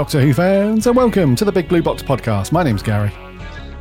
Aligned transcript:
Hey, 0.00 0.04
Doctor 0.04 0.20
Who 0.22 0.32
fans, 0.32 0.86
and 0.86 0.96
welcome 0.96 1.36
to 1.36 1.44
the 1.44 1.52
Big 1.52 1.68
Blue 1.68 1.82
Box 1.82 2.02
podcast. 2.02 2.52
My 2.52 2.62
name's 2.62 2.82
Gary, 2.82 3.12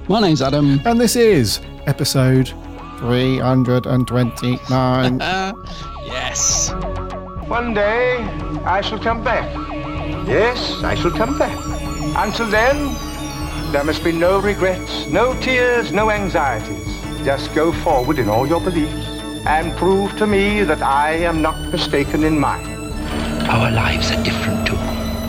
My 0.09 0.19
name's 0.19 0.41
Adam. 0.41 0.81
and 0.83 0.99
this 0.99 1.15
is 1.15 1.61
episode 1.87 2.49
329. 2.97 5.21
Yes. 6.05 6.71
One 7.47 7.73
day 7.73 8.17
I 8.65 8.81
shall 8.81 8.99
come 8.99 9.23
back. 9.23 9.49
Yes, 10.27 10.83
I 10.83 10.93
shall 10.95 11.11
come 11.11 11.39
back. 11.39 11.57
Until 12.17 12.47
then, 12.47 12.93
there 13.71 13.85
must 13.85 14.03
be 14.03 14.11
no 14.11 14.41
regrets, 14.41 15.07
no 15.07 15.39
tears, 15.39 15.93
no 15.93 16.11
anxieties. 16.11 16.85
Just 17.23 17.55
go 17.55 17.71
forward 17.71 18.19
in 18.19 18.27
all 18.27 18.45
your 18.45 18.59
beliefs 18.59 19.07
and 19.47 19.71
prove 19.77 20.17
to 20.17 20.27
me 20.27 20.63
that 20.63 20.81
I 20.81 21.13
am 21.13 21.41
not 21.41 21.57
mistaken 21.71 22.25
in 22.25 22.37
mine. 22.37 22.67
Our 23.47 23.71
lives 23.71 24.11
are 24.11 24.21
different 24.21 24.67
to 24.67 24.88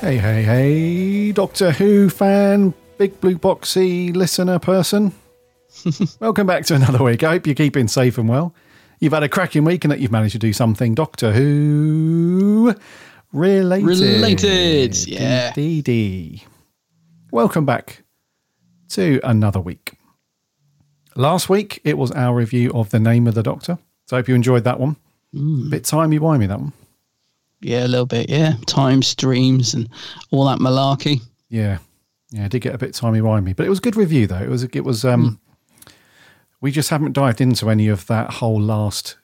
Hey, 0.00 0.16
hey, 0.16 0.42
hey, 0.42 1.32
Doctor 1.32 1.72
Who 1.72 2.08
fan, 2.08 2.72
Big 2.96 3.20
Blue 3.20 3.36
Boxy 3.36 4.16
listener 4.16 4.58
person. 4.58 5.12
welcome 6.20 6.46
back 6.46 6.64
to 6.66 6.74
another 6.74 7.04
week. 7.04 7.22
I 7.22 7.32
hope 7.32 7.46
you're 7.46 7.54
keeping 7.54 7.86
safe 7.86 8.16
and 8.16 8.26
well. 8.26 8.54
You've 9.00 9.12
had 9.12 9.22
a 9.22 9.28
cracking 9.28 9.62
week 9.62 9.84
and 9.84 9.92
that 9.92 10.00
you've 10.00 10.10
managed 10.10 10.32
to 10.32 10.38
do 10.38 10.54
something 10.54 10.94
Doctor 10.94 11.32
Who 11.32 12.74
related. 13.34 13.86
Related, 13.86 15.06
yeah. 15.06 15.48
Indeedy. 15.48 16.44
Welcome 17.30 17.66
back 17.66 18.02
to 18.90 19.20
another 19.22 19.60
week. 19.60 19.98
Last 21.14 21.50
week, 21.50 21.78
it 21.84 21.98
was 21.98 22.10
our 22.12 22.34
review 22.34 22.72
of 22.72 22.88
The 22.88 23.00
Name 23.00 23.26
of 23.26 23.34
the 23.34 23.42
Doctor. 23.42 23.76
So 24.06 24.16
I 24.16 24.20
hope 24.20 24.28
you 24.28 24.34
enjoyed 24.34 24.64
that 24.64 24.80
one. 24.80 24.96
Mm. 25.34 25.68
Bit 25.68 25.84
timey-wimey, 25.84 26.48
that 26.48 26.58
one. 26.58 26.72
Yeah, 27.60 27.86
a 27.86 27.88
little 27.88 28.06
bit. 28.06 28.30
Yeah. 28.30 28.54
Time 28.66 29.02
streams 29.02 29.74
and 29.74 29.88
all 30.30 30.46
that 30.46 30.58
malarkey. 30.58 31.20
Yeah, 31.48 31.78
yeah, 32.30 32.44
I 32.44 32.48
did 32.48 32.60
get 32.60 32.74
a 32.74 32.78
bit 32.78 32.94
timey 32.94 33.20
wimey, 33.20 33.56
but 33.56 33.66
it 33.66 33.68
was 33.68 33.78
a 33.78 33.82
good 33.82 33.96
review 33.96 34.26
though. 34.26 34.38
It 34.38 34.48
was 34.48 34.62
it 34.64 34.84
was 34.84 35.04
um, 35.04 35.40
we 36.60 36.70
just 36.70 36.90
haven't 36.90 37.12
dived 37.12 37.40
into 37.40 37.70
any 37.70 37.88
of 37.88 38.06
that 38.06 38.30
whole 38.34 38.60
last 38.60 39.16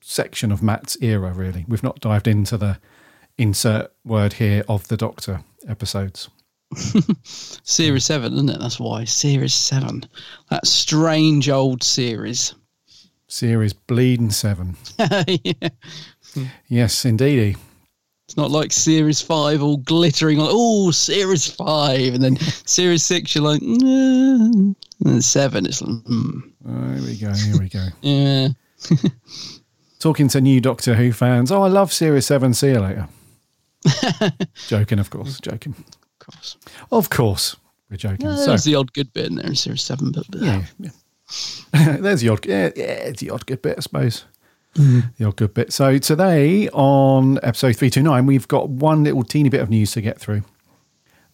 section 0.00 0.50
of 0.50 0.62
Matt's 0.62 0.96
era. 1.02 1.32
Really, 1.32 1.64
we've 1.68 1.82
not 1.82 2.00
dived 2.00 2.26
into 2.26 2.56
the 2.56 2.78
insert 3.36 3.92
word 4.04 4.34
here 4.34 4.64
of 4.68 4.88
the 4.88 4.96
Doctor 4.96 5.42
episodes. 5.68 6.28
Series 7.22 8.04
7, 8.04 8.32
isn't 8.32 8.48
it? 8.48 8.58
That's 8.58 8.80
why. 8.80 9.04
Series 9.04 9.54
7. 9.54 10.04
That 10.50 10.66
strange 10.66 11.48
old 11.48 11.82
series. 11.82 12.54
Series 13.34 13.72
bleeding 13.72 14.30
seven. 14.30 14.76
yeah. 14.98 15.68
Yes, 16.68 17.04
indeedy. 17.04 17.56
It's 18.28 18.36
not 18.36 18.52
like 18.52 18.70
Series 18.70 19.20
5 19.20 19.60
all 19.60 19.78
glittering 19.78 20.38
on, 20.38 20.46
oh, 20.48 20.92
Series 20.92 21.50
5. 21.50 22.14
And 22.14 22.22
then 22.22 22.36
Series 22.36 23.02
6, 23.02 23.34
you're 23.34 23.42
like, 23.42 23.60
nah. 23.60 24.44
And 24.44 24.76
then 25.00 25.20
7, 25.20 25.66
it's 25.66 25.82
like, 25.82 26.00
hmm. 26.06 26.38
Oh, 26.64 26.94
here 26.94 27.02
we 27.02 27.16
go. 27.16 27.32
Here 27.32 27.58
we 27.58 27.68
go. 27.68 27.86
Yeah. 28.02 28.48
Talking 29.98 30.28
to 30.28 30.40
new 30.40 30.60
Doctor 30.60 30.94
Who 30.94 31.12
fans. 31.12 31.50
Oh, 31.50 31.62
I 31.62 31.68
love 31.68 31.92
Series 31.92 32.26
seven. 32.26 32.54
See 32.54 32.68
you 32.68 32.80
later. 32.80 33.08
joking, 34.68 35.00
of 35.00 35.10
course. 35.10 35.40
Joking. 35.40 35.74
Of 35.74 36.18
course. 36.26 36.56
Of 36.92 37.10
course, 37.10 37.56
we're 37.90 37.96
joking. 37.96 38.28
Uh, 38.28 38.36
so, 38.36 38.46
there's 38.46 38.64
the 38.64 38.76
odd 38.76 38.92
good 38.92 39.12
bit 39.12 39.26
in 39.26 39.36
there 39.36 39.46
in 39.46 39.56
Series 39.56 39.82
7, 39.82 40.12
but, 40.12 40.24
but 40.30 40.40
yeah, 40.40 40.64
yeah. 40.78 40.90
There's 41.72 42.20
the 42.20 42.28
odd, 42.28 42.46
yeah, 42.46 42.70
yeah, 42.76 42.84
it's 42.84 43.20
the 43.20 43.30
odd 43.30 43.46
good 43.46 43.62
bit, 43.62 43.76
I 43.78 43.80
suppose. 43.80 44.24
The 44.74 45.24
odd 45.24 45.36
good 45.36 45.54
bit. 45.54 45.72
So 45.72 45.98
today 45.98 46.68
on 46.70 47.38
episode 47.42 47.76
three 47.76 47.90
two 47.90 48.02
nine, 48.02 48.26
we've 48.26 48.48
got 48.48 48.68
one 48.68 49.04
little 49.04 49.22
teeny 49.22 49.48
bit 49.48 49.60
of 49.60 49.70
news 49.70 49.92
to 49.92 50.00
get 50.00 50.18
through, 50.20 50.42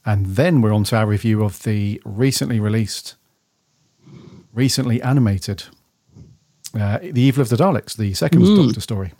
and 0.04 0.26
then 0.26 0.60
we're 0.60 0.74
on 0.74 0.84
to 0.84 0.96
our 0.96 1.06
review 1.06 1.42
of 1.42 1.62
the 1.62 2.00
recently 2.04 2.60
released, 2.60 3.14
recently 4.52 5.00
animated, 5.02 5.64
uh, 6.78 6.98
"The 7.02 7.20
Evil 7.22 7.40
of 7.42 7.48
the 7.48 7.56
Daleks," 7.56 7.96
the 7.96 8.12
second 8.14 8.42
Mm. 8.42 8.66
Doctor 8.66 8.80
story. 8.80 9.12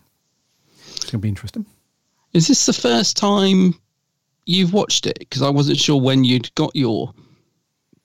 It's 0.96 1.04
going 1.10 1.12
to 1.12 1.18
be 1.18 1.28
interesting. 1.28 1.64
Is 2.34 2.46
this 2.48 2.66
the 2.66 2.72
first 2.74 3.16
time 3.16 3.74
you've 4.46 4.72
watched 4.72 5.06
it? 5.06 5.18
Because 5.18 5.42
I 5.42 5.48
wasn't 5.50 5.78
sure 5.78 6.00
when 6.00 6.24
you'd 6.24 6.54
got 6.54 6.74
your 6.76 7.12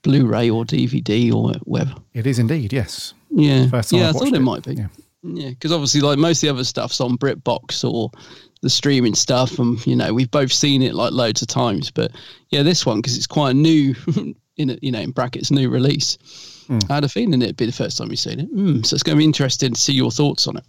Blu-ray 0.05 0.51
or 0.51 0.63
DVD 0.63 1.33
or 1.33 1.53
whatever. 1.63 1.95
It 2.13 2.27
is 2.27 2.37
indeed, 2.37 2.71
yes. 2.71 3.15
Yeah, 3.31 3.65
yeah, 3.65 3.69
I 3.73 3.81
thought 3.81 4.27
it, 4.27 4.35
it. 4.35 4.39
might 4.39 4.63
be. 4.63 4.75
Yeah. 4.75 4.87
Yeah, 5.23 5.49
because 5.49 5.71
obviously, 5.71 6.01
like 6.01 6.19
most 6.19 6.37
of 6.37 6.41
the 6.41 6.53
other 6.53 6.63
stuff's 6.63 7.01
on 7.01 7.17
BritBox 7.17 7.83
or 7.83 8.11
the 8.61 8.69
streaming 8.69 9.15
stuff, 9.15 9.57
and 9.57 9.83
you 9.87 9.95
know 9.95 10.13
we've 10.13 10.29
both 10.29 10.53
seen 10.53 10.83
it 10.83 10.93
like 10.93 11.13
loads 11.13 11.41
of 11.41 11.47
times. 11.47 11.89
But 11.89 12.11
yeah, 12.49 12.61
this 12.61 12.85
one 12.85 12.99
because 12.99 13.17
it's 13.17 13.25
quite 13.25 13.51
a 13.51 13.53
new, 13.55 13.95
in 14.57 14.69
a, 14.69 14.77
you 14.83 14.91
know, 14.91 14.99
in 14.99 15.09
brackets, 15.09 15.49
new 15.49 15.67
release. 15.67 16.19
Hmm. 16.67 16.77
I 16.91 16.95
had 16.95 17.03
a 17.03 17.09
feeling 17.09 17.41
it'd 17.41 17.57
be 17.57 17.65
the 17.65 17.71
first 17.71 17.97
time 17.97 18.11
you've 18.11 18.19
seen 18.19 18.39
it, 18.39 18.55
mm, 18.55 18.85
so 18.85 18.93
it's 18.93 19.01
going 19.01 19.15
to 19.15 19.19
be 19.19 19.25
interesting 19.25 19.73
to 19.73 19.81
see 19.81 19.93
your 19.93 20.11
thoughts 20.11 20.45
on 20.45 20.57
it. 20.57 20.65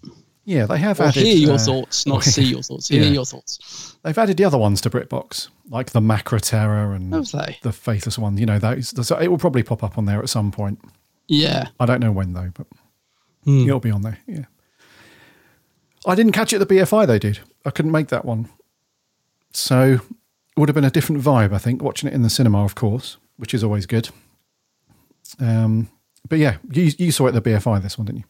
Yeah, 0.49 0.65
they 0.67 0.79
have 0.79 1.01
Or 1.01 1.05
added. 1.05 1.25
hear 1.27 1.37
your 1.37 1.55
uh, 1.55 1.59
thoughts, 1.59 2.07
not 2.07 2.19
or- 2.19 2.23
see 2.23 2.45
your 2.45 2.63
thoughts. 2.63 2.89
Hear 2.89 3.03
Yeah. 3.03 3.11
your 3.11 3.25
thoughts. 3.27 3.97
They've 4.03 4.17
added 4.17 4.37
the 4.37 4.45
other 4.45 4.57
ones 4.57 4.81
to 4.83 4.91
BritBox, 4.91 5.49
like 5.71 5.91
the 5.91 6.01
Macra 6.01 6.41
Terror 6.41 6.95
and 6.95 7.13
the 7.13 7.73
Faceless 7.73 8.17
one. 8.19 8.39
You 8.39 8.47
know, 8.47 8.59
those. 8.61 8.95
So 9.07 9.19
it 9.19 9.27
will 9.29 9.39
probably 9.39 9.65
pop 9.65 9.83
up 9.83 9.99
on 9.99 10.05
there 10.07 10.21
at 10.23 10.29
some 10.29 10.53
point. 10.53 10.79
Yeah. 11.29 11.67
I 11.81 11.87
don't 11.87 12.01
know 12.01 12.13
when 12.13 12.33
though, 12.33 12.53
but 12.55 12.67
Hmm. 13.45 13.67
it'll 13.67 13.81
be 13.81 13.91
on 13.91 14.03
there. 14.03 14.19
Yeah. 14.29 14.45
I 16.07 16.15
didn't 16.15 16.33
catch 16.33 16.53
it 16.53 16.61
at 16.61 16.69
the 16.69 16.75
BFI. 16.77 17.07
They 17.07 17.19
did. 17.19 17.41
I 17.65 17.71
couldn't 17.71 17.91
make 17.91 18.09
that 18.09 18.25
one, 18.25 18.49
so 19.53 19.95
it 19.95 20.01
would 20.61 20.69
have 20.69 20.75
been 20.77 20.85
a 20.85 20.91
different 20.91 21.21
vibe. 21.23 21.53
I 21.53 21.59
think 21.59 21.83
watching 21.83 22.09
it 22.09 22.15
in 22.15 22.23
the 22.23 22.31
cinema, 22.31 22.65
of 22.65 22.77
course, 22.77 23.17
which 23.37 23.53
is 23.53 23.65
always 23.65 23.87
good. 23.87 24.11
Um, 25.41 25.89
but 26.29 26.39
yeah, 26.39 26.59
you 26.71 26.93
you 26.99 27.11
saw 27.11 27.27
it 27.27 27.35
at 27.35 27.43
the 27.43 27.51
BFI 27.51 27.83
this 27.83 27.99
one, 27.99 28.05
didn't 28.07 28.19
you? 28.21 28.25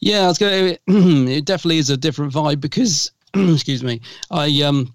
Yeah, 0.00 0.24
I 0.24 0.26
was 0.28 0.38
going. 0.38 0.76
It 1.28 1.44
definitely 1.44 1.78
is 1.78 1.90
a 1.90 1.96
different 1.96 2.32
vibe 2.32 2.60
because, 2.60 3.10
excuse 3.34 3.82
me, 3.82 4.00
I 4.30 4.62
um, 4.62 4.94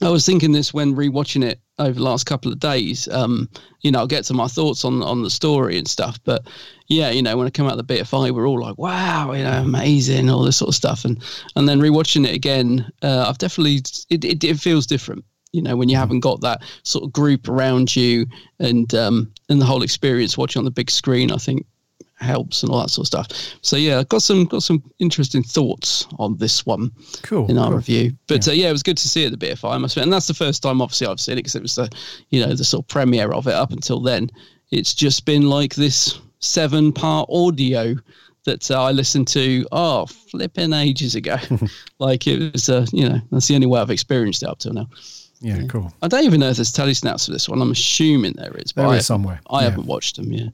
I 0.00 0.08
was 0.08 0.26
thinking 0.26 0.52
this 0.52 0.74
when 0.74 0.94
rewatching 0.94 1.44
it 1.44 1.60
over 1.78 1.92
the 1.92 2.02
last 2.02 2.24
couple 2.24 2.52
of 2.52 2.58
days. 2.58 3.08
Um, 3.08 3.48
you 3.82 3.90
know, 3.90 4.00
I'll 4.00 4.06
get 4.06 4.24
to 4.26 4.34
my 4.34 4.46
thoughts 4.46 4.84
on 4.84 5.02
on 5.02 5.22
the 5.22 5.30
story 5.30 5.78
and 5.78 5.86
stuff. 5.86 6.18
But 6.24 6.46
yeah, 6.88 7.10
you 7.10 7.22
know, 7.22 7.36
when 7.36 7.46
I 7.46 7.50
come 7.50 7.66
out 7.66 7.78
of 7.78 7.86
the 7.86 7.94
BFI, 7.94 8.32
we're 8.32 8.48
all 8.48 8.60
like, 8.60 8.78
wow, 8.78 9.32
you 9.32 9.44
know, 9.44 9.62
amazing, 9.62 10.30
all 10.30 10.42
this 10.42 10.56
sort 10.56 10.70
of 10.70 10.74
stuff. 10.74 11.04
And 11.04 11.22
and 11.56 11.68
then 11.68 11.80
rewatching 11.80 12.26
it 12.26 12.34
again, 12.34 12.90
uh, 13.02 13.26
I've 13.28 13.38
definitely 13.38 13.76
it, 14.10 14.24
it, 14.24 14.44
it 14.44 14.58
feels 14.58 14.86
different. 14.86 15.24
You 15.52 15.60
know, 15.60 15.76
when 15.76 15.90
you 15.90 15.96
haven't 15.96 16.20
got 16.20 16.40
that 16.40 16.62
sort 16.82 17.04
of 17.04 17.12
group 17.12 17.46
around 17.48 17.94
you 17.94 18.26
and 18.58 18.92
um, 18.94 19.32
and 19.48 19.60
the 19.60 19.66
whole 19.66 19.82
experience 19.82 20.38
watching 20.38 20.60
on 20.60 20.64
the 20.64 20.70
big 20.70 20.90
screen, 20.90 21.30
I 21.30 21.36
think 21.36 21.66
helps 22.22 22.62
and 22.62 22.70
all 22.70 22.80
that 22.80 22.90
sort 22.90 23.04
of 23.04 23.06
stuff. 23.06 23.58
So 23.62 23.76
yeah, 23.76 23.98
I've 23.98 24.08
got 24.08 24.22
some 24.22 24.44
got 24.44 24.62
some 24.62 24.82
interesting 24.98 25.42
thoughts 25.42 26.06
on 26.18 26.36
this 26.36 26.64
one 26.64 26.90
cool, 27.22 27.50
in 27.50 27.58
our 27.58 27.68
cool. 27.68 27.76
review. 27.76 28.12
But 28.26 28.46
yeah. 28.46 28.52
Uh, 28.52 28.56
yeah, 28.56 28.68
it 28.68 28.72
was 28.72 28.82
good 28.82 28.96
to 28.98 29.08
see 29.08 29.24
it 29.24 29.32
at 29.32 29.38
the 29.38 29.46
BFI. 29.46 29.74
I 29.74 29.78
must 29.78 29.96
admit, 29.96 30.04
and 30.04 30.12
that's 30.12 30.26
the 30.26 30.34
first 30.34 30.62
time 30.62 30.80
obviously 30.80 31.06
I've 31.06 31.20
seen 31.20 31.34
it 31.34 31.36
because 31.36 31.54
it 31.54 31.62
was 31.62 31.74
the 31.74 31.90
you 32.30 32.44
know 32.44 32.54
the 32.54 32.64
sort 32.64 32.84
of 32.84 32.88
premiere 32.88 33.32
of 33.32 33.46
it. 33.46 33.54
Up 33.54 33.72
until 33.72 34.00
then, 34.00 34.30
it's 34.70 34.94
just 34.94 35.24
been 35.24 35.48
like 35.48 35.74
this 35.74 36.20
seven 36.38 36.92
part 36.92 37.28
audio 37.30 37.94
that 38.44 38.68
uh, 38.70 38.82
I 38.82 38.90
listened 38.90 39.28
to 39.28 39.66
oh 39.72 40.06
flipping 40.06 40.72
ages 40.72 41.14
ago. 41.14 41.36
like 41.98 42.26
it 42.26 42.52
was 42.52 42.68
uh, 42.68 42.86
you 42.92 43.08
know 43.08 43.20
that's 43.30 43.48
the 43.48 43.54
only 43.54 43.66
way 43.66 43.80
I've 43.80 43.90
experienced 43.90 44.42
it 44.42 44.48
up 44.48 44.58
till 44.58 44.72
now. 44.72 44.88
Yeah, 45.40 45.58
yeah, 45.58 45.66
cool. 45.66 45.92
I 46.02 46.08
don't 46.08 46.24
even 46.24 46.38
know 46.38 46.50
if 46.50 46.56
there's 46.56 46.72
telesnaps 46.72 47.26
for 47.26 47.32
this 47.32 47.48
one. 47.48 47.60
I'm 47.60 47.72
assuming 47.72 48.34
there 48.34 48.56
is. 48.56 48.72
There 48.72 48.86
but 48.86 48.92
is 48.92 48.98
I, 48.98 49.00
somewhere. 49.00 49.40
I 49.50 49.58
yeah. 49.58 49.70
haven't 49.70 49.86
watched 49.86 50.16
them 50.16 50.32
yet. 50.32 50.52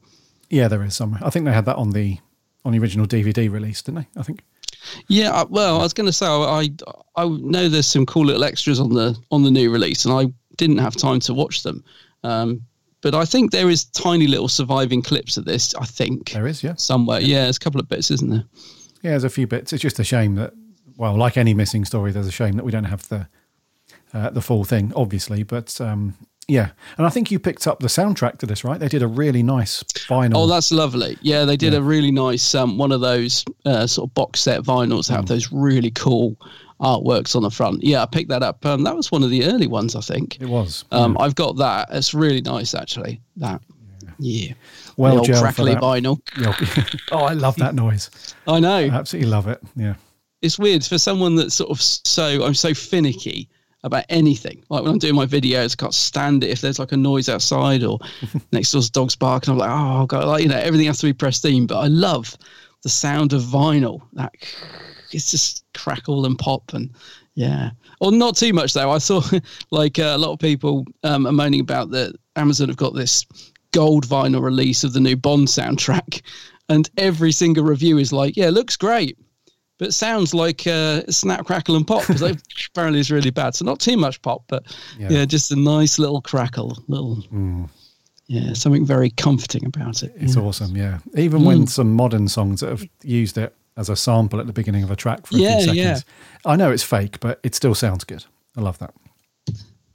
Yeah, 0.50 0.68
there 0.68 0.82
is 0.82 0.96
somewhere. 0.96 1.20
I 1.22 1.30
think 1.30 1.44
they 1.44 1.52
had 1.52 1.66
that 1.66 1.76
on 1.76 1.90
the 1.90 2.18
on 2.64 2.72
the 2.72 2.78
original 2.78 3.06
DVD 3.06 3.50
release, 3.50 3.82
didn't 3.82 4.02
they? 4.02 4.20
I 4.20 4.22
think. 4.22 4.42
Yeah, 5.08 5.30
uh, 5.30 5.46
well, 5.48 5.78
I 5.78 5.82
was 5.82 5.92
going 5.92 6.06
to 6.06 6.12
say 6.12 6.26
I 6.26 6.70
I 7.16 7.28
know 7.28 7.68
there's 7.68 7.86
some 7.86 8.06
cool 8.06 8.26
little 8.26 8.44
extras 8.44 8.80
on 8.80 8.94
the 8.94 9.16
on 9.30 9.42
the 9.42 9.50
new 9.50 9.70
release, 9.70 10.04
and 10.04 10.14
I 10.14 10.32
didn't 10.56 10.78
have 10.78 10.96
time 10.96 11.20
to 11.20 11.34
watch 11.34 11.62
them. 11.62 11.84
Um, 12.24 12.62
but 13.00 13.14
I 13.14 13.24
think 13.24 13.52
there 13.52 13.70
is 13.70 13.84
tiny 13.84 14.26
little 14.26 14.48
surviving 14.48 15.02
clips 15.02 15.36
of 15.36 15.44
this. 15.44 15.74
I 15.76 15.84
think 15.84 16.32
there 16.32 16.46
is, 16.46 16.62
yeah, 16.64 16.74
somewhere. 16.74 17.20
Yeah, 17.20 17.44
there's 17.44 17.56
a 17.56 17.60
couple 17.60 17.80
of 17.80 17.88
bits, 17.88 18.10
isn't 18.10 18.28
there? 18.28 18.44
Yeah, 19.02 19.10
there's 19.10 19.24
a 19.24 19.30
few 19.30 19.46
bits. 19.46 19.72
It's 19.72 19.82
just 19.82 20.00
a 20.00 20.04
shame 20.04 20.34
that, 20.34 20.52
well, 20.96 21.16
like 21.16 21.36
any 21.36 21.54
missing 21.54 21.84
story, 21.84 22.10
there's 22.10 22.26
a 22.26 22.32
shame 22.32 22.56
that 22.56 22.64
we 22.64 22.72
don't 22.72 22.84
have 22.84 23.08
the 23.08 23.28
uh, 24.12 24.30
the 24.30 24.40
full 24.40 24.64
thing, 24.64 24.92
obviously. 24.96 25.42
But 25.42 25.80
um, 25.80 26.14
yeah, 26.48 26.70
and 26.96 27.06
I 27.06 27.10
think 27.10 27.30
you 27.30 27.38
picked 27.38 27.66
up 27.66 27.80
the 27.80 27.88
soundtrack 27.88 28.38
to 28.38 28.46
this, 28.46 28.64
right? 28.64 28.80
They 28.80 28.88
did 28.88 29.02
a 29.02 29.06
really 29.06 29.42
nice 29.42 29.82
vinyl. 29.82 30.32
Oh, 30.34 30.46
that's 30.46 30.72
lovely. 30.72 31.18
Yeah, 31.20 31.44
they 31.44 31.56
did 31.56 31.74
Yeah. 31.74 31.80
a 31.80 31.82
really 31.82 32.10
nice 32.10 32.54
um, 32.54 32.78
one 32.78 32.90
of 32.90 33.00
those 33.02 33.44
uh, 33.66 33.86
sort 33.86 34.08
of 34.10 34.14
box 34.14 34.40
set 34.40 34.62
vinyls. 34.62 35.08
Mm. 35.10 35.16
Have 35.16 35.26
those 35.26 35.52
really 35.52 35.90
cool 35.90 36.36
artworks 36.80 37.36
on 37.36 37.42
the 37.42 37.50
front. 37.50 37.82
Yeah, 37.84 38.02
I 38.02 38.06
picked 38.06 38.30
that 38.30 38.42
up. 38.42 38.64
Um, 38.64 38.82
that 38.84 38.96
was 38.96 39.10
one 39.12 39.22
of 39.22 39.30
the 39.30 39.44
early 39.44 39.66
ones, 39.66 39.94
I 39.94 40.00
think. 40.00 40.40
It 40.40 40.48
was. 40.48 40.84
Um, 40.90 41.16
I've 41.20 41.34
got 41.34 41.56
that. 41.56 41.88
It's 41.90 42.14
really 42.14 42.40
nice, 42.40 42.74
actually. 42.74 43.20
That. 43.36 43.60
Yeah. 44.20 44.54
well, 44.96 45.22
the 45.22 45.32
old 45.32 45.40
crackly 45.42 45.74
vinyl. 45.76 46.18
Yeah. 46.40 46.54
oh, 47.12 47.24
I 47.24 47.34
love 47.34 47.56
that 47.56 47.74
noise. 47.74 48.10
I 48.46 48.58
know. 48.58 48.76
I 48.76 48.88
absolutely 48.88 49.30
love 49.30 49.46
it. 49.48 49.60
Yeah. 49.76 49.94
it's 50.42 50.58
weird 50.58 50.84
for 50.84 50.98
someone 50.98 51.34
that's 51.36 51.54
sort 51.54 51.70
of 51.70 51.80
so 51.82 52.44
I'm 52.44 52.54
so 52.54 52.74
finicky 52.74 53.48
about 53.84 54.04
anything. 54.08 54.64
Like 54.68 54.82
when 54.82 54.92
I'm 54.92 54.98
doing 54.98 55.14
my 55.14 55.26
videos, 55.26 55.72
I 55.72 55.82
can't 55.82 55.94
stand 55.94 56.44
it 56.44 56.50
if 56.50 56.60
there's 56.60 56.78
like 56.78 56.92
a 56.92 56.96
noise 56.96 57.28
outside 57.28 57.84
or 57.84 57.98
next 58.52 58.72
door's 58.72 58.90
dog's 58.90 59.16
barking. 59.16 59.52
I'm 59.52 59.58
like, 59.58 59.70
oh 59.70 60.06
god, 60.06 60.26
like 60.26 60.42
you 60.42 60.48
know, 60.48 60.58
everything 60.58 60.86
has 60.86 60.98
to 60.98 61.06
be 61.06 61.12
pristine. 61.12 61.66
But 61.66 61.78
I 61.78 61.86
love 61.86 62.36
the 62.82 62.88
sound 62.88 63.32
of 63.32 63.42
vinyl. 63.42 64.02
That 64.14 64.32
it's 65.12 65.30
just 65.30 65.64
crackle 65.74 66.26
and 66.26 66.38
pop 66.38 66.74
and 66.74 66.90
yeah. 67.34 67.70
Or 68.00 68.10
not 68.10 68.36
too 68.36 68.52
much 68.52 68.74
though. 68.74 68.90
I 68.90 68.98
saw 68.98 69.22
like 69.70 69.98
uh, 69.98 70.14
a 70.14 70.18
lot 70.18 70.32
of 70.32 70.38
people 70.38 70.84
um, 71.04 71.26
are 71.26 71.32
moaning 71.32 71.60
about 71.60 71.90
that 71.90 72.16
Amazon 72.36 72.68
have 72.68 72.76
got 72.76 72.94
this 72.94 73.24
gold 73.72 74.06
vinyl 74.06 74.42
release 74.42 74.82
of 74.82 74.92
the 74.92 75.00
new 75.00 75.16
Bond 75.16 75.46
soundtrack, 75.46 76.22
and 76.68 76.90
every 76.96 77.32
single 77.32 77.64
review 77.64 77.98
is 77.98 78.12
like, 78.12 78.36
yeah, 78.36 78.48
it 78.48 78.52
looks 78.52 78.76
great 78.76 79.18
but 79.78 79.88
it 79.88 79.92
sounds 79.92 80.34
like 80.34 80.66
uh, 80.66 81.02
snap, 81.08 81.46
crackle, 81.46 81.76
and 81.76 81.86
pop 81.86 82.06
because 82.06 82.22
apparently 82.70 83.00
it's 83.00 83.10
really 83.10 83.30
bad. 83.30 83.54
So 83.54 83.64
not 83.64 83.80
too 83.80 83.96
much 83.96 84.20
pop, 84.22 84.42
but 84.48 84.64
Yeah. 84.98 85.08
yeah, 85.10 85.24
just 85.24 85.50
a 85.52 85.56
nice 85.56 85.98
little 85.98 86.20
crackle, 86.20 86.76
little 86.88 87.22
yeah, 88.30 88.52
something 88.52 88.84
very 88.84 89.08
comforting 89.10 89.64
about 89.64 90.02
it. 90.02 90.12
It's 90.16 90.36
yeah. 90.36 90.42
awesome. 90.42 90.76
Yeah. 90.76 90.98
Even 91.16 91.44
when 91.44 91.62
Mm. 91.64 91.68
some 91.70 91.94
modern 91.94 92.28
songs 92.28 92.60
that 92.60 92.68
have 92.68 92.84
used 93.02 93.38
it 93.38 93.54
as 93.78 93.88
a 93.88 93.96
sample 93.96 94.38
at 94.38 94.46
the 94.46 94.52
beginning 94.52 94.82
of 94.82 94.90
a 94.90 94.96
track 94.96 95.26
for 95.26 95.36
a 95.36 95.38
Yeah, 95.38 95.56
few 95.56 95.60
seconds. 95.74 95.76
yeah. 96.44 96.50
I 96.52 96.56
know 96.56 96.70
it's 96.70 96.82
fake, 96.82 97.20
but 97.20 97.40
it 97.42 97.54
still 97.54 97.74
sounds 97.74 98.04
good. 98.04 98.24
I 98.56 98.60
love 98.60 98.78
that. 98.80 98.92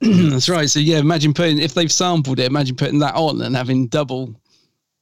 That's 0.00 0.48
right. 0.48 0.68
So 0.68 0.80
yeah, 0.80 0.98
imagine 0.98 1.32
putting 1.32 1.58
if 1.60 1.74
they've 1.74 1.92
sampled 1.92 2.40
it, 2.40 2.46
imagine 2.46 2.74
putting 2.76 2.98
that 3.00 3.14
on 3.14 3.40
and 3.40 3.54
having 3.54 3.86
double, 3.86 4.34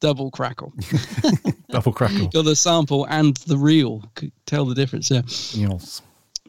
double 0.02 0.30
crackle. 0.30 0.72
Double 1.70 1.92
crackle. 1.92 2.26
Got 2.28 2.44
the 2.44 2.54
sample 2.54 3.06
and 3.08 3.34
the 3.46 3.56
real. 3.56 4.04
Could 4.14 4.30
tell 4.44 4.66
the 4.66 4.74
difference. 4.74 5.10
Yeah. 5.10 5.22
Yes. 5.54 6.02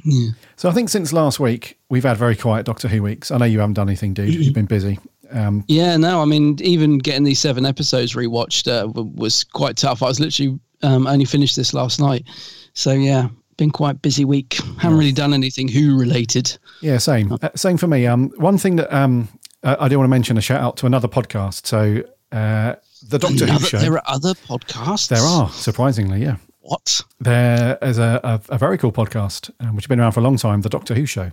Yeah. 0.03 0.31
So 0.57 0.67
I 0.67 0.73
think 0.73 0.89
since 0.89 1.13
last 1.13 1.39
week, 1.39 1.77
we've 1.89 2.03
had 2.03 2.17
very 2.17 2.35
quiet 2.35 2.65
Doctor 2.65 2.89
Who 2.89 3.01
weeks. 3.03 3.31
I 3.31 3.37
know 3.37 3.45
you 3.45 3.59
haven't 3.59 3.75
done 3.75 3.87
anything, 3.87 4.13
dude. 4.13 4.33
You've 4.33 4.53
been 4.53 4.65
busy. 4.65 4.99
Um, 5.31 5.63
Yeah, 5.67 5.95
no, 5.95 6.21
I 6.21 6.25
mean, 6.25 6.57
even 6.61 6.97
getting 6.97 7.23
these 7.23 7.39
seven 7.39 7.65
episodes 7.65 8.13
rewatched 8.15 8.67
uh, 8.67 8.87
w- 8.87 9.11
was 9.15 9.43
quite 9.45 9.77
tough. 9.77 10.03
I 10.03 10.07
was 10.07 10.19
literally 10.19 10.59
um, 10.81 11.07
only 11.07 11.25
finished 11.25 11.55
this 11.55 11.73
last 11.73 11.99
night, 12.01 12.25
so 12.73 12.91
yeah, 12.91 13.29
been 13.57 13.71
quite 13.71 14.01
busy 14.01 14.25
week. 14.25 14.55
Haven't 14.79 14.97
really 14.97 15.13
done 15.13 15.33
anything 15.33 15.67
Who 15.69 15.97
related. 15.97 16.57
Yeah, 16.81 16.97
same. 16.97 17.31
Uh, 17.31 17.49
same 17.55 17.77
for 17.77 17.87
me. 17.87 18.05
Um, 18.07 18.29
one 18.37 18.57
thing 18.57 18.75
that 18.75 18.93
um, 18.93 19.29
uh, 19.63 19.77
I 19.79 19.87
do 19.87 19.97
want 19.97 20.07
to 20.07 20.11
mention 20.11 20.37
a 20.37 20.41
shout 20.41 20.59
out 20.59 20.75
to 20.77 20.85
another 20.85 21.07
podcast. 21.07 21.65
So, 21.65 22.03
uh, 22.35 22.75
the 23.07 23.19
Doctor 23.19 23.45
Who 23.45 23.59
show. 23.59 23.77
There 23.77 23.93
are 23.93 24.03
other 24.05 24.33
podcasts. 24.33 25.07
There 25.07 25.21
are, 25.21 25.49
surprisingly, 25.49 26.21
yeah. 26.21 26.37
What? 26.61 27.01
There 27.19 27.77
is 27.81 27.97
a, 27.97 28.19
a, 28.23 28.41
a 28.49 28.57
very 28.57 28.77
cool 28.77 28.91
podcast, 28.91 29.51
um, 29.59 29.75
which 29.75 29.85
has 29.85 29.89
been 29.89 29.99
around 29.99 30.13
for 30.13 30.21
a 30.21 30.23
long 30.23 30.37
time, 30.37 30.61
The 30.61 30.69
Doctor 30.69 30.93
Who 30.95 31.05
Show. 31.05 31.31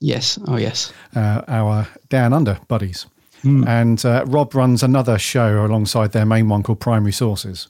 Yes. 0.00 0.38
Oh, 0.48 0.56
yes. 0.56 0.92
Uh, 1.14 1.42
our 1.48 1.86
Down 2.08 2.32
Under 2.32 2.58
buddies. 2.68 3.06
Hmm. 3.42 3.66
And 3.68 4.04
uh, 4.04 4.24
Rob 4.26 4.54
runs 4.54 4.82
another 4.82 5.18
show 5.18 5.64
alongside 5.64 6.12
their 6.12 6.26
main 6.26 6.48
one 6.48 6.62
called 6.62 6.80
Primary 6.80 7.12
Sources, 7.12 7.68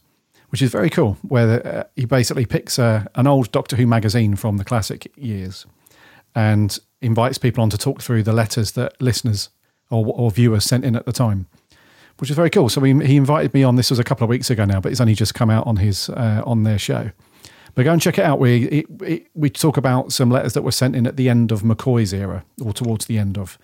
which 0.51 0.63
is 0.63 0.71
very 0.71 0.91
cool, 0.91 1.17
where 1.23 1.67
uh, 1.67 1.85
he 1.97 2.05
basically 2.05 2.47
picks 2.47 2.79
uh, 2.79 3.05
an 3.17 3.27
old 3.27 3.51
Doctor 3.51 3.77
Who 3.77 3.87
magazine 3.87 4.37
from 4.37 4.57
the 4.57 4.65
classic 4.65 5.13
years 5.17 5.67
and 6.35 6.79
invites 7.01 7.39
people 7.39 7.63
on 7.63 7.71
to 7.71 7.79
talk 7.79 8.03
through 8.03 8.23
the 8.23 8.33
letters 8.33 8.73
that 8.73 9.01
listeners 9.01 9.49
or, 9.91 10.07
or 10.07 10.31
viewers 10.31 10.65
sent 10.65 10.85
in 10.85 10.95
at 10.95 11.07
the 11.07 11.13
time, 11.13 11.49
which 12.21 12.31
is 12.31 12.37
very 12.37 12.51
cool. 12.51 12.69
So 12.69 12.81
he, 12.83 12.93
he 13.05 13.17
invited 13.17 13.55
me 13.55 13.63
on. 13.63 13.77
This 13.77 13.91
was 13.91 13.99
a 13.99 14.05
couple 14.05 14.25
of 14.25 14.31
weeks 14.31 14.51
ago 14.51 14.65
now, 14.65 14.81
but 14.81 14.93
it's 14.93 15.01
only 15.01 15.15
just 15.15 15.35
come 15.35 15.51
out 15.51 15.67
on 15.67 15.77
his 15.77 16.09
uh, 16.11 16.43
on 16.45 16.65
their 16.65 16.79
show. 16.79 17.11
But 17.75 17.85
go 17.85 17.93
and 17.93 18.03
check 18.03 18.19
it 18.19 18.25
out. 18.25 18.39
We 18.39 18.65
it, 18.67 18.87
it, 19.03 19.27
we 19.35 19.49
talk 19.51 19.77
about 19.77 20.13
some 20.13 20.31
letters 20.31 20.53
that 20.55 20.63
were 20.63 20.73
sent 20.73 20.97
in 20.97 21.07
at 21.07 21.17
the 21.17 21.29
end 21.29 21.53
of 21.53 21.63
McCoy's 21.63 22.13
era, 22.13 22.45
or 22.63 22.73
towards 22.73 23.07
the 23.07 23.19
end 23.19 23.39
of 23.39 23.59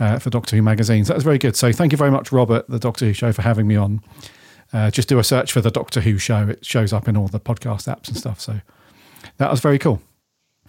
uh, 0.00 0.18
for 0.18 0.30
Doctor 0.30 0.56
Who 0.56 0.62
magazine. 0.62 1.04
So 1.04 1.08
that 1.08 1.16
was 1.16 1.24
very 1.24 1.38
good. 1.38 1.56
So 1.56 1.72
thank 1.72 1.92
you 1.92 1.98
very 1.98 2.10
much, 2.10 2.32
Robert, 2.32 2.68
the 2.68 2.78
Doctor 2.78 3.06
Who 3.06 3.12
show, 3.12 3.32
for 3.32 3.42
having 3.42 3.66
me 3.66 3.76
on. 3.76 4.00
Uh, 4.72 4.90
just 4.90 5.08
do 5.08 5.18
a 5.18 5.24
search 5.24 5.52
for 5.52 5.60
the 5.60 5.70
Doctor 5.70 6.00
Who 6.00 6.18
show. 6.18 6.48
It 6.48 6.64
shows 6.64 6.92
up 6.92 7.08
in 7.08 7.16
all 7.16 7.28
the 7.28 7.40
podcast 7.40 7.92
apps 7.92 8.08
and 8.08 8.16
stuff. 8.16 8.40
So 8.40 8.60
that 9.38 9.50
was 9.50 9.60
very 9.60 9.78
cool. 9.78 10.00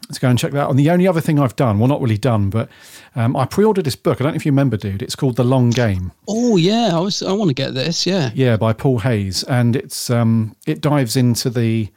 Let's 0.07 0.17
go 0.19 0.27
and 0.29 0.39
check 0.39 0.51
that 0.53 0.59
out. 0.61 0.69
And 0.71 0.79
the 0.79 0.89
only 0.89 1.07
other 1.07 1.21
thing 1.21 1.39
I've 1.39 1.55
done, 1.55 1.77
well, 1.77 1.87
not 1.87 2.01
really 2.01 2.17
done, 2.17 2.49
but 2.49 2.67
um, 3.15 3.35
I 3.35 3.45
pre-ordered 3.45 3.85
this 3.85 3.95
book. 3.95 4.19
I 4.19 4.23
don't 4.23 4.33
know 4.33 4.37
if 4.37 4.45
you 4.45 4.51
remember, 4.51 4.75
dude. 4.77 5.01
It's 5.03 5.15
called 5.15 5.35
The 5.35 5.43
Long 5.43 5.69
Game. 5.69 6.11
Oh 6.27 6.57
yeah, 6.57 6.89
I 6.93 6.99
was. 6.99 7.21
I 7.21 7.31
want 7.33 7.49
to 7.49 7.53
get 7.53 7.73
this. 7.75 8.05
Yeah. 8.07 8.31
Yeah, 8.33 8.57
by 8.57 8.73
Paul 8.73 8.99
Hayes, 8.99 9.43
and 9.43 9.75
it's 9.75 10.09
um, 10.09 10.55
it 10.65 10.81
dives 10.81 11.15
into 11.15 11.49
the 11.49 11.89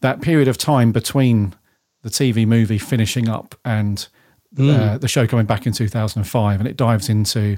that 0.00 0.20
period 0.20 0.48
of 0.48 0.58
time 0.58 0.90
between 0.92 1.54
the 2.02 2.10
TV 2.10 2.46
movie 2.46 2.78
finishing 2.78 3.28
up 3.28 3.54
and 3.64 4.08
uh, 4.58 4.62
Mm. 4.62 5.00
the 5.00 5.08
show 5.08 5.26
coming 5.26 5.46
back 5.46 5.66
in 5.66 5.72
2005, 5.72 6.60
and 6.60 6.68
it 6.68 6.76
dives 6.76 7.08
into 7.08 7.56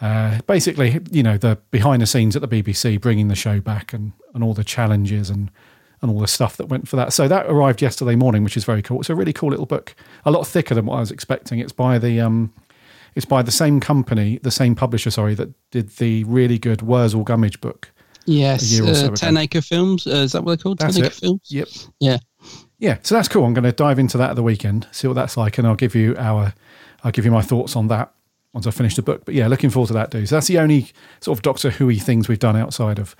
uh, 0.00 0.40
basically, 0.46 1.00
you 1.10 1.22
know, 1.22 1.38
the 1.38 1.58
behind 1.70 2.02
the 2.02 2.06
scenes 2.06 2.34
at 2.34 2.42
the 2.42 2.48
BBC, 2.48 3.00
bringing 3.00 3.28
the 3.28 3.34
show 3.34 3.60
back, 3.60 3.92
and 3.92 4.12
and 4.34 4.42
all 4.42 4.54
the 4.54 4.64
challenges 4.64 5.30
and 5.30 5.50
and 6.02 6.10
all 6.10 6.18
the 6.18 6.26
stuff 6.28 6.56
that 6.56 6.66
went 6.66 6.88
for 6.88 6.96
that. 6.96 7.12
So 7.12 7.28
that 7.28 7.46
arrived 7.46 7.80
yesterday 7.80 8.16
morning, 8.16 8.42
which 8.44 8.56
is 8.56 8.64
very 8.64 8.82
cool. 8.82 9.00
It's 9.00 9.08
a 9.10 9.14
really 9.14 9.32
cool 9.32 9.50
little 9.50 9.66
book, 9.66 9.94
a 10.24 10.30
lot 10.30 10.46
thicker 10.46 10.74
than 10.74 10.84
what 10.86 10.96
I 10.96 11.00
was 11.00 11.10
expecting. 11.12 11.60
It's 11.60 11.72
by 11.72 11.98
the 11.98 12.20
um, 12.20 12.52
it's 13.14 13.26
by 13.26 13.42
the 13.42 13.50
same 13.52 13.78
company, 13.80 14.38
the 14.42 14.50
same 14.50 14.74
publisher, 14.74 15.10
sorry, 15.10 15.34
that 15.36 15.50
did 15.70 15.90
the 15.96 16.24
really 16.24 16.58
good 16.58 16.82
Wurzel 16.82 17.24
Gummidge 17.24 17.60
book. 17.60 17.90
Yes. 18.24 18.62
a 18.62 18.74
year 18.74 18.84
or 18.84 18.94
so 18.94 19.04
Uh, 19.04 19.06
ago. 19.08 19.14
Ten 19.16 19.36
Acre 19.36 19.60
Films. 19.60 20.06
Uh, 20.06 20.10
is 20.10 20.32
that 20.32 20.44
what 20.44 20.50
they're 20.52 20.62
called? 20.62 20.78
That's 20.78 20.94
Ten 20.96 21.04
it. 21.04 21.06
Acre 21.08 21.16
Films. 21.16 21.40
Yep. 21.48 21.68
Yeah. 22.00 22.18
Yeah, 22.78 22.98
so 23.02 23.14
that's 23.14 23.28
cool. 23.28 23.44
I'm 23.44 23.54
going 23.54 23.62
to 23.64 23.72
dive 23.72 23.98
into 24.00 24.18
that 24.18 24.30
at 24.30 24.36
the 24.36 24.42
weekend, 24.42 24.88
see 24.90 25.06
what 25.06 25.14
that's 25.14 25.36
like, 25.36 25.56
and 25.58 25.66
I'll 25.68 25.76
give 25.76 25.94
you 25.94 26.16
our, 26.18 26.52
I'll 27.04 27.12
give 27.12 27.24
you 27.24 27.30
my 27.30 27.42
thoughts 27.42 27.76
on 27.76 27.86
that 27.88 28.12
once 28.54 28.66
I 28.66 28.72
finish 28.72 28.96
the 28.96 29.02
book. 29.02 29.24
But 29.24 29.34
yeah, 29.34 29.46
looking 29.46 29.70
forward 29.70 29.86
to 29.88 29.92
that, 29.94 30.10
dude. 30.10 30.28
So 30.28 30.34
that's 30.36 30.48
the 30.48 30.58
only 30.58 30.90
sort 31.20 31.38
of 31.38 31.42
Doctor 31.42 31.70
Who 31.70 31.94
things 31.94 32.28
we've 32.28 32.40
done 32.40 32.56
outside 32.56 32.98
of 32.98 33.14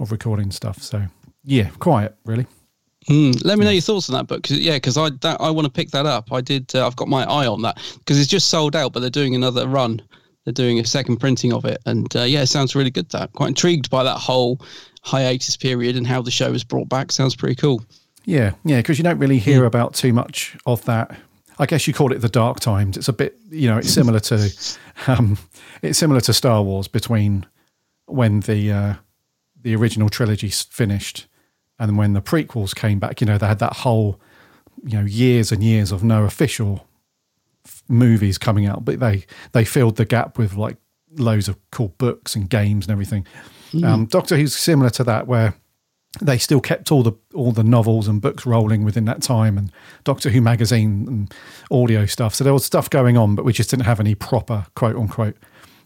of 0.00 0.10
recording 0.12 0.50
stuff. 0.50 0.82
So 0.82 1.04
yeah, 1.44 1.70
quiet 1.78 2.14
really. 2.24 2.46
Mm, 3.08 3.42
let 3.44 3.58
me 3.58 3.64
know 3.64 3.70
your 3.70 3.80
thoughts 3.80 4.10
on 4.10 4.14
that 4.16 4.26
book. 4.26 4.42
'cause- 4.42 4.58
yeah, 4.58 4.74
because 4.74 4.96
I 4.98 5.10
that, 5.22 5.40
I 5.40 5.50
want 5.50 5.64
to 5.64 5.72
pick 5.72 5.90
that 5.92 6.04
up. 6.04 6.30
I 6.32 6.40
did. 6.42 6.74
Uh, 6.74 6.86
I've 6.86 6.96
got 6.96 7.08
my 7.08 7.24
eye 7.24 7.46
on 7.46 7.62
that 7.62 7.78
because 7.98 8.18
it's 8.20 8.28
just 8.28 8.48
sold 8.48 8.76
out, 8.76 8.92
but 8.92 9.00
they're 9.00 9.08
doing 9.10 9.34
another 9.34 9.66
run 9.66 10.02
they're 10.44 10.52
doing 10.52 10.78
a 10.78 10.84
second 10.86 11.18
printing 11.18 11.52
of 11.52 11.66
it, 11.66 11.78
and 11.84 12.14
uh, 12.16 12.22
yeah, 12.22 12.40
it 12.40 12.46
sounds 12.46 12.74
really 12.74 12.90
good. 12.90 13.08
That 13.10 13.32
quite 13.34 13.48
intrigued 13.48 13.90
by 13.90 14.02
that 14.04 14.16
whole 14.16 14.58
hiatus 15.02 15.56
period 15.58 15.94
and 15.96 16.06
how 16.06 16.22
the 16.22 16.30
show 16.30 16.50
was 16.50 16.64
brought 16.64 16.88
back. 16.88 17.12
Sounds 17.12 17.36
pretty 17.36 17.54
cool. 17.54 17.82
Yeah, 18.24 18.52
yeah, 18.64 18.78
because 18.78 18.96
you 18.98 19.04
don't 19.04 19.18
really 19.18 19.38
hear 19.38 19.64
about 19.66 19.92
too 19.94 20.12
much 20.14 20.56
of 20.64 20.82
that. 20.86 21.16
I 21.58 21.66
guess 21.66 21.86
you 21.86 21.92
call 21.92 22.12
it 22.12 22.20
the 22.22 22.28
dark 22.30 22.60
times. 22.60 22.96
It's 22.96 23.08
a 23.08 23.12
bit, 23.12 23.36
you 23.50 23.68
know, 23.68 23.76
it's 23.78 23.90
similar 23.92 24.20
to, 24.20 24.50
um, 25.06 25.36
it's 25.82 25.98
similar 25.98 26.20
to 26.22 26.32
Star 26.32 26.62
Wars 26.62 26.88
between 26.88 27.44
when 28.06 28.40
the 28.40 28.72
uh, 28.72 28.94
the 29.60 29.74
original 29.76 30.08
trilogy 30.08 30.48
finished 30.48 31.26
and 31.78 31.96
when 31.96 32.12
the 32.12 32.20
prequels 32.20 32.74
came 32.74 32.98
back. 32.98 33.20
You 33.20 33.26
know, 33.26 33.38
they 33.38 33.46
had 33.46 33.58
that 33.60 33.78
whole, 33.78 34.20
you 34.84 34.98
know, 34.98 35.04
years 35.04 35.52
and 35.52 35.62
years 35.62 35.92
of 35.92 36.02
no 36.02 36.24
official 36.24 36.86
f- 37.64 37.82
movies 37.88 38.38
coming 38.38 38.66
out, 38.66 38.84
but 38.84 39.00
they 39.00 39.24
they 39.52 39.64
filled 39.64 39.96
the 39.96 40.04
gap 40.04 40.38
with 40.38 40.54
like 40.54 40.76
loads 41.16 41.48
of 41.48 41.56
cool 41.70 41.94
books 41.98 42.34
and 42.34 42.50
games 42.50 42.86
and 42.86 42.92
everything. 42.92 43.26
Mm. 43.72 43.84
Um, 43.84 44.06
Doctor 44.06 44.36
Who's 44.36 44.56
similar 44.56 44.90
to 44.90 45.04
that, 45.04 45.26
where 45.26 45.54
they 46.20 46.38
still 46.38 46.60
kept 46.60 46.90
all 46.90 47.02
the 47.02 47.12
all 47.34 47.52
the 47.52 47.64
novels 47.64 48.08
and 48.08 48.20
books 48.20 48.44
rolling 48.44 48.84
within 48.84 49.04
that 49.04 49.22
time, 49.22 49.56
and 49.56 49.70
Doctor 50.04 50.30
Who 50.30 50.40
magazine 50.40 51.06
and 51.06 51.34
audio 51.70 52.06
stuff. 52.06 52.34
So 52.34 52.44
there 52.44 52.52
was 52.52 52.64
stuff 52.64 52.90
going 52.90 53.16
on, 53.16 53.34
but 53.34 53.44
we 53.44 53.52
just 53.52 53.70
didn't 53.70 53.86
have 53.86 54.00
any 54.00 54.14
proper 54.14 54.66
quote 54.74 54.96
unquote 54.96 55.36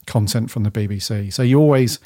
content 0.07 0.51
from 0.51 0.63
the 0.63 0.71
BBC. 0.71 1.33
So 1.33 1.43
you 1.43 1.61
always 1.61 1.99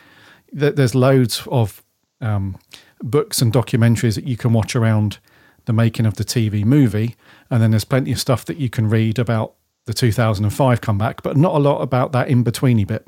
th- 0.59 0.75
there's 0.75 0.95
loads 0.95 1.47
of 1.51 1.83
um, 2.21 2.59
books 3.03 3.43
and 3.43 3.53
documentaries 3.53 4.15
that 4.15 4.27
you 4.27 4.37
can 4.37 4.53
watch 4.53 4.75
around 4.75 5.19
the 5.67 5.73
making 5.73 6.07
of 6.07 6.15
the 6.15 6.25
TV 6.25 6.65
movie, 6.65 7.17
and 7.51 7.63
then 7.63 7.71
there's 7.71 7.85
plenty 7.85 8.13
of 8.13 8.21
stuff 8.21 8.45
that 8.45 8.57
you 8.57 8.71
can 8.71 8.89
read 8.89 9.19
about 9.19 9.55
the 9.87 9.95
2005 9.95 10.81
comeback, 10.81 11.23
but 11.23 11.37
not 11.37 11.55
a 11.55 11.59
lot 11.59 11.81
about 11.81 12.13
that 12.13 12.29
in 12.29 12.45
betweeny 12.45 12.87
bit. 12.87 13.07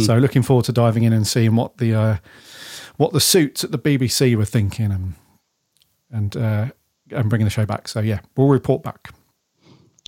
So 0.00 0.16
looking 0.16 0.42
forward 0.42 0.64
to 0.66 0.72
diving 0.72 1.02
in 1.02 1.12
and 1.12 1.26
seeing 1.26 1.56
what 1.56 1.78
the 1.78 1.94
uh, 1.94 2.16
what 2.96 3.12
the 3.12 3.20
suits 3.20 3.64
at 3.64 3.72
the 3.72 3.78
BBC 3.78 4.34
were 4.36 4.44
thinking 4.44 4.90
and 4.92 5.14
and 6.10 6.36
uh, 6.36 6.66
and 7.10 7.28
bringing 7.28 7.44
the 7.44 7.50
show 7.50 7.66
back. 7.66 7.88
So 7.88 8.00
yeah, 8.00 8.20
we'll 8.36 8.48
report 8.48 8.82
back. 8.82 9.10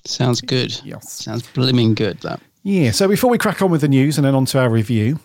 Sounds 0.05 0.41
good. 0.41 0.79
Yes. 0.83 1.11
Sounds 1.11 1.47
blimming 1.51 1.93
good. 1.93 2.19
That. 2.21 2.39
Yeah. 2.63 2.91
So 2.91 3.07
before 3.07 3.29
we 3.29 3.37
crack 3.37 3.61
on 3.61 3.69
with 3.69 3.81
the 3.81 3.87
news 3.87 4.17
and 4.17 4.25
then 4.25 4.33
on 4.33 4.45
to 4.45 4.59
our 4.59 4.69
review, 4.69 5.19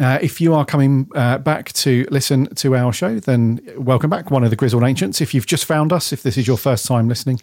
uh, 0.00 0.18
if 0.22 0.40
you 0.40 0.54
are 0.54 0.64
coming 0.64 1.08
uh, 1.14 1.38
back 1.38 1.72
to 1.74 2.06
listen 2.10 2.46
to 2.54 2.74
our 2.74 2.92
show, 2.92 3.20
then 3.20 3.60
welcome 3.76 4.08
back, 4.08 4.30
one 4.30 4.42
of 4.42 4.50
the 4.50 4.56
Grizzled 4.56 4.82
Ancients. 4.82 5.20
If 5.20 5.34
you've 5.34 5.46
just 5.46 5.66
found 5.66 5.92
us, 5.92 6.12
if 6.12 6.22
this 6.22 6.38
is 6.38 6.46
your 6.46 6.56
first 6.56 6.86
time 6.86 7.08
listening, 7.08 7.40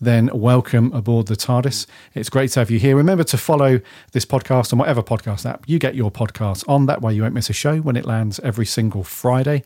then 0.00 0.30
welcome 0.32 0.92
aboard 0.92 1.26
the 1.26 1.36
TARDIS. 1.36 1.86
It's 2.14 2.30
great 2.30 2.50
to 2.52 2.60
have 2.60 2.70
you 2.70 2.78
here. 2.78 2.96
Remember 2.96 3.24
to 3.24 3.36
follow 3.36 3.80
this 4.12 4.24
podcast 4.24 4.72
on 4.72 4.78
whatever 4.78 5.02
podcast 5.02 5.44
app 5.44 5.68
you 5.68 5.78
get 5.78 5.94
your 5.94 6.10
podcasts 6.10 6.66
on. 6.66 6.86
That 6.86 7.02
way 7.02 7.12
you 7.12 7.22
won't 7.22 7.34
miss 7.34 7.50
a 7.50 7.52
show 7.52 7.78
when 7.78 7.96
it 7.96 8.06
lands 8.06 8.40
every 8.40 8.66
single 8.66 9.04
Friday. 9.04 9.62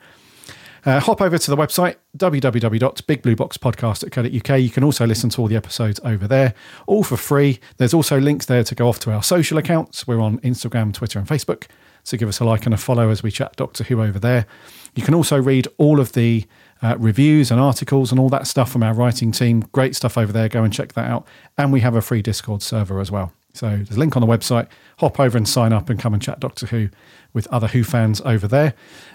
Uh, 0.84 1.00
hop 1.00 1.22
over 1.22 1.38
to 1.38 1.50
the 1.50 1.56
website, 1.56 1.96
www.bigblueboxpodcast.co.uk. 2.18 4.60
You 4.60 4.70
can 4.70 4.84
also 4.84 5.06
listen 5.06 5.30
to 5.30 5.40
all 5.40 5.48
the 5.48 5.56
episodes 5.56 5.98
over 6.04 6.28
there, 6.28 6.52
all 6.86 7.02
for 7.02 7.16
free. 7.16 7.58
There's 7.78 7.94
also 7.94 8.20
links 8.20 8.44
there 8.46 8.62
to 8.64 8.74
go 8.74 8.88
off 8.88 8.98
to 9.00 9.12
our 9.12 9.22
social 9.22 9.56
accounts. 9.56 10.06
We're 10.06 10.20
on 10.20 10.40
Instagram, 10.40 10.92
Twitter, 10.92 11.18
and 11.18 11.26
Facebook. 11.26 11.68
So 12.04 12.16
give 12.16 12.28
us 12.28 12.38
a 12.38 12.44
like 12.44 12.66
and 12.66 12.74
a 12.74 12.78
follow 12.78 13.10
as 13.10 13.22
we 13.22 13.30
chat 13.30 13.56
Doctor 13.56 13.82
Who 13.84 14.02
over 14.02 14.18
there. 14.18 14.46
You 14.94 15.02
can 15.02 15.14
also 15.14 15.40
read 15.40 15.66
all 15.78 15.98
of 15.98 16.12
the 16.12 16.44
uh, 16.82 16.96
reviews 16.98 17.50
and 17.50 17.58
articles 17.58 18.10
and 18.10 18.20
all 18.20 18.28
that 18.28 18.46
stuff 18.46 18.70
from 18.70 18.82
our 18.82 18.92
writing 18.92 19.32
team. 19.32 19.60
Great 19.72 19.96
stuff 19.96 20.18
over 20.18 20.32
there. 20.32 20.48
Go 20.48 20.62
and 20.62 20.72
check 20.72 20.92
that 20.92 21.10
out. 21.10 21.26
And 21.56 21.72
we 21.72 21.80
have 21.80 21.96
a 21.96 22.02
free 22.02 22.20
Discord 22.22 22.62
server 22.62 23.00
as 23.00 23.10
well. 23.10 23.32
So 23.54 23.68
there's 23.68 23.96
a 23.96 23.98
link 23.98 24.16
on 24.16 24.20
the 24.20 24.26
website. 24.26 24.68
Hop 24.98 25.18
over 25.18 25.38
and 25.38 25.48
sign 25.48 25.72
up 25.72 25.88
and 25.88 25.98
come 25.98 26.12
and 26.12 26.22
chat 26.22 26.40
Doctor 26.40 26.66
Who 26.66 26.90
with 27.32 27.46
other 27.46 27.68
Who 27.68 27.84
fans 27.84 28.20
over 28.22 28.46
there. 28.46 28.74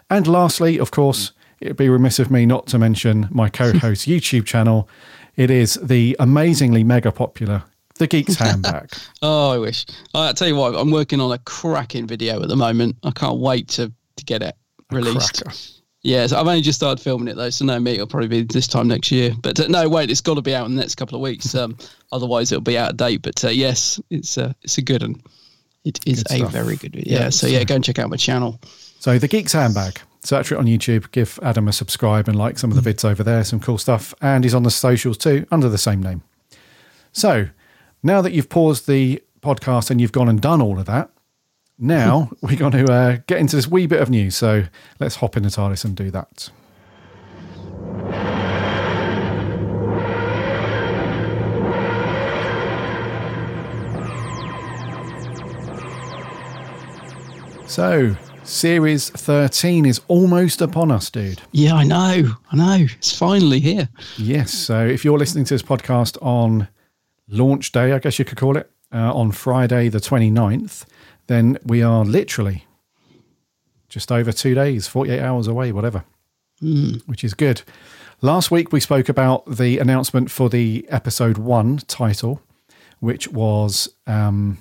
And 0.10 0.27
lastly, 0.27 0.79
of 0.79 0.91
course, 0.91 1.31
it'd 1.60 1.77
be 1.77 1.89
remiss 1.89 2.17
of 2.17 2.31
me 2.31 2.46
not 2.46 2.65
to 2.67 2.79
mention 2.79 3.27
my 3.29 3.50
co-host 3.50 4.08
YouTube 4.08 4.46
channel. 4.46 4.89
It 5.36 5.51
is 5.51 5.75
the 5.75 6.15
amazingly 6.19 6.84
mega 6.84 7.12
popular 7.12 7.63
The 8.00 8.08
Geek's 8.08 8.36
Handbag. 8.39 8.91
Oh, 9.22 9.51
I 9.51 9.58
wish. 9.60 9.86
I 10.15 10.34
tell 10.34 10.48
you 10.48 10.56
what, 10.56 10.75
I'm 10.75 10.89
working 10.91 11.22
on 11.22 11.32
a 11.32 11.38
cracking 11.39 12.08
video 12.08 12.41
at 12.41 12.48
the 12.50 12.56
moment. 12.56 12.96
I 13.03 13.12
can't 13.12 13.39
wait 13.39 13.68
to, 13.70 13.91
to 14.15 14.25
get 14.25 14.41
it 14.41 14.56
released. 14.91 15.44
Yeah, 16.01 16.25
so 16.27 16.39
I've 16.39 16.48
only 16.48 16.62
just 16.62 16.79
started 16.79 17.03
filming 17.03 17.27
it 17.27 17.36
though, 17.36 17.50
so 17.50 17.65
no, 17.65 17.77
me, 17.77 17.91
it'll 17.96 18.08
probably 18.08 18.29
be 18.29 18.44
this 18.44 18.68
time 18.68 18.88
next 18.88 19.12
year. 19.12 19.34
But 19.41 19.60
uh, 19.60 19.68
no, 19.68 19.88
wait, 19.89 20.10
it's 20.10 20.22
got 20.22 20.36
to 20.36 20.41
be 20.41 20.56
out 20.56 20.65
in 20.65 20.75
the 20.75 20.82
next 20.82 20.96
couple 20.96 21.15
of 21.18 21.22
weeks. 21.22 21.53
Um, 21.53 21.77
otherwise, 22.13 22.51
it'll 22.53 22.62
be 22.63 22.77
out 22.77 22.91
of 22.91 22.98
date. 22.98 23.22
But 23.22 23.44
uh, 23.44 23.50
yes, 23.50 24.00
it's 24.10 24.38
uh, 24.38 24.53
it's 24.63 24.77
a 24.77 24.82
good 24.82 25.01
one. 25.01 25.22
It 25.84 26.00
is 26.06 26.24
Good 26.24 26.41
a 26.41 26.48
very 26.48 26.77
good 26.77 26.94
video. 26.96 27.13
Yeah, 27.13 27.24
Yeah, 27.24 27.29
so 27.29 27.48
so- 27.48 27.53
yeah, 27.53 27.63
go 27.65 27.75
and 27.75 27.84
check 27.84 28.00
out 28.00 28.10
my 28.10 28.15
channel. 28.18 28.60
So 29.00 29.20
the 29.20 29.27
Geek's 29.27 29.53
Handbag. 29.53 30.00
Search 30.24 30.48
for 30.50 30.56
it 30.56 30.58
on 30.58 30.65
YouTube. 30.65 31.12
Give 31.12 31.38
Adam 31.41 31.68
a 31.68 31.74
subscribe 31.74 32.27
and 32.27 32.38
like 32.38 32.58
some 32.60 32.72
of 32.72 32.82
the 32.82 32.94
vids 32.94 33.03
over 33.03 33.24
there. 33.24 33.44
Some 33.46 33.60
cool 33.62 33.77
stuff. 33.77 34.13
And 34.22 34.44
he's 34.44 34.53
on 34.53 34.63
the 34.63 34.72
socials 34.72 35.18
too, 35.18 35.46
under 35.51 35.70
the 35.70 35.77
same 35.77 36.01
name. 36.03 36.22
So 37.13 37.48
now 38.03 38.22
that 38.22 38.32
you've 38.32 38.50
paused 38.50 38.88
the 38.88 39.22
podcast 39.41 39.89
and 39.91 40.00
you've 40.00 40.12
gone 40.12 40.29
and 40.29 40.41
done 40.41 40.62
all 40.62 40.79
of 40.79 40.86
that, 40.86 41.10
now 41.77 42.29
we're 42.41 42.58
going 42.58 42.72
to 42.72 42.91
uh, 42.91 43.18
get 43.27 43.39
into 43.39 43.56
this 43.56 43.68
wee 43.68 43.88
bit 43.88 44.01
of 44.01 44.10
news. 44.10 44.36
So 44.36 44.63
let's 45.00 45.15
hop 45.15 45.38
in 45.38 45.44
the 45.44 45.50
TARDIS 45.50 45.86
and 45.86 45.96
do 45.96 46.12
that. 46.12 46.50
So, 57.68 58.15
series 58.44 59.12
13 59.12 59.86
is 59.86 60.01
almost 60.08 60.60
upon 60.60 60.89
us, 60.89 61.12
dude. 61.12 61.39
Yeah, 61.51 61.75
I 61.75 61.84
know. 61.84 62.36
I 62.51 62.56
know. 62.56 62.88
It's 62.98 63.15
finally 63.15 63.60
here. 63.60 63.89
Yes. 64.18 64.51
So, 64.51 64.88
if 64.88 65.06
you're 65.06 65.20
listening 65.20 65.46
to 65.46 65.53
this 65.53 65.62
podcast 65.62 66.18
on 66.20 66.68
launch 67.29 67.71
day, 67.71 67.93
I 67.93 68.00
guess 68.00 68.19
you 68.19 68.25
could 68.25 68.38
call 68.38 68.57
it, 68.57 68.69
uh, 68.93 69.13
on 69.13 69.31
Friday, 69.31 69.89
the 69.89 70.00
29th, 70.00 70.86
then 71.27 71.57
we 71.63 71.81
are 71.81 72.03
literally 72.03 72.65
just 73.88 74.12
over 74.12 74.31
two 74.31 74.53
days, 74.55 74.88
48 74.88 75.19
hours 75.19 75.48
away, 75.48 75.71
whatever, 75.71 76.03
which 77.05 77.24
is 77.24 77.33
good. 77.33 77.62
Last 78.21 78.51
week, 78.51 78.71
we 78.71 78.79
spoke 78.79 79.09
about 79.09 79.45
the 79.45 79.79
announcement 79.79 80.29
for 80.29 80.50
the 80.50 80.86
episode 80.89 81.38
one 81.38 81.77
title, 81.77 82.41
which 83.00 83.27
was. 83.29 83.89
Um, 84.07 84.57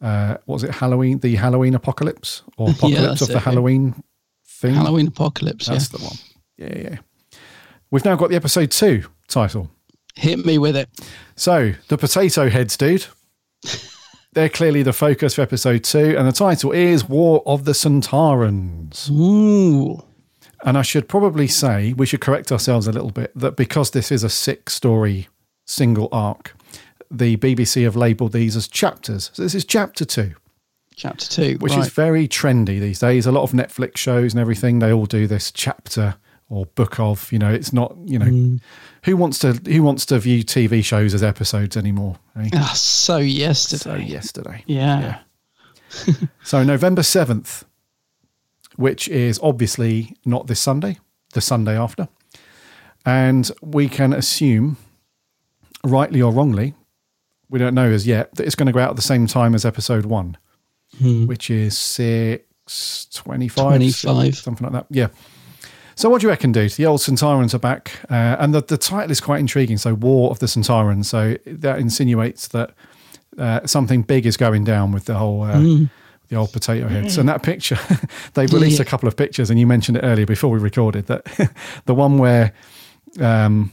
uh, 0.00 0.36
what 0.44 0.54
was 0.54 0.62
it 0.62 0.70
Halloween? 0.76 1.18
The 1.18 1.34
Halloween 1.34 1.74
apocalypse 1.74 2.42
or 2.56 2.70
apocalypse 2.70 3.18
that's 3.18 3.22
of 3.22 3.28
the 3.28 3.32
it, 3.32 3.36
yeah. 3.36 3.40
Halloween 3.40 4.04
thing? 4.46 4.74
Halloween 4.74 5.08
Apocalypse. 5.08 5.66
That's 5.66 5.92
yeah. 5.92 5.98
the 5.98 6.04
one. 6.04 6.16
Yeah, 6.56 6.90
yeah. 6.90 6.98
We've 7.90 8.04
now 8.04 8.16
got 8.16 8.30
the 8.30 8.36
episode 8.36 8.70
two 8.70 9.04
title. 9.28 9.70
Hit 10.18 10.44
me 10.44 10.58
with 10.58 10.74
it. 10.74 10.88
So 11.36 11.74
the 11.86 11.96
potato 11.96 12.50
heads, 12.50 12.76
dude. 12.76 13.06
They're 14.32 14.48
clearly 14.48 14.82
the 14.82 14.92
focus 14.92 15.34
for 15.34 15.42
episode 15.42 15.84
two, 15.84 16.16
and 16.18 16.26
the 16.26 16.32
title 16.32 16.72
is 16.72 17.08
War 17.08 17.40
of 17.46 17.64
the 17.64 17.72
Sontarans. 17.72 19.08
Ooh. 19.10 20.02
And 20.64 20.76
I 20.76 20.82
should 20.82 21.08
probably 21.08 21.46
say 21.46 21.92
we 21.92 22.04
should 22.04 22.20
correct 22.20 22.50
ourselves 22.50 22.88
a 22.88 22.92
little 22.92 23.12
bit 23.12 23.30
that 23.36 23.54
because 23.54 23.92
this 23.92 24.10
is 24.10 24.24
a 24.24 24.28
six 24.28 24.74
story 24.74 25.28
single 25.66 26.08
arc, 26.10 26.52
the 27.08 27.36
BBC 27.36 27.84
have 27.84 27.94
labelled 27.94 28.32
these 28.32 28.56
as 28.56 28.66
chapters. 28.66 29.30
So 29.34 29.42
this 29.44 29.54
is 29.54 29.64
chapter 29.64 30.04
two. 30.04 30.34
Chapter 30.96 31.26
two, 31.26 31.58
which 31.60 31.74
right. 31.74 31.86
is 31.86 31.90
very 31.90 32.26
trendy 32.26 32.80
these 32.80 32.98
days. 32.98 33.24
A 33.24 33.30
lot 33.30 33.44
of 33.44 33.52
Netflix 33.52 33.98
shows 33.98 34.34
and 34.34 34.40
everything, 34.40 34.80
they 34.80 34.92
all 34.92 35.06
do 35.06 35.28
this 35.28 35.52
chapter 35.52 36.16
or 36.48 36.66
book 36.66 36.98
of. 37.00 37.30
You 37.32 37.38
know, 37.38 37.50
it's 37.52 37.72
not. 37.72 37.96
You 38.04 38.18
know, 38.18 38.26
Mm. 38.26 38.60
who 39.04 39.16
wants 39.16 39.38
to 39.40 39.52
who 39.52 39.82
wants 39.82 40.06
to 40.06 40.18
view 40.18 40.42
TV 40.42 40.82
shows 40.84 41.14
as 41.14 41.22
episodes 41.22 41.76
anymore? 41.76 42.16
eh? 42.38 42.48
Ah, 42.54 42.72
so 42.74 43.16
yesterday. 43.18 43.82
So 43.82 43.94
yesterday. 43.96 44.64
Yeah. 44.66 45.18
So 46.42 46.62
November 46.64 47.02
seventh, 47.02 47.64
which 48.76 49.08
is 49.08 49.40
obviously 49.42 50.16
not 50.24 50.46
this 50.46 50.60
Sunday, 50.60 50.98
the 51.32 51.40
Sunday 51.40 51.76
after, 51.78 52.08
and 53.06 53.50
we 53.62 53.88
can 53.88 54.12
assume, 54.12 54.76
rightly 55.82 56.20
or 56.20 56.30
wrongly, 56.32 56.74
we 57.48 57.58
don't 57.58 57.74
know 57.74 57.90
as 57.90 58.06
yet 58.06 58.34
that 58.34 58.44
it's 58.46 58.54
going 58.54 58.66
to 58.66 58.72
go 58.72 58.80
out 58.80 58.90
at 58.90 58.96
the 58.96 59.02
same 59.02 59.26
time 59.26 59.54
as 59.54 59.64
episode 59.64 60.04
one, 60.04 60.36
Hmm. 60.98 61.26
which 61.26 61.48
is 61.50 61.76
six 61.76 63.06
twenty-five, 63.14 63.76
25. 63.78 64.36
something 64.36 64.64
like 64.70 64.72
that. 64.74 64.86
Yeah. 64.90 65.08
So 65.98 66.08
what 66.08 66.20
do 66.20 66.26
you 66.26 66.30
reckon, 66.30 66.52
dude? 66.52 66.70
The 66.72 66.86
old 66.86 67.00
Sontarans 67.00 67.54
are 67.54 67.58
back, 67.58 67.90
uh, 68.08 68.36
and 68.38 68.54
the, 68.54 68.62
the 68.62 68.78
title 68.78 69.10
is 69.10 69.20
quite 69.20 69.40
intriguing. 69.40 69.78
So, 69.78 69.94
War 69.94 70.30
of 70.30 70.38
the 70.38 70.46
Sontarans. 70.46 71.06
So 71.06 71.36
that 71.44 71.80
insinuates 71.80 72.46
that 72.48 72.70
uh, 73.36 73.66
something 73.66 74.02
big 74.02 74.24
is 74.24 74.36
going 74.36 74.62
down 74.62 74.92
with 74.92 75.06
the 75.06 75.14
whole 75.14 75.42
uh, 75.42 75.54
Mm. 75.56 75.90
the 76.28 76.36
old 76.36 76.52
potato 76.52 76.86
heads. 76.86 77.18
And 77.18 77.28
that 77.28 77.42
picture, 77.42 77.78
they've 78.34 78.52
released 78.52 78.78
Yeah. 78.78 78.82
a 78.82 78.84
couple 78.84 79.08
of 79.08 79.16
pictures, 79.16 79.50
and 79.50 79.58
you 79.58 79.66
mentioned 79.66 79.96
it 79.96 80.02
earlier 80.04 80.24
before 80.26 80.50
we 80.50 80.60
recorded 80.60 81.06
that 81.06 81.24
the 81.86 81.94
one 81.94 82.16
where 82.18 82.52
um, 83.18 83.72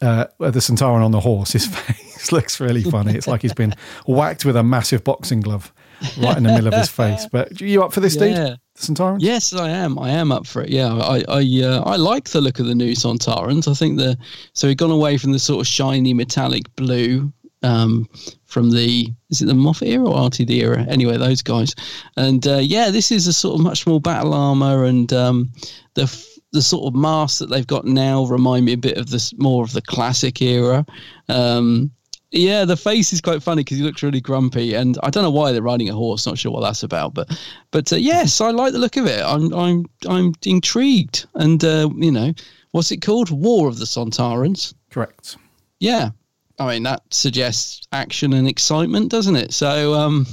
uh, 0.00 0.26
the 0.38 0.60
Sontaran 0.60 1.04
on 1.04 1.10
the 1.10 1.20
horse, 1.20 1.50
his 1.52 1.66
face, 1.74 2.30
looks 2.30 2.60
really 2.60 2.82
funny. 2.84 3.14
It's 3.14 3.26
like 3.26 3.42
he's 3.42 3.54
been 3.54 3.74
whacked 4.06 4.44
with 4.44 4.54
a 4.56 4.62
massive 4.62 5.02
boxing 5.02 5.40
glove 5.40 5.72
right 6.16 6.36
in 6.36 6.44
the 6.44 6.52
middle 6.52 6.68
of 6.68 6.74
his 6.74 6.88
face. 6.88 7.26
But 7.32 7.60
are 7.60 7.66
you 7.66 7.82
up 7.82 7.92
for 7.92 7.98
this, 7.98 8.14
Yeah. 8.14 8.50
dude? 8.50 8.58
Sontarans? 8.80 9.18
Yes, 9.20 9.52
I 9.52 9.68
am. 9.70 9.98
I 9.98 10.10
am 10.10 10.32
up 10.32 10.46
for 10.46 10.62
it. 10.62 10.70
Yeah, 10.70 10.92
I 10.92 11.22
I 11.28 11.62
uh, 11.62 11.82
I 11.84 11.96
like 11.96 12.30
the 12.30 12.40
look 12.40 12.58
of 12.58 12.66
the 12.66 12.74
new 12.74 12.92
Sontarans. 12.92 13.68
I 13.68 13.74
think 13.74 13.98
the 13.98 14.16
so 14.54 14.68
we've 14.68 14.76
gone 14.76 14.90
away 14.90 15.16
from 15.18 15.32
the 15.32 15.38
sort 15.38 15.60
of 15.60 15.66
shiny 15.66 16.14
metallic 16.14 16.74
blue 16.76 17.32
um, 17.62 18.08
from 18.46 18.70
the 18.70 19.12
is 19.30 19.42
it 19.42 19.46
the 19.46 19.54
Moffat 19.54 19.88
era 19.88 20.08
or 20.08 20.30
RTD 20.30 20.50
era? 20.50 20.84
Anyway, 20.88 21.16
those 21.16 21.42
guys. 21.42 21.74
And 22.16 22.46
uh, 22.46 22.58
yeah, 22.58 22.90
this 22.90 23.12
is 23.12 23.26
a 23.26 23.32
sort 23.32 23.58
of 23.58 23.64
much 23.64 23.86
more 23.86 24.00
battle 24.00 24.34
armor 24.34 24.84
and 24.84 25.12
um, 25.12 25.52
the 25.94 26.04
the 26.52 26.62
sort 26.62 26.86
of 26.86 26.98
masks 26.98 27.38
that 27.38 27.48
they've 27.48 27.66
got 27.66 27.84
now 27.84 28.24
remind 28.24 28.64
me 28.64 28.72
a 28.72 28.78
bit 28.78 28.96
of 28.96 29.10
this 29.10 29.32
more 29.38 29.62
of 29.62 29.72
the 29.72 29.82
classic 29.82 30.42
era. 30.42 30.84
Um, 31.28 31.92
yeah, 32.30 32.64
the 32.64 32.76
face 32.76 33.12
is 33.12 33.20
quite 33.20 33.42
funny 33.42 33.64
because 33.64 33.78
he 33.78 33.82
looks 33.82 34.02
really 34.02 34.20
grumpy, 34.20 34.74
and 34.74 34.96
I 35.02 35.10
don't 35.10 35.24
know 35.24 35.30
why 35.30 35.50
they're 35.50 35.62
riding 35.62 35.88
a 35.88 35.94
horse. 35.94 36.26
Not 36.26 36.38
sure 36.38 36.52
what 36.52 36.60
that's 36.60 36.82
about, 36.82 37.12
but 37.12 37.36
but 37.70 37.92
uh, 37.92 37.96
yes, 37.96 38.40
I 38.40 38.50
like 38.50 38.72
the 38.72 38.78
look 38.78 38.96
of 38.96 39.06
it. 39.06 39.22
I'm 39.24 39.52
I'm 39.52 39.86
I'm 40.08 40.34
intrigued, 40.44 41.26
and 41.34 41.62
uh, 41.64 41.88
you 41.96 42.12
know, 42.12 42.32
what's 42.70 42.92
it 42.92 43.02
called? 43.02 43.30
War 43.30 43.68
of 43.68 43.78
the 43.78 43.84
Sontarans. 43.84 44.74
Correct. 44.90 45.36
Yeah, 45.80 46.10
I 46.58 46.68
mean 46.68 46.84
that 46.84 47.02
suggests 47.10 47.86
action 47.92 48.32
and 48.32 48.46
excitement, 48.46 49.10
doesn't 49.10 49.36
it? 49.36 49.52
So 49.52 49.94
um, 49.94 50.26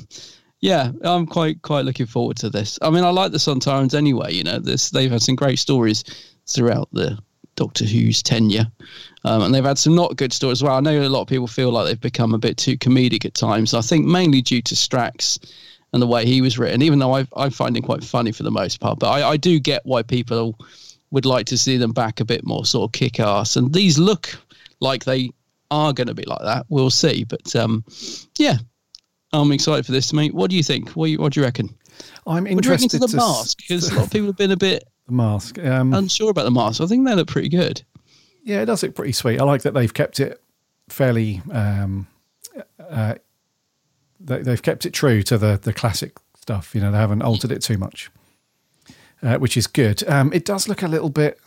yeah, 0.62 0.92
I'm 1.04 1.26
quite 1.26 1.62
quite 1.64 1.86
looking 1.86 2.06
forward 2.06 2.38
to 2.38 2.50
this. 2.50 2.78
I 2.82 2.92
mean, 2.92 3.06
I 3.06 3.10
like 3.10 3.32
the 3.32 3.40
Sontarans 3.40 3.96
anyway. 3.96 4.34
You 4.34 4.44
know, 4.44 4.60
this 4.60 4.92
they've 4.92 5.12
had 5.12 5.24
some 5.24 5.36
great 5.36 5.58
stories 5.58 6.04
throughout 6.46 6.90
the 6.92 7.18
Doctor 7.58 7.84
Who's 7.84 8.24
tenure, 8.24 8.68
um, 9.26 9.42
and 9.42 9.54
they've 9.54 9.66
had 9.66 9.78
some 9.78 9.96
not 9.96 10.16
good 10.16 10.32
stories 10.32 10.60
as 10.60 10.64
well. 10.64 10.76
I 10.76 10.80
know 10.80 11.02
a 11.02 11.10
lot 11.10 11.24
of 11.24 11.28
people 11.28 11.48
feel 11.48 11.72
like 11.72 11.86
they've 11.86 12.00
become 12.00 12.34
a 12.34 12.38
bit 12.40 12.56
too 12.56 12.78
comedic 12.78 13.26
at 13.26 13.34
times. 13.34 13.74
I 13.74 13.82
think 13.82 14.06
mainly 14.06 14.42
due 14.42 14.62
to 14.62 14.76
Strax 14.76 15.40
and 15.92 16.02
the 16.02 16.08
way 16.08 16.26
he 16.26 16.42
was 16.42 16.58
written. 16.58 16.82
Even 16.82 17.00
though 17.00 17.14
I 17.14 17.28
I 17.36 17.50
find 17.50 17.76
him 17.76 17.84
quite 17.84 18.04
funny 18.04 18.32
for 18.32 18.44
the 18.44 18.52
most 18.52 18.80
part, 18.80 19.00
but 19.00 19.10
I, 19.10 19.32
I 19.32 19.38
do 19.38 19.60
get 19.60 19.86
why 19.86 20.04
people 20.04 20.58
would 21.12 21.26
like 21.26 21.46
to 21.48 21.58
see 21.58 21.78
them 21.78 21.92
back 21.92 22.20
a 22.20 22.26
bit 22.26 22.46
more 22.46 22.66
sort 22.66 22.90
of 22.90 22.92
kick 22.94 23.20
ass. 23.20 23.56
And 23.56 23.74
these 23.74 23.98
look 23.98 24.38
like 24.80 25.04
they 25.04 25.32
are 25.72 25.94
going 25.94 26.08
to 26.08 26.14
be 26.14 26.24
like 26.24 26.42
that. 26.42 26.66
We'll 26.70 26.90
see. 26.90 27.24
But 27.24 27.56
um, 27.56 27.84
yeah, 28.38 28.58
I'm 29.34 29.52
excited 29.52 29.86
for 29.86 29.92
this, 29.92 30.14
mate. 30.14 30.34
What 30.34 30.50
do 30.50 30.58
you 30.58 30.64
think? 30.64 30.92
What 30.92 31.08
do 31.08 31.12
you, 31.12 31.20
what 31.20 31.34
do 31.34 31.40
you 31.40 31.46
reckon? 31.46 31.70
I'm 32.26 32.46
interested. 32.46 32.56
What 32.56 32.64
do 32.64 32.68
you 32.68 32.72
reckon 32.72 32.84
interested 32.84 33.02
to 33.02 33.08
the 33.08 33.08
to 33.08 33.18
mask? 33.18 33.58
Because 33.58 33.92
a 33.92 33.96
lot 33.96 34.06
of 34.06 34.12
people 34.12 34.28
have 34.28 34.38
been 34.38 34.52
a 34.52 34.58
bit 34.58 34.84
The 35.08 35.14
mask. 35.14 35.58
Um, 35.60 35.94
unsure 35.94 36.30
about 36.32 36.44
the 36.44 36.52
mask. 36.52 36.82
I 36.82 36.86
think 36.86 37.06
they 37.06 37.16
look 37.16 37.28
pretty 37.28 37.50
good. 37.50 37.82
Yeah, 38.44 38.62
it 38.62 38.66
does 38.66 38.84
look 38.84 38.96
pretty 38.96 39.12
sweet. 39.14 39.40
I 39.42 39.44
like 39.44 39.62
that 39.64 39.74
they've 39.74 39.94
kept 39.94 40.20
it 40.20 40.42
fairly. 40.90 41.42
Um, 41.52 42.08
uh, 42.80 43.16
they, 44.20 44.42
they've 44.42 44.62
kept 44.62 44.86
it 44.86 44.92
true 44.94 45.22
to 45.24 45.38
the 45.38 45.60
the 45.62 45.74
classic 45.74 46.18
stuff. 46.40 46.74
You 46.76 46.82
know, 46.82 46.92
they 46.92 46.98
haven't 46.98 47.22
altered 47.22 47.52
it 47.52 47.62
too 47.62 47.78
much, 47.78 48.10
uh, 49.22 49.38
which 49.38 49.58
is 49.58 49.68
good. 49.68 50.08
Um, 50.10 50.32
it 50.34 50.46
does 50.46 50.68
look 50.68 50.82
a 50.82 50.88
little 50.88 51.10
bit. 51.10 51.40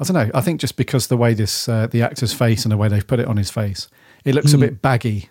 I 0.00 0.04
don't 0.04 0.14
know. 0.14 0.30
I 0.34 0.40
think 0.40 0.60
just 0.60 0.76
because 0.76 1.06
the 1.08 1.16
way 1.16 1.34
this 1.34 1.68
uh, 1.68 1.86
the 1.86 2.02
actor's 2.02 2.32
face 2.32 2.64
and 2.64 2.72
the 2.72 2.76
way 2.76 2.88
they've 2.88 3.06
put 3.06 3.18
it 3.20 3.26
on 3.28 3.36
his 3.36 3.50
face, 3.50 3.88
it 4.24 4.34
looks 4.34 4.52
a 4.52 4.56
Mm. 4.56 4.60
bit 4.60 4.82
baggy. 4.82 5.28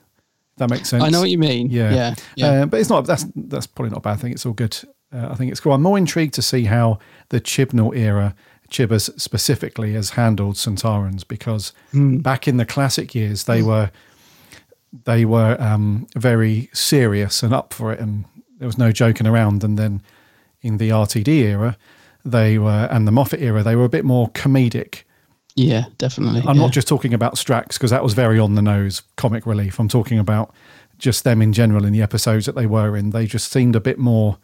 That 0.58 0.70
makes 0.70 0.90
sense. 0.90 1.04
I 1.04 1.10
know 1.10 1.22
what 1.22 1.30
you 1.32 1.38
mean. 1.40 1.70
Yeah, 1.72 1.92
Yeah, 1.94 2.14
yeah. 2.36 2.48
Uh, 2.48 2.66
but 2.68 2.80
it's 2.80 2.90
not. 2.90 3.06
That's 3.06 3.26
that's 3.36 3.68
probably 3.68 3.90
not 3.92 3.98
a 4.00 4.02
bad 4.02 4.20
thing. 4.20 4.32
It's 4.34 4.46
all 4.46 4.54
good. 4.54 4.78
Uh, 5.14 5.30
I 5.32 5.36
think 5.36 5.52
it's 5.52 5.60
cool. 5.60 5.74
I'm 5.74 5.82
more 5.82 5.98
intrigued 5.98 6.34
to 6.36 6.42
see 6.42 6.66
how 6.66 7.00
the 7.30 7.42
Chibnall 7.42 7.96
era, 7.96 8.34
Chibbers 8.70 9.10
specifically, 9.20 9.94
has 9.94 10.12
handled 10.12 10.56
Sontarans 10.56 11.28
because 11.28 11.74
Hmm. 11.92 12.18
back 12.18 12.48
in 12.48 12.58
the 12.58 12.66
classic 12.66 13.14
years 13.16 13.44
they 13.44 13.62
were 13.62 13.92
they 15.06 15.24
were 15.24 15.56
um, 15.62 16.06
very 16.16 16.70
serious 16.74 17.44
and 17.44 17.54
up 17.54 17.74
for 17.74 17.94
it, 17.94 18.00
and 18.00 18.26
there 18.60 18.68
was 18.68 18.78
no 18.78 18.92
joking 18.92 19.26
around. 19.28 19.64
And 19.64 19.78
then 19.80 20.02
in 20.62 20.78
the 20.78 20.90
RTD 20.90 21.28
era, 21.30 21.78
they 22.26 22.58
were 22.58 22.88
and 22.92 23.08
the 23.08 23.12
Moffat 23.12 23.42
era, 23.42 23.64
they 23.64 23.76
were 23.76 23.86
a 23.86 23.90
bit 23.90 24.06
more 24.06 24.30
comedic. 24.32 25.04
Yeah, 25.56 25.86
definitely. 25.98 26.42
I'm 26.42 26.56
yeah. 26.56 26.62
not 26.62 26.72
just 26.72 26.88
talking 26.88 27.14
about 27.14 27.36
Strax 27.36 27.74
because 27.74 27.92
that 27.92 28.04
was 28.04 28.14
very 28.14 28.40
on 28.40 28.56
the 28.56 28.62
nose 28.62 29.02
comic 29.18 29.46
relief. 29.46 29.80
I'm 29.80 29.90
talking 29.90 30.18
about 30.20 30.54
just 30.98 31.24
them 31.24 31.42
in 31.42 31.52
general 31.52 31.84
in 31.84 31.92
the 31.94 32.02
episodes 32.02 32.46
that 32.46 32.56
they 32.56 32.66
were 32.68 32.96
in. 32.96 33.10
They 33.10 33.26
just 33.26 33.52
seemed 33.52 33.76
a 33.76 33.82
bit 33.82 33.98
more, 33.98 34.38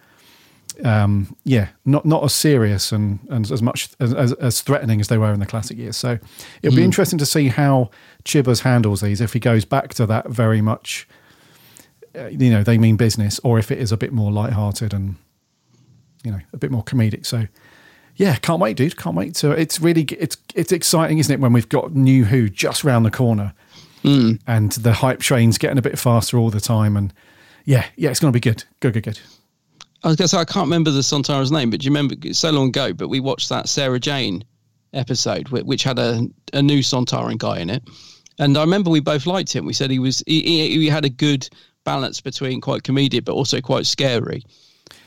um, 0.84 1.36
yeah, 1.44 1.70
not 1.86 2.06
not 2.06 2.24
as 2.24 2.34
serious 2.34 2.92
and, 2.92 3.20
and 3.30 3.50
as 3.52 3.62
much 3.62 3.90
as, 4.00 4.14
as, 4.14 4.34
as 4.34 4.62
threatening 4.62 5.00
as 5.02 5.08
they 5.08 5.18
were 5.18 5.34
in 5.34 5.40
the 5.40 5.46
classic 5.46 5.78
years. 5.78 5.98
So 5.98 6.20
it'll 6.62 6.76
be 6.76 6.82
Mm. 6.82 6.86
interesting 6.86 7.20
to 7.20 7.26
see 7.26 7.48
how 7.50 7.90
Chibbers 8.24 8.62
handles 8.62 9.02
these. 9.02 9.22
If 9.22 9.34
he 9.34 9.40
goes 9.40 9.66
back 9.66 9.94
to 9.96 10.06
that 10.08 10.30
very 10.30 10.62
much, 10.62 11.08
uh, 12.18 12.28
you 12.28 12.50
know, 12.50 12.64
they 12.64 12.78
mean 12.78 12.98
business, 12.98 13.40
or 13.44 13.58
if 13.60 13.72
it 13.72 13.80
is 13.80 13.92
a 13.92 13.98
bit 13.98 14.12
more 14.12 14.32
lighthearted 14.32 14.94
and 14.94 15.16
you 16.24 16.32
know 16.32 16.40
a 16.54 16.58
bit 16.58 16.72
more 16.72 16.84
comedic. 16.84 17.26
So 17.26 17.48
yeah, 18.16 18.36
can't 18.38 18.60
wait, 18.60 18.78
dude. 18.78 18.98
Can't 18.98 19.16
wait 19.16 19.36
to. 19.36 19.52
It's 19.52 19.80
really 19.80 20.04
it's 20.04 20.38
it's 20.56 20.72
exciting, 20.72 21.20
isn't 21.20 21.34
it? 21.34 21.40
When 21.40 21.54
we've 21.54 21.70
got 21.70 21.94
new 21.96 22.26
Who 22.26 22.50
just 22.50 22.84
round 22.84 23.06
the 23.06 23.12
corner, 23.12 23.54
Mm. 24.04 24.40
and 24.48 24.72
the 24.74 24.94
hype 24.94 25.20
train's 25.20 25.58
getting 25.58 25.78
a 25.78 25.82
bit 25.82 25.98
faster 26.00 26.38
all 26.38 26.50
the 26.50 26.60
time, 26.62 26.96
and 26.98 27.14
yeah, 27.66 27.86
yeah, 27.96 28.10
it's 28.12 28.20
going 28.20 28.32
to 28.32 28.36
be 28.36 28.40
good. 28.40 28.64
Good, 28.80 28.94
good, 28.94 29.04
good. 29.04 29.20
I 30.04 30.08
was 30.08 30.16
going 30.16 30.26
to 30.26 30.28
say 30.30 30.38
I 30.38 30.46
can't 30.46 30.66
remember 30.66 30.92
the 30.92 31.00
Sontarans 31.02 31.52
name, 31.52 31.70
but 31.70 31.80
do 31.82 31.86
you 31.86 31.92
remember 31.92 32.16
so 32.34 32.52
long 32.52 32.68
ago? 32.70 32.94
But 32.94 33.10
we 33.10 33.20
watched 33.20 33.50
that 33.50 33.68
Sarah 33.68 34.00
Jane 34.00 34.44
episode, 34.94 35.50
which 35.50 35.84
had 35.84 36.00
a 36.00 36.28
a 36.54 36.62
new 36.62 36.80
Sontaran 36.80 37.38
guy 37.38 37.60
in 37.60 37.70
it, 37.70 37.84
and 38.40 38.58
I 38.58 38.62
remember 38.62 38.90
we 38.90 39.00
both 39.00 39.26
liked 39.26 39.54
him. 39.54 39.66
We 39.66 39.74
said 39.74 39.92
he 39.92 40.00
was 40.00 40.24
he, 40.28 40.42
he, 40.42 40.80
he 40.82 40.88
had 40.88 41.06
a 41.06 41.10
good 41.10 41.50
balance 41.84 42.22
between 42.22 42.62
quite 42.62 42.84
comedic 42.84 43.26
but 43.26 43.34
also 43.34 43.60
quite 43.62 43.86
scary. 43.86 44.44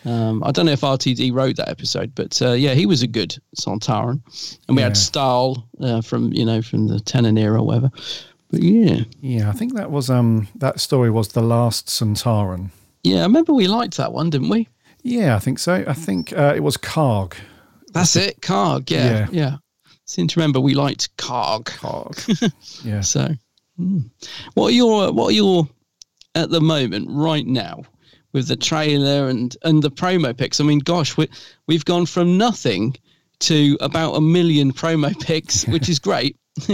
Um, 0.04 0.42
I 0.44 0.50
don't 0.50 0.64
know 0.66 0.72
if 0.72 0.80
RTD 0.80 1.32
wrote 1.32 1.56
that 1.56 1.68
episode, 1.68 2.14
but 2.14 2.40
uh, 2.42 2.52
yeah, 2.52 2.72
he 2.74 2.86
was 2.86 3.02
a 3.02 3.06
good 3.06 3.36
Sontaran, 3.58 4.20
and 4.68 4.76
we 4.76 4.82
Yeah. 4.82 4.88
had 4.88 4.96
Staal 4.96 5.64
uh, 5.80 6.00
from 6.00 6.32
you 6.32 6.44
know 6.44 6.62
from 6.62 6.88
the 6.88 7.00
Tennant 7.00 7.38
era 7.38 7.60
or 7.60 7.66
whatever. 7.66 7.90
But 8.50 8.62
yeah, 8.62 9.02
Yeah, 9.20 9.48
I 9.48 9.52
think 9.52 9.74
that 9.76 9.90
was 9.90 10.10
um 10.10 10.48
that 10.56 10.80
story 10.80 11.10
was 11.10 11.28
the 11.28 11.42
last 11.42 11.86
Sontaran. 11.88 12.70
yeah, 13.04 13.20
I 13.20 13.22
remember 13.22 13.52
we 13.52 13.68
liked 13.68 13.96
that 13.98 14.12
one, 14.12 14.30
didn't 14.30 14.48
we? 14.48 14.68
Yeah, 15.02 15.36
I 15.36 15.38
think 15.38 15.58
so. 15.58 15.84
I 15.86 15.92
think 15.92 16.32
uh, 16.32 16.52
it 16.54 16.60
was 16.60 16.76
Kaagh. 16.76 17.34
That's 17.92 18.16
it, 18.16 18.40
Kaagh. 18.40 18.90
Yeah, 18.90 19.10
Yeah. 19.10 19.28
yeah. 19.32 19.56
Seem 20.04 20.28
to 20.28 20.40
remember 20.40 20.60
we 20.60 20.74
liked 20.74 21.16
Kaagh. 21.16 21.64
Kaagh. 21.64 22.52
yeah. 22.84 23.00
So, 23.00 23.28
hmm. 23.76 24.00
what 24.54 24.68
are 24.68 24.74
your 24.74 25.12
what 25.12 25.28
are 25.28 25.34
your 25.34 25.68
at 26.34 26.50
the 26.50 26.60
moment 26.60 27.08
right 27.10 27.46
now 27.46 27.82
with 28.32 28.48
the 28.48 28.56
trailer 28.56 29.28
and 29.28 29.56
and 29.62 29.82
the 29.82 29.90
promo 29.90 30.36
pics? 30.36 30.60
I 30.60 30.64
mean, 30.64 30.80
gosh, 30.80 31.16
we 31.16 31.28
we've 31.66 31.84
gone 31.84 32.06
from 32.06 32.36
nothing 32.38 32.96
to 33.40 33.78
about 33.80 34.14
a 34.14 34.20
million 34.20 34.72
promo 34.72 35.18
pics, 35.18 35.64
which 35.68 35.88
is 35.88 35.98
great. 35.98 36.36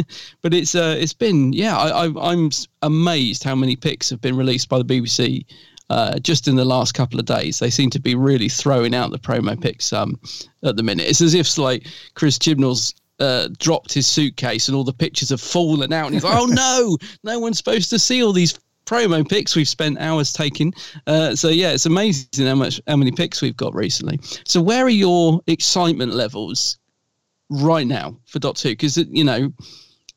but 0.42 0.54
it's 0.54 0.74
uh, 0.74 0.96
it's 0.98 1.12
been 1.12 1.52
yeah, 1.52 1.76
I, 1.76 2.06
I 2.06 2.32
I'm 2.32 2.50
amazed 2.82 3.44
how 3.44 3.54
many 3.54 3.76
pics 3.76 4.10
have 4.10 4.20
been 4.20 4.36
released 4.36 4.68
by 4.68 4.78
the 4.78 4.84
BBC. 4.84 5.44
Uh, 5.88 6.18
just 6.18 6.48
in 6.48 6.56
the 6.56 6.64
last 6.64 6.94
couple 6.94 7.20
of 7.20 7.26
days, 7.26 7.60
they 7.60 7.70
seem 7.70 7.90
to 7.90 8.00
be 8.00 8.14
really 8.14 8.48
throwing 8.48 8.94
out 8.94 9.10
the 9.12 9.18
promo 9.18 9.60
pics 9.60 9.92
um, 9.92 10.18
at 10.64 10.76
the 10.76 10.82
minute. 10.82 11.06
It's 11.06 11.20
as 11.20 11.34
if 11.34 11.56
like 11.58 11.86
Chris 12.14 12.38
Chibnall's 12.38 12.92
uh, 13.20 13.48
dropped 13.58 13.92
his 13.92 14.06
suitcase 14.06 14.68
and 14.68 14.76
all 14.76 14.84
the 14.84 14.92
pictures 14.92 15.30
have 15.30 15.40
fallen 15.40 15.92
out, 15.92 16.06
and 16.06 16.14
he's 16.14 16.24
like, 16.24 16.36
"Oh 16.36 16.46
no, 16.46 16.98
no 17.22 17.38
one's 17.38 17.58
supposed 17.58 17.90
to 17.90 17.98
see 17.98 18.22
all 18.22 18.32
these 18.32 18.58
promo 18.84 19.28
pics 19.28 19.56
we've 19.56 19.68
spent 19.68 19.98
hours 19.98 20.32
taking." 20.32 20.74
Uh, 21.06 21.34
so 21.34 21.48
yeah, 21.48 21.70
it's 21.70 21.86
amazing 21.86 22.46
how 22.46 22.54
much 22.56 22.80
how 22.86 22.96
many 22.96 23.12
pics 23.12 23.40
we've 23.40 23.56
got 23.56 23.74
recently. 23.74 24.18
So 24.44 24.60
where 24.60 24.84
are 24.84 24.88
your 24.88 25.40
excitement 25.46 26.14
levels 26.14 26.78
right 27.48 27.86
now 27.86 28.18
for 28.26 28.38
Dot 28.38 28.56
Two? 28.56 28.70
Because 28.70 28.96
you 28.96 29.24
know 29.24 29.52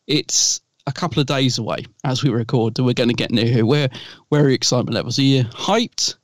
it's 0.08 0.62
a 0.88 0.92
couple 0.92 1.20
of 1.20 1.28
days 1.28 1.58
away 1.58 1.86
as 2.04 2.24
we 2.24 2.30
record 2.30 2.76
that 2.76 2.84
we're 2.84 2.94
going 2.94 3.10
to 3.10 3.16
get 3.16 3.32
new 3.32 3.46
here. 3.46 3.66
Where 3.66 3.90
where 4.30 4.42
are 4.42 4.46
your 4.46 4.54
excitement 4.54 4.96
levels? 4.96 5.20
Are 5.20 5.24
you 5.24 5.44
hyped? 5.44 6.16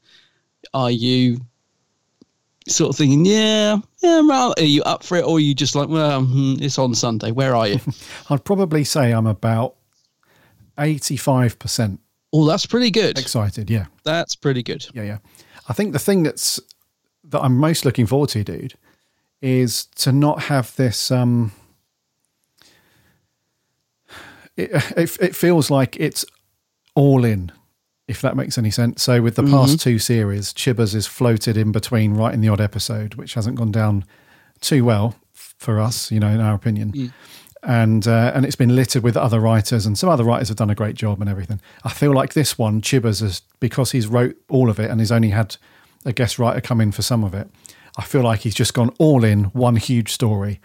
Are 0.73 0.91
you 0.91 1.39
sort 2.67 2.89
of 2.89 2.95
thinking, 2.97 3.25
yeah, 3.25 3.77
yeah, 4.01 4.21
well, 4.21 4.53
are 4.57 4.63
you 4.63 4.81
up 4.83 5.03
for 5.03 5.17
it, 5.17 5.23
or 5.25 5.37
are 5.37 5.39
you 5.39 5.53
just 5.53 5.75
like, 5.75 5.87
well, 5.87 6.23
hmm, 6.23 6.55
it's 6.59 6.79
on 6.79 6.95
Sunday? 6.95 7.31
Where 7.31 7.55
are 7.55 7.67
you? 7.67 7.79
I'd 8.29 8.43
probably 8.43 8.83
say 8.83 9.11
I'm 9.11 9.27
about 9.27 9.75
eighty-five 10.79 11.59
percent 11.59 11.99
oh, 12.33 12.45
that's 12.45 12.65
pretty 12.65 12.91
good. 12.91 13.17
excited. 13.17 13.69
Yeah, 13.69 13.85
That's 14.03 14.35
pretty 14.35 14.61
good. 14.63 14.85
yeah, 14.93 15.03
yeah. 15.03 15.17
I 15.69 15.73
think 15.73 15.93
the 15.93 15.99
thing 15.99 16.23
that's 16.23 16.59
that 17.25 17.41
I'm 17.41 17.55
most 17.57 17.85
looking 17.85 18.05
forward 18.05 18.29
to, 18.29 18.43
dude, 18.43 18.73
is 19.41 19.85
to 19.97 20.11
not 20.11 20.43
have 20.43 20.75
this. 20.75 21.11
Um, 21.11 21.51
it, 24.57 24.71
it, 24.97 25.17
it 25.21 25.35
feels 25.35 25.69
like 25.69 25.97
it's 25.99 26.25
all 26.95 27.25
in, 27.25 27.51
if 28.07 28.21
that 28.21 28.35
makes 28.35 28.57
any 28.57 28.71
sense. 28.71 29.03
So 29.03 29.21
with 29.21 29.35
the 29.35 29.43
past 29.43 29.79
two 29.79 29.99
series, 29.99 30.53
Chibbers 30.53 30.95
is 30.95 31.07
floated 31.07 31.57
in 31.57 31.71
between 31.71 32.13
writing 32.13 32.41
the 32.41 32.49
odd 32.49 32.61
episode, 32.61 33.15
which 33.15 33.33
hasn't 33.33 33.57
gone 33.57 33.71
down 33.71 34.05
too 34.61 34.85
well 34.85 35.15
for 35.33 35.79
us, 35.79 36.11
you 36.11 36.19
know, 36.19 36.29
in 36.29 36.39
our 36.39 36.55
opinion. 36.55 36.91
and 37.65 38.07
uh, 38.07 38.31
and 38.35 38.45
it's 38.45 38.55
been 38.55 38.75
littered 38.75 39.03
with 39.03 39.17
other 39.17 39.39
writers, 39.39 39.85
and 39.85 39.97
some 39.97 40.07
other 40.09 40.23
writers 40.23 40.49
have 40.49 40.57
done 40.57 40.69
a 40.69 40.75
great 40.75 40.95
job 40.95 41.19
and 41.19 41.29
everything. 41.29 41.59
I 41.83 41.89
feel 41.89 42.13
like 42.13 42.33
this 42.33 42.57
one, 42.57 42.81
Chibbers, 42.81 43.21
is 43.21 43.41
because 43.59 43.91
he's 43.91 44.07
wrote 44.07 44.37
all 44.49 44.69
of 44.69 44.79
it 44.79 44.91
and 44.91 44.99
he's 44.99 45.11
only 45.11 45.29
had 45.29 45.57
a 46.05 46.13
guest 46.13 46.37
writer 46.37 46.61
come 46.61 46.79
in 46.79 46.91
for 46.91 47.01
some 47.01 47.23
of 47.23 47.33
it. 47.33 47.49
I 47.97 48.03
feel 48.03 48.21
like 48.21 48.41
he's 48.41 48.55
just 48.55 48.73
gone 48.73 48.91
all 48.99 49.23
in 49.23 49.45
one 49.45 49.77
huge 49.77 50.11
story, 50.11 50.59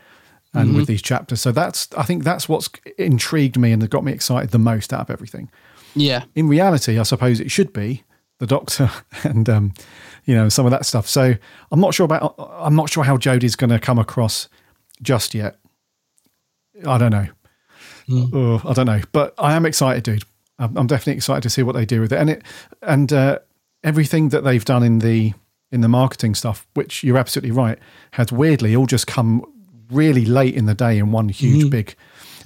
and 0.54 0.70
Mhm. 0.70 0.76
with 0.76 0.86
these 0.86 1.02
chapters. 1.02 1.40
So 1.40 1.52
that's 1.52 1.88
I 1.96 2.02
think 2.02 2.24
that's 2.24 2.48
what's 2.48 2.68
intrigued 2.98 3.58
me 3.58 3.72
and 3.72 3.88
got 3.90 4.04
me 4.04 4.12
excited 4.12 4.50
the 4.50 4.58
most 4.58 4.92
out 4.92 5.00
of 5.00 5.10
everything. 5.10 5.50
Yeah. 5.94 6.24
In 6.34 6.48
reality, 6.48 6.98
I 6.98 7.02
suppose 7.04 7.40
it 7.40 7.50
should 7.50 7.72
be 7.72 8.02
the 8.38 8.46
Doctor 8.46 8.90
and 9.24 9.48
um, 9.48 9.74
you 10.24 10.34
know 10.34 10.48
some 10.48 10.66
of 10.66 10.70
that 10.72 10.86
stuff. 10.86 11.08
So 11.08 11.34
I'm 11.70 11.80
not 11.80 11.94
sure 11.94 12.04
about 12.04 12.34
I'm 12.38 12.74
not 12.76 12.90
sure 12.90 13.04
how 13.04 13.16
Jodie's 13.16 13.56
going 13.56 13.70
to 13.70 13.78
come 13.78 13.98
across 13.98 14.48
just 15.02 15.34
yet. 15.34 15.56
I 16.86 16.98
don't 16.98 17.10
know. 17.10 17.26
Oh, 18.12 18.60
I 18.64 18.72
don't 18.72 18.86
know, 18.86 19.02
but 19.12 19.34
I 19.38 19.54
am 19.54 19.64
excited, 19.64 20.02
dude. 20.02 20.24
I'm, 20.58 20.76
I'm 20.76 20.86
definitely 20.88 21.14
excited 21.14 21.42
to 21.44 21.50
see 21.50 21.62
what 21.62 21.74
they 21.76 21.84
do 21.86 22.00
with 22.00 22.12
it, 22.12 22.16
and 22.18 22.28
it 22.30 22.42
and 22.82 23.12
uh, 23.12 23.38
everything 23.84 24.30
that 24.30 24.42
they've 24.42 24.64
done 24.64 24.82
in 24.82 24.98
the 24.98 25.32
in 25.70 25.80
the 25.80 25.88
marketing 25.88 26.34
stuff, 26.34 26.66
which 26.74 27.04
you're 27.04 27.18
absolutely 27.18 27.52
right, 27.52 27.78
has 28.12 28.32
weirdly 28.32 28.74
all 28.74 28.86
just 28.86 29.06
come 29.06 29.44
really 29.90 30.24
late 30.24 30.55
in 30.55 30.66
the 30.66 30.74
day 30.74 30.98
in 30.98 31.12
one 31.12 31.29
huge 31.29 31.70
big. 31.70 31.94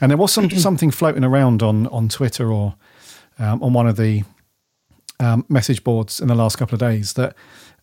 And 0.01 0.11
there 0.11 0.19
was 0.19 0.33
some 0.33 0.51
something 0.67 0.91
floating 0.91 1.25
around 1.25 1.63
on 1.63 1.87
on 1.89 2.09
Twitter 2.09 2.53
or 2.53 2.75
um, 3.39 3.63
on 3.63 3.73
one 3.73 3.87
of 3.87 3.97
the 3.97 4.25
um, 5.21 5.45
message 5.49 5.85
boards 5.85 6.21
in 6.21 6.29
the 6.29 6.35
last 6.35 6.57
couple 6.57 6.75
of 6.75 6.81
days 6.81 7.15
that 7.15 7.35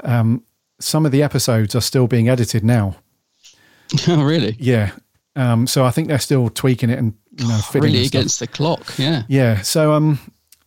um, 0.04 0.43
some 0.80 1.06
of 1.06 1.12
the 1.12 1.24
episodes 1.24 1.76
are 1.76 1.82
still 1.82 2.08
being 2.08 2.30
edited 2.30 2.63
now. 2.63 2.95
oh, 4.08 4.24
really? 4.24 4.56
Yeah. 4.60 4.91
Um, 5.36 5.67
so 5.67 5.86
I 5.86 5.91
think 5.91 6.08
they're 6.08 6.19
still 6.19 6.50
tweaking 6.50 6.89
it 6.89 7.00
and 7.00 7.13
you 7.38 7.47
know 7.47 7.58
fitting 7.58 7.82
Really 7.93 8.06
against 8.06 8.39
the 8.39 8.47
clock. 8.47 8.97
Yeah. 8.97 9.24
Yeah. 9.28 9.62
So 9.62 9.93
um, 9.93 10.19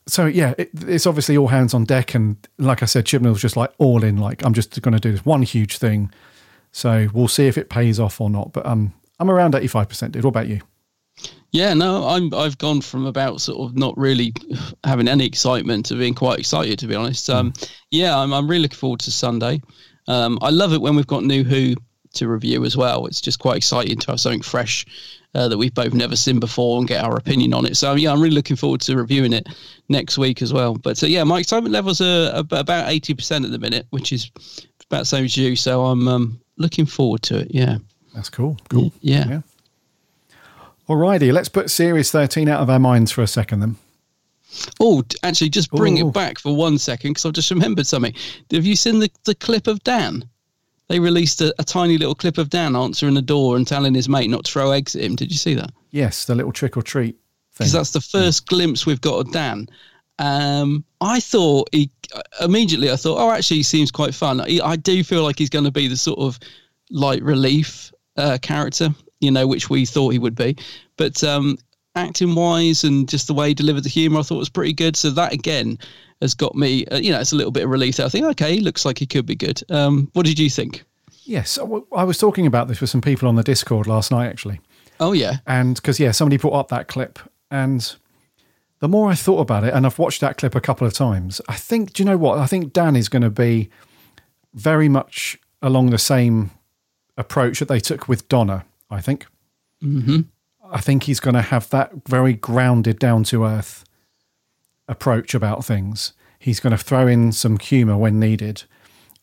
so 0.07 0.27
yeah, 0.27 0.55
it, 0.59 0.71
it's 0.87 1.07
obviously 1.07 1.37
all 1.37 1.49
hands 1.49 1.75
on 1.75 1.85
deck, 1.85 2.15
and 2.15 2.37
like 2.59 2.83
I 2.83 2.87
said, 2.87 3.07
Chibnall's 3.07 3.41
just 3.41 3.57
like 3.57 3.73
all 3.79 4.05
in. 4.05 4.17
Like 4.17 4.45
I'm 4.45 4.55
just 4.55 4.81
going 4.83 4.95
to 4.95 5.01
do 5.01 5.13
this 5.13 5.25
one 5.25 5.43
huge 5.43 5.79
thing. 5.79 6.13
So 6.75 7.09
we'll 7.15 7.29
see 7.29 7.47
if 7.47 7.57
it 7.57 7.71
pays 7.71 8.01
off 8.01 8.21
or 8.21 8.29
not. 8.29 8.53
But 8.53 8.67
um, 8.67 8.93
I'm 9.21 9.31
around 9.31 9.55
85 9.55 9.89
percent. 9.89 10.13
Dude, 10.13 10.25
what 10.25 10.31
about 10.31 10.49
you? 10.49 10.61
Yeah, 11.53 11.73
no, 11.73 12.09
I'm 12.09 12.35
I've 12.35 12.59
gone 12.59 12.81
from 12.81 13.07
about 13.07 13.41
sort 13.41 13.71
of 13.71 13.77
not 13.77 13.97
really 13.97 14.35
having 14.83 15.07
any 15.07 15.25
excitement 15.25 15.87
to 15.87 15.95
being 15.95 16.15
quite 16.15 16.41
excited 16.41 16.81
to 16.81 16.89
be 16.89 16.97
honest. 16.97 17.31
Um, 17.31 17.53
yeah, 17.93 18.19
I'm 18.19 18.35
I'm 18.35 18.49
really 18.49 18.63
looking 18.63 18.77
forward 18.77 18.99
to 19.01 19.13
Sunday. 19.13 19.63
Um, 20.09 20.37
I 20.43 20.51
love 20.51 20.73
it 20.73 20.81
when 20.81 20.97
we've 20.97 21.07
got 21.07 21.23
new 21.23 21.45
Who 21.45 21.77
to 22.15 22.27
review 22.27 22.65
as 22.65 22.77
well. 22.77 23.07
It's 23.07 23.21
just 23.21 23.39
quite 23.39 23.57
exciting 23.57 23.99
to 23.99 24.11
have 24.11 24.21
something 24.21 24.43
fresh 24.43 24.85
uh, 25.37 25.47
that 25.47 25.57
we've 25.57 25.75
both 25.75 25.95
never 25.95 26.17
seen 26.17 26.41
before 26.41 26.79
and 26.79 26.89
get 26.89 27.05
our 27.05 27.17
opinion 27.17 27.55
on 27.55 27.67
it. 27.67 27.77
So 27.77 27.95
yeah, 27.95 28.13
I'm 28.13 28.21
really 28.21 28.35
looking 28.35 28.57
forward 28.57 28.81
to 28.83 28.97
reviewing 28.97 29.33
it 29.33 29.47
next 29.89 30.19
week 30.19 30.43
as 30.43 30.53
well. 30.53 30.75
But 30.75 31.01
uh, 31.05 31.07
yeah, 31.07 31.23
my 31.23 31.39
excitement 31.39 31.73
levels 31.73 32.01
are 32.01 32.33
about 32.35 32.89
eighty 32.89 33.15
percent 33.15 33.45
at 33.45 33.53
the 33.53 33.61
minute, 33.61 33.87
which 33.91 34.13
is 34.13 34.33
about 34.91 35.01
the 35.01 35.07
same 35.07 35.25
as 35.25 35.37
you. 35.37 35.55
So 35.55 35.85
I'm 35.85 36.09
um, 36.09 36.41
looking 36.57 36.87
forward 36.87 37.23
to 37.23 37.39
it. 37.41 37.49
Yeah, 37.51 37.79
That's 38.15 38.31
cool. 38.31 38.57
Cool. 38.69 38.93
yeah. 39.01 39.29
Yeah. 39.29 39.41
Alrighty, 40.89 41.33
let's 41.33 41.49
put 41.49 41.71
Series 41.71 42.11
13 42.11 42.49
out 42.49 42.61
of 42.61 42.69
our 42.69 42.79
minds 42.79 43.11
for 43.11 43.23
a 43.23 43.27
second 43.27 43.61
then. 43.61 43.77
Oh, 44.79 45.03
actually, 45.23 45.49
just 45.49 45.71
bring 45.71 45.99
Ooh. 46.01 46.09
it 46.09 46.15
back 46.15 46.39
for 46.39 46.55
one 46.55 46.79
second 46.79 47.13
because 47.13 47.25
I've 47.25 47.33
just 47.33 47.51
remembered 47.51 47.87
something. 47.87 48.15
Have 48.53 48.67
you 48.67 48.77
seen 48.77 48.99
the, 48.99 49.11
the 49.25 49.35
clip 49.35 49.67
of 49.67 49.83
Dan? 49.83 50.29
They 50.89 51.01
released 51.01 51.41
a, 51.41 51.55
a 51.59 51.65
tiny 51.65 51.97
little 51.97 52.15
clip 52.15 52.37
of 52.37 52.51
Dan 52.51 52.77
answering 52.77 53.15
the 53.15 53.23
door 53.23 53.57
and 53.57 53.67
telling 53.67 53.95
his 53.95 54.09
mate 54.09 54.29
not 54.29 54.45
to 54.45 54.53
throw 54.53 54.71
eggs 54.73 54.95
at 54.95 55.03
him. 55.03 55.17
Did 55.17 55.33
you 55.33 55.39
see 55.39 55.55
that? 55.55 55.71
Yes, 55.91 56.27
the 56.27 56.35
little 56.35 56.53
trick 56.53 56.77
or 56.77 56.83
treat 56.83 57.15
thing. 57.53 57.65
Because 57.65 57.73
that's 57.73 57.93
the 57.93 58.01
first 58.01 58.47
glimpse 58.47 58.85
we've 58.85 59.01
got 59.01 59.21
of 59.27 59.33
Dan. 59.33 59.67
Um, 60.19 60.85
I 61.01 61.21
thought 61.21 61.69
he 61.73 61.91
immediately. 62.41 62.91
I 62.91 62.97
thought, 62.97 63.19
oh, 63.19 63.31
actually, 63.31 63.59
he 63.59 63.63
seems 63.63 63.91
quite 63.91 64.15
fun. 64.15 64.45
He, 64.47 64.61
I 64.61 64.77
do 64.77 65.03
feel 65.03 65.23
like 65.23 65.39
he's 65.39 65.51
going 65.51 65.65
to 65.65 65.71
be 65.71 65.89
the 65.89 65.97
sort 65.97 66.19
of 66.19 66.39
light 66.91 67.23
relief 67.23 67.93
uh, 68.17 68.39
character, 68.41 68.91
you 69.21 69.31
know, 69.31 69.47
which 69.47 69.71
we 69.71 69.85
thought 69.85 70.11
he 70.11 70.19
would 70.19 70.37
be. 70.37 70.57
But 70.97 71.23
um, 71.25 71.59
acting 71.97 72.35
wise 72.35 72.85
and 72.85 73.09
just 73.09 73.27
the 73.27 73.35
way 73.35 73.49
he 73.49 73.55
delivered 73.55 73.83
the 73.83 73.89
humour, 73.89 74.21
I 74.21 74.23
thought 74.23 74.39
was 74.39 74.49
pretty 74.49 74.73
good. 74.73 74.97
So 74.97 75.11
that 75.11 75.33
again 75.33 75.79
has 76.21 76.35
got 76.35 76.55
me. 76.55 76.87
Uh, 76.87 76.99
you 76.99 77.11
know, 77.13 77.21
it's 77.21 77.33
a 77.33 77.37
little 77.37 77.53
bit 77.53 77.65
of 77.65 77.71
relief. 77.71 77.99
I 78.01 78.09
think, 78.09 78.25
okay, 78.27 78.59
looks 78.61 78.85
like 78.85 78.99
he 78.99 79.07
could 79.07 79.27
be 79.27 79.35
good. 79.35 79.63
Um, 79.71 80.09
what 80.13 80.27
did 80.27 80.39
you 80.39 80.49
think? 80.49 80.85
Yes, 81.25 81.59
I 81.59 82.05
was 82.05 82.19
talking 82.19 82.47
about 82.47 82.69
this 82.69 82.81
with 82.81 82.91
some 82.91 83.01
people 83.01 83.29
on 83.29 83.35
the 83.35 83.43
Discord 83.43 83.87
last 83.87 84.11
night, 84.11 84.27
actually. 84.27 84.61
Oh 85.01 85.13
yeah, 85.13 85.39
And 85.47 85.75
because, 85.75 85.99
yeah, 85.99 86.13
somebody 86.13 86.39
put 86.39 86.53
up 86.53 86.69
that 86.69 86.87
clip. 86.87 87.19
And 87.51 87.95
the 88.85 88.89
more 88.89 89.11
I 89.11 89.15
thought 89.15 89.41
about 89.41 89.65
it, 89.65 89.73
and 89.73 89.87
I've 89.87 89.99
watched 89.99 90.21
that 90.21 90.37
clip 90.37 90.55
a 90.55 90.61
couple 90.61 90.87
of 90.87 90.93
times, 90.93 91.41
I 91.49 91.55
think, 91.55 91.95
do 91.95 92.03
you 92.03 92.05
know 92.05 92.19
what? 92.19 92.37
I 92.37 92.45
think 92.45 92.75
Dan 92.75 92.97
is 92.97 93.09
going 93.09 93.23
to 93.23 93.31
be 93.31 93.71
very 94.53 94.91
much 94.91 95.39
along 95.63 95.89
the 95.89 95.97
same 95.97 96.51
approach 97.17 97.61
that 97.61 97.69
they 97.69 97.81
took 97.81 98.09
with 98.09 98.29
Donna, 98.29 98.67
I 98.91 99.01
think. 99.01 99.25
Mm-hmm. 99.83 100.21
I 100.71 100.83
think 100.83 101.05
he's 101.05 101.19
going 101.19 101.33
to 101.33 101.41
have 101.41 101.71
that 101.71 101.93
very 102.07 102.35
grounded, 102.35 102.99
down 102.99 103.25
to 103.25 103.47
earth 103.47 103.87
approach 104.87 105.33
about 105.35 105.65
things. 105.65 106.13
He's 106.39 106.61
going 106.61 106.77
to 106.77 106.85
throw 106.85 107.07
in 107.07 107.33
some 107.33 107.59
humour 107.59 107.97
when 107.97 108.21
needed. 108.21 108.65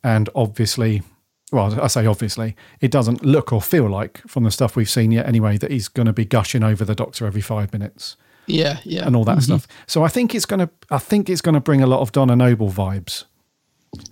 And 0.03 0.27
obviously, 0.33 1.03
well, 1.51 1.79
I 1.79 1.85
say 1.85 2.07
obviously, 2.07 2.55
it 2.79 2.89
doesn't 2.89 3.23
look 3.23 3.53
or 3.53 3.61
feel 3.61 3.87
like 3.87 4.27
from 4.27 4.43
the 4.43 4.49
stuff 4.49 4.75
we've 4.75 4.89
seen 4.89 5.11
yet 5.11 5.27
anyway 5.27 5.59
that 5.59 5.69
he's 5.69 5.87
going 5.87 6.07
to 6.07 6.13
be 6.13 6.25
gushing 6.25 6.63
over 6.63 6.83
the 6.83 6.95
doctor 6.95 7.27
every 7.27 7.41
five 7.41 7.71
minutes 7.71 8.17
Yeah, 8.51 8.79
yeah, 8.83 9.05
and 9.07 9.15
all 9.15 9.23
that 9.25 9.37
Mhm. 9.39 9.43
stuff. 9.43 9.67
So 9.87 10.03
I 10.03 10.07
think 10.07 10.35
it's 10.35 10.45
going 10.45 10.59
to, 10.59 10.69
I 10.89 10.97
think 10.97 11.29
it's 11.29 11.41
going 11.41 11.55
to 11.55 11.61
bring 11.61 11.81
a 11.81 11.87
lot 11.87 12.01
of 12.01 12.11
Donna 12.11 12.35
Noble 12.35 12.69
vibes 12.69 13.23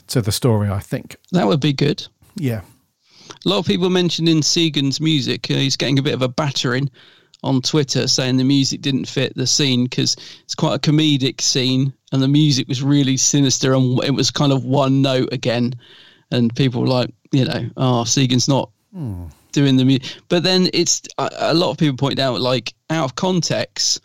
to 0.08 0.22
the 0.22 0.32
story. 0.32 0.70
I 0.70 0.80
think. 0.80 1.16
That 1.32 1.48
would 1.48 1.60
be 1.60 1.74
good. 1.74 2.08
Yeah. 2.36 2.62
A 3.46 3.50
lot 3.50 3.60
of 3.60 3.66
people 3.66 3.90
mentioning 3.90 4.42
Segun's 4.42 5.00
music. 5.00 5.50
Uh, 5.50 5.56
he's 5.56 5.78
getting 5.78 6.00
a 6.00 6.02
bit 6.02 6.14
of 6.14 6.22
a 6.22 6.28
battering 6.28 6.90
on 7.44 7.62
Twitter 7.62 8.08
saying 8.08 8.38
the 8.38 8.44
music 8.44 8.82
didn't 8.82 9.06
fit 9.06 9.34
the 9.36 9.48
scene 9.48 9.86
because 9.86 10.16
it's 10.44 10.56
quite 10.56 10.76
a 10.76 10.80
comedic 10.80 11.40
scene 11.40 11.94
and 12.12 12.22
the 12.22 12.28
music 12.28 12.68
was 12.68 12.82
really 12.84 13.16
sinister 13.18 13.74
and 13.74 14.04
it 14.04 14.12
was 14.12 14.30
kind 14.32 14.52
of 14.52 14.66
one 14.66 15.02
note 15.02 15.30
again. 15.32 15.74
And 16.32 16.54
people 16.56 16.82
were 16.82 16.88
like, 16.88 17.14
you 17.32 17.46
know, 17.46 17.70
oh, 17.78 18.04
Segun's 18.04 18.48
not 18.48 18.72
doing 19.52 19.78
the 19.78 19.86
music. 19.86 20.12
But 20.28 20.44
then 20.44 20.70
it's 20.74 21.02
a, 21.18 21.30
a 21.40 21.54
lot 21.54 21.70
of 21.72 21.78
people 21.78 21.96
point 21.98 22.20
out, 22.20 22.42
like, 22.42 22.74
out 22.90 23.06
of 23.06 23.16
context, 23.16 24.02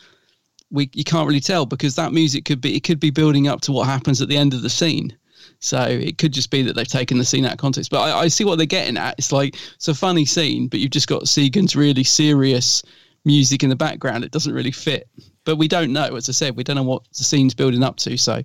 we 0.71 0.91
you 0.95 1.05
can't 1.05 1.27
really 1.27 1.41
tell 1.41 1.67
because 1.67 1.97
that 1.97 2.13
music 2.13 2.45
could 2.45 2.61
be 2.61 2.77
it 2.77 2.85
could 2.85 3.01
be 3.01 3.11
building 3.11 3.49
up 3.49 3.61
to 3.63 3.73
what 3.73 3.87
happens 3.87 4.21
at 4.21 4.29
the 4.29 4.37
end 4.37 4.55
of 4.55 4.63
the 4.63 4.71
scene. 4.71 5.17
So 5.61 5.81
it 5.83 6.19
could 6.19 6.33
just 6.33 6.51
be 6.51 6.63
that 6.63 6.75
they've 6.75 6.87
taken 6.87 7.19
the 7.19 7.25
scene 7.25 7.45
out 7.45 7.53
of 7.53 7.59
context. 7.59 7.91
But 7.91 8.01
I, 8.01 8.21
I 8.21 8.29
see 8.29 8.45
what 8.45 8.57
they're 8.57 8.67
getting 8.67 8.97
at. 8.97 9.15
It's 9.19 9.33
like 9.33 9.57
it's 9.75 9.89
a 9.89 9.95
funny 9.95 10.25
scene, 10.25 10.69
but 10.69 10.81
you've 10.81 10.91
just 10.91 11.09
got 11.09 11.29
Segun's 11.29 11.75
really 11.75 12.05
serious 12.05 12.83
music 13.25 13.63
in 13.63 13.71
the 13.71 13.77
background. 13.77 14.25
It 14.25 14.31
doesn't 14.31 14.53
really 14.53 14.73
fit. 14.73 15.09
But 15.45 15.57
we 15.57 15.69
don't 15.69 15.93
know, 15.93 16.17
as 16.17 16.29
I 16.29 16.33
said, 16.33 16.57
we 16.57 16.65
don't 16.65 16.77
know 16.77 16.83
what 16.83 17.05
the 17.17 17.25
scene's 17.25 17.55
building 17.55 17.83
up 17.83 17.97
to. 17.99 18.17
So 18.17 18.43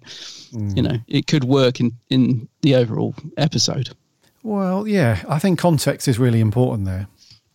mm. 0.51 0.75
you 0.75 0.81
know, 0.81 0.97
it 1.07 1.27
could 1.27 1.43
work 1.43 1.79
in 1.79 1.93
in 2.09 2.47
the 2.61 2.75
overall 2.75 3.15
episode. 3.37 3.89
Well, 4.43 4.87
yeah, 4.87 5.23
I 5.27 5.39
think 5.39 5.59
context 5.59 6.07
is 6.07 6.19
really 6.19 6.39
important 6.39 6.85
there. 6.85 7.07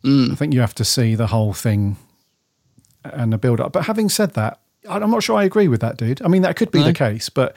Mm. 0.04 0.32
I 0.32 0.34
think 0.34 0.52
you 0.52 0.60
have 0.60 0.74
to 0.74 0.84
see 0.84 1.14
the 1.14 1.28
whole 1.28 1.54
thing 1.54 1.96
and 3.04 3.32
the 3.32 3.38
build 3.38 3.60
up. 3.60 3.72
But 3.72 3.84
having 3.84 4.08
said 4.08 4.34
that, 4.34 4.60
I'm 4.88 5.10
not 5.10 5.22
sure 5.22 5.36
I 5.36 5.44
agree 5.44 5.68
with 5.68 5.80
that, 5.80 5.96
dude. 5.96 6.20
I 6.22 6.28
mean, 6.28 6.42
that 6.42 6.56
could 6.56 6.70
be 6.70 6.80
No? 6.80 6.86
the 6.86 6.92
case, 6.92 7.28
but 7.28 7.54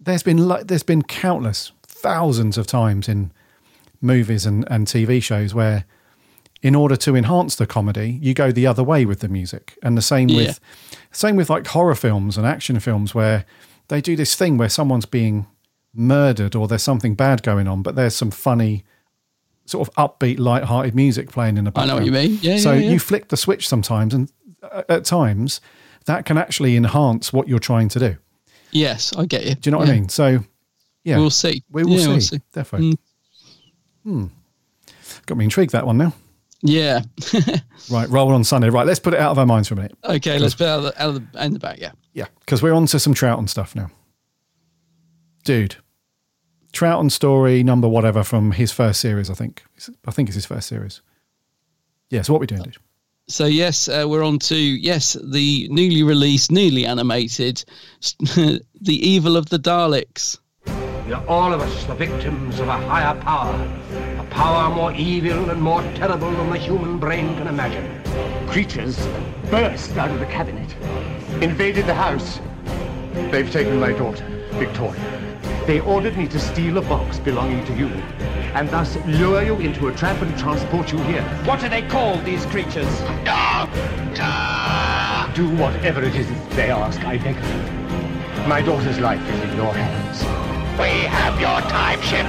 there's 0.00 0.22
been 0.22 0.48
like 0.48 0.66
there's 0.66 0.82
been 0.82 1.02
countless, 1.02 1.72
thousands 1.86 2.58
of 2.58 2.66
times 2.66 3.08
in 3.08 3.30
movies 4.00 4.44
and, 4.46 4.64
and 4.70 4.86
TV 4.86 5.22
shows 5.22 5.54
where, 5.54 5.84
in 6.60 6.74
order 6.74 6.96
to 6.96 7.14
enhance 7.16 7.54
the 7.56 7.66
comedy, 7.66 8.18
you 8.20 8.34
go 8.34 8.50
the 8.52 8.66
other 8.66 8.82
way 8.82 9.04
with 9.04 9.20
the 9.20 9.28
music, 9.28 9.78
and 9.82 9.96
the 9.96 10.02
same 10.02 10.28
Yeah. 10.28 10.36
with 10.48 10.60
same 11.12 11.36
with 11.36 11.48
like 11.50 11.66
horror 11.68 11.94
films 11.94 12.36
and 12.36 12.46
action 12.46 12.80
films 12.80 13.14
where 13.14 13.44
they 13.88 14.00
do 14.00 14.16
this 14.16 14.34
thing 14.34 14.56
where 14.58 14.68
someone's 14.68 15.06
being 15.06 15.46
murdered 15.94 16.54
or 16.56 16.66
there's 16.66 16.82
something 16.82 17.14
bad 17.14 17.42
going 17.42 17.68
on, 17.68 17.82
but 17.82 17.94
there's 17.96 18.14
some 18.14 18.30
funny, 18.30 18.82
sort 19.66 19.86
of 19.86 19.94
upbeat, 19.94 20.38
light-hearted 20.38 20.94
music 20.94 21.30
playing 21.30 21.58
in 21.58 21.64
the 21.64 21.70
background. 21.70 21.90
I 21.90 21.94
know 21.94 22.00
what 22.00 22.06
you 22.06 22.30
mean. 22.30 22.38
Yeah, 22.42 22.56
so 22.56 22.72
yeah, 22.72 22.80
yeah. 22.80 22.90
you 22.92 22.98
flick 22.98 23.28
the 23.28 23.36
switch 23.36 23.68
sometimes, 23.68 24.14
and 24.14 24.30
at 24.88 25.04
times 25.04 25.60
that 26.06 26.24
can 26.26 26.38
actually 26.38 26.76
enhance 26.76 27.32
what 27.32 27.48
you're 27.48 27.58
trying 27.58 27.88
to 27.90 27.98
do. 27.98 28.16
Yes, 28.70 29.12
I 29.16 29.26
get 29.26 29.44
you. 29.46 29.54
Do 29.54 29.68
you 29.68 29.72
know 29.72 29.78
what 29.78 29.88
I 29.88 29.92
mean? 29.92 30.08
So, 30.08 30.40
yeah, 31.04 31.18
We'll 31.18 31.30
see. 31.30 31.62
We 31.70 31.84
will 31.84 31.90
Yeah, 31.92 31.98
see. 31.98 32.08
we'll 32.08 32.20
see. 32.20 32.40
Definitely. 32.52 32.98
Hmm. 34.04 34.26
Got 35.26 35.36
me 35.38 35.44
intrigued 35.44 35.72
that 35.72 35.86
one 35.86 35.98
now. 35.98 36.14
Yeah. 36.62 37.00
Right, 37.90 38.08
roll 38.08 38.30
on 38.32 38.44
Sunday. 38.44 38.70
Right, 38.70 38.86
let's 38.86 39.00
put 39.00 39.12
it 39.12 39.18
out 39.18 39.32
of 39.32 39.38
our 39.40 39.44
minds 39.46 39.66
for 39.68 39.74
a 39.74 39.76
minute. 39.78 39.98
okay, 40.04 40.38
let's 40.38 40.54
put 40.54 40.64
it 40.64 40.68
out 40.68 40.78
of 40.78 40.84
the, 40.84 41.02
out 41.02 41.08
of 41.16 41.32
the, 41.32 41.44
in 41.44 41.52
the 41.52 41.58
back. 41.58 41.80
Yeah. 41.80 41.90
Yeah, 42.14 42.26
because 42.40 42.62
we're 42.62 42.72
on 42.74 42.86
to 42.86 43.00
some 43.00 43.12
Troughton 43.12 43.48
stuff 43.48 43.74
now. 43.74 43.90
Dude, 45.44 45.76
Troughton 46.72 47.10
story 47.10 47.64
number 47.64 47.88
whatever 47.88 48.22
from 48.22 48.52
his 48.52 48.70
first 48.70 49.00
series, 49.00 49.28
I 49.28 49.34
think. 49.34 49.64
I 50.06 50.12
think 50.12 50.28
it's 50.28 50.36
his 50.36 50.46
first 50.46 50.68
series. 50.68 51.02
Yeah, 52.10 52.22
so 52.22 52.32
what 52.32 52.38
are 52.38 52.40
we 52.42 52.46
doing, 52.46 52.62
dude? 52.62 52.76
So 53.32 53.46
yes, 53.46 53.88
uh, 53.88 54.04
we're 54.06 54.22
on 54.22 54.40
to 54.40 54.56
yes 54.56 55.14
the 55.14 55.66
newly 55.70 56.02
released, 56.02 56.52
newly 56.52 56.84
animated, 56.84 57.64
the 58.18 58.60
evil 58.84 59.38
of 59.38 59.48
the 59.48 59.58
Daleks. 59.58 60.36
We 61.06 61.14
are 61.14 61.26
all 61.26 61.54
of 61.54 61.62
us 61.62 61.84
the 61.86 61.94
victims 61.94 62.60
of 62.60 62.68
a 62.68 62.76
higher 62.76 63.18
power, 63.22 63.54
a 64.18 64.24
power 64.24 64.68
more 64.74 64.92
evil 64.92 65.48
and 65.48 65.62
more 65.62 65.80
terrible 65.94 66.30
than 66.30 66.50
the 66.50 66.58
human 66.58 66.98
brain 66.98 67.34
can 67.38 67.46
imagine. 67.46 68.04
Creatures 68.48 68.98
burst 69.50 69.96
out 69.96 70.10
of 70.10 70.18
the 70.18 70.26
cabinet, 70.26 70.70
invaded 71.42 71.86
the 71.86 71.94
house. 71.94 72.38
They've 73.30 73.50
taken 73.50 73.80
my 73.80 73.92
daughter, 73.92 74.26
Victoria. 74.58 75.21
They 75.66 75.78
ordered 75.78 76.16
me 76.16 76.26
to 76.26 76.40
steal 76.40 76.78
a 76.78 76.82
box 76.82 77.20
belonging 77.20 77.64
to 77.66 77.74
you, 77.74 77.86
and 78.54 78.68
thus 78.68 78.96
lure 79.06 79.42
you 79.44 79.56
into 79.58 79.86
a 79.86 79.92
trap 79.94 80.20
and 80.20 80.36
transport 80.36 80.90
you 80.90 80.98
here. 81.04 81.22
What 81.44 81.62
are 81.62 81.68
they 81.68 81.82
called, 81.82 82.24
these 82.24 82.44
creatures? 82.46 82.90
Doctor! 83.22 84.26
Do 85.34 85.48
whatever 85.54 86.02
it 86.02 86.16
is 86.16 86.26
they 86.56 86.72
ask, 86.72 86.98
I 87.04 87.16
beg 87.16 87.36
of 87.36 87.46
you. 87.46 88.48
My 88.48 88.60
daughter's 88.60 88.98
life 88.98 89.22
is 89.22 89.50
in 89.50 89.56
your 89.56 89.72
hands. 89.72 90.24
We 90.80 91.06
have 91.06 91.38
your 91.40 91.60
time 91.70 92.02
ship. 92.02 92.26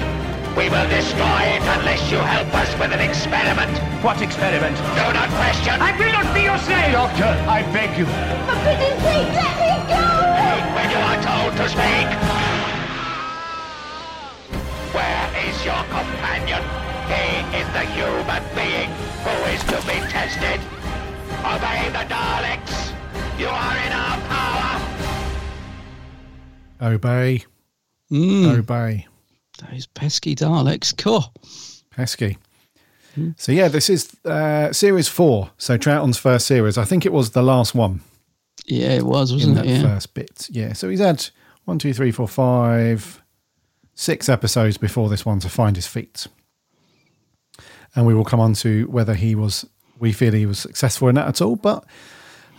We 0.55 0.69
will 0.69 0.87
destroy 0.87 1.57
it 1.57 1.63
unless 1.81 2.11
you 2.11 2.19
help 2.19 2.53
us 2.53 2.71
with 2.77 2.93
an 2.93 3.01
experiment. 3.01 3.75
What 4.03 4.21
experiment? 4.21 4.77
Do 4.77 5.09
not 5.09 5.29
question. 5.41 5.81
I 5.81 5.97
will 5.97 6.13
not 6.13 6.29
be 6.35 6.43
your 6.43 6.59
slave! 6.59 6.91
Doctor, 6.93 7.33
I 7.49 7.63
beg 7.73 7.97
you. 7.97 8.05
For 8.05 8.57
pity's 8.61 9.01
sake, 9.01 9.33
let 9.33 9.57
me 9.57 9.73
go! 9.89 10.05
When 10.77 10.85
you 10.93 11.01
are 11.01 11.17
told 11.25 11.57
to 11.57 11.67
speak. 11.67 12.42
Where 14.93 15.49
is 15.49 15.65
your 15.65 15.83
companion? 15.89 16.61
He 17.09 17.57
is 17.57 17.67
the 17.73 17.85
human 17.97 18.43
being 18.53 18.89
who 19.25 19.35
is 19.49 19.63
to 19.63 19.81
be 19.87 19.97
tested. 20.11 20.59
Obey 21.39 21.89
the 21.89 22.05
Daleks. 22.13 22.93
You 23.39 23.47
are 23.47 23.77
in 23.85 23.91
our 23.91 24.17
power. 24.29 24.81
Obey. 26.93 27.43
Mm. 28.11 28.59
Obey. 28.59 29.07
Those 29.71 29.87
pesky 29.87 30.35
Daleks. 30.35 30.95
Cool. 30.95 31.33
Pesky. 31.89 32.37
So 33.37 33.51
yeah, 33.51 33.69
this 33.69 33.89
is 33.89 34.15
uh, 34.25 34.71
series 34.73 35.07
four. 35.07 35.49
So 35.57 35.75
Troughton's 35.75 36.19
first 36.19 36.45
series. 36.45 36.77
I 36.77 36.85
think 36.85 37.03
it 37.05 37.13
was 37.13 37.31
the 37.31 37.41
last 37.41 37.73
one. 37.73 38.01
Yeah, 38.67 38.89
it 38.89 39.05
was, 39.07 39.33
wasn't 39.33 39.55
that 39.55 39.65
it? 39.65 39.71
Yeah. 39.71 39.81
first 39.81 40.13
bit. 40.13 40.47
Yeah. 40.51 40.73
So 40.73 40.87
he's 40.89 40.99
had 40.99 41.25
one, 41.65 41.79
two, 41.79 41.93
three, 41.93 42.11
four, 42.11 42.27
five, 42.27 43.22
six 43.95 44.29
episodes 44.29 44.77
before 44.77 45.09
this 45.09 45.25
one 45.25 45.39
to 45.39 45.49
find 45.49 45.75
his 45.75 45.87
feet. 45.87 46.27
And 47.95 48.05
we 48.05 48.13
will 48.13 48.25
come 48.25 48.39
on 48.39 48.53
to 48.55 48.87
whether 48.87 49.13
he 49.13 49.35
was, 49.35 49.65
we 49.99 50.11
feel 50.11 50.33
he 50.33 50.45
was 50.45 50.59
successful 50.59 51.07
in 51.09 51.15
that 51.15 51.27
at 51.27 51.41
all. 51.41 51.55
But 51.55 51.85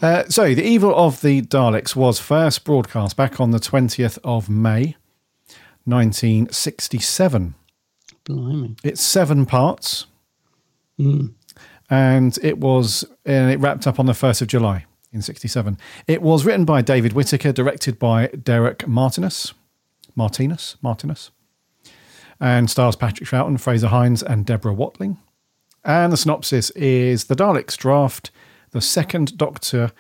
uh, 0.01 0.25
so 0.29 0.55
the 0.55 0.65
evil 0.65 0.95
of 0.95 1.21
the 1.23 1.43
Daleks 1.43 1.97
was 1.97 2.21
first 2.21 2.65
broadcast 2.65 3.17
back 3.17 3.41
on 3.41 3.51
the 3.51 3.59
20th 3.59 4.19
of 4.23 4.49
May, 4.49 4.97
1967. 5.85 7.55
Blimey. 8.25 8.77
It's 8.83 9.03
seven 9.03 9.47
parts. 9.47 10.07
Mm. 10.99 11.35
And 11.91 12.39
it 12.43 12.59
was, 12.59 13.05
and 13.25 13.51
it 13.51 13.59
wrapped 13.61 13.87
up 13.87 14.01
on 14.01 14.07
the 14.07 14.13
1st 14.13 14.43
of 14.43 14.49
July 14.49 14.87
in 15.13 15.21
67. 15.23 15.79
It 16.07 16.23
was 16.23 16.45
written 16.45 16.65
by 16.65 16.83
David 16.83 17.13
Whitaker, 17.13 17.53
directed 17.53 17.99
by 17.99 18.29
Derek 18.29 18.87
Martinus. 18.87 19.53
Martinus, 20.15 20.77
Martinus, 20.83 21.31
and 22.41 22.71
stars 22.71 22.97
Patrick 22.97 23.29
Troughton, 23.29 23.61
Frazer 23.61 23.89
Hines, 23.89 24.23
and 24.23 24.47
Deborah 24.47 24.75
Watling. 24.75 25.19
And 25.85 26.13
the 26.13 26.17
synopsis 26.17 26.71
is 26.71 27.25
the 27.25 27.37
Daleks 27.37 27.77
draft 27.77 28.31
the 28.75 28.81
second 28.81 29.39
Doctor, 29.39 29.93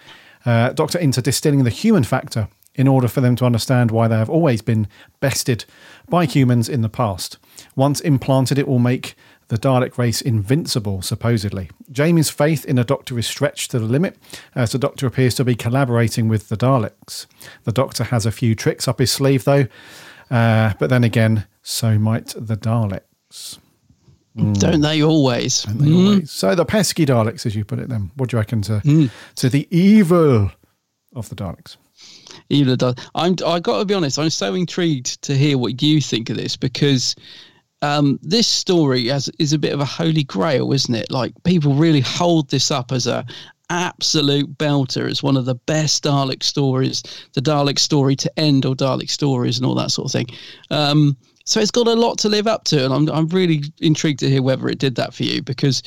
uh, 0.44 0.70
Doctor 0.72 0.98
into 0.98 1.22
distilling 1.22 1.64
the 1.64 1.70
human 1.70 2.04
factor 2.04 2.48
in 2.74 2.88
order 2.88 3.08
for 3.08 3.20
them 3.20 3.36
to 3.36 3.46
understand 3.46 3.90
why 3.90 4.08
they 4.08 4.16
have 4.16 4.28
always 4.28 4.60
been 4.60 4.88
bested 5.20 5.64
by 6.08 6.26
humans 6.26 6.68
in 6.68 6.82
the 6.82 6.88
past. 6.88 7.38
Once 7.76 8.00
implanted, 8.00 8.58
it 8.58 8.66
will 8.66 8.80
make 8.80 9.14
the 9.48 9.58
Dalek 9.58 9.98
race 9.98 10.20
invincible, 10.20 11.02
supposedly. 11.02 11.70
Jamie's 11.92 12.30
faith 12.30 12.64
in 12.64 12.76
the 12.76 12.84
Doctor 12.84 13.18
is 13.18 13.26
stretched 13.26 13.70
to 13.72 13.78
the 13.78 13.86
limit 13.86 14.16
as 14.54 14.72
the 14.72 14.78
Doctor 14.78 15.06
appears 15.06 15.34
to 15.36 15.44
be 15.44 15.54
collaborating 15.54 16.28
with 16.28 16.48
the 16.48 16.56
Daleks. 16.56 17.26
The 17.64 17.72
Doctor 17.72 18.04
has 18.04 18.24
a 18.26 18.32
few 18.32 18.54
tricks 18.54 18.88
up 18.88 18.98
his 18.98 19.10
sleeve, 19.12 19.44
though, 19.44 19.66
uh, 20.30 20.72
but 20.78 20.90
then 20.90 21.04
again, 21.04 21.46
so 21.62 21.98
might 21.98 22.28
the 22.38 22.56
Daleks. 22.56 23.58
Mm. 24.36 24.58
Don't 24.58 24.80
they 24.80 25.02
always? 25.02 25.62
Don't 25.62 25.78
they 25.78 25.86
Mm. 25.88 26.06
always? 26.08 26.30
So 26.30 26.54
the 26.54 26.64
pesky 26.64 27.06
Daleks, 27.06 27.46
as 27.46 27.54
you 27.54 27.64
put 27.64 27.78
it, 27.78 27.88
then. 27.88 28.10
What 28.16 28.30
do 28.30 28.36
you 28.36 28.40
reckon 28.40 28.62
to 28.62 29.10
to 29.36 29.48
the 29.48 29.68
evil 29.70 30.50
of 31.14 31.28
the 31.28 31.36
Daleks? 31.36 31.76
Evil 32.48 32.74
does. 32.76 32.96
I'm. 33.14 33.36
I 33.46 33.60
got 33.60 33.78
to 33.78 33.84
be 33.84 33.94
honest. 33.94 34.18
I'm 34.18 34.30
so 34.30 34.54
intrigued 34.54 35.22
to 35.22 35.36
hear 35.36 35.56
what 35.56 35.80
you 35.82 36.00
think 36.00 36.30
of 36.30 36.36
this 36.36 36.56
because 36.56 37.14
um, 37.84 38.18
this 38.22 38.46
story 38.46 39.08
has, 39.08 39.28
is 39.38 39.52
a 39.52 39.58
bit 39.58 39.72
of 39.72 39.80
a 39.80 39.84
holy 39.84 40.24
grail, 40.24 40.72
isn't 40.72 40.94
it? 40.94 41.10
Like 41.10 41.32
people 41.44 41.74
really 41.74 42.00
hold 42.00 42.48
this 42.48 42.70
up 42.70 42.92
as 42.92 43.06
a 43.06 43.26
absolute 43.70 44.56
belter. 44.56 45.08
It's 45.08 45.22
one 45.22 45.36
of 45.36 45.44
the 45.44 45.54
best 45.54 46.04
Dalek 46.04 46.42
stories, 46.42 47.02
the 47.34 47.42
Dalek 47.42 47.78
story 47.78 48.16
to 48.16 48.38
end, 48.38 48.64
or 48.64 48.74
Dalek 48.74 49.10
stories, 49.10 49.58
and 49.58 49.66
all 49.66 49.74
that 49.74 49.90
sort 49.90 50.06
of 50.06 50.12
thing. 50.12 50.26
Um, 50.70 51.16
so 51.44 51.60
it's 51.60 51.70
got 51.70 51.86
a 51.86 51.94
lot 51.94 52.16
to 52.18 52.28
live 52.28 52.46
up 52.46 52.64
to, 52.64 52.84
and 52.84 52.94
I'm 52.94 53.08
I'm 53.10 53.28
really 53.28 53.62
intrigued 53.80 54.20
to 54.20 54.30
hear 54.30 54.42
whether 54.42 54.68
it 54.68 54.78
did 54.78 54.96
that 54.96 55.14
for 55.14 55.24
you 55.24 55.42
because. 55.42 55.82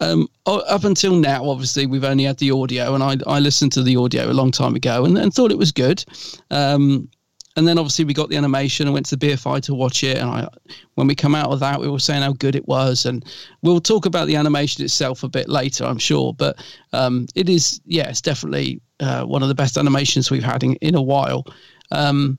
Um, 0.00 0.26
up 0.46 0.82
until 0.82 1.14
now, 1.14 1.48
obviously, 1.48 1.86
we've 1.86 2.02
only 2.02 2.24
had 2.24 2.38
the 2.38 2.50
audio, 2.50 2.96
and 2.96 3.04
I, 3.04 3.18
I 3.24 3.38
listened 3.38 3.70
to 3.72 3.84
the 3.84 3.94
audio 3.94 4.28
a 4.28 4.34
long 4.34 4.50
time 4.50 4.74
ago 4.74 5.04
and, 5.04 5.16
and 5.16 5.32
thought 5.32 5.52
it 5.52 5.58
was 5.58 5.70
good. 5.70 6.04
Um, 6.50 7.08
and 7.56 7.68
then 7.68 7.78
obviously 7.78 8.04
we 8.04 8.14
got 8.14 8.30
the 8.30 8.36
animation 8.36 8.86
and 8.86 8.94
went 8.94 9.06
to 9.06 9.16
the 9.16 9.26
BFI 9.26 9.62
to 9.62 9.74
watch 9.74 10.02
it. 10.02 10.18
And 10.18 10.30
I, 10.30 10.48
when 10.94 11.06
we 11.06 11.14
come 11.14 11.34
out 11.34 11.50
of 11.50 11.60
that, 11.60 11.80
we 11.80 11.88
were 11.88 11.98
saying 11.98 12.22
how 12.22 12.32
good 12.32 12.56
it 12.56 12.66
was. 12.66 13.04
And 13.04 13.24
we'll 13.62 13.80
talk 13.80 14.06
about 14.06 14.26
the 14.26 14.36
animation 14.36 14.84
itself 14.84 15.22
a 15.22 15.28
bit 15.28 15.48
later, 15.48 15.84
I'm 15.84 15.98
sure. 15.98 16.32
But 16.32 16.56
um, 16.92 17.26
it 17.34 17.48
is, 17.48 17.80
yeah, 17.84 18.08
it's 18.08 18.22
definitely 18.22 18.80
uh, 19.00 19.24
one 19.24 19.42
of 19.42 19.48
the 19.48 19.54
best 19.54 19.76
animations 19.76 20.30
we've 20.30 20.42
had 20.42 20.62
in, 20.62 20.76
in 20.76 20.94
a 20.94 21.02
while. 21.02 21.44
Um, 21.90 22.38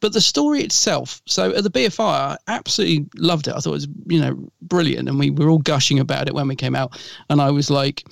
but 0.00 0.12
the 0.12 0.20
story 0.20 0.60
itself, 0.62 1.22
so 1.26 1.54
at 1.54 1.64
the 1.64 1.70
BFI, 1.70 2.00
I 2.00 2.36
absolutely 2.48 3.08
loved 3.16 3.48
it. 3.48 3.54
I 3.54 3.58
thought 3.58 3.70
it 3.70 3.72
was, 3.72 3.88
you 4.06 4.20
know, 4.20 4.48
brilliant. 4.62 5.08
And 5.08 5.18
we 5.18 5.30
were 5.30 5.48
all 5.48 5.58
gushing 5.58 6.00
about 6.00 6.28
it 6.28 6.34
when 6.34 6.48
we 6.48 6.56
came 6.56 6.76
out. 6.76 6.98
And 7.30 7.40
I 7.40 7.50
was 7.50 7.70
like, 7.70 8.04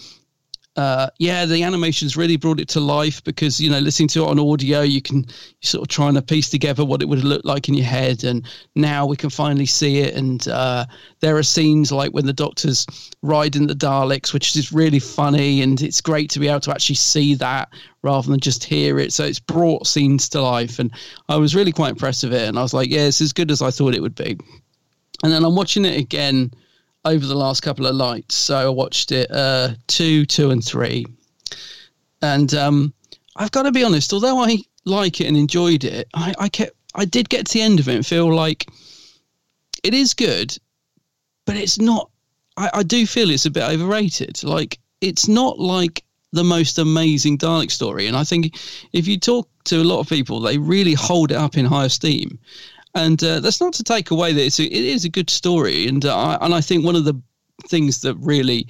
uh, 0.77 1.09
yeah, 1.19 1.47
the 1.47 1.63
animations 1.63 2.19
really 2.19 2.37
brought 2.37 2.61
it 2.61 2.69
to 2.69 2.81
life 2.81 3.25
because 3.25 3.59
you 3.59 3.71
know 3.71 3.79
listening 3.79 4.09
to 4.09 4.23
it 4.23 4.29
on 4.29 4.39
audio, 4.39 4.83
you 4.83 5.01
can 5.01 5.25
sort 5.63 5.83
of 5.83 5.89
trying 5.89 6.15
to 6.15 6.23
piece 6.23 6.51
together 6.51 6.85
what 6.85 7.01
it 7.01 7.09
would 7.09 7.25
looked 7.25 7.47
like 7.47 7.69
in 7.69 7.75
your 7.75 7.87
head, 7.87 8.25
and 8.25 8.47
now 8.75 9.07
we 9.07 9.17
can 9.17 9.31
finally 9.31 9.65
see 9.65 10.01
it. 10.01 10.15
And 10.15 10.47
uh, 10.49 10.85
there 11.21 11.37
are 11.39 11.43
scenes 11.43 11.93
like 11.93 12.13
when 12.13 12.27
the 12.27 12.33
Doctor's 12.35 12.87
riding 13.23 13.67
the 13.67 13.75
Daleks, 13.75 14.35
which 14.35 14.55
is 14.55 14.71
really 14.71 14.99
funny, 14.99 15.63
and 15.63 15.81
it's 15.81 16.03
great 16.03 16.29
to 16.31 16.41
be 16.41 16.49
able 16.49 16.61
to 16.61 16.73
actually 16.73 16.97
see 16.97 17.35
that 17.37 17.71
rather 18.03 18.31
than 18.31 18.41
just 18.41 18.63
hear 18.63 18.99
it. 18.99 19.15
So 19.15 19.25
it's 19.25 19.41
brought 19.41 19.87
scenes 19.87 20.29
to 20.31 20.43
life, 20.43 20.79
and 20.79 20.93
I 21.31 21.37
was 21.37 21.55
really 21.55 21.73
quite 21.73 21.91
impressed 21.91 22.23
with 22.23 22.35
it. 22.35 22.49
And 22.49 22.59
I 22.59 22.63
was 22.63 22.75
like, 22.75 22.91
yeah, 22.91 23.07
it's 23.07 23.23
as 23.23 23.33
good 23.33 23.51
as 23.51 23.63
I 23.63 23.71
thought 23.71 23.95
it 23.95 24.03
would 24.03 24.15
be. 24.15 24.37
And 25.23 25.33
then 25.33 25.43
I'm 25.43 25.57
watching 25.57 25.87
it 25.87 25.99
again 25.99 26.53
over 27.07 27.25
the 27.25 27.37
last 27.37 27.63
couple 27.63 27.87
of 27.87 27.97
nights. 27.97 28.35
So 28.35 28.57
I 28.57 28.69
watched 28.69 29.13
it 29.13 29.31
uh, 29.31 29.71
two, 29.87 30.27
two, 30.27 30.51
and 30.51 30.63
three. 30.63 31.07
And 32.21 32.53
um, 32.55 32.93
I've 33.37 33.53
got 33.53 33.63
to 33.63 33.73
be 33.73 33.85
honest, 33.85 34.13
although 34.13 34.41
I 34.41 34.59
like 34.85 35.21
it 35.21 35.29
and 35.29 35.37
enjoyed 35.37 35.85
it, 35.85 36.09
I, 36.13 36.35
I 36.39 36.49
kept 36.49 36.77
I 36.95 37.05
did 37.05 37.29
get 37.29 37.47
to 37.47 37.53
the 37.53 37.63
end 37.63 37.79
of 37.79 37.89
it 37.89 37.95
and 37.95 38.07
feel 38.07 38.35
like 38.35 38.69
it 39.85 39.95
is 39.95 40.15
good, 40.15 40.57
but 41.45 41.57
it's 41.57 41.79
not. 41.79 42.11
I, 42.57 42.71
I 42.75 42.83
do 42.83 43.07
feel 43.07 43.31
it's 43.31 43.47
a 43.47 43.51
bit 43.51 43.63
overrated. 43.63 44.43
Like 44.43 44.79
it's 45.01 45.29
not 45.29 45.59
like 45.59 46.03
the 46.33 46.45
most 46.45 46.79
amazing 46.79 47.39
Dalek 47.39 47.71
story. 47.71 48.07
And 48.07 48.17
I 48.17 48.25
think 48.25 48.59
if 48.93 49.07
you 49.07 49.19
talk 49.19 49.49
to 49.65 49.83
a 49.83 49.85
lot 49.85 50.01
of 50.01 50.09
people, 50.09 50.41
they 50.41 50.59
really 50.59 50.95
hold 50.95 51.31
it 51.31 51.37
up 51.37 51.57
in 51.57 51.67
high 51.67 51.85
esteem. 51.85 52.39
And 52.97 53.23
uh, 53.23 53.41
that's 53.41 53.61
not 53.61 53.75
to 53.75 53.85
take 53.85 54.11
away 54.11 54.33
that 54.33 54.45
it's 54.45 54.59
a, 54.59 54.65
it 54.65 54.85
is 54.85 55.05
a 55.05 55.11
good 55.11 55.29
story. 55.29 55.87
And 55.87 56.05
uh, 56.05 56.17
I, 56.17 56.45
and 56.45 56.55
I 56.55 56.63
think 56.63 56.85
one 56.85 56.97
of 56.97 57.05
the 57.05 57.21
things 57.69 58.01
that 58.01 58.15
really 58.17 58.67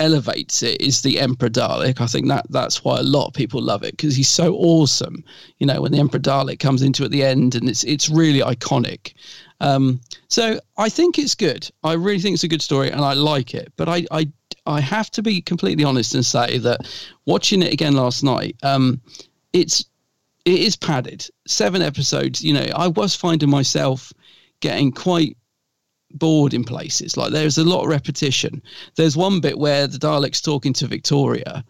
elevates 0.00 0.62
it 0.62 0.80
is 0.80 1.02
the 1.02 1.18
Emperor 1.20 1.48
Dalek. 1.48 2.00
I 2.00 2.06
think 2.06 2.28
that 2.28 2.46
that's 2.50 2.84
why 2.84 2.98
a 2.98 3.02
lot 3.02 3.26
of 3.26 3.34
people 3.34 3.60
love 3.60 3.82
it 3.82 3.96
because 3.96 4.14
he's 4.14 4.28
so 4.28 4.54
awesome. 4.54 5.24
You 5.58 5.66
know, 5.66 5.82
when 5.82 5.92
the 5.92 5.98
Emperor 5.98 6.20
Dalek 6.20 6.60
comes 6.60 6.82
into 6.82 7.04
at 7.04 7.10
the 7.10 7.24
end, 7.24 7.56
and 7.56 7.68
it's 7.68 7.84
it's 7.84 8.08
really 8.08 8.40
iconic. 8.40 9.14
Um, 9.60 10.00
so 10.28 10.60
I 10.76 10.88
think 10.88 11.18
it's 11.18 11.34
good. 11.34 11.68
I 11.82 11.94
really 11.94 12.20
think 12.20 12.34
it's 12.34 12.44
a 12.44 12.48
good 12.48 12.62
story, 12.62 12.90
and 12.90 13.00
I 13.00 13.14
like 13.14 13.54
it. 13.54 13.72
But 13.76 13.88
I 13.88 14.06
I 14.10 14.30
I 14.66 14.80
have 14.80 15.10
to 15.12 15.22
be 15.22 15.40
completely 15.42 15.84
honest 15.84 16.14
and 16.14 16.24
say 16.24 16.58
that 16.58 16.88
watching 17.26 17.62
it 17.62 17.72
again 17.72 17.94
last 17.94 18.22
night, 18.22 18.56
um, 18.62 19.00
it's 19.52 19.84
it 20.44 20.60
is 20.60 20.76
padded. 20.76 21.26
Seven 21.46 21.82
episodes. 21.82 22.42
You 22.42 22.54
know, 22.54 22.66
I 22.74 22.88
was 22.88 23.14
finding 23.14 23.50
myself 23.50 24.12
getting 24.60 24.92
quite 24.92 25.36
bored 26.12 26.54
in 26.54 26.64
places. 26.64 27.16
Like 27.16 27.32
there's 27.32 27.58
a 27.58 27.64
lot 27.64 27.82
of 27.82 27.90
repetition. 27.90 28.62
There's 28.96 29.16
one 29.16 29.40
bit 29.40 29.58
where 29.58 29.86
the 29.86 29.98
Daleks 29.98 30.42
talking 30.42 30.72
to 30.74 30.86
Victoria, 30.86 31.64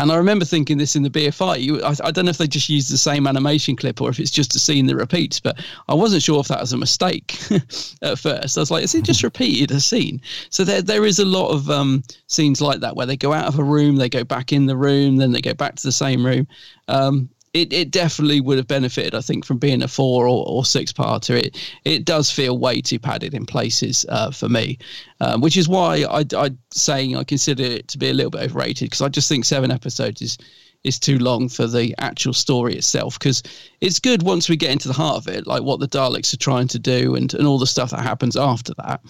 and 0.00 0.10
I 0.10 0.16
remember 0.16 0.46
thinking 0.46 0.78
this 0.78 0.96
in 0.96 1.02
the 1.02 1.10
BFI. 1.10 1.60
You, 1.60 1.82
I, 1.82 1.94
I, 2.02 2.10
don't 2.10 2.24
know 2.24 2.30
if 2.30 2.38
they 2.38 2.46
just 2.46 2.70
used 2.70 2.90
the 2.90 2.96
same 2.96 3.26
animation 3.26 3.76
clip 3.76 4.00
or 4.00 4.08
if 4.08 4.18
it's 4.18 4.30
just 4.30 4.56
a 4.56 4.58
scene 4.58 4.86
that 4.86 4.96
repeats, 4.96 5.40
but 5.40 5.62
I 5.88 5.94
wasn't 5.94 6.22
sure 6.22 6.40
if 6.40 6.48
that 6.48 6.60
was 6.60 6.72
a 6.72 6.78
mistake 6.78 7.38
at 8.02 8.18
first. 8.18 8.56
I 8.56 8.60
was 8.60 8.70
like, 8.70 8.82
is 8.82 8.94
it 8.94 9.04
just 9.04 9.22
repeated 9.22 9.70
a 9.72 9.80
scene? 9.80 10.22
So 10.48 10.64
there, 10.64 10.80
there 10.80 11.04
is 11.04 11.18
a 11.18 11.26
lot 11.26 11.50
of 11.50 11.68
um, 11.68 12.02
scenes 12.28 12.62
like 12.62 12.80
that 12.80 12.96
where 12.96 13.04
they 13.04 13.16
go 13.16 13.34
out 13.34 13.46
of 13.46 13.58
a 13.58 13.64
room, 13.64 13.96
they 13.96 14.08
go 14.08 14.24
back 14.24 14.54
in 14.54 14.64
the 14.64 14.76
room, 14.76 15.16
then 15.16 15.32
they 15.32 15.42
go 15.42 15.52
back 15.52 15.74
to 15.76 15.86
the 15.86 15.92
same 15.92 16.24
room. 16.24 16.46
Um, 16.88 17.28
it, 17.52 17.72
it 17.72 17.90
definitely 17.90 18.40
would 18.40 18.58
have 18.58 18.68
benefited, 18.68 19.14
I 19.14 19.20
think, 19.20 19.44
from 19.44 19.58
being 19.58 19.82
a 19.82 19.88
four 19.88 20.26
or, 20.26 20.44
or 20.46 20.64
six 20.64 20.92
parter. 20.92 21.36
It 21.36 21.56
it 21.84 22.04
does 22.04 22.30
feel 22.30 22.56
way 22.58 22.80
too 22.80 22.98
padded 22.98 23.34
in 23.34 23.44
places 23.44 24.06
uh, 24.08 24.30
for 24.30 24.48
me, 24.48 24.78
um, 25.20 25.40
which 25.40 25.56
is 25.56 25.68
why 25.68 26.04
I 26.08 26.24
I 26.36 26.50
saying 26.72 27.16
I 27.16 27.24
consider 27.24 27.64
it 27.64 27.88
to 27.88 27.98
be 27.98 28.10
a 28.10 28.14
little 28.14 28.30
bit 28.30 28.42
overrated 28.42 28.86
because 28.86 29.00
I 29.00 29.08
just 29.08 29.28
think 29.28 29.44
seven 29.44 29.70
episodes 29.70 30.22
is 30.22 30.38
is 30.84 30.98
too 30.98 31.18
long 31.18 31.48
for 31.48 31.66
the 31.66 31.94
actual 31.98 32.32
story 32.32 32.74
itself 32.74 33.18
because 33.18 33.42
it's 33.80 33.98
good 33.98 34.22
once 34.22 34.48
we 34.48 34.56
get 34.56 34.70
into 34.70 34.88
the 34.88 34.94
heart 34.94 35.16
of 35.16 35.28
it, 35.28 35.46
like 35.46 35.62
what 35.62 35.78
the 35.78 35.88
Daleks 35.88 36.32
are 36.32 36.38
trying 36.38 36.68
to 36.68 36.78
do 36.78 37.16
and, 37.16 37.34
and 37.34 37.46
all 37.46 37.58
the 37.58 37.66
stuff 37.66 37.90
that 37.90 38.00
happens 38.00 38.34
after 38.34 38.72
that. 38.78 39.02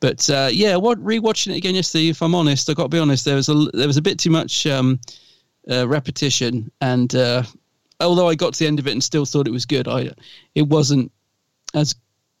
But 0.00 0.28
uh, 0.28 0.48
yeah, 0.50 0.76
what 0.76 0.98
rewatching 1.04 1.52
it 1.52 1.58
again 1.58 1.74
yesterday, 1.76 2.08
if 2.08 2.22
I'm 2.22 2.34
honest, 2.34 2.68
I 2.68 2.74
got 2.74 2.84
to 2.84 2.88
be 2.88 2.98
honest, 2.98 3.24
there 3.24 3.36
was 3.36 3.48
a 3.48 3.54
there 3.74 3.86
was 3.86 3.98
a 3.98 4.02
bit 4.02 4.18
too 4.18 4.30
much 4.30 4.66
um, 4.66 4.98
uh, 5.70 5.86
repetition 5.86 6.70
and 6.80 7.14
uh, 7.14 7.42
although 8.00 8.28
I 8.28 8.34
got 8.34 8.54
to 8.54 8.58
the 8.58 8.66
end 8.66 8.78
of 8.78 8.86
it 8.86 8.92
and 8.92 9.02
still 9.02 9.24
thought 9.24 9.48
it 9.48 9.52
was 9.52 9.66
good, 9.66 9.88
I 9.88 10.10
it 10.54 10.68
wasn't 10.68 11.12
as 11.74 11.94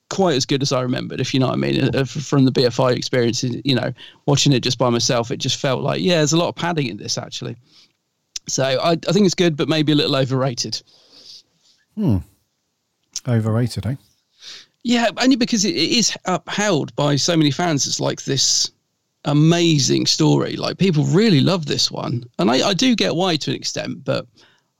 quite 0.08 0.36
as 0.36 0.46
good 0.46 0.62
as 0.62 0.72
I 0.72 0.82
remembered, 0.82 1.20
if 1.20 1.34
you 1.34 1.40
know 1.40 1.46
what 1.46 1.54
I 1.54 1.56
mean, 1.56 1.94
uh, 1.94 2.04
from 2.04 2.44
the 2.44 2.52
BFI 2.52 2.96
experience. 2.96 3.42
You 3.42 3.74
know, 3.74 3.92
watching 4.26 4.52
it 4.52 4.60
just 4.60 4.78
by 4.78 4.90
myself, 4.90 5.30
it 5.30 5.38
just 5.38 5.60
felt 5.60 5.82
like 5.82 6.00
yeah, 6.00 6.16
there's 6.16 6.32
a 6.32 6.38
lot 6.38 6.48
of 6.48 6.54
padding 6.54 6.86
in 6.86 6.96
this 6.96 7.18
actually. 7.18 7.56
So 8.48 8.64
I, 8.64 8.92
I 8.92 9.12
think 9.12 9.26
it's 9.26 9.34
good, 9.34 9.56
but 9.56 9.68
maybe 9.68 9.92
a 9.92 9.96
little 9.96 10.16
overrated. 10.16 10.80
Hmm. 11.96 12.18
Overrated, 13.26 13.86
eh? 13.86 13.96
Yeah, 14.84 15.10
only 15.16 15.34
because 15.34 15.64
it, 15.64 15.74
it 15.74 15.90
is 15.90 16.16
upheld 16.26 16.94
by 16.94 17.16
so 17.16 17.36
many 17.36 17.50
fans. 17.50 17.88
It's 17.88 17.98
like 17.98 18.22
this 18.22 18.70
amazing 19.24 20.06
story. 20.06 20.54
Like 20.54 20.78
people 20.78 21.04
really 21.04 21.40
love 21.40 21.66
this 21.66 21.90
one, 21.90 22.24
and 22.38 22.50
I, 22.50 22.68
I 22.68 22.74
do 22.74 22.94
get 22.94 23.16
why 23.16 23.36
to 23.36 23.50
an 23.50 23.56
extent, 23.56 24.04
but 24.04 24.26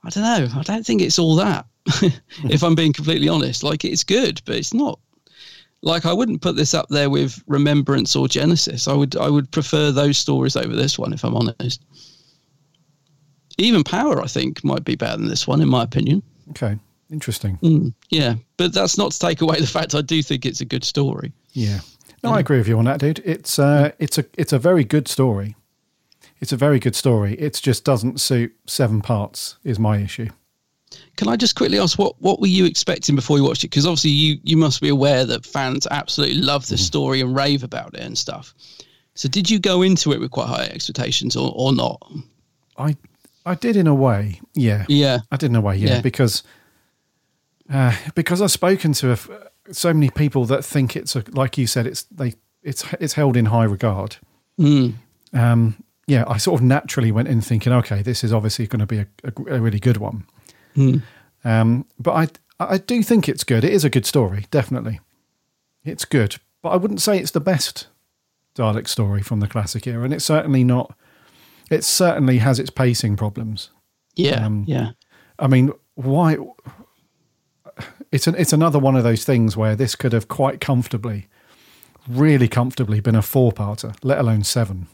I 0.07 0.09
don't 0.09 0.23
know. 0.23 0.59
I 0.59 0.63
don't 0.63 0.85
think 0.85 1.01
it's 1.01 1.19
all 1.19 1.35
that. 1.35 1.65
if 2.45 2.63
I'm 2.63 2.75
being 2.75 2.93
completely 2.93 3.27
honest, 3.27 3.61
like 3.61 3.83
it's 3.83 4.05
good, 4.05 4.41
but 4.45 4.55
it's 4.55 4.73
not. 4.73 4.99
Like 5.81 6.05
I 6.05 6.13
wouldn't 6.13 6.41
put 6.41 6.55
this 6.55 6.73
up 6.73 6.87
there 6.87 7.09
with 7.09 7.43
Remembrance 7.45 8.15
or 8.15 8.29
Genesis. 8.29 8.87
I 8.87 8.93
would 8.93 9.17
I 9.17 9.29
would 9.29 9.51
prefer 9.51 9.91
those 9.91 10.17
stories 10.17 10.55
over 10.55 10.73
this 10.73 10.97
one 10.97 11.11
if 11.11 11.25
I'm 11.25 11.35
honest. 11.35 11.83
Even 13.57 13.83
Power, 13.83 14.21
I 14.21 14.27
think, 14.27 14.63
might 14.63 14.85
be 14.85 14.95
better 14.95 15.17
than 15.17 15.27
this 15.27 15.45
one, 15.45 15.61
in 15.61 15.67
my 15.67 15.83
opinion. 15.83 16.23
Okay, 16.51 16.77
interesting. 17.11 17.57
Mm, 17.61 17.93
yeah, 18.09 18.35
but 18.55 18.73
that's 18.73 18.97
not 18.97 19.11
to 19.11 19.19
take 19.19 19.41
away 19.41 19.59
the 19.59 19.67
fact 19.67 19.93
I 19.93 20.01
do 20.01 20.23
think 20.23 20.45
it's 20.45 20.61
a 20.61 20.65
good 20.65 20.85
story. 20.85 21.33
Yeah, 21.51 21.79
no, 22.23 22.31
I 22.31 22.39
agree 22.39 22.59
with 22.59 22.67
you 22.67 22.79
on 22.79 22.85
that, 22.85 23.01
dude. 23.01 23.21
It's 23.25 23.59
uh, 23.59 23.91
it's 23.99 24.17
a 24.17 24.25
it's 24.35 24.53
a 24.53 24.59
very 24.59 24.85
good 24.85 25.09
story 25.09 25.55
it's 26.39 26.51
a 26.51 26.57
very 26.57 26.79
good 26.79 26.95
story. 26.95 27.33
It 27.35 27.59
just 27.61 27.83
doesn't 27.83 28.21
suit 28.21 28.55
seven 28.65 29.01
parts. 29.01 29.57
Is 29.63 29.79
my 29.79 29.97
issue. 29.97 30.29
Can 31.17 31.27
I 31.27 31.35
just 31.35 31.55
quickly 31.55 31.79
ask 31.79 31.99
what 31.99 32.15
what 32.21 32.39
were 32.39 32.47
you 32.47 32.65
expecting 32.65 33.15
before 33.15 33.37
you 33.37 33.43
watched 33.43 33.63
it? 33.63 33.69
Because 33.69 33.85
obviously 33.85 34.11
you 34.11 34.39
you 34.43 34.57
must 34.57 34.81
be 34.81 34.89
aware 34.89 35.25
that 35.25 35.45
fans 35.45 35.87
absolutely 35.89 36.37
love 36.37 36.67
this 36.67 36.81
mm. 36.81 36.85
story 36.85 37.21
and 37.21 37.35
rave 37.35 37.63
about 37.63 37.93
it 37.93 38.01
and 38.01 38.17
stuff. 38.17 38.53
So 39.15 39.27
did 39.27 39.49
you 39.49 39.59
go 39.59 39.81
into 39.81 40.11
it 40.11 40.19
with 40.19 40.31
quite 40.31 40.47
high 40.47 40.65
expectations 40.65 41.35
or, 41.35 41.51
or 41.55 41.73
not? 41.73 42.01
I 42.77 42.95
I 43.45 43.55
did 43.55 43.75
in 43.75 43.87
a 43.87 43.95
way, 43.95 44.41
yeah. 44.53 44.85
Yeah. 44.87 45.19
I 45.31 45.37
did 45.37 45.49
in 45.49 45.55
a 45.55 45.61
way, 45.61 45.77
yeah, 45.77 45.95
yeah. 45.95 46.01
because 46.01 46.43
uh, 47.69 47.95
because 48.13 48.41
I've 48.41 48.51
spoken 48.51 48.93
to 48.93 49.13
a, 49.13 49.73
so 49.73 49.93
many 49.93 50.09
people 50.09 50.45
that 50.45 50.63
think 50.63 50.95
it's 50.95 51.15
a, 51.15 51.23
like 51.31 51.57
you 51.57 51.67
said, 51.67 51.87
it's 51.87 52.03
they 52.03 52.33
it's 52.61 52.85
it's 52.99 53.13
held 53.13 53.35
in 53.35 53.45
high 53.45 53.63
regard. 53.63 54.17
Mm. 54.59 54.95
Um, 55.33 55.83
yeah, 56.07 56.23
I 56.25 56.37
sort 56.37 56.61
of 56.61 56.65
naturally 56.65 57.11
went 57.11 57.27
in 57.27 57.41
thinking, 57.41 57.73
okay, 57.73 58.01
this 58.01 58.23
is 58.23 58.31
obviously 58.31 58.65
going 58.65 58.79
to 58.79 58.85
be 58.85 58.99
a, 58.99 59.07
a, 59.25 59.55
a, 59.55 59.61
really 59.61 59.79
good 59.79 59.97
one. 59.97 60.25
Mm. 60.75 61.01
Um, 61.43 61.85
but 61.99 62.11
I, 62.59 62.73
I 62.73 62.77
do 62.77 63.03
think 63.03 63.27
it's 63.27 63.43
good. 63.43 63.65
It 63.65 63.73
is 63.73 63.83
a 63.83 63.89
good 63.89 64.05
story, 64.05 64.45
definitely. 64.49 65.01
It's 65.83 66.05
good, 66.05 66.37
but 66.61 66.69
I 66.69 66.77
wouldn't 66.77 67.01
say 67.01 67.19
it's 67.19 67.31
the 67.31 67.41
best 67.41 67.87
Dalek 68.55 68.87
story 68.87 69.21
from 69.21 69.41
the 69.41 69.47
classic 69.47 69.85
era, 69.85 70.03
and 70.03 70.13
it's 70.13 70.25
certainly 70.25 70.63
not. 70.63 70.95
It 71.69 71.83
certainly 71.83 72.37
has 72.37 72.57
its 72.57 72.69
pacing 72.69 73.17
problems. 73.17 73.69
Yeah, 74.15 74.45
um, 74.45 74.63
yeah. 74.65 74.91
I 75.37 75.47
mean, 75.47 75.71
why? 75.95 76.37
It's 78.11 78.25
an, 78.25 78.35
it's 78.35 78.53
another 78.53 78.79
one 78.79 78.95
of 78.95 79.03
those 79.03 79.25
things 79.25 79.57
where 79.57 79.75
this 79.75 79.95
could 79.95 80.13
have 80.13 80.27
quite 80.27 80.61
comfortably, 80.61 81.27
really 82.07 82.47
comfortably, 82.47 83.01
been 83.01 83.15
a 83.15 83.21
four-parter, 83.21 83.95
let 84.01 84.17
alone 84.17 84.43
seven. 84.43 84.87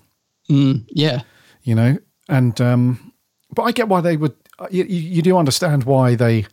Mm, 0.49 0.85
yeah. 0.89 1.21
You 1.63 1.75
know, 1.75 1.97
and 2.29 2.59
um, 2.59 3.13
but 3.53 3.63
I 3.63 3.71
get 3.71 3.87
why 3.87 4.01
they 4.01 4.17
would. 4.17 4.35
You, 4.69 4.83
you 4.83 5.21
do 5.21 5.37
understand 5.37 5.83
why 5.83 6.15
they 6.15 6.45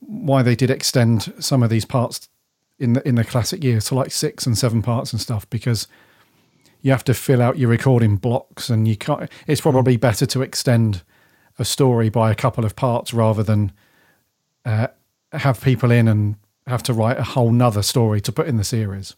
why 0.00 0.42
they 0.42 0.56
did 0.56 0.70
extend 0.70 1.32
some 1.38 1.62
of 1.62 1.70
these 1.70 1.84
parts 1.84 2.28
in 2.78 2.94
the 2.94 3.06
in 3.06 3.14
the 3.14 3.24
classic 3.24 3.62
years 3.62 3.86
to 3.86 3.94
like 3.94 4.10
six 4.10 4.46
and 4.46 4.56
seven 4.56 4.82
parts 4.82 5.12
and 5.12 5.20
stuff 5.20 5.48
because 5.50 5.86
you 6.80 6.90
have 6.90 7.04
to 7.04 7.14
fill 7.14 7.42
out 7.42 7.58
your 7.58 7.68
recording 7.68 8.16
blocks 8.16 8.70
and 8.70 8.86
you 8.88 8.96
can't. 8.96 9.30
It's 9.46 9.60
probably 9.60 9.96
better 9.96 10.26
to 10.26 10.42
extend 10.42 11.02
a 11.58 11.64
story 11.64 12.08
by 12.08 12.30
a 12.30 12.36
couple 12.36 12.64
of 12.64 12.76
parts 12.76 13.12
rather 13.12 13.42
than 13.42 13.72
uh, 14.64 14.88
have 15.32 15.60
people 15.60 15.90
in 15.90 16.06
and 16.06 16.36
have 16.66 16.82
to 16.84 16.92
write 16.92 17.18
a 17.18 17.24
whole 17.24 17.50
nother 17.50 17.82
story 17.82 18.20
to 18.20 18.32
put 18.32 18.46
in 18.46 18.56
the 18.56 18.64
series 18.64 19.16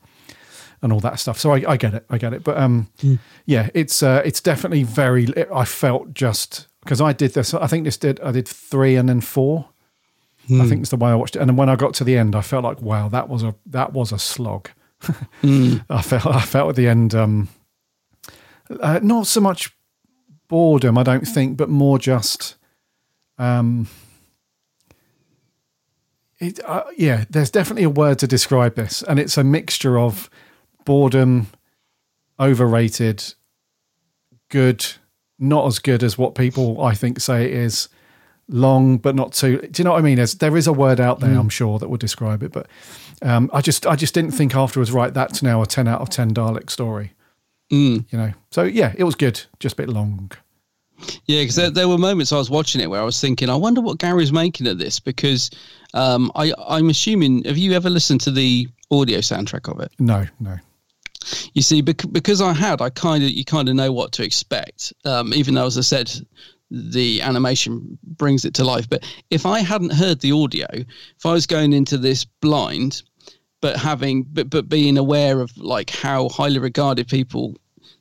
and 0.83 0.93
all 0.93 1.01
that 1.01 1.19
stuff. 1.19 1.39
So 1.39 1.53
I, 1.53 1.73
I 1.73 1.77
get 1.77 1.95
it, 1.95 2.05
I 2.11 2.19
get 2.19 2.33
it. 2.33 2.43
But 2.43 2.59
um, 2.59 2.89
mm. 2.99 3.19
yeah, 3.47 3.69
it's 3.75 4.03
uh, 4.03 4.23
it's 4.25 4.41
definitely 4.41 4.83
very. 4.83 5.29
I 5.53 5.65
felt 5.65 6.15
just 6.15 6.67
because 6.83 7.01
I 7.01 7.13
did 7.13 7.35
this. 7.35 7.55
I 7.55 7.67
think 7.67 7.85
this 7.85 7.97
did. 7.97 8.21
I 8.21 8.33
did 8.33 8.49
three 8.49 8.97
and 8.97 9.09
then 9.09 9.21
four. 9.21 9.69
Mm. 10.49 10.63
I 10.63 10.67
think 10.67 10.81
it's 10.81 10.91
the 10.91 10.97
way 10.97 11.11
I 11.11 11.15
watched 11.15 11.37
it. 11.37 11.41
And 11.41 11.49
then 11.49 11.57
when 11.57 11.69
I 11.69 11.77
got 11.77 11.95
to 11.95 12.05
the 12.05 12.17
end, 12.17 12.35
I 12.35 12.41
felt 12.41 12.65
like, 12.65 12.81
wow, 12.81 13.09
that 13.09 13.29
was 13.29 13.43
a 13.43 13.55
that 13.67 13.93
was 13.93 14.13
a 14.13 14.19
slog. 14.19 14.71
mm. 15.43 15.85
I 15.89 16.03
felt 16.03 16.27
I 16.27 16.41
felt 16.41 16.71
at 16.71 16.77
the 16.77 16.89
end, 16.89 17.15
um, 17.15 17.49
uh, 18.81 19.01
not 19.03 19.27
so 19.27 19.41
much 19.41 19.75
boredom, 20.49 20.99
I 20.99 21.03
don't 21.03 21.27
think, 21.27 21.57
but 21.57 21.69
more 21.69 21.99
just. 21.99 22.57
Um, 23.39 23.89
it, 26.39 26.59
uh, 26.65 26.85
yeah, 26.97 27.25
there's 27.31 27.51
definitely 27.51 27.85
a 27.85 27.91
word 27.91 28.19
to 28.21 28.27
describe 28.27 28.75
this, 28.75 29.03
and 29.03 29.19
it's 29.19 29.37
a 29.37 29.45
mixture 29.45 29.99
of 29.99 30.31
boredom, 30.85 31.49
overrated, 32.39 33.35
good, 34.49 34.87
not 35.39 35.67
as 35.67 35.79
good 35.79 36.03
as 36.03 36.19
what 36.19 36.35
people 36.35 36.83
I 36.83 36.95
think 36.95 37.21
say 37.21 37.47
it 37.47 37.53
is. 37.53 37.89
Long, 38.53 38.99
but 38.99 39.15
not 39.15 39.33
too. 39.33 39.59
Do 39.59 39.81
you 39.81 39.85
know 39.85 39.93
what 39.93 40.01
I 40.01 40.03
mean? 40.03 40.17
There's, 40.17 40.35
there 40.35 40.57
is 40.57 40.67
a 40.67 40.73
word 40.73 40.99
out 40.99 41.21
there, 41.21 41.31
mm. 41.31 41.39
I'm 41.39 41.49
sure, 41.49 41.79
that 41.79 41.89
would 41.89 42.01
describe 42.01 42.43
it. 42.43 42.51
But 42.51 42.67
um, 43.23 43.49
I 43.53 43.61
just, 43.61 43.87
I 43.87 43.95
just 43.95 44.13
didn't 44.13 44.33
think 44.33 44.57
afterwards. 44.57 44.91
Right, 44.91 45.15
that's 45.15 45.41
now 45.41 45.63
a 45.63 45.67
ten 45.67 45.87
out 45.87 46.01
of 46.01 46.11
ten 46.11 46.35
Dalek 46.35 46.69
story. 46.69 47.13
Mm. 47.73 48.07
You 48.11 48.19
know, 48.19 48.33
so 48.51 48.65
yeah, 48.65 48.93
it 48.99 49.05
was 49.05 49.15
good, 49.15 49.41
just 49.61 49.75
a 49.75 49.77
bit 49.77 49.89
long. 49.89 50.33
Yeah, 51.27 51.43
because 51.43 51.55
there, 51.55 51.71
there, 51.71 51.89
were 51.89 51.99
moments 51.99 52.33
I 52.33 52.39
was 52.39 52.51
watching 52.51 52.81
it 52.81 52.91
where 52.91 53.01
I 53.01 53.05
was 53.05 53.21
thinking, 53.21 53.49
I 53.49 53.55
wonder 53.55 53.81
what 53.81 53.99
Gary's 53.99 54.33
making 54.33 54.67
of 54.67 54.79
this 54.79 55.01
because 55.01 55.51
um, 55.95 56.31
I, 56.35 56.53
I'm 56.67 56.91
assuming. 56.91 57.45
Have 57.45 57.57
you 57.57 57.73
ever 57.73 57.89
listened 57.89 58.21
to 58.23 58.31
the 58.31 58.69
audio 58.91 59.19
soundtrack 59.19 59.71
of 59.73 59.81
it? 59.81 59.93
No, 59.99 60.27
no. 60.41 60.59
You 61.53 61.63
see, 61.63 61.83
because 61.83 62.41
I 62.41 62.53
had, 62.53 62.81
I 62.81 62.91
kind 62.91 63.23
of 63.23 63.31
you 63.31 63.45
kind 63.45 63.69
of 63.69 63.75
know 63.75 63.93
what 63.93 64.13
to 64.13 64.25
expect. 64.25 64.93
Um, 65.05 65.35
even 65.35 65.55
though, 65.55 65.67
as 65.67 65.77
I 65.77 65.83
said, 65.83 66.11
the 66.71 67.21
animation 67.21 67.99
brings 68.03 68.45
it 68.45 68.55
to 68.55 68.65
life. 68.65 68.89
But 68.89 69.05
if 69.31 69.45
I 69.45 69.61
hadn't 69.61 69.93
heard 69.93 70.21
the 70.21 70.33
audio, 70.33 70.67
if 70.73 71.27
I 71.27 71.33
was 71.33 71.47
going 71.47 71.73
into 71.73 71.99
this 71.99 72.25
blind, 72.25 73.03
but 73.61 73.77
having 73.77 74.23
but 74.23 74.49
but 74.49 74.69
being 74.69 74.97
aware 74.97 75.41
of 75.41 75.57
like 75.57 75.91
how 75.91 76.29
highly 76.29 76.59
regarded 76.59 77.09
people 77.09 77.57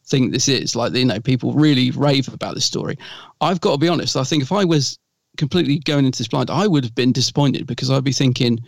think 0.06 0.32
this 0.32 0.48
is, 0.48 0.76
like 0.76 0.94
you 0.94 1.06
know, 1.06 1.20
people 1.20 1.54
really 1.54 1.92
rave 1.92 2.32
about 2.34 2.56
this 2.56 2.66
story. 2.66 2.98
I've 3.42 3.62
got 3.62 3.74
to 3.74 3.78
be 3.78 3.88
honest. 3.88 4.16
I 4.16 4.24
think 4.24 4.44
if 4.44 4.52
I 4.52 4.66
was 4.66 4.98
completely 5.38 5.80
going 5.80 6.06
into 6.06 6.18
this 6.18 6.28
blind, 6.28 6.50
I 6.50 6.68
would 6.68 6.84
have 6.84 6.96
been 6.96 7.12
disappointed 7.12 7.68
because 7.68 7.90
I'd 7.90 8.04
be 8.04 8.12
thinking 8.12 8.60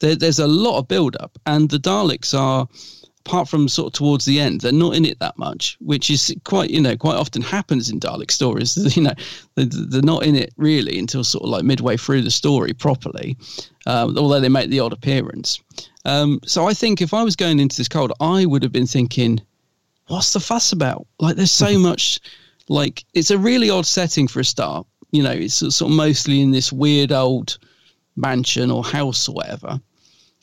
there, 0.00 0.14
there's 0.16 0.38
a 0.38 0.46
lot 0.46 0.78
of 0.78 0.88
build 0.88 1.16
up, 1.20 1.38
and 1.46 1.68
the 1.68 1.78
Daleks 1.78 2.38
are 2.38 2.68
apart 3.26 3.48
from 3.48 3.68
sort 3.68 3.88
of 3.88 3.92
towards 3.92 4.24
the 4.24 4.40
end, 4.40 4.60
they're 4.60 4.72
not 4.72 4.94
in 4.94 5.04
it 5.04 5.18
that 5.18 5.36
much, 5.36 5.76
which 5.80 6.10
is 6.10 6.34
quite, 6.44 6.70
you 6.70 6.80
know, 6.80 6.96
quite 6.96 7.16
often 7.16 7.42
happens 7.42 7.90
in 7.90 8.00
Dalek 8.00 8.30
stories. 8.30 8.76
You 8.96 9.02
know, 9.02 9.14
they're 9.54 10.02
not 10.02 10.24
in 10.24 10.34
it 10.34 10.52
really 10.56 10.98
until 10.98 11.22
sort 11.22 11.44
of 11.44 11.50
like 11.50 11.64
midway 11.64 11.96
through 11.96 12.22
the 12.22 12.30
story 12.30 12.72
properly, 12.72 13.36
um, 13.86 14.16
although 14.16 14.40
they 14.40 14.48
make 14.48 14.70
the 14.70 14.80
odd 14.80 14.92
appearance. 14.92 15.60
Um, 16.04 16.40
so 16.44 16.66
I 16.66 16.74
think 16.74 17.00
if 17.00 17.14
I 17.14 17.22
was 17.22 17.36
going 17.36 17.60
into 17.60 17.76
this 17.76 17.88
cold, 17.88 18.12
I 18.20 18.46
would 18.46 18.62
have 18.62 18.72
been 18.72 18.86
thinking, 18.86 19.40
what's 20.08 20.32
the 20.32 20.40
fuss 20.40 20.72
about? 20.72 21.06
Like, 21.18 21.36
there's 21.36 21.52
so 21.52 21.78
much, 21.88 22.20
like, 22.68 23.04
it's 23.14 23.30
a 23.30 23.38
really 23.38 23.70
odd 23.70 23.86
setting 23.86 24.28
for 24.28 24.40
a 24.40 24.44
start. 24.44 24.86
You 25.12 25.22
know, 25.22 25.32
it's 25.32 25.54
sort 25.54 25.82
of 25.90 25.90
mostly 25.90 26.40
in 26.40 26.50
this 26.50 26.72
weird 26.72 27.12
old 27.12 27.58
mansion 28.16 28.70
or 28.70 28.82
house 28.82 29.28
or 29.28 29.34
whatever 29.34 29.80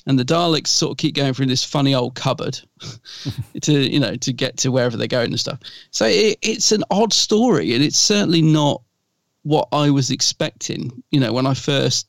and 0.08 0.18
the 0.18 0.26
Daleks 0.26 0.68
sort 0.68 0.92
of 0.92 0.98
keep 0.98 1.14
going 1.14 1.34
through 1.34 1.48
this 1.48 1.66
funny 1.66 1.94
old 1.94 2.16
cupboard 2.16 2.60
to 3.62 3.74
you 3.74 4.00
know 4.00 4.16
to 4.16 4.34
get 4.34 4.58
to 4.58 4.72
wherever 4.72 4.98
they're 4.98 5.08
going 5.08 5.28
and 5.28 5.40
stuff. 5.40 5.60
So 5.92 6.06
it, 6.06 6.40
it's 6.42 6.72
an 6.72 6.84
odd 6.90 7.14
story, 7.14 7.76
and 7.76 7.84
it's 7.84 8.00
certainly 8.00 8.42
not 8.42 8.82
what 9.44 9.68
I 9.72 9.92
was 9.92 10.10
expecting. 10.10 11.04
You 11.12 11.20
know, 11.20 11.34
when 11.34 11.46
I 11.46 11.54
first 11.54 12.08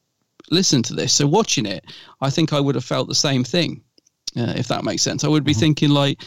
listened 0.50 0.86
to 0.86 0.94
this, 0.94 1.12
so 1.12 1.26
watching 1.26 1.66
it, 1.66 1.84
I 2.20 2.30
think 2.30 2.52
I 2.52 2.60
would 2.60 2.76
have 2.76 2.84
felt 2.84 3.08
the 3.08 3.14
same 3.14 3.42
thing, 3.42 3.82
uh, 4.36 4.54
if 4.56 4.68
that 4.68 4.84
makes 4.84 5.02
sense. 5.02 5.24
I 5.24 5.28
would 5.28 5.44
be 5.44 5.52
mm-hmm. 5.52 5.60
thinking 5.60 5.90
like. 5.90 6.22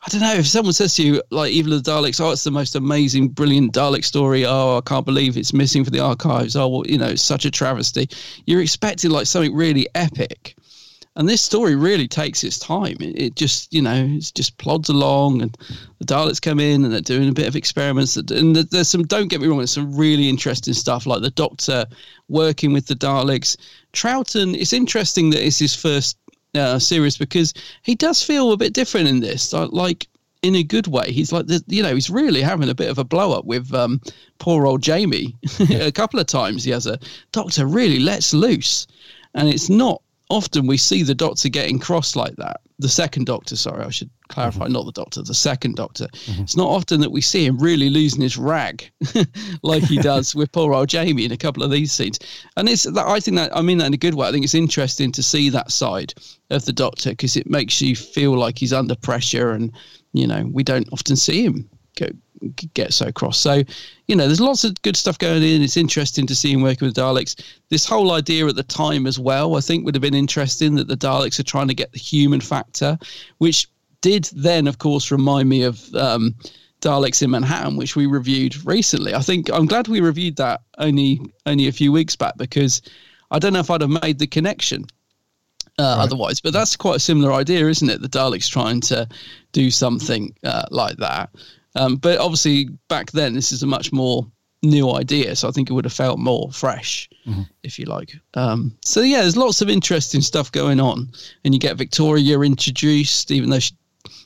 I 0.00 0.10
don't 0.10 0.20
know 0.20 0.34
if 0.34 0.46
someone 0.46 0.74
says 0.74 0.94
to 0.94 1.02
you, 1.02 1.22
like 1.32 1.50
Evil 1.50 1.72
of 1.72 1.82
the 1.82 1.90
Daleks, 1.90 2.20
oh, 2.20 2.30
it's 2.30 2.44
the 2.44 2.52
most 2.52 2.76
amazing, 2.76 3.30
brilliant 3.30 3.72
Dalek 3.72 4.04
story. 4.04 4.46
Oh, 4.46 4.78
I 4.78 4.80
can't 4.88 5.04
believe 5.04 5.36
it's 5.36 5.52
missing 5.52 5.82
for 5.82 5.90
the 5.90 5.98
archives. 5.98 6.54
Oh, 6.54 6.68
well, 6.68 6.86
you 6.86 6.98
know, 6.98 7.08
it's 7.08 7.20
such 7.20 7.44
a 7.44 7.50
travesty. 7.50 8.08
You're 8.46 8.62
expecting 8.62 9.10
like 9.10 9.26
something 9.26 9.52
really 9.52 9.88
epic, 9.96 10.54
and 11.18 11.28
this 11.28 11.42
story 11.42 11.74
really 11.74 12.06
takes 12.06 12.44
its 12.44 12.60
time. 12.60 12.96
It, 13.00 13.20
it, 13.20 13.34
just, 13.34 13.74
you 13.74 13.82
know, 13.82 14.04
it 14.08 14.30
just 14.36 14.56
plods 14.56 14.88
along, 14.88 15.42
and 15.42 15.58
the 15.98 16.04
Daleks 16.04 16.40
come 16.40 16.60
in 16.60 16.84
and 16.84 16.94
they're 16.94 17.00
doing 17.00 17.28
a 17.28 17.32
bit 17.32 17.48
of 17.48 17.56
experiments. 17.56 18.16
And 18.16 18.54
there's 18.54 18.88
some, 18.88 19.02
don't 19.02 19.26
get 19.26 19.40
me 19.40 19.48
wrong, 19.48 19.58
there's 19.58 19.72
some 19.72 19.96
really 19.96 20.28
interesting 20.28 20.74
stuff 20.74 21.06
like 21.06 21.20
the 21.20 21.30
Doctor 21.30 21.86
working 22.28 22.72
with 22.72 22.86
the 22.86 22.94
Daleks. 22.94 23.56
Troughton, 23.92 24.56
it's 24.56 24.72
interesting 24.72 25.30
that 25.30 25.44
it's 25.44 25.58
his 25.58 25.74
first 25.74 26.16
uh, 26.54 26.78
series 26.78 27.18
because 27.18 27.52
he 27.82 27.96
does 27.96 28.22
feel 28.22 28.52
a 28.52 28.56
bit 28.56 28.72
different 28.72 29.08
in 29.08 29.18
this. 29.18 29.52
Like, 29.52 30.06
in 30.42 30.54
a 30.54 30.62
good 30.62 30.86
way. 30.86 31.10
He's 31.10 31.32
like, 31.32 31.48
the, 31.48 31.64
you 31.66 31.82
know, 31.82 31.96
he's 31.96 32.10
really 32.10 32.42
having 32.42 32.68
a 32.68 32.74
bit 32.76 32.90
of 32.90 32.98
a 32.98 33.04
blow 33.04 33.36
up 33.36 33.44
with 33.44 33.74
um, 33.74 34.00
poor 34.38 34.66
old 34.66 34.82
Jamie. 34.82 35.34
a 35.70 35.90
couple 35.90 36.20
of 36.20 36.28
times 36.28 36.62
he 36.62 36.70
has 36.70 36.86
a 36.86 37.00
doctor 37.32 37.66
really 37.66 37.98
lets 37.98 38.32
loose, 38.32 38.86
and 39.34 39.48
it's 39.48 39.68
not 39.68 40.00
often 40.30 40.66
we 40.66 40.76
see 40.76 41.02
the 41.02 41.14
doctor 41.14 41.48
getting 41.48 41.78
cross 41.78 42.14
like 42.14 42.36
that. 42.36 42.60
The 42.78 42.88
second 42.88 43.26
doctor, 43.26 43.56
sorry, 43.56 43.84
I 43.84 43.90
should 43.90 44.10
clarify, 44.28 44.64
mm-hmm. 44.64 44.74
not 44.74 44.86
the 44.86 44.92
doctor, 44.92 45.22
the 45.22 45.34
second 45.34 45.76
doctor. 45.76 46.06
Mm-hmm. 46.06 46.42
It's 46.42 46.56
not 46.56 46.68
often 46.68 47.00
that 47.00 47.10
we 47.10 47.20
see 47.20 47.44
him 47.44 47.58
really 47.58 47.90
losing 47.90 48.20
his 48.20 48.36
rag 48.36 48.88
like 49.62 49.82
he 49.82 49.98
does 50.02 50.34
with 50.34 50.52
poor 50.52 50.72
old 50.74 50.88
Jamie 50.88 51.24
in 51.24 51.32
a 51.32 51.36
couple 51.36 51.62
of 51.62 51.70
these 51.70 51.92
scenes. 51.92 52.18
And 52.56 52.68
it's 52.68 52.84
that 52.84 53.06
I 53.06 53.20
think 53.20 53.36
that 53.36 53.56
I 53.56 53.62
mean 53.62 53.78
that 53.78 53.86
in 53.86 53.94
a 53.94 53.98
good 53.98 54.14
way. 54.14 54.28
I 54.28 54.32
think 54.32 54.44
it's 54.44 54.54
interesting 54.54 55.10
to 55.12 55.22
see 55.22 55.48
that 55.50 55.72
side 55.72 56.14
of 56.50 56.64
the 56.66 56.72
doctor 56.72 57.10
because 57.10 57.36
it 57.36 57.50
makes 57.50 57.80
you 57.80 57.96
feel 57.96 58.36
like 58.36 58.58
he's 58.58 58.72
under 58.72 58.94
pressure 58.94 59.52
and 59.52 59.72
you 60.12 60.26
know, 60.26 60.48
we 60.52 60.62
don't 60.62 60.88
often 60.92 61.16
see 61.16 61.44
him 61.44 61.68
go 61.98 62.06
get 62.74 62.92
so 62.92 63.10
cross. 63.12 63.38
So, 63.38 63.62
you 64.06 64.16
know, 64.16 64.26
there's 64.26 64.40
lots 64.40 64.64
of 64.64 64.80
good 64.82 64.96
stuff 64.96 65.18
going 65.18 65.42
in. 65.42 65.62
It's 65.62 65.76
interesting 65.76 66.26
to 66.26 66.34
see 66.34 66.52
him 66.52 66.62
working 66.62 66.86
with 66.86 66.96
Daleks. 66.96 67.42
This 67.68 67.84
whole 67.84 68.12
idea 68.12 68.46
at 68.46 68.56
the 68.56 68.62
time 68.62 69.06
as 69.06 69.18
well, 69.18 69.56
I 69.56 69.60
think 69.60 69.84
would 69.84 69.94
have 69.94 70.02
been 70.02 70.14
interesting 70.14 70.74
that 70.76 70.88
the 70.88 70.96
Daleks 70.96 71.38
are 71.38 71.44
trying 71.44 71.68
to 71.68 71.74
get 71.74 71.92
the 71.92 71.98
human 71.98 72.40
factor, 72.40 72.98
which 73.38 73.68
did 74.00 74.24
then, 74.34 74.66
of 74.66 74.78
course, 74.78 75.10
remind 75.10 75.48
me 75.48 75.62
of 75.62 75.94
um, 75.94 76.34
Daleks 76.80 77.22
in 77.22 77.30
Manhattan, 77.30 77.76
which 77.76 77.96
we 77.96 78.06
reviewed 78.06 78.64
recently. 78.64 79.14
I 79.14 79.20
think 79.20 79.50
I'm 79.50 79.66
glad 79.66 79.88
we 79.88 80.00
reviewed 80.00 80.36
that 80.36 80.62
only 80.78 81.20
only 81.46 81.66
a 81.68 81.72
few 81.72 81.90
weeks 81.92 82.14
back 82.14 82.36
because 82.36 82.82
I 83.30 83.38
don't 83.38 83.52
know 83.52 83.60
if 83.60 83.70
I'd 83.70 83.80
have 83.80 84.02
made 84.02 84.18
the 84.18 84.26
connection. 84.26 84.86
Uh, 85.78 85.94
right. 85.96 86.04
Otherwise, 86.04 86.40
but 86.40 86.52
that's 86.52 86.74
quite 86.74 86.96
a 86.96 87.00
similar 87.00 87.32
idea, 87.32 87.68
isn't 87.68 87.88
it? 87.88 88.00
The 88.02 88.08
Daleks 88.08 88.50
trying 88.50 88.80
to 88.82 89.08
do 89.52 89.70
something 89.70 90.34
uh, 90.42 90.64
like 90.70 90.96
that. 90.96 91.30
Um, 91.78 91.96
but 91.96 92.18
obviously, 92.18 92.68
back 92.88 93.12
then, 93.12 93.34
this 93.34 93.52
is 93.52 93.62
a 93.62 93.66
much 93.66 93.92
more 93.92 94.26
new 94.62 94.92
idea, 94.92 95.36
so 95.36 95.48
I 95.48 95.52
think 95.52 95.70
it 95.70 95.72
would 95.72 95.84
have 95.84 95.92
felt 95.92 96.18
more 96.18 96.50
fresh, 96.50 97.08
mm-hmm. 97.26 97.42
if 97.62 97.78
you 97.78 97.86
like. 97.86 98.12
Um, 98.34 98.76
so 98.84 99.00
yeah, 99.00 99.20
there's 99.20 99.36
lots 99.36 99.62
of 99.62 99.70
interesting 99.70 100.20
stuff 100.20 100.50
going 100.50 100.80
on, 100.80 101.12
and 101.44 101.54
you 101.54 101.60
get 101.60 101.76
Victoria 101.76 102.40
introduced, 102.40 103.30
even 103.30 103.50
though 103.50 103.60
she 103.60 103.74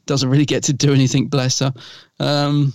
doesn't 0.06 0.30
really 0.30 0.46
get 0.46 0.64
to 0.64 0.72
do 0.72 0.92
anything. 0.92 1.28
Bless 1.28 1.58
her. 1.58 1.72
Um, 2.18 2.72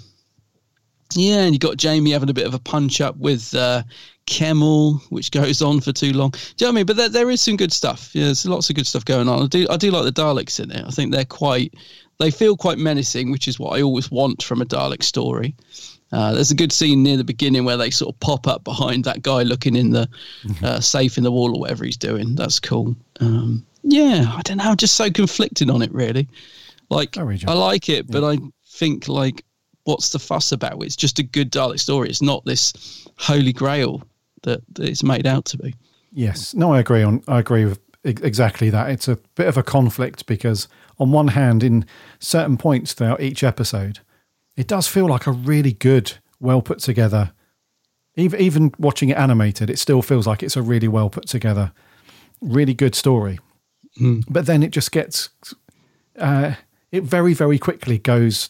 yeah, 1.16 1.42
and 1.42 1.54
you 1.54 1.60
got 1.60 1.78
Jamie 1.78 2.12
having 2.12 2.30
a 2.30 2.34
bit 2.34 2.48
of 2.48 2.54
a 2.54 2.60
punch 2.60 3.02
up 3.02 3.18
with 3.18 3.56
uh, 3.56 3.82
Kemel, 4.28 5.02
which 5.10 5.32
goes 5.32 5.62
on 5.62 5.82
for 5.82 5.92
too 5.92 6.14
long. 6.14 6.32
Do 6.32 6.38
you 6.38 6.66
know 6.66 6.68
what 6.68 6.70
I 6.70 6.76
mean? 6.76 6.86
But 6.86 6.98
there, 6.98 7.10
there 7.10 7.32
is 7.32 7.42
some 7.42 7.58
good 7.58 7.72
stuff. 7.72 8.12
Yeah, 8.14 8.26
there's 8.26 8.46
lots 8.46 8.70
of 8.70 8.76
good 8.76 8.88
stuff 8.88 9.06
going 9.06 9.28
on. 9.28 9.44
I 9.44 9.48
do, 9.48 9.66
I 9.70 9.78
do 9.78 9.90
like 9.90 10.04
the 10.04 10.22
Daleks 10.22 10.62
in 10.62 10.70
it. 10.70 10.84
I 10.86 10.90
think 10.90 11.12
they're 11.12 11.26
quite 11.26 11.74
they 12.20 12.32
feel 12.32 12.58
quite 12.58 12.78
menacing, 12.78 13.32
which 13.32 13.48
is 13.48 13.60
what 13.60 13.78
I 13.78 13.82
always 13.82 14.10
want 14.10 14.44
from 14.44 14.62
a 14.62 14.66
Dalek 14.66 15.04
story. 15.04 15.56
Uh, 16.12 16.34
there's 16.34 16.52
a 16.52 16.56
good 16.56 16.72
scene 16.72 17.04
near 17.04 17.18
the 17.18 17.24
beginning 17.24 17.66
where 17.66 17.78
they 17.78 17.90
sort 17.90 18.14
of 18.14 18.20
pop 18.20 18.48
up 18.48 18.64
behind 18.64 19.04
that 19.04 19.22
guy 19.22 19.44
looking 19.44 19.76
in 19.76 19.92
the 19.92 20.10
mm-hmm. 20.44 20.66
uh, 20.66 20.80
safe 20.80 21.18
in 21.18 21.24
the 21.24 21.32
wall 21.32 21.56
or 21.56 21.60
whatever 21.60 21.84
he's 21.84 21.98
doing. 21.98 22.36
That's 22.36 22.60
cool. 22.60 22.96
Um, 23.20 23.66
yeah, 23.84 24.34
I 24.36 24.42
don't 24.44 24.58
know. 24.58 24.64
I'm 24.64 24.78
just 24.78 24.96
so 24.96 25.12
conflicted 25.12 25.70
on 25.70 25.82
it, 25.82 25.94
really. 25.94 26.28
Like, 26.90 27.18
I 27.18 27.54
like 27.54 27.90
it, 27.90 28.10
but 28.10 28.24
I 28.24 28.38
think, 28.66 29.10
like, 29.10 29.44
what's 29.84 30.12
the 30.12 30.20
fuss 30.20 30.54
about? 30.54 30.82
It's 30.84 30.96
just 30.96 31.20
a 31.20 31.24
good 31.24 31.52
Dalek 31.52 31.80
story. 31.80 32.10
It's 32.10 32.22
not 32.22 32.46
this 32.46 33.06
holy 33.18 33.52
grail 33.52 34.02
that, 34.44 34.62
that 34.76 34.88
it's 34.88 35.04
made 35.04 35.28
out 35.28 35.46
to 35.46 35.58
be. 35.58 35.76
Yes. 36.14 36.54
No, 36.54 36.74
I 36.74 36.80
agree 36.80 37.04
on. 37.04 37.22
I 37.28 37.40
agree 37.40 37.66
with 37.66 37.80
exactly 38.08 38.70
that. 38.70 38.90
It's 38.90 39.08
a 39.08 39.18
bit 39.36 39.48
of 39.48 39.58
a 39.58 39.64
conflict 39.64 40.26
because 40.26 40.68
on 41.00 41.12
one 41.12 41.30
hand, 41.30 41.64
in 41.64 41.86
certain 42.20 42.58
points 42.58 42.94
throughout 42.94 43.22
each 43.22 43.44
episode, 43.44 44.00
it 44.56 44.68
does 44.68 44.88
feel 44.88 45.08
like 45.08 45.28
a 45.28 45.32
really 45.32 45.74
good, 45.74 46.14
well 46.40 46.62
put 46.62 46.80
together. 46.80 47.32
Even 48.16 48.40
even 48.42 48.74
watching 48.80 49.10
it 49.10 49.18
animated, 49.18 49.70
it 49.70 49.80
still 49.80 50.02
feels 50.02 50.26
like 50.26 50.42
it's 50.42 50.56
a 50.56 50.62
really 50.62 50.88
well 50.88 51.10
put 51.10 51.28
together, 51.28 51.72
really 52.42 52.74
good 52.74 52.96
story. 52.96 53.40
Mm. 54.00 54.24
But 54.30 54.46
then 54.46 54.64
it 54.64 54.72
just 54.72 54.92
gets, 54.92 55.30
uh, 56.18 56.54
it 56.92 57.04
very 57.04 57.34
very 57.34 57.60
quickly 57.60 57.98
goes 58.00 58.50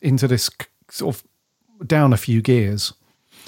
into 0.00 0.26
this 0.26 0.50
sort 0.90 1.16
of 1.16 1.86
down 1.86 2.12
a 2.12 2.16
few 2.16 2.42
gears. 2.42 2.92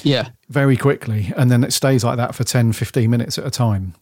Yeah. 0.03 0.31
Very 0.49 0.77
quickly. 0.77 1.33
And 1.37 1.51
then 1.51 1.65
it 1.65 1.73
stays 1.73 2.05
like 2.05 2.17
that 2.17 2.35
for 2.35 2.45
10, 2.45 2.73
15 2.73 3.11
minutes 3.11 3.39
at 3.39 3.47
a 3.47 3.51
time. 3.51 3.95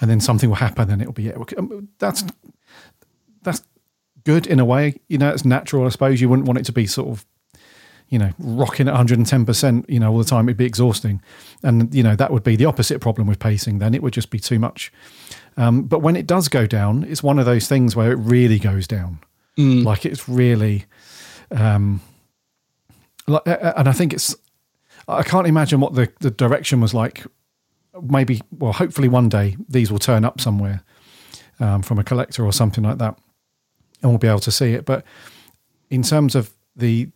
And 0.00 0.10
then 0.10 0.20
something 0.20 0.48
will 0.48 0.56
happen 0.56 0.90
and 0.90 1.02
it'll 1.02 1.12
be, 1.12 1.32
um, 1.32 1.88
that's 1.98 2.24
that's 3.42 3.62
good 4.24 4.46
in 4.46 4.60
a 4.60 4.64
way. 4.64 5.00
You 5.08 5.18
know, 5.18 5.30
it's 5.30 5.44
natural, 5.44 5.86
I 5.86 5.88
suppose. 5.88 6.20
You 6.20 6.28
wouldn't 6.28 6.46
want 6.46 6.58
it 6.58 6.64
to 6.66 6.72
be 6.72 6.86
sort 6.86 7.08
of, 7.08 7.26
you 8.08 8.18
know, 8.18 8.32
rocking 8.38 8.88
at 8.88 8.94
110%, 8.94 9.84
you 9.88 9.98
know, 9.98 10.12
all 10.12 10.18
the 10.18 10.24
time. 10.24 10.48
It'd 10.48 10.56
be 10.56 10.64
exhausting. 10.64 11.20
And, 11.62 11.94
you 11.94 12.02
know, 12.02 12.16
that 12.16 12.32
would 12.32 12.44
be 12.44 12.56
the 12.56 12.64
opposite 12.64 13.00
problem 13.00 13.26
with 13.26 13.38
pacing 13.38 13.78
then. 13.78 13.94
It 13.94 14.02
would 14.02 14.12
just 14.12 14.30
be 14.30 14.38
too 14.38 14.58
much. 14.58 14.92
Um, 15.56 15.82
but 15.82 16.00
when 16.00 16.14
it 16.14 16.26
does 16.26 16.48
go 16.48 16.66
down, 16.66 17.04
it's 17.04 17.22
one 17.22 17.38
of 17.38 17.46
those 17.46 17.68
things 17.68 17.96
where 17.96 18.12
it 18.12 18.16
really 18.16 18.58
goes 18.58 18.86
down. 18.86 19.18
Mm. 19.56 19.84
Like 19.84 20.06
it's 20.06 20.28
really, 20.28 20.84
um, 21.50 22.00
like, 23.26 23.42
and 23.46 23.88
I 23.88 23.92
think 23.92 24.12
it's, 24.12 24.34
I 25.08 25.22
can't 25.22 25.46
imagine 25.46 25.80
what 25.80 25.94
the, 25.94 26.12
the 26.20 26.30
direction 26.30 26.80
was 26.80 26.94
like. 26.94 27.24
Maybe, 28.02 28.42
well, 28.50 28.72
hopefully 28.72 29.08
one 29.08 29.28
day 29.28 29.56
these 29.68 29.90
will 29.90 29.98
turn 29.98 30.24
up 30.24 30.40
somewhere 30.40 30.82
um, 31.60 31.82
from 31.82 31.98
a 31.98 32.04
collector 32.04 32.44
or 32.44 32.52
something 32.52 32.84
like 32.84 32.98
that 32.98 33.18
and 34.02 34.10
we'll 34.10 34.18
be 34.18 34.28
able 34.28 34.38
to 34.40 34.50
see 34.50 34.72
it. 34.72 34.84
But 34.84 35.04
in 35.90 36.02
terms 36.02 36.34
of 36.34 36.52
the 36.76 37.08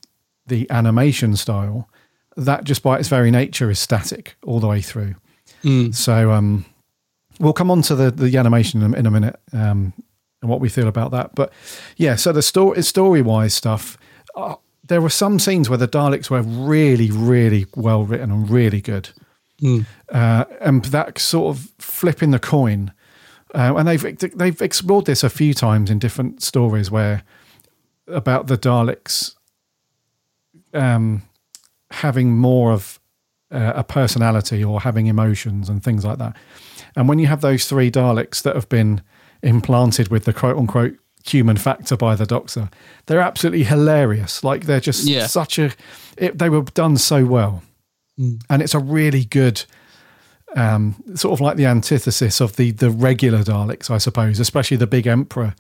the 0.47 0.69
animation 0.71 1.37
style, 1.37 1.89
that 2.37 2.65
just 2.65 2.83
by 2.83 2.99
its 2.99 3.09
very 3.09 3.31
nature 3.31 3.71
is 3.71 3.79
static 3.79 4.35
all 4.45 4.61
the 4.61 4.67
way 4.67 4.81
through. 4.81 5.15
Mm. 5.63 5.95
So 5.95 6.33
um, 6.33 6.65
we'll 7.39 7.53
come 7.53 7.71
on 7.71 7.83
to 7.83 7.95
the 7.95 8.11
the 8.11 8.37
animation 8.37 8.83
in, 8.83 8.95
in 8.95 9.07
a 9.07 9.11
minute 9.11 9.39
um, 9.53 9.93
and 10.41 10.51
what 10.51 10.61
we 10.61 10.69
feel 10.69 10.89
about 10.89 11.13
that. 11.13 11.35
But 11.35 11.53
yeah, 11.97 12.17
so 12.17 12.33
the 12.33 12.43
story 12.43 12.83
story 12.83 13.23
wise 13.23 13.55
stuff. 13.55 13.97
Uh, 14.35 14.57
there 14.85 15.01
were 15.01 15.11
some 15.11 15.39
scenes 15.39 15.69
where 15.69 15.79
the 15.79 15.87
Daleks 15.87 16.29
were 16.29 16.43
really, 16.43 17.11
really 17.11 17.67
well 17.77 18.03
written 18.03 18.33
and 18.33 18.51
really 18.51 18.81
good. 18.81 19.11
Mm. 19.63 19.87
Uh, 20.11 20.45
and 20.61 20.85
that 20.87 21.19
sort 21.19 21.57
of 21.57 21.71
flipping 21.79 22.33
the 22.33 22.39
coin 22.41 22.93
uh, 23.55 23.75
and 23.77 23.87
they've 23.87 24.37
they've 24.37 24.63
explored 24.63 25.05
this 25.05 25.23
a 25.23 25.31
few 25.31 25.55
times 25.55 25.91
in 25.91 25.99
different 25.99 26.43
stories 26.43 26.91
where 26.91 27.23
about 28.09 28.47
the 28.47 28.57
Daleks 28.59 29.35
um, 30.75 31.23
having 31.91 32.33
more 32.37 32.73
of 32.73 32.99
uh, 33.51 33.73
a 33.77 33.85
personality 33.85 34.65
or 34.65 34.81
having 34.81 35.07
emotions 35.07 35.69
and 35.69 35.83
things 35.85 36.05
like 36.05 36.19
that. 36.19 36.35
And 36.97 37.09
when 37.09 37.19
you 37.19 37.27
have 37.27 37.43
those 37.43 37.67
three 37.69 37.91
Daleks 37.91 38.43
that 38.43 38.55
have 38.55 38.69
been 38.69 39.03
implanted 39.43 40.09
with 40.09 40.25
the 40.25 40.33
quote 40.33 40.57
unquote 40.57 40.97
human 41.25 41.57
factor 41.57 41.97
by 41.97 42.15
the 42.17 42.27
Doctor. 42.27 42.69
They're 43.07 43.21
absolutely 43.21 43.65
hilarious. 43.65 44.43
Like 44.43 44.65
they're 44.67 44.81
just 44.81 45.07
Yeah. 45.07 45.27
such 45.27 45.59
a. 45.59 45.73
It, 46.17 46.39
they 46.39 46.49
were 46.49 46.63
done 46.63 46.97
so 46.97 47.25
well, 47.25 47.63
Mm. 48.23 48.43
and 48.49 48.63
it's 48.63 48.75
a 48.75 48.79
really 48.79 49.25
good. 49.25 49.65
Um, 50.55 51.03
sort 51.15 51.33
of 51.33 51.41
like 51.41 51.57
the 51.57 51.65
antithesis 51.65 52.39
of 52.39 52.57
the 52.57 52.73
the 52.73 52.91
regular 52.91 53.39
Daleks, 53.43 53.89
I 53.91 53.97
suppose, 53.97 54.39
especially 54.39 54.77
the 54.77 54.87
big 54.87 55.07
Emperor 55.07 55.55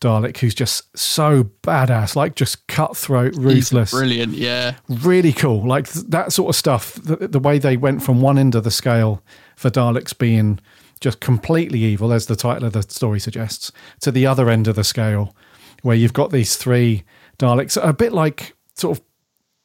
Dalek, 0.00 0.36
who's 0.38 0.54
just 0.54 0.96
so 0.96 1.42
badass, 1.62 2.14
like 2.14 2.36
just 2.36 2.68
cutthroat, 2.68 3.34
He's 3.34 3.42
ruthless 3.42 3.90
brilliant. 3.90 4.34
Yeah. 4.34 4.76
really 4.88 5.32
cool. 5.32 5.66
Like 5.66 5.92
th- 5.92 6.04
that 6.10 6.32
sort 6.32 6.50
of 6.50 6.54
stuff. 6.56 6.94
The, 7.02 7.16
the 7.26 7.40
way 7.40 7.58
they 7.58 7.76
went 7.76 8.04
from 8.04 8.20
one 8.20 8.38
end 8.38 8.54
of 8.54 8.62
the 8.62 8.70
scale 8.70 9.24
for 9.56 9.70
Daleks 9.70 10.16
being 10.16 10.60
just 11.00 11.18
completely 11.18 11.80
evil, 11.80 12.12
as 12.12 12.26
the 12.26 12.36
title 12.36 12.66
of 12.66 12.74
the 12.74 12.82
story 12.82 13.18
suggests, 13.18 13.72
to 14.02 14.12
the 14.12 14.24
other 14.24 14.48
end 14.48 14.68
of 14.68 14.76
the 14.76 14.84
scale, 14.84 15.34
where 15.82 15.96
you've 15.96 16.12
got 16.12 16.30
these 16.30 16.54
three 16.56 17.02
Daleks, 17.40 17.76
a 17.82 17.92
bit 17.92 18.12
like 18.12 18.54
sort 18.76 18.98
of 18.98 19.04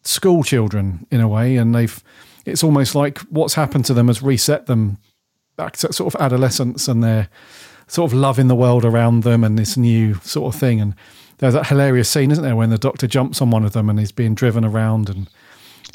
school 0.02 0.44
children 0.44 1.06
in 1.12 1.22
a 1.22 1.28
way, 1.28 1.58
and 1.58 1.76
they've. 1.76 2.04
It's 2.46 2.64
almost 2.64 2.96
like 2.96 3.20
what's 3.30 3.54
happened 3.54 3.86
to 3.86 3.94
them 3.94 4.08
has 4.08 4.22
reset 4.22 4.66
them 4.66 4.98
back 5.56 5.78
to 5.78 5.94
sort 5.94 6.14
of 6.14 6.22
adolescence, 6.22 6.88
and 6.88 7.04
they're 7.04 7.30
sort 7.88 8.12
of 8.12 8.18
loving 8.18 8.48
the 8.48 8.56
world 8.56 8.86
around 8.86 9.24
them 9.24 9.44
and 9.44 9.58
this 9.58 9.78
new 9.78 10.16
sort 10.16 10.54
of 10.54 10.60
thing. 10.60 10.82
And 10.82 10.96
there's 11.38 11.54
that 11.54 11.68
hilarious 11.68 12.10
scene, 12.10 12.32
isn't 12.32 12.44
there, 12.44 12.56
when 12.56 12.70
the 12.70 12.78
Doctor 12.78 13.08
jumps 13.08 13.41
on 13.41 13.52
one 13.52 13.64
of 13.66 13.74
them 13.74 13.89
and 13.89 14.00
he's 14.00 14.12
being 14.12 14.36
driven 14.36 14.64
around 14.66 15.10
and 15.10 15.30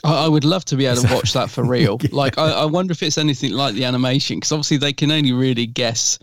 I, 0.04 0.28
would 0.28 0.44
love 0.44 0.64
to 0.66 0.76
be 0.76 0.86
able 0.86 1.02
to 1.02 1.12
watch 1.14 1.32
that 1.32 1.50
for 1.50 1.64
real. 1.76 1.98
Like, 2.12 2.38
I, 2.38 2.50
I 2.52 2.64
wonder 2.66 2.92
if 2.92 3.02
it's 3.02 3.18
anything 3.18 3.52
like 3.52 3.74
the 3.74 3.84
animation 3.84 4.36
because 4.36 4.52
obviously 4.52 4.76
they 4.76 4.92
can 4.92 5.10
only 5.10 5.32
really 5.32 5.66
guess 5.66 6.18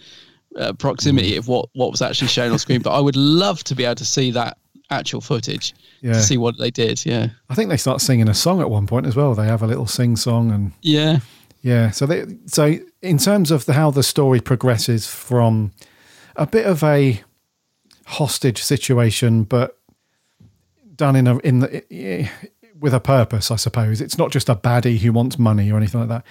uh, 0.58 0.72
proximity 0.74 1.34
Mm. 1.34 1.38
of 1.40 1.48
what 1.50 1.70
what 1.74 1.92
was 1.92 2.02
actually 2.02 2.30
shown 2.30 2.52
on 2.54 2.60
screen. 2.60 2.82
But 2.82 2.92
I 2.92 3.00
would 3.02 3.18
love 3.18 3.64
to 3.66 3.76
be 3.76 3.84
able 3.84 3.96
to 3.96 4.06
see 4.06 4.32
that 4.32 4.58
actual 4.90 5.20
footage 5.20 5.74
Yeah. 6.06 6.14
to 6.14 6.22
see 6.22 6.38
what 6.38 6.60
they 6.60 6.70
did. 6.70 7.04
Yeah, 7.04 7.30
I 7.50 7.56
think 7.56 7.72
they 7.72 7.78
start 7.78 8.00
singing 8.00 8.30
a 8.30 8.36
song 8.36 8.62
at 8.62 8.70
one 8.70 8.86
point 8.86 9.08
as 9.08 9.16
well. 9.16 9.34
They 9.34 9.48
have 9.48 9.64
a 9.64 9.68
little 9.68 9.88
sing 9.88 10.16
song 10.16 10.52
and 10.52 10.72
yeah, 10.84 11.18
yeah. 11.64 11.90
So 11.90 12.06
they 12.06 12.26
so 12.46 12.78
in 13.02 13.18
terms 13.18 13.50
of 13.50 13.66
the, 13.66 13.74
how 13.74 13.90
the 13.90 14.04
story 14.04 14.40
progresses 14.40 15.08
from 15.08 15.72
a 16.36 16.46
bit 16.46 16.68
of 16.68 16.84
a 16.84 17.24
hostage 18.06 18.62
situation, 18.62 19.46
but 19.46 19.80
done 20.96 21.16
in 21.16 21.26
a 21.26 21.40
in 21.40 21.62
the 21.62 22.30
with 22.80 22.94
a 22.94 23.00
purpose, 23.00 23.50
I 23.50 23.56
suppose. 23.56 24.00
It's 24.00 24.20
not 24.20 24.32
just 24.32 24.48
a 24.48 24.56
baddie 24.56 25.00
who 25.00 25.12
wants 25.12 25.40
money 25.40 25.72
or 25.72 25.78
anything 25.78 26.02
like 26.02 26.10
that. 26.10 26.26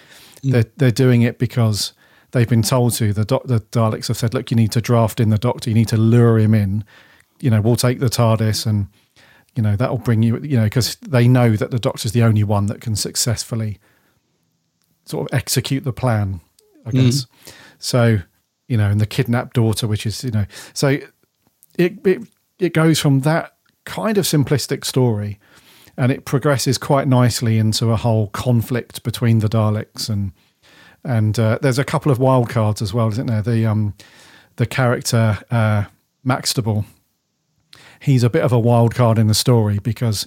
Mm. 0.45 0.53
They're 0.53 0.73
they're 0.77 0.91
doing 0.93 1.23
it 1.23 1.41
because 1.41 1.95
they've 2.31 2.49
been 2.49 2.63
told 2.63 2.93
to. 2.95 3.13
The 3.13 3.25
doc, 3.25 3.43
the 3.45 3.59
Daleks 3.59 4.07
have 4.07 4.19
said, 4.19 4.35
look, 4.35 4.53
you 4.53 4.57
need 4.57 4.71
to 4.71 4.81
draft 4.81 5.19
in 5.19 5.31
the 5.31 5.39
Doctor. 5.39 5.69
You 5.69 5.75
need 5.75 5.89
to 5.89 5.97
lure 5.97 6.39
him 6.39 6.55
in. 6.55 6.85
You 7.41 7.51
know, 7.51 7.61
we'll 7.61 7.75
take 7.75 7.99
the 7.99 8.07
TARDIS 8.07 8.67
and 8.67 8.87
you 9.57 9.63
know 9.63 9.77
that'll 9.77 9.99
bring 9.99 10.23
you 10.23 10.39
you 10.41 10.57
know 10.57 10.65
because 10.65 10.97
they 10.97 11.29
know 11.29 11.57
that 11.57 11.71
the 11.71 11.79
doctor's 11.79 12.13
the 12.13 12.23
only 12.23 12.45
one 12.45 12.67
that 12.67 12.81
can 12.81 12.97
successfully 12.97 13.79
sort 15.05 15.31
of 15.31 15.37
execute 15.37 15.85
the 15.85 15.93
plan 15.93 16.41
i 16.87 16.91
guess. 16.91 17.27
So 17.79 18.19
you 18.69 18.77
know 18.77 18.91
and 18.91 19.01
the 19.01 19.07
kidnapped 19.07 19.55
daughter 19.55 19.87
which 19.87 20.07
is 20.07 20.25
you 20.25 20.31
know 20.31 20.47
so 20.73 20.99
it 21.79 21.99
it, 22.05 22.23
it 22.59 22.73
goes 22.75 22.99
from 22.99 23.21
that 23.21 23.57
kind 23.85 24.19
of 24.19 24.25
simplistic 24.25 24.85
story 24.85 25.39
and 25.97 26.11
it 26.11 26.25
progresses 26.25 26.79
quite 26.79 27.07
nicely 27.07 27.59
into 27.59 27.91
a 27.91 27.97
whole 27.97 28.29
conflict 28.29 29.03
between 29.03 29.39
the 29.41 29.49
daleks 29.49 30.09
and 30.09 30.33
and 31.05 31.39
uh, 31.39 31.59
there's 31.61 31.79
a 31.79 31.85
couple 31.85 32.11
of 32.11 32.19
wild 32.19 32.49
cards 32.49 32.81
as 32.81 32.95
well 32.95 33.09
isn't 33.09 33.27
there? 33.27 33.43
The 33.43 33.67
um 33.67 33.95
the 34.57 34.67
character 34.67 35.39
uh 35.51 35.85
Maxtible 36.27 36.87
he's 38.05 38.23
a 38.23 38.31
bit 38.31 38.43
of 38.43 38.53
a 38.53 38.59
wild 38.59 38.95
card 38.95 39.19
in 39.19 39.27
the 39.27 39.35
story 39.35 39.79
because 39.83 40.27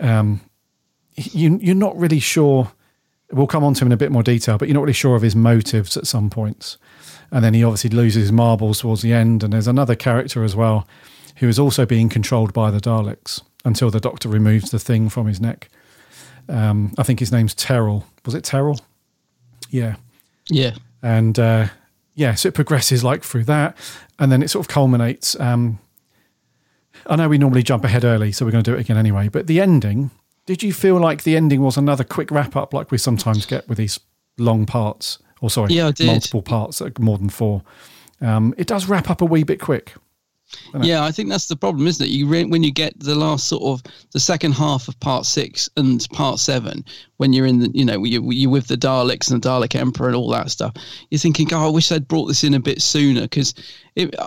um, 0.00 0.40
you, 1.16 1.58
you're 1.60 1.74
not 1.74 1.96
really 1.96 2.20
sure. 2.20 2.72
We'll 3.30 3.46
come 3.46 3.64
on 3.64 3.74
to 3.74 3.82
him 3.82 3.88
in 3.88 3.92
a 3.92 3.96
bit 3.96 4.12
more 4.12 4.22
detail, 4.22 4.56
but 4.58 4.68
you're 4.68 4.74
not 4.74 4.82
really 4.82 4.92
sure 4.92 5.16
of 5.16 5.22
his 5.22 5.36
motives 5.36 5.96
at 5.96 6.06
some 6.06 6.30
points. 6.30 6.78
And 7.30 7.44
then 7.44 7.52
he 7.52 7.62
obviously 7.62 7.90
loses 7.90 8.22
his 8.22 8.32
marbles 8.32 8.80
towards 8.80 9.02
the 9.02 9.12
end. 9.12 9.42
And 9.42 9.52
there's 9.52 9.66
another 9.66 9.94
character 9.94 10.44
as 10.44 10.56
well 10.56 10.88
who 11.36 11.48
is 11.48 11.58
also 11.58 11.84
being 11.84 12.08
controlled 12.08 12.52
by 12.52 12.70
the 12.70 12.80
Daleks 12.80 13.42
until 13.64 13.90
the 13.90 14.00
Doctor 14.00 14.28
removes 14.28 14.70
the 14.70 14.78
thing 14.78 15.08
from 15.10 15.26
his 15.26 15.40
neck. 15.40 15.68
Um, 16.48 16.94
I 16.96 17.02
think 17.02 17.20
his 17.20 17.30
name's 17.30 17.54
Terrall. 17.54 18.04
Was 18.24 18.34
it 18.34 18.44
Terrall? 18.44 18.80
Yeah 19.68 19.96
yeah. 20.50 20.74
and 21.02 21.38
uh, 21.38 21.66
yeah, 22.14 22.34
so 22.34 22.48
it 22.48 22.54
progresses 22.54 23.04
like 23.04 23.22
through 23.22 23.44
that, 23.44 23.76
and 24.18 24.32
then 24.32 24.42
it 24.42 24.48
sort 24.48 24.64
of 24.64 24.68
culminates. 24.68 25.38
Um, 25.38 25.78
I 27.08 27.16
know 27.16 27.28
we 27.28 27.38
normally 27.38 27.62
jump 27.62 27.84
ahead 27.84 28.04
early, 28.04 28.32
so 28.32 28.44
we're 28.44 28.52
going 28.52 28.64
to 28.64 28.70
do 28.70 28.76
it 28.76 28.80
again 28.80 28.96
anyway. 28.96 29.28
But 29.28 29.46
the 29.46 29.60
ending, 29.60 30.10
did 30.46 30.62
you 30.62 30.72
feel 30.72 30.96
like 30.96 31.22
the 31.22 31.36
ending 31.36 31.62
was 31.62 31.76
another 31.76 32.04
quick 32.04 32.30
wrap 32.30 32.54
up, 32.54 32.74
like 32.74 32.90
we 32.90 32.98
sometimes 32.98 33.46
get 33.46 33.68
with 33.68 33.78
these 33.78 33.98
long 34.36 34.66
parts, 34.66 35.18
or 35.40 35.50
sorry, 35.50 35.72
Yeah, 35.74 35.90
multiple 36.04 36.42
parts, 36.42 36.82
more 36.98 37.18
than 37.18 37.30
four? 37.30 37.62
Um, 38.20 38.54
it 38.58 38.66
does 38.66 38.86
wrap 38.86 39.08
up 39.10 39.22
a 39.22 39.24
wee 39.24 39.42
bit 39.42 39.60
quick. 39.60 39.94
Yeah, 40.80 41.04
I 41.04 41.12
think 41.12 41.28
that's 41.28 41.46
the 41.46 41.56
problem, 41.56 41.86
isn't 41.86 42.06
it? 42.06 42.10
You 42.10 42.26
re- 42.26 42.44
when 42.44 42.62
you 42.62 42.72
get 42.72 42.98
the 42.98 43.14
last 43.14 43.48
sort 43.48 43.62
of 43.62 43.92
the 44.12 44.20
second 44.20 44.52
half 44.52 44.88
of 44.88 44.98
part 45.00 45.26
six 45.26 45.68
and 45.76 46.06
part 46.12 46.38
seven, 46.38 46.84
when 47.18 47.32
you're 47.32 47.46
in 47.46 47.58
the, 47.58 47.70
you 47.74 47.84
know, 47.84 48.02
you 48.04 48.22
you're 48.30 48.50
with 48.50 48.68
the 48.68 48.76
Daleks 48.76 49.30
and 49.30 49.42
the 49.42 49.48
Dalek 49.48 49.74
Emperor 49.74 50.06
and 50.06 50.16
all 50.16 50.30
that 50.30 50.50
stuff, 50.50 50.74
you're 51.10 51.18
thinking, 51.18 51.52
oh, 51.52 51.66
I 51.66 51.70
wish 51.70 51.88
they'd 51.88 52.08
brought 52.08 52.26
this 52.26 52.44
in 52.44 52.54
a 52.54 52.60
bit 52.60 52.80
sooner 52.80 53.22
because 53.22 53.54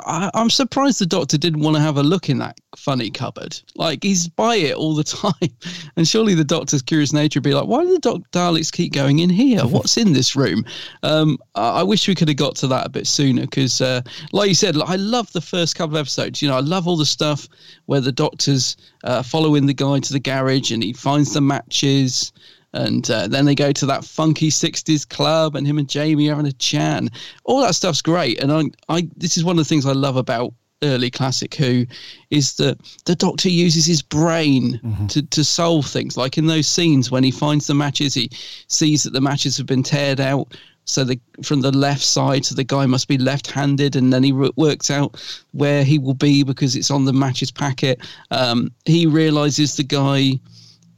I'm 0.06 0.50
surprised 0.50 1.00
the 1.00 1.06
Doctor 1.06 1.38
didn't 1.38 1.62
want 1.62 1.78
to 1.78 1.82
have 1.82 1.98
a 1.98 2.04
look 2.04 2.30
in 2.30 2.40
that 2.40 2.60
funny 2.76 3.10
cupboard. 3.10 3.58
Like 3.76 4.04
he's 4.04 4.28
by 4.28 4.56
it 4.56 4.76
all 4.76 4.94
the 4.94 5.04
time, 5.06 5.50
and 5.96 6.06
surely 6.06 6.36
the 6.36 6.44
Doctor's 6.44 6.82
curious 6.82 7.14
nature 7.14 7.40
would 7.40 7.46
be 7.46 7.54
like, 7.54 7.68
why 7.68 7.84
do 7.84 7.94
the 7.94 8.00
Doc- 8.00 8.30
Daleks 8.32 8.72
keep 8.72 8.92
going 8.92 9.20
in 9.20 9.30
here? 9.30 9.62
What's 9.62 9.96
in 9.96 10.12
this 10.12 10.36
room? 10.36 10.66
Um, 11.04 11.38
I, 11.56 11.80
I 11.80 11.84
wish 11.84 12.10
we 12.10 12.16
could 12.16 12.28
have 12.28 12.38
got 12.38 12.58
to 12.58 12.68
that 12.68 12.86
a 12.86 12.90
bit 12.90 13.08
sooner 13.08 13.44
because, 13.44 13.80
uh, 13.80 14.02
like 14.34 14.50
you 14.50 14.56
said, 14.56 14.76
like, 14.76 14.90
I 14.90 14.98
love 14.98 15.32
the 15.32 15.40
first 15.40 15.78
couple 15.78 15.96
of 15.96 16.02
episodes. 16.02 16.42
You 16.42 16.50
know, 16.50 16.58
I 16.58 16.62
love 16.62 16.88
all 16.88 16.98
the 16.98 17.06
stuff 17.06 17.48
where 17.86 18.02
the 18.02 18.12
Doctor's 18.12 18.76
uh, 19.06 19.24
following 19.24 19.66
the 19.66 19.74
guy 19.74 20.00
to 20.00 20.14
the 20.14 20.20
garage 20.20 20.72
and 20.72 20.84
he 20.84 20.92
finds 20.92 21.34
the 21.34 21.42
matches. 21.42 22.34
And 22.74 23.10
uh, 23.12 23.28
then 23.28 23.46
they 23.46 23.56
go 23.56 23.72
to 23.72 23.86
that 23.88 24.06
funky 24.06 24.50
'60s 24.50 25.08
club, 25.08 25.56
and 25.56 25.68
him 25.68 25.78
and 25.78 25.90
Jamie 25.90 26.30
are 26.30 26.36
having 26.36 26.48
a 26.48 26.54
chat. 26.54 27.00
And 27.00 27.12
all 27.44 27.62
that 27.62 27.76
stuff's 27.76 28.02
great. 28.02 28.42
And 28.42 28.52
I, 28.52 28.64
I, 28.88 29.10
this 29.18 29.38
is 29.38 29.44
one 29.44 29.58
of 29.58 29.66
the 29.66 29.68
things 29.68 29.86
I 29.86 29.92
love 29.92 30.16
about 30.16 30.54
early 30.84 31.12
classic 31.12 31.56
Who, 31.56 31.86
is 32.30 32.56
that 32.56 32.80
the 33.06 33.16
Doctor 33.16 33.50
uses 33.50 33.86
his 33.86 34.02
brain 34.02 34.80
to 35.10 35.22
to 35.22 35.44
solve 35.44 35.86
things. 35.86 36.18
Like 36.18 36.38
in 36.38 36.48
those 36.48 36.68
scenes 36.68 37.12
when 37.12 37.24
he 37.24 37.32
finds 37.32 37.68
the 37.68 37.76
matches, 37.76 38.14
he 38.14 38.30
sees 38.68 39.04
that 39.04 39.14
the 39.14 39.22
matches 39.22 39.58
have 39.58 39.68
been 39.68 39.84
teared 39.84 40.20
out. 40.20 40.56
So 40.86 41.04
the 41.04 41.20
from 41.44 41.62
the 41.62 41.72
left 41.72 42.02
side, 42.02 42.46
so 42.46 42.56
the 42.56 42.64
guy 42.64 42.86
must 42.88 43.08
be 43.08 43.18
left-handed, 43.18 43.96
and 43.96 44.12
then 44.12 44.24
he 44.24 44.32
wo- 44.32 44.52
works 44.56 44.90
out 44.90 45.22
where 45.52 45.84
he 45.84 46.00
will 46.00 46.16
be 46.16 46.44
because 46.44 46.76
it's 46.76 46.90
on 46.90 47.06
the 47.06 47.14
matches 47.14 47.52
packet. 47.52 48.02
Um, 48.32 48.72
he 48.86 49.06
realizes 49.06 49.76
the 49.76 49.84
guy 49.84 50.40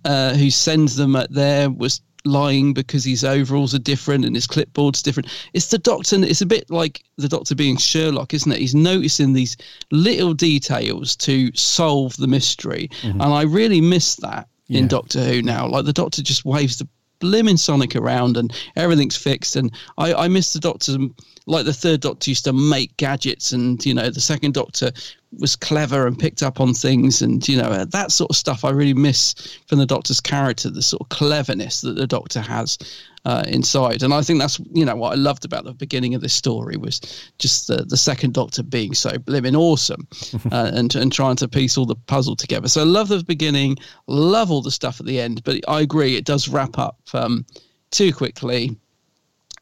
uh, 0.06 0.34
who 0.34 0.50
sends 0.50 0.96
them 0.96 1.16
at 1.16 1.32
there 1.34 1.70
was 1.70 2.02
lying 2.26 2.74
because 2.74 3.04
his 3.04 3.26
overalls 3.26 3.76
are 3.76 3.80
different 3.80 4.24
and 4.24 4.34
his 4.34 4.48
clipboard's 4.48 5.02
different. 5.02 5.28
It's 5.54 5.68
the 5.68 5.78
doctor. 5.78 6.24
It's 6.24 6.42
a 6.42 6.46
bit 6.46 6.70
like 6.70 7.04
the 7.18 7.28
doctor 7.28 7.54
being 7.54 7.76
Sherlock, 7.78 8.34
isn't 8.34 8.52
it? 8.52 8.60
He's 8.60 8.76
noticing 8.76 9.34
these 9.34 9.58
little 9.92 10.34
details 10.34 11.16
to 11.18 11.52
solve 11.54 12.16
the 12.18 12.28
mystery, 12.28 12.90
and 13.04 13.22
I 13.22 13.42
really 13.42 13.82
miss 13.82 14.16
that 14.18 14.48
in 14.70 14.84
Yeah. 14.84 14.88
Doctor 14.88 15.24
Who 15.24 15.42
now. 15.42 15.68
Like 15.68 15.86
the 15.86 15.94
doctor 15.94 16.22
just 16.22 16.46
waves 16.46 16.78
the 16.78 16.88
blimmin' 17.24 17.58
Sonic 17.58 17.96
around 17.96 18.36
and 18.36 18.54
everything's 18.76 19.16
fixed. 19.16 19.56
And 19.56 19.72
I, 19.98 20.14
I 20.14 20.28
miss 20.28 20.52
the 20.52 20.60
Doctor, 20.60 20.98
like 21.46 21.66
the 21.66 21.74
third 21.74 22.02
Doctor 22.02 22.30
used 22.30 22.44
to 22.44 22.54
make 22.54 22.96
gadgets, 22.98 23.54
and 23.54 23.84
you 23.86 23.94
know 23.94 24.10
the 24.10 24.22
second 24.22 24.54
Doctor 24.54 24.92
was 25.40 25.56
clever 25.56 26.06
and 26.06 26.20
picked 26.20 26.44
up 26.44 26.60
on 26.60 26.74
things, 26.74 27.22
and 27.22 27.48
you 27.48 27.58
know 27.58 27.86
that 27.86 28.12
sort 28.12 28.30
of 28.30 28.36
stuff. 28.36 28.66
I 28.66 28.72
really 28.72 28.94
miss 28.94 29.34
from 29.68 29.80
the 29.80 29.86
Doctor's 29.86 30.22
character, 30.22 30.70
the 30.70 30.82
sort 30.82 31.02
of 31.02 31.10
cleverness 31.10 31.82
that 31.82 31.96
the 31.96 32.08
Doctor 32.08 32.42
has. 32.42 32.78
Uh, 33.26 33.42
inside, 33.48 34.04
and 34.04 34.14
I 34.14 34.22
think 34.22 34.42
that's 34.42 34.60
you 34.74 34.84
know 34.84 34.98
what 34.98 35.14
I 35.14 35.16
loved 35.16 35.46
about 35.46 35.64
the 35.64 35.74
beginning 35.74 36.14
of 36.14 36.20
this 36.20 36.34
story 36.34 36.76
was 36.76 37.00
just 37.40 37.68
the 37.68 37.78
the 37.78 37.96
second 37.96 38.34
Doctor 38.34 38.64
being 38.64 38.94
so 38.94 39.12
blimmin' 39.12 39.56
awesome, 39.56 40.06
uh, 40.52 40.72
and 40.74 40.94
and 40.94 41.10
trying 41.10 41.38
to 41.38 41.48
piece 41.48 41.78
all 41.78 41.86
the 41.86 41.96
puzzle 41.96 42.36
together. 42.36 42.68
So 42.68 42.82
I 42.82 42.84
love 42.84 43.08
the 43.08 43.24
beginning, 43.24 43.78
love 44.08 44.52
all 44.52 44.62
the 44.62 44.72
stuff 44.72 45.00
at 45.00 45.06
the 45.06 45.22
end, 45.22 45.42
but 45.46 45.62
I 45.70 45.80
agree 45.80 46.18
it 46.18 46.26
does 46.26 46.50
wrap 46.50 46.78
up 46.78 47.00
um, 47.14 47.46
too 47.92 48.12
quickly. 48.12 48.76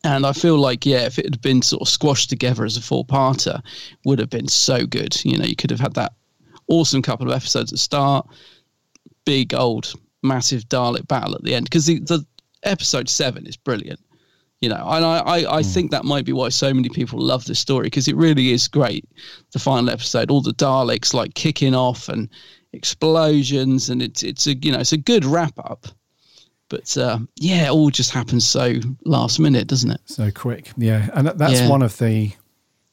And 0.04 0.26
I 0.26 0.34
feel 0.34 0.58
like, 0.58 0.86
yeah, 0.86 1.06
if 1.06 1.20
it 1.20 1.26
had 1.26 1.42
been 1.42 1.62
sort 1.62 1.84
of 1.84 1.88
squashed 1.88 2.30
together 2.30 2.66
as 2.66 2.76
a 2.76 2.82
four 2.82 3.06
parter, 3.06 3.62
would 4.06 4.18
have 4.18 4.32
been 4.32 4.48
so 4.48 4.86
good. 4.88 5.24
You 5.24 5.38
know, 5.38 5.46
you 5.46 5.56
could 5.56 5.70
have 5.70 5.80
had 5.80 5.94
that 5.94 6.14
awesome 6.68 7.02
couple 7.02 7.30
of 7.30 7.36
episodes 7.36 7.72
at 7.72 7.76
the 7.76 7.78
start, 7.78 8.28
big 9.26 9.54
old 9.54 9.94
massive 10.24 10.68
Dalek 10.70 11.08
battle 11.08 11.36
at 11.36 11.44
the 11.44 11.54
end. 11.54 11.66
Because 11.66 11.86
the, 11.86 12.00
the 12.00 12.26
episode 12.64 13.10
seven 13.10 13.46
is 13.48 13.58
brilliant. 13.58 14.00
you 14.62 14.70
know, 14.70 14.84
and 14.90 15.04
I, 15.06 15.18
I, 15.20 15.58
I 15.58 15.64
think 15.64 15.90
that 15.92 16.06
might 16.06 16.24
be 16.26 16.34
why 16.34 16.50
so 16.50 16.72
many 16.74 16.90
people 16.90 17.20
love 17.20 17.46
this 17.46 17.60
story 17.60 17.86
because 17.86 18.08
it 18.08 18.16
really 18.16 18.52
is 18.52 18.68
great. 18.68 19.06
The 19.54 19.60
final 19.60 19.90
episode, 19.90 20.30
all 20.30 20.42
the 20.42 20.54
Daleks 20.54 21.14
like 21.16 21.34
kicking 21.34 21.74
off 21.74 22.08
and 22.10 22.30
explosions, 22.92 23.90
and 23.90 24.02
it's 24.02 24.24
it's 24.24 24.48
a 24.48 24.56
you 24.56 24.72
know 24.72 24.80
it's 24.80 24.92
a 24.94 24.98
good 24.98 25.26
wrap 25.26 25.58
up. 25.60 25.88
But 26.70 26.96
uh, 26.98 27.20
yeah, 27.36 27.66
it 27.68 27.72
all 27.72 27.90
just 27.90 28.12
happens 28.12 28.48
so 28.48 28.76
last 29.04 29.40
minute, 29.40 29.68
doesn't 29.68 29.92
it? 29.92 30.02
So 30.06 30.32
quick, 30.32 30.72
yeah, 30.78 31.10
and 31.14 31.28
that, 31.28 31.38
that's 31.38 31.62
Yeah. 31.62 31.70
one 31.70 31.82
of 31.82 31.98
the 31.98 32.32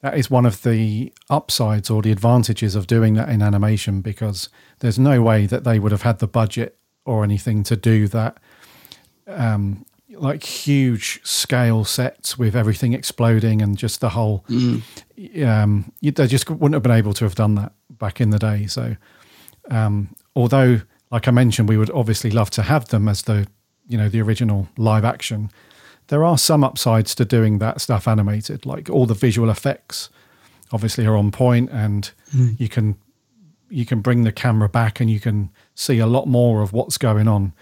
that 0.01 0.17
is 0.17 0.31
one 0.31 0.47
of 0.47 0.63
the 0.63 1.13
upsides 1.29 1.91
or 1.91 2.03
the 2.03 2.13
advantages 2.13 2.75
of 2.77 2.87
doing 2.87 3.15
that 3.15 3.29
in 3.29 3.43
animation 3.43 4.01
because 4.01 4.49
there's 4.79 4.99
no 4.99 5.21
way 5.23 5.45
that 5.47 5.65
they 5.65 5.79
would 5.81 5.91
have 5.93 6.03
had 6.03 6.21
the 6.21 6.29
budget 6.29 6.79
or 7.05 7.25
anything 7.25 7.65
to 7.65 7.77
do 7.77 8.07
that 8.09 8.39
um, 9.29 9.85
like 10.11 10.43
huge 10.43 11.21
scale 11.25 11.85
sets 11.85 12.37
with 12.39 12.57
everything 12.57 12.93
exploding 12.95 13.63
and 13.63 13.77
just 13.79 14.01
the 14.01 14.09
whole 14.11 14.45
um, 15.45 15.93
you, 16.01 16.11
they 16.11 16.27
just 16.27 16.49
wouldn't 16.51 16.75
have 16.75 16.83
been 16.83 16.93
able 16.93 17.13
to 17.15 17.25
have 17.25 17.35
done 17.35 17.55
that 17.57 17.73
back 17.91 18.21
in 18.21 18.31
the 18.31 18.39
day. 18.39 18.67
So 18.67 18.97
um, 19.71 20.15
although 20.35 20.81
like 21.11 21.27
i 21.27 21.31
mentioned 21.31 21.69
we 21.69 21.77
would 21.79 21.91
obviously 21.91 22.31
love 22.31 22.51
to 22.51 22.63
have 22.63 22.89
them 22.89 23.09
as 23.09 23.23
the 23.23 23.47
you 23.87 23.97
know 23.99 24.09
the 24.11 24.21
original 24.21 24.69
live 24.77 25.05
action 25.05 25.51
there 26.09 26.25
are 26.25 26.39
some 26.39 26.65
upsides 26.65 27.15
to 27.15 27.25
doing 27.27 27.59
that 27.59 27.83
stuff 27.83 28.09
animated. 28.09 28.65
Like 28.65 28.89
all 28.89 29.05
the 29.05 29.13
visual 29.15 29.51
effects 29.51 30.09
obviously 30.73 31.05
are 31.07 31.17
on 31.17 31.31
point 31.31 31.69
and 31.71 32.11
Mm. 32.35 32.59
you 32.61 32.69
can 32.69 32.97
you 33.71 33.85
can 33.85 34.01
bring 34.01 34.23
the 34.25 34.33
camera 34.33 34.69
back 34.69 35.01
and 35.01 35.11
you 35.11 35.21
can 35.21 35.51
see 35.75 35.99
a 35.99 36.07
lot 36.07 36.27
more 36.27 36.63
of 36.63 36.73
what's 36.73 36.99
going 36.99 37.29
on 37.29 37.53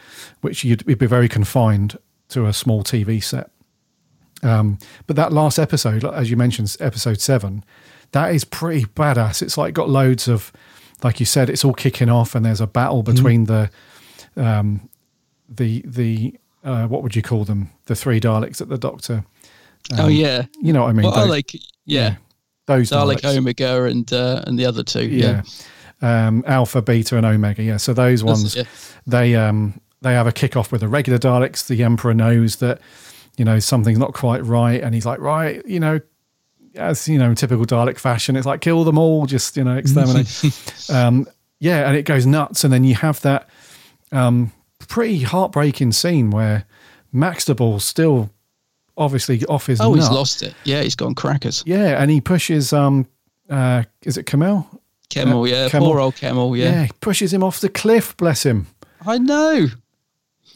which 0.40 0.64
you'd, 0.64 0.84
you'd 0.86 0.98
be 0.98 1.06
very 1.06 1.28
confined 1.28 1.98
to 2.28 2.46
a 2.46 2.52
small 2.52 2.82
tv 2.82 3.22
set. 3.22 3.50
Um, 4.42 4.78
but 5.06 5.16
that 5.16 5.32
last 5.32 5.58
episode 5.58 6.04
as 6.04 6.30
you 6.30 6.36
mentioned 6.36 6.76
episode 6.80 7.20
7 7.20 7.64
that 8.12 8.32
is 8.32 8.44
pretty 8.44 8.84
badass. 8.84 9.42
It's 9.42 9.58
like 9.58 9.74
got 9.74 9.88
loads 9.88 10.28
of 10.28 10.52
like 11.02 11.20
you 11.20 11.26
said 11.26 11.50
it's 11.50 11.64
all 11.64 11.74
kicking 11.74 12.08
off 12.08 12.34
and 12.34 12.44
there's 12.46 12.60
a 12.60 12.66
battle 12.66 13.02
between 13.02 13.44
the 13.44 13.70
um, 14.36 14.88
the 15.48 15.82
the 15.84 16.34
uh, 16.64 16.86
what 16.86 17.02
would 17.02 17.14
you 17.14 17.22
call 17.22 17.44
them? 17.44 17.70
The 17.86 17.94
three 17.94 18.20
daleks 18.20 18.60
at 18.60 18.68
the 18.68 18.78
doctor 18.78 19.24
oh 19.92 20.04
um, 20.04 20.10
yeah, 20.10 20.46
you 20.60 20.72
know 20.72 20.82
what 20.82 20.90
i 20.90 20.92
mean 20.92 21.04
Well, 21.06 21.14
I 21.14 21.24
like 21.24 21.52
yeah, 21.84 22.16
those 22.66 22.90
Dalek 22.90 23.20
Daleks. 23.20 23.38
Omega 23.38 23.84
and 23.84 24.12
uh, 24.12 24.42
and 24.46 24.58
the 24.58 24.66
other 24.66 24.82
two. 24.82 25.06
yeah, 25.06 25.42
Um, 26.02 26.44
alpha 26.46 26.82
beta 26.82 27.16
and 27.16 27.24
omega 27.24 27.62
yeah 27.62 27.78
so 27.78 27.94
those 27.94 28.22
ones 28.22 28.54
they 29.06 29.34
um 29.34 29.80
they 30.02 30.12
have 30.12 30.26
a 30.26 30.32
kickoff 30.32 30.70
with 30.70 30.82
the 30.82 30.88
regular 30.88 31.18
daleks 31.18 31.66
the 31.66 31.82
emperor 31.82 32.12
knows 32.12 32.56
that 32.56 32.80
you 33.38 33.46
know 33.46 33.58
something's 33.58 33.98
not 33.98 34.12
quite 34.12 34.44
right 34.44 34.82
and 34.82 34.94
he's 34.94 35.06
like 35.06 35.20
right 35.20 35.64
you 35.66 35.80
know 35.80 35.98
as 36.74 37.08
you 37.08 37.16
know 37.18 37.32
typical 37.32 37.64
dalek 37.64 37.98
fashion 37.98 38.36
it's 38.36 38.44
like 38.44 38.60
kill 38.60 38.84
them 38.84 38.98
all 38.98 39.24
just 39.24 39.56
you 39.56 39.64
know 39.64 39.74
exterminate 39.78 40.28
um 40.90 41.26
yeah 41.60 41.88
and 41.88 41.96
it 41.96 42.02
goes 42.02 42.26
nuts 42.26 42.62
and 42.62 42.70
then 42.74 42.84
you 42.84 42.94
have 42.94 43.18
that 43.22 43.48
um 44.12 44.52
pretty 44.88 45.20
heartbreaking 45.22 45.92
scene 45.92 46.30
where 46.30 46.66
Maxtible's 47.14 47.84
still 47.84 48.28
obviously 48.98 49.42
off 49.46 49.66
his 49.66 49.80
Oh, 49.80 49.94
he's 49.94 50.10
lost 50.10 50.42
it. 50.42 50.54
Yeah, 50.64 50.82
he's 50.82 50.94
gone 50.94 51.14
crackers. 51.14 51.62
yeah 51.66 52.00
and 52.02 52.10
he 52.10 52.20
pushes 52.20 52.74
um 52.74 53.06
uh 53.48 53.84
is 54.02 54.18
it 54.18 54.26
Kemel? 54.26 54.66
Kemel, 55.10 55.48
yeah, 55.48 55.68
Kemel. 55.68 55.78
poor 55.78 56.00
old 56.00 56.14
Kemel, 56.16 56.56
yeah. 56.58 56.64
yeah 56.64 56.84
he 56.84 56.90
pushes 57.00 57.32
him 57.32 57.42
off 57.42 57.60
the 57.60 57.68
cliff 57.68 58.16
bless 58.16 58.44
him 58.44 58.66
I 59.06 59.18
know. 59.18 59.68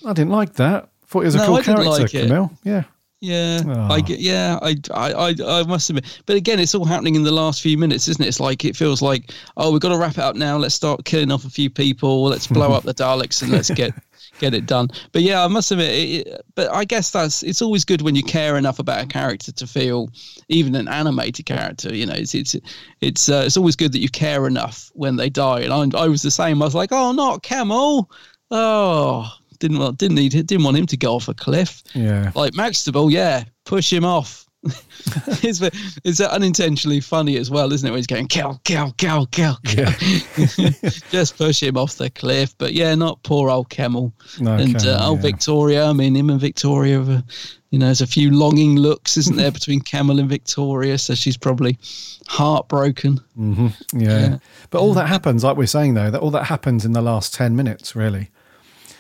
I 0.05 0.13
didn't 0.13 0.31
like 0.31 0.55
that. 0.55 0.89
Thought 1.07 1.21
he 1.21 1.25
was 1.27 1.35
a 1.35 1.39
No, 1.39 1.47
cool 1.47 1.57
I 1.57 1.63
character, 1.63 1.85
like. 1.91 2.11
Camille. 2.11 2.51
Yeah. 2.65 2.85
Yeah, 3.21 3.61
Oh. 3.67 3.71
I 3.73 3.99
ah. 3.99 4.01
get. 4.01 4.19
Yeah, 4.19 4.59
I, 4.63 4.77
I, 4.95 5.35
I 5.47 5.63
must 5.65 5.91
admit. 5.91 6.23
But 6.25 6.37
again, 6.37 6.59
it's 6.59 6.75
all 6.75 6.87
happening 6.87 7.17
in 7.17 7.23
the 7.23 7.31
last 7.31 7.61
few 7.61 7.77
minutes, 7.77 8.09
isn't 8.09 8.25
it? 8.25 8.29
It's 8.29 8.41
like 8.41 8.65
it 8.65 8.75
feels 8.77 9.03
like, 9.03 9.33
oh, 9.59 9.71
we've 9.71 9.81
got 9.81 9.91
to 9.91 9.99
wrap 9.99 10.13
it 10.13 10.21
up 10.21 10.37
now. 10.37 10.57
Let's 10.57 10.75
start 10.75 11.05
killing 11.05 11.31
off 11.31 11.45
a 11.45 11.51
few 11.51 11.69
people. 11.69 12.25
Let's 12.25 12.47
blow 12.47 12.73
up 12.77 12.85
the 12.85 12.95
Daleks 12.95 13.43
and 13.43 13.53
let's 13.53 13.71
get 13.71 13.93
get 14.41 14.55
it 14.55 14.67
done. 14.67 14.89
But 15.13 15.23
yeah, 15.23 15.45
I 15.45 15.49
must 15.49 15.71
admit. 15.71 15.91
It, 15.91 16.27
it- 16.27 16.41
but 16.57 16.71
I 16.75 16.85
guess 16.85 17.11
that's 17.13 17.43
it's 17.43 17.63
always 17.63 17.85
good 17.85 18.03
when 18.03 18.15
you 18.17 18.23
care 18.23 18.57
enough 18.57 18.79
about 18.81 19.03
a 19.05 19.07
character 19.07 19.53
to 19.53 19.67
feel 19.67 20.11
even 20.49 20.75
an 20.75 20.89
animated 20.89 21.47
character. 21.47 21.95
You 21.95 22.07
know, 22.07 22.15
it's 22.15 22.35
it's 22.35 22.57
it's 23.01 23.29
uh, 23.29 23.45
it's 23.47 23.57
always 23.57 23.77
good 23.77 23.93
that 23.93 24.01
you 24.01 24.09
care 24.11 24.47
enough 24.47 24.91
when 24.95 25.17
they 25.17 25.31
die. 25.31 25.61
And 25.61 25.95
I, 25.95 26.05
I 26.05 26.09
was 26.09 26.23
the 26.23 26.31
same. 26.31 26.61
I 26.61 26.65
was 26.67 26.75
like, 26.75 26.91
oh, 26.93 27.13
not 27.13 27.43
Kemel. 27.43 28.07
Oh, 28.51 29.33
didn't 29.59 29.79
want 29.79 29.99
didn't 29.99 30.17
need 30.17 30.33
didn't 30.33 30.65
want 30.65 30.77
him 30.77 30.87
to 30.87 30.97
go 30.97 31.15
off 31.15 31.29
a 31.29 31.35
cliff. 31.35 31.83
Yeah. 31.95 32.33
Like 32.35 32.53
Maxtible, 32.55 33.11
yeah, 33.11 33.45
push 33.65 33.93
him 33.93 34.05
off. 34.05 34.47
it's 35.43 35.61
it's 36.05 36.21
unintentionally 36.21 37.01
funny 37.01 37.37
as 37.39 37.51
well, 37.51 37.73
isn't 37.73 37.87
it? 37.87 37.91
When 37.91 37.99
he's 37.99 38.07
going 38.07 38.29
kill, 38.29 38.61
kill, 38.65 38.93
kill, 38.99 39.27
kill, 39.27 39.57
kill. 39.65 39.91
just 41.11 41.39
push 41.39 41.63
him 41.63 41.79
off 41.79 41.97
the 41.97 42.11
cliff. 42.11 42.55
But 42.59 42.75
yeah, 42.75 42.95
not 42.95 43.23
poor 43.23 43.49
old 43.49 43.71
Kemel. 43.71 44.13
No, 44.39 44.57
and 44.57 44.75
Kemel, 44.75 44.87
uh, 44.87 44.99
oh, 45.01 45.15
yeah. 45.15 45.21
Victoria. 45.23 45.87
I 45.87 45.93
mean, 45.95 46.15
him 46.15 46.29
and 46.29 46.41
Victoria. 46.41 46.99
Have 46.99 47.09
a, 47.09 47.25
you 47.71 47.79
know, 47.79 47.87
there's 47.87 48.01
a 48.01 48.07
few 48.07 48.31
longing 48.33 48.77
looks, 48.77 49.17
isn't 49.17 49.37
there, 49.37 49.53
between 49.53 49.81
Kemel 49.81 50.19
and 50.19 50.29
Victoria? 50.29 50.99
So 50.99 51.15
she's 51.15 51.37
probably 51.37 51.79
heartbroken. 52.27 53.19
hmm 53.35 53.69
Yeah. 53.95 54.39
But 54.71 54.81
all 54.81 54.93
that 54.95 55.07
happens, 55.07 55.45
like 55.45 55.57
we're 55.57 55.67
saying 55.67 55.95
though, 55.95 56.11
that 56.11 56.21
all 56.21 56.33
that 56.33 56.45
happens 56.45 56.85
in 56.85 56.93
the 56.93 57.03
last 57.03 57.33
10 57.33 57.57
minutes, 57.57 57.95
really. 57.97 58.29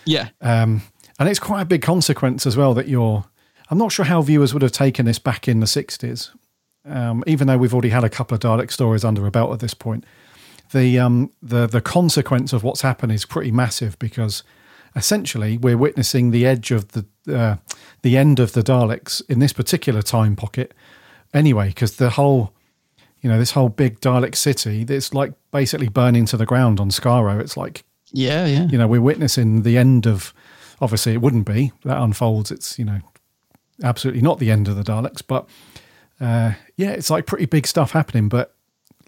Yeah. 0.05 0.29
Um, 0.41 0.83
and 1.19 1.29
it's 1.29 1.39
quite 1.39 1.63
a 1.63 1.67
big 1.67 1.83
consequence 1.83 2.47
as 2.47 2.57
well 2.57 2.73
that 2.75 2.89
you're. 2.89 3.25
I'm 3.71 3.79
not 3.79 3.93
sure 3.93 4.05
how 4.05 4.21
viewers 4.23 4.53
would 4.53 4.63
have 4.63 4.73
taken 4.73 5.07
this 5.07 5.19
back 5.19 5.49
in 5.49 5.61
the 5.61 5.67
60s, 5.67 6.31
um, 6.85 7.23
even 7.27 7.47
though 7.47 7.57
we've 7.57 7.73
already 7.73 7.91
had 7.91 8.05
a 8.05 8.11
couple 8.11 8.35
of 8.35 8.41
Dalek 8.41 8.71
stories 8.73 9.05
under 9.05 9.27
a 9.27 9.31
belt 9.31 9.53
at 9.53 9.61
this 9.61 9.75
point. 9.75 10.05
The, 10.73 10.99
um, 10.99 11.31
the, 11.43 11.67
the 11.67 11.81
consequence 11.81 12.53
of 12.53 12.63
what's 12.63 12.83
happened 12.83 13.13
is 13.13 13.25
pretty 13.25 13.51
massive 13.51 13.99
because 13.99 14.43
essentially 14.95 15.57
we're 15.57 15.79
witnessing 15.79 16.31
the 16.31 16.47
edge 16.47 16.71
of 16.71 16.89
the, 16.89 17.07
uh, 17.33 17.57
the 18.03 18.17
end 18.17 18.41
of 18.41 18.53
the 18.53 18.63
Daleks 18.63 19.23
in 19.29 19.39
this 19.39 19.53
particular 19.53 20.03
time 20.03 20.37
pocket 20.37 20.75
anyway, 21.33 21.69
because 21.69 21.97
the 21.97 22.11
whole 22.11 22.53
you 23.21 23.29
know, 23.29 23.39
this 23.39 23.51
whole 23.53 23.69
big 23.69 24.01
Dalek 24.01 24.35
city 24.35 24.85
that's 24.85 25.13
like 25.13 25.33
basically 25.51 25.89
burning 25.89 26.25
to 26.27 26.37
the 26.37 26.47
ground 26.47 26.81
on 26.81 26.91
Skaro. 26.91 27.41
It's 27.41 27.57
like, 27.57 27.85
Yeah, 28.13 28.47
yeah. 28.47 28.67
you 28.67 28.79
know, 28.79 28.89
we're 28.89 29.03
witnessing 29.03 29.63
the 29.63 29.77
end 29.77 30.07
of, 30.07 30.33
obviously, 30.81 31.13
it 31.13 31.21
wouldn't 31.21 31.47
be 31.47 31.73
that 31.85 32.01
unfolds. 32.01 32.51
It's, 32.51 32.79
you 32.79 32.85
know, 32.85 33.01
absolutely 33.83 34.23
not 34.23 34.39
the 34.39 34.51
end 34.51 34.69
of 34.69 34.77
the 34.77 34.83
Daleks, 34.83 35.23
but 35.27 35.49
uh, 36.21 36.53
yeah, 36.77 36.91
it's 36.91 37.11
like 37.11 37.27
pretty 37.27 37.47
big 37.47 37.67
stuff 37.67 37.93
happening. 37.93 38.29
But 38.29 38.55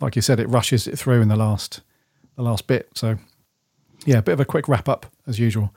like 0.00 0.16
you 0.16 0.22
said, 0.22 0.40
it 0.40 0.48
rushes 0.48 0.86
it 0.86 0.98
through 0.98 1.20
in 1.20 1.28
the 1.28 1.36
last, 1.36 1.80
the 2.36 2.42
last 2.42 2.66
bit. 2.66 2.88
So 2.94 3.18
yeah, 4.04 4.18
a 4.18 4.22
bit 4.22 4.32
of 4.32 4.40
a 4.40 4.44
quick 4.44 4.68
wrap 4.68 4.88
up 4.88 5.06
as 5.26 5.38
usual. 5.38 5.74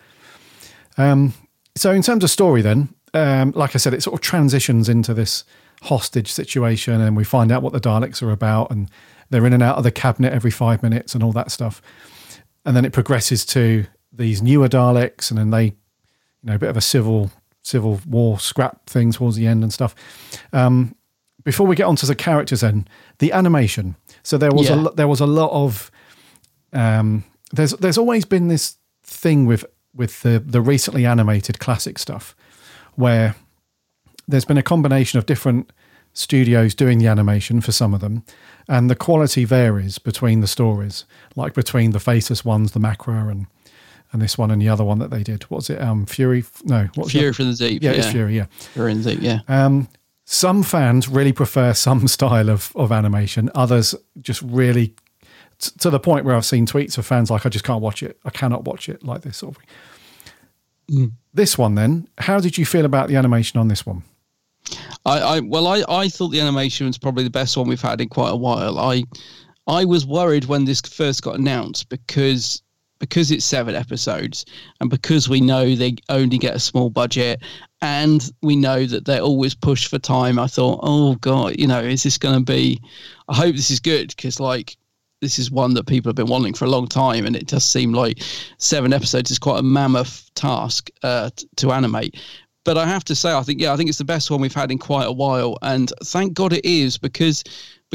Um, 0.98 1.34
so 1.76 1.92
in 1.92 2.02
terms 2.02 2.24
of 2.24 2.30
story, 2.30 2.62
then, 2.62 2.90
um, 3.14 3.52
like 3.56 3.76
I 3.76 3.78
said, 3.78 3.94
it 3.94 4.04
sort 4.04 4.14
of 4.14 4.22
transitions 4.22 4.90
into 4.90 5.14
this 5.14 5.44
hostage 5.84 6.32
situation, 6.32 7.02
and 7.02 7.16
we 7.18 7.24
find 7.24 7.52
out 7.52 7.62
what 7.62 7.74
the 7.74 7.82
Daleks 7.82 8.24
are 8.24 8.32
about, 8.32 8.72
and 8.72 8.90
they're 9.30 9.46
in 9.46 9.54
and 9.54 9.64
out 9.64 9.78
of 9.78 9.84
the 9.84 9.92
cabinet 9.92 10.34
every 10.34 10.52
five 10.52 10.82
minutes, 10.82 11.14
and 11.14 11.24
all 11.24 11.34
that 11.34 11.52
stuff. 11.52 11.82
And 12.66 12.76
then 12.76 12.86
it 12.86 12.94
progresses 12.94 13.46
to 13.48 13.86
these 14.12 14.42
newer 14.42 14.70
Daleks, 14.70 15.30
and 15.30 15.38
then 15.38 15.52
they, 15.52 15.66
you 15.66 15.74
know, 16.44 16.56
a 16.56 16.60
bit 16.60 16.70
of 16.70 16.78
a 16.78 16.82
civil 16.82 17.32
civil 17.66 18.00
war 18.08 18.40
scrap 18.40 18.86
thing 18.90 19.12
towards 19.12 19.36
the 19.36 19.48
end 19.48 19.64
and 19.64 19.74
stuff. 19.74 19.96
Um, 20.54 20.96
before 21.44 21.68
we 21.68 21.76
get 21.76 21.86
onto 21.86 22.08
the 22.08 22.16
characters, 22.16 22.62
then 22.62 22.88
the 23.20 23.32
animation. 23.32 23.96
So 24.24 24.38
there 24.38 24.52
was 24.52 24.70
a 24.70 24.76
Yeah. 24.76 24.82
lo- 24.82 24.94
there 24.96 25.08
was 25.08 25.20
a 25.22 25.26
lot 25.28 25.52
of 25.52 25.92
um, 26.74 27.24
there's 27.52 27.72
there's 27.74 27.98
always 27.98 28.26
been 28.26 28.48
this 28.48 28.78
thing 29.04 29.46
with 29.48 29.66
with 29.94 30.22
the 30.22 30.40
the 30.46 30.62
recently 30.62 31.06
animated 31.06 31.60
classic 31.60 31.98
stuff 32.00 32.36
where 32.96 33.36
there's 34.28 34.46
been 34.46 34.58
a 34.58 34.64
combination 34.64 35.20
of 35.20 35.26
different 35.26 35.72
studios 36.14 36.74
doing 36.76 36.98
the 37.00 37.08
animation 37.08 37.62
for 37.62 37.72
some 37.72 37.94
of 37.94 38.00
them 38.02 38.24
and 38.68 38.90
the 38.90 38.96
quality 38.96 39.46
varies 39.46 40.00
between 40.00 40.40
the 40.42 40.48
stories 40.48 41.06
like 41.36 41.54
between 41.54 41.92
the 41.92 42.00
faceless 42.00 42.44
ones 42.46 42.72
the 42.72 42.80
macra 42.80 43.30
and 43.30 43.48
and 44.16 44.22
this 44.22 44.38
one 44.38 44.50
and 44.50 44.62
the 44.62 44.70
other 44.70 44.84
one 44.86 45.00
that 45.00 45.12
they 45.12 45.24
did 45.24 45.44
what 45.44 45.58
was 45.58 45.70
it 45.70 45.82
um 45.82 46.06
fury 46.06 46.44
no 46.64 46.88
what 46.96 47.04
was 47.06 47.12
Fury 47.12 47.28
it? 47.30 47.36
from 47.36 47.52
the 47.52 47.58
Deep. 47.58 47.84
yeah, 47.84 47.92
it's 47.92 48.08
fury 48.08 48.38
yeah 48.38 48.46
Fury 48.74 48.94
in 48.94 49.02
the 49.02 49.12
Deep, 49.12 49.22
yeah. 49.22 49.40
um, 49.50 49.90
some 50.26 50.64
fans 50.64 51.08
really 51.08 51.34
prefer 51.34 51.74
some 51.74 52.08
style 52.18 52.50
of, 52.50 52.72
of 52.76 52.92
animation. 52.92 53.52
Others 53.54 53.94
just 54.22 54.42
really, 54.42 54.88
t- 55.60 55.72
to 55.80 55.90
the 55.92 56.00
point 56.00 56.26
where 56.26 56.36
I've 56.36 56.46
seen 56.46 56.66
tweets 56.66 56.98
of 56.98 57.06
fans 57.06 57.30
like, 57.30 57.46
I 57.46 57.50
just 57.50 57.64
can't 57.64 57.82
watch 57.82 58.02
it. 58.02 58.18
I 58.26 58.32
cannot 58.32 58.64
watch 58.66 58.90
it 58.90 59.04
like 59.04 59.22
this 59.22 59.38
sort 59.38 59.56
of 59.56 59.62
thing. 60.88 61.12
This 61.34 61.58
one, 61.58 61.76
then, 61.76 62.08
how 62.18 62.40
did 62.40 62.58
you 62.58 62.66
feel 62.66 62.86
about 62.86 63.08
the 63.08 63.16
animation 63.18 63.60
on 63.60 63.68
this 63.68 63.86
one? 63.86 64.02
I, 65.06 65.20
I 65.20 65.40
well, 65.42 65.68
I, 65.68 65.84
I 65.88 66.10
thought 66.10 66.30
the 66.30 66.40
animation 66.40 66.88
was 66.88 66.98
probably 66.98 67.24
the 67.24 67.30
best 67.30 67.56
one 67.56 67.68
we've 67.68 67.82
had 67.82 68.02
in 68.02 68.10
quite 68.10 68.32
a 68.32 68.36
while. 68.36 68.80
I 68.80 69.04
I 69.68 69.86
was 69.86 70.06
worried 70.08 70.46
when 70.46 70.66
this 70.66 70.82
first 70.82 71.22
got 71.22 71.38
announced 71.38 71.90
because 71.90 72.64
because 73.00 73.32
it's 73.32 73.46
seven 73.46 73.76
episodes 73.76 74.46
and 74.80 74.90
because 74.90 75.28
we 75.28 75.42
know 75.42 75.76
they 75.76 75.96
only 76.10 76.38
get 76.38 76.56
a 76.56 76.60
small 76.60 76.90
budget 76.90 77.42
and 77.82 78.32
we 78.42 78.56
know 78.56 78.86
that 78.86 79.06
they're 79.06 79.22
always 79.22 79.54
pushed 79.54 79.90
for 79.90 80.00
time, 80.00 80.40
I 80.40 80.48
thought, 80.48 80.80
oh 80.84 81.16
God, 81.16 81.60
you 81.60 81.68
know, 81.68 81.82
is 81.82 82.04
this 82.04 82.18
going 82.18 82.36
to 82.36 82.52
be? 82.52 82.82
I 83.28 83.36
hope 83.36 83.56
this 83.56 83.72
is 83.72 83.80
good 83.80 84.10
because, 84.16 84.40
like, 84.40 84.78
this 85.22 85.40
is 85.40 85.52
one 85.52 85.74
that 85.74 85.88
people 85.88 86.10
have 86.10 86.16
been 86.16 86.28
wanting 86.28 86.54
for 86.54 86.66
a 86.66 86.70
long 86.70 86.88
time, 86.88 87.26
and 87.26 87.36
it 87.36 87.48
does 87.48 87.64
seem 87.64 87.94
like 87.94 88.22
seven 88.58 88.94
episodes 88.94 89.32
is 89.32 89.40
quite 89.40 89.60
a 89.60 89.64
mammoth 89.64 90.30
task 90.36 90.90
uh, 91.04 91.30
t- 91.36 91.48
to 91.58 91.72
animate. 91.72 92.16
But 92.64 92.78
I 92.78 92.86
have 92.86 93.04
to 93.06 93.16
say, 93.16 93.32
I 93.32 93.44
think 93.44 93.62
yeah, 93.62 93.74
I 93.74 93.78
think 93.78 93.90
it's 93.90 94.00
the 94.00 94.06
best 94.06 94.32
one 94.32 94.42
we've 94.42 94.54
had 94.54 94.72
in 94.72 94.78
quite 94.78 95.08
a 95.08 95.12
while, 95.12 95.58
and 95.62 95.92
thank 96.04 96.34
God 96.34 96.54
it 96.54 96.66
is 96.66 96.98
because 96.98 97.44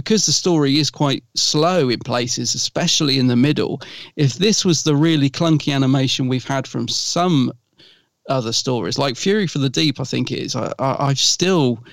because 0.00 0.26
the 0.26 0.32
story 0.32 0.78
is 0.78 0.90
quite 0.90 1.22
slow 1.34 1.88
in 1.88 1.98
places, 2.00 2.54
especially 2.54 3.18
in 3.18 3.26
the 3.26 3.36
middle. 3.36 3.80
If 4.16 4.34
this 4.34 4.64
was 4.64 4.82
the 4.82 4.96
really 4.96 5.30
clunky 5.30 5.74
animation 5.74 6.28
we've 6.28 6.46
had 6.46 6.66
from 6.66 6.88
some 6.88 7.52
other 8.28 8.52
stories, 8.52 8.98
like 8.98 9.16
Fury 9.16 9.46
for 9.46 9.58
the 9.58 9.70
Deep, 9.70 10.00
I 10.00 10.04
think 10.04 10.32
it 10.32 10.38
is. 10.38 10.56
I, 10.56 10.72
I, 10.78 11.08
I've 11.08 11.18
still 11.18 11.84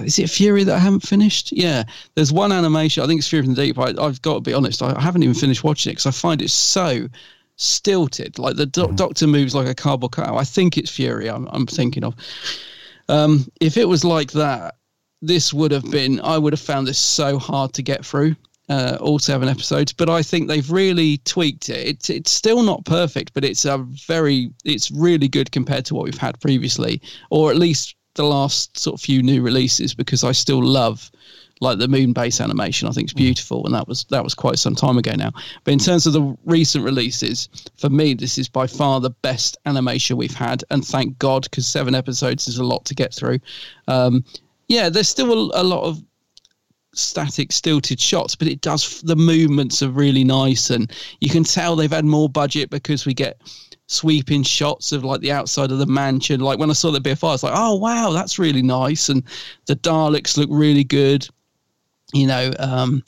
is 0.00 0.18
it 0.18 0.30
Fury 0.30 0.64
that 0.64 0.76
I 0.76 0.78
haven't 0.78 1.06
finished? 1.06 1.52
Yeah, 1.52 1.84
there's 2.14 2.32
one 2.32 2.50
animation. 2.50 3.02
I 3.02 3.06
think 3.06 3.18
it's 3.18 3.28
Fury 3.28 3.44
from 3.44 3.54
the 3.54 3.66
Deep. 3.66 3.78
I, 3.78 3.88
have 4.02 4.22
got 4.22 4.34
to 4.34 4.40
be 4.40 4.54
honest. 4.54 4.82
I 4.82 4.98
haven't 5.00 5.22
even 5.22 5.34
finished 5.34 5.64
watching 5.64 5.90
it 5.90 5.94
because 5.94 6.06
I 6.06 6.10
find 6.12 6.40
it 6.40 6.50
so 6.50 7.08
stilted. 7.56 8.38
Like 8.38 8.56
the 8.56 8.66
do- 8.66 8.92
Doctor 8.94 9.26
moves 9.26 9.54
like 9.54 9.68
a 9.68 9.74
cardboard 9.74 10.12
cutout. 10.12 10.36
I 10.36 10.44
think 10.44 10.78
it's 10.78 10.90
Fury. 10.90 11.28
I'm, 11.28 11.46
I'm 11.52 11.66
thinking 11.66 12.04
of. 12.04 12.14
Um, 13.08 13.46
if 13.60 13.76
it 13.76 13.84
was 13.86 14.04
like 14.04 14.32
that, 14.32 14.76
this 15.22 15.54
would 15.54 15.70
have 15.70 15.88
been. 15.90 16.20
I 16.20 16.36
would 16.36 16.52
have 16.52 16.60
found 16.60 16.86
this 16.86 16.98
so 16.98 17.38
hard 17.38 17.72
to 17.74 17.82
get 17.82 18.04
through. 18.04 18.36
Uh, 18.68 18.96
all 19.00 19.18
seven 19.18 19.48
episodes, 19.48 19.92
but 19.92 20.08
I 20.08 20.22
think 20.22 20.48
they've 20.48 20.70
really 20.70 21.18
tweaked 21.18 21.68
it. 21.68 21.86
It's 21.86 22.08
it's 22.08 22.30
still 22.30 22.62
not 22.62 22.84
perfect, 22.84 23.34
but 23.34 23.44
it's 23.44 23.64
a 23.64 23.78
very 24.06 24.50
it's 24.64 24.90
really 24.90 25.28
good 25.28 25.50
compared 25.50 25.84
to 25.86 25.94
what 25.94 26.04
we've 26.04 26.16
had 26.16 26.40
previously, 26.40 27.02
or 27.28 27.50
at 27.50 27.56
least 27.56 27.96
the 28.14 28.24
last 28.24 28.78
sort 28.78 28.94
of 28.94 29.00
few 29.00 29.22
new 29.22 29.42
releases 29.42 29.94
because 29.94 30.22
I 30.22 30.32
still 30.32 30.62
love 30.62 31.10
like 31.60 31.78
the 31.78 31.88
moon 31.88 32.12
base 32.12 32.40
animation. 32.40 32.88
I 32.88 32.92
think 32.92 33.06
it's 33.06 33.12
beautiful, 33.12 33.64
and 33.66 33.74
that 33.74 33.86
was 33.86 34.04
that 34.10 34.24
was 34.24 34.34
quite 34.34 34.58
some 34.58 34.74
time 34.74 34.96
ago 34.98 35.12
now. 35.16 35.32
But 35.64 35.72
in 35.72 35.78
terms 35.78 36.06
of 36.06 36.12
the 36.12 36.36
recent 36.44 36.84
releases, 36.84 37.48
for 37.76 37.90
me, 37.90 38.14
this 38.14 38.38
is 38.38 38.48
by 38.48 38.66
far 38.66 39.00
the 39.00 39.10
best 39.10 39.56
animation 39.66 40.16
we've 40.16 40.34
had, 40.34 40.64
and 40.70 40.84
thank 40.84 41.18
God 41.18 41.42
because 41.42 41.66
seven 41.66 41.94
episodes 41.94 42.48
is 42.48 42.58
a 42.58 42.64
lot 42.64 42.84
to 42.86 42.94
get 42.94 43.14
through. 43.14 43.38
Um, 43.86 44.24
yeah, 44.68 44.88
there's 44.88 45.08
still 45.08 45.52
a, 45.52 45.62
a 45.62 45.64
lot 45.64 45.84
of 45.84 46.02
static 46.94 47.50
stilted 47.52 47.98
shots 47.98 48.34
but 48.34 48.46
it 48.46 48.60
does 48.60 49.00
the 49.00 49.16
movements 49.16 49.82
are 49.82 49.88
really 49.88 50.24
nice 50.24 50.68
and 50.68 50.92
you 51.20 51.30
can 51.30 51.42
tell 51.42 51.74
they've 51.74 51.90
had 51.90 52.04
more 52.04 52.28
budget 52.28 52.68
because 52.68 53.06
we 53.06 53.14
get 53.14 53.40
sweeping 53.92 54.42
shots 54.42 54.92
of 54.92 55.04
like 55.04 55.20
the 55.20 55.32
outside 55.32 55.70
of 55.70 55.78
the 55.78 55.86
mansion. 55.86 56.40
Like 56.40 56.58
when 56.58 56.70
I 56.70 56.74
saw 56.74 56.90
the 56.90 57.00
BFI, 57.00 57.28
I 57.28 57.32
was 57.32 57.42
like, 57.42 57.52
oh 57.54 57.76
wow, 57.76 58.10
that's 58.10 58.38
really 58.38 58.62
nice, 58.62 59.08
and 59.08 59.22
the 59.66 59.76
Daleks 59.76 60.36
look 60.36 60.48
really 60.50 60.84
good. 60.84 61.28
You 62.12 62.26
know, 62.26 62.52
um, 62.58 63.02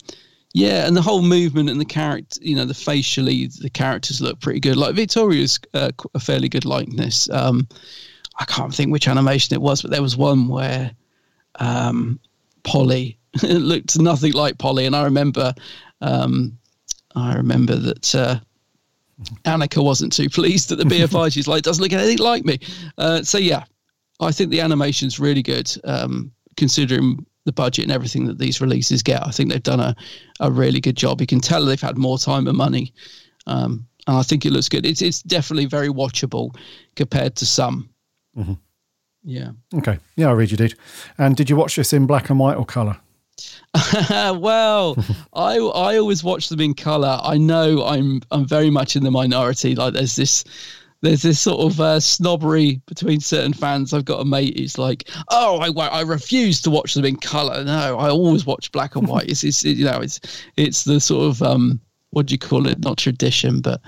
yeah, 0.53 0.87
and 0.87 0.95
the 0.95 1.01
whole 1.01 1.21
movement 1.21 1.69
and 1.69 1.81
the 1.81 1.85
character, 1.85 2.39
you 2.41 2.55
know, 2.55 2.65
the 2.65 2.73
facially 2.73 3.47
the 3.59 3.69
characters 3.69 4.21
look 4.21 4.39
pretty 4.39 4.59
good. 4.59 4.77
Like 4.77 4.95
Victoria's 4.95 5.59
uh, 5.73 5.91
a 6.13 6.19
fairly 6.19 6.49
good 6.49 6.65
likeness. 6.65 7.29
Um, 7.29 7.67
I 8.37 8.45
can't 8.45 8.73
think 8.73 8.91
which 8.91 9.07
animation 9.07 9.53
it 9.55 9.61
was, 9.61 9.81
but 9.81 9.91
there 9.91 10.01
was 10.01 10.17
one 10.17 10.47
where 10.47 10.91
um, 11.59 12.19
Polly 12.63 13.17
looked 13.43 13.99
nothing 13.99 14.33
like 14.33 14.57
Polly, 14.57 14.85
and 14.85 14.95
I 14.95 15.03
remember, 15.03 15.53
um, 16.01 16.57
I 17.15 17.35
remember 17.35 17.75
that. 17.75 18.15
Uh, 18.15 18.39
Anneke 19.45 19.81
wasn't 19.81 20.11
too 20.11 20.29
pleased 20.29 20.73
at 20.73 20.77
the 20.77 20.83
BFI. 20.83 21.31
She's 21.33 21.47
like, 21.47 21.63
doesn't 21.63 21.81
look 21.81 21.93
anything 21.93 22.17
like 22.17 22.43
me. 22.43 22.59
Uh, 22.97 23.23
so 23.23 23.37
yeah, 23.37 23.63
I 24.19 24.31
think 24.31 24.49
the 24.49 24.59
animation's 24.59 25.19
really 25.19 25.41
good, 25.41 25.71
um, 25.85 26.31
considering 26.57 27.25
the 27.45 27.51
budget 27.51 27.83
and 27.83 27.91
everything 27.91 28.25
that 28.25 28.39
these 28.39 28.59
releases 28.59 29.03
get. 29.03 29.25
I 29.25 29.31
think 29.31 29.51
they've 29.51 29.63
done 29.63 29.79
a, 29.79 29.95
a 30.39 30.51
really 30.51 30.81
good 30.81 30.97
job. 30.97 31.21
You 31.21 31.27
can 31.27 31.39
tell 31.39 31.63
they've 31.63 31.79
had 31.79 31.97
more 31.97 32.17
time 32.17 32.47
and 32.47 32.57
money, 32.57 32.93
um, 33.47 33.87
and 34.07 34.17
I 34.17 34.23
think 34.23 34.45
it 34.45 34.51
looks 34.51 34.69
good. 34.69 34.85
It's 34.85 35.01
it's 35.01 35.21
definitely 35.21 35.65
very 35.65 35.89
watchable 35.89 36.55
compared 36.95 37.35
to 37.37 37.45
some. 37.45 37.89
Mm-hmm. 38.37 38.53
Yeah. 39.25 39.51
Okay. 39.73 39.97
Yeah, 40.15 40.29
I 40.29 40.33
read 40.33 40.51
you 40.51 40.57
did. 40.57 40.75
And 41.17 41.35
did 41.35 41.49
you 41.49 41.55
watch 41.55 41.75
this 41.75 41.91
in 41.91 42.05
black 42.05 42.29
and 42.29 42.39
white 42.39 42.57
or 42.57 42.65
color? 42.65 42.97
well, 44.11 44.95
I 45.33 45.57
I 45.57 45.97
always 45.97 46.23
watch 46.23 46.47
them 46.47 46.61
in 46.61 46.73
color. 46.73 47.19
I 47.21 47.37
know 47.37 47.83
I'm 47.83 48.21
I'm 48.31 48.47
very 48.47 48.69
much 48.69 48.95
in 48.95 49.03
the 49.03 49.11
minority. 49.11 49.75
Like 49.75 49.93
there's 49.93 50.15
this 50.15 50.45
there's 51.01 51.23
this 51.23 51.39
sort 51.39 51.59
of 51.59 51.81
uh, 51.81 51.99
snobbery 51.99 52.81
between 52.85 53.19
certain 53.19 53.51
fans. 53.51 53.93
I've 53.93 54.05
got 54.05 54.21
a 54.21 54.25
mate 54.25 54.57
who's 54.57 54.77
like, 54.77 55.09
"Oh, 55.29 55.57
I 55.57 55.69
I 55.87 56.01
refuse 56.01 56.61
to 56.61 56.69
watch 56.69 56.93
them 56.93 57.03
in 57.03 57.17
color. 57.17 57.63
No, 57.65 57.97
I 57.99 58.09
always 58.09 58.45
watch 58.45 58.71
black 58.71 58.95
and 58.95 59.07
white. 59.07 59.29
It's, 59.29 59.43
it's 59.43 59.63
you 59.63 59.85
know 59.85 59.99
it's 59.99 60.19
it's 60.55 60.85
the 60.85 60.99
sort 60.99 61.29
of 61.29 61.41
um 61.41 61.81
what 62.11 62.27
do 62.27 62.33
you 62.33 62.39
call 62.39 62.67
it? 62.67 62.79
Not 62.79 62.97
tradition, 62.97 63.59
but 63.59 63.81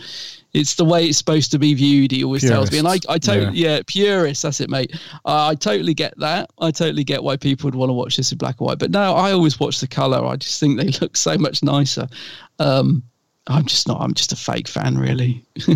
it's 0.57 0.75
the 0.75 0.85
way 0.85 1.05
it's 1.05 1.17
supposed 1.17 1.51
to 1.51 1.59
be 1.59 1.73
viewed. 1.73 2.11
He 2.11 2.23
always 2.23 2.41
Purists. 2.41 2.69
tells 2.69 2.71
me, 2.71 2.79
and 2.79 2.87
I, 2.87 3.13
I 3.13 3.17
totally, 3.17 3.57
yeah, 3.57 3.75
yeah 3.75 3.81
purist. 3.85 4.43
That's 4.43 4.59
it, 4.59 4.69
mate. 4.69 4.95
Uh, 5.25 5.47
I 5.47 5.55
totally 5.55 5.93
get 5.93 6.17
that. 6.19 6.49
I 6.59 6.71
totally 6.71 7.03
get 7.03 7.23
why 7.23 7.37
people 7.37 7.67
would 7.67 7.75
want 7.75 7.89
to 7.89 7.93
watch 7.93 8.17
this 8.17 8.31
in 8.31 8.37
black 8.37 8.59
and 8.59 8.67
white. 8.67 8.79
But 8.79 8.91
no, 8.91 9.13
I 9.13 9.31
always 9.31 9.59
watch 9.59 9.79
the 9.79 9.87
color. 9.87 10.25
I 10.25 10.35
just 10.35 10.59
think 10.59 10.79
they 10.79 10.89
look 11.01 11.15
so 11.15 11.37
much 11.37 11.63
nicer. 11.63 12.07
Um, 12.59 13.03
I'm 13.49 13.65
just 13.65 13.87
not. 13.87 14.01
I'm 14.01 14.13
just 14.13 14.33
a 14.33 14.35
fake 14.35 14.67
fan, 14.67 14.97
really. 14.97 15.43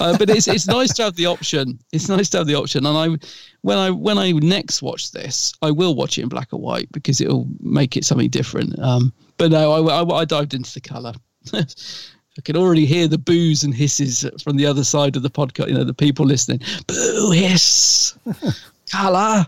uh, 0.00 0.18
but 0.18 0.28
it's 0.28 0.46
it's 0.46 0.66
nice 0.66 0.92
to 0.94 1.04
have 1.04 1.16
the 1.16 1.26
option. 1.26 1.78
It's 1.92 2.08
nice 2.08 2.28
to 2.30 2.38
have 2.38 2.46
the 2.46 2.54
option. 2.54 2.84
And 2.84 2.96
I, 2.96 3.26
when 3.62 3.78
I 3.78 3.90
when 3.90 4.18
I 4.18 4.32
next 4.32 4.82
watch 4.82 5.12
this, 5.12 5.54
I 5.62 5.70
will 5.70 5.94
watch 5.94 6.18
it 6.18 6.22
in 6.22 6.28
black 6.28 6.52
and 6.52 6.60
white 6.60 6.90
because 6.92 7.20
it'll 7.20 7.48
make 7.60 7.96
it 7.96 8.04
something 8.04 8.28
different. 8.28 8.78
Um, 8.78 9.12
but 9.38 9.50
no, 9.50 9.88
I, 9.88 10.02
I, 10.02 10.18
I 10.20 10.24
dived 10.24 10.54
into 10.54 10.74
the 10.74 10.80
color. 10.80 11.14
I 12.36 12.40
can 12.42 12.56
already 12.56 12.84
hear 12.86 13.06
the 13.06 13.18
boos 13.18 13.62
and 13.62 13.72
hisses 13.74 14.28
from 14.42 14.56
the 14.56 14.66
other 14.66 14.82
side 14.84 15.16
of 15.16 15.22
the 15.22 15.30
podcast. 15.30 15.68
You 15.68 15.74
know, 15.74 15.84
the 15.84 15.94
people 15.94 16.26
listening. 16.26 16.60
Boo 16.86 17.30
hiss, 17.30 18.16
color. 18.90 19.46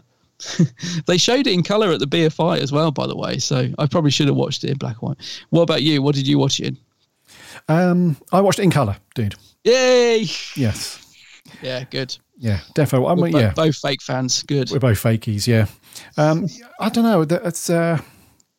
they 1.07 1.16
showed 1.16 1.47
it 1.47 1.53
in 1.53 1.62
color 1.62 1.91
at 1.91 1.99
the 1.99 2.07
BFI 2.07 2.59
as 2.61 2.70
well, 2.70 2.91
by 2.91 3.07
the 3.07 3.16
way. 3.16 3.39
So 3.39 3.68
I 3.78 3.87
probably 3.87 4.11
should 4.11 4.28
have 4.28 4.37
watched 4.37 4.64
it 4.64 4.70
in 4.70 4.76
black 4.78 4.97
and 5.01 5.09
white. 5.11 5.47
What 5.51 5.62
about 5.62 5.82
you? 5.82 6.03
What 6.03 6.14
did 6.14 6.26
you 6.26 6.39
watch 6.39 6.61
it 6.61 6.66
in? 6.68 6.78
Um, 7.68 8.16
I 8.32 8.41
watched 8.41 8.59
it 8.59 8.62
in 8.62 8.70
color, 8.70 8.97
dude. 9.14 9.34
Yay! 9.64 10.26
Yes. 10.55 11.03
Yeah, 11.62 11.84
good. 11.91 12.16
Yeah, 12.39 12.61
definitely. 12.74 13.09
I 13.09 13.14
We're 13.14 13.22
mean, 13.24 13.32
bo- 13.32 13.39
yeah, 13.39 13.53
both 13.55 13.76
fake 13.76 14.03
fans. 14.03 14.43
Good. 14.43 14.70
we're 14.70 14.78
both 14.78 15.03
fakies. 15.03 15.47
Yeah. 15.47 15.66
Um, 16.16 16.47
I 16.78 16.89
don't 16.91 17.05
know. 17.05 17.22
It's. 17.22 17.70
Uh, 17.70 17.99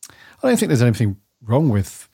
I 0.09 0.47
don't 0.47 0.57
think 0.57 0.69
there's 0.69 0.81
anything 0.81 1.17
wrong 1.43 1.69
with 1.69 2.06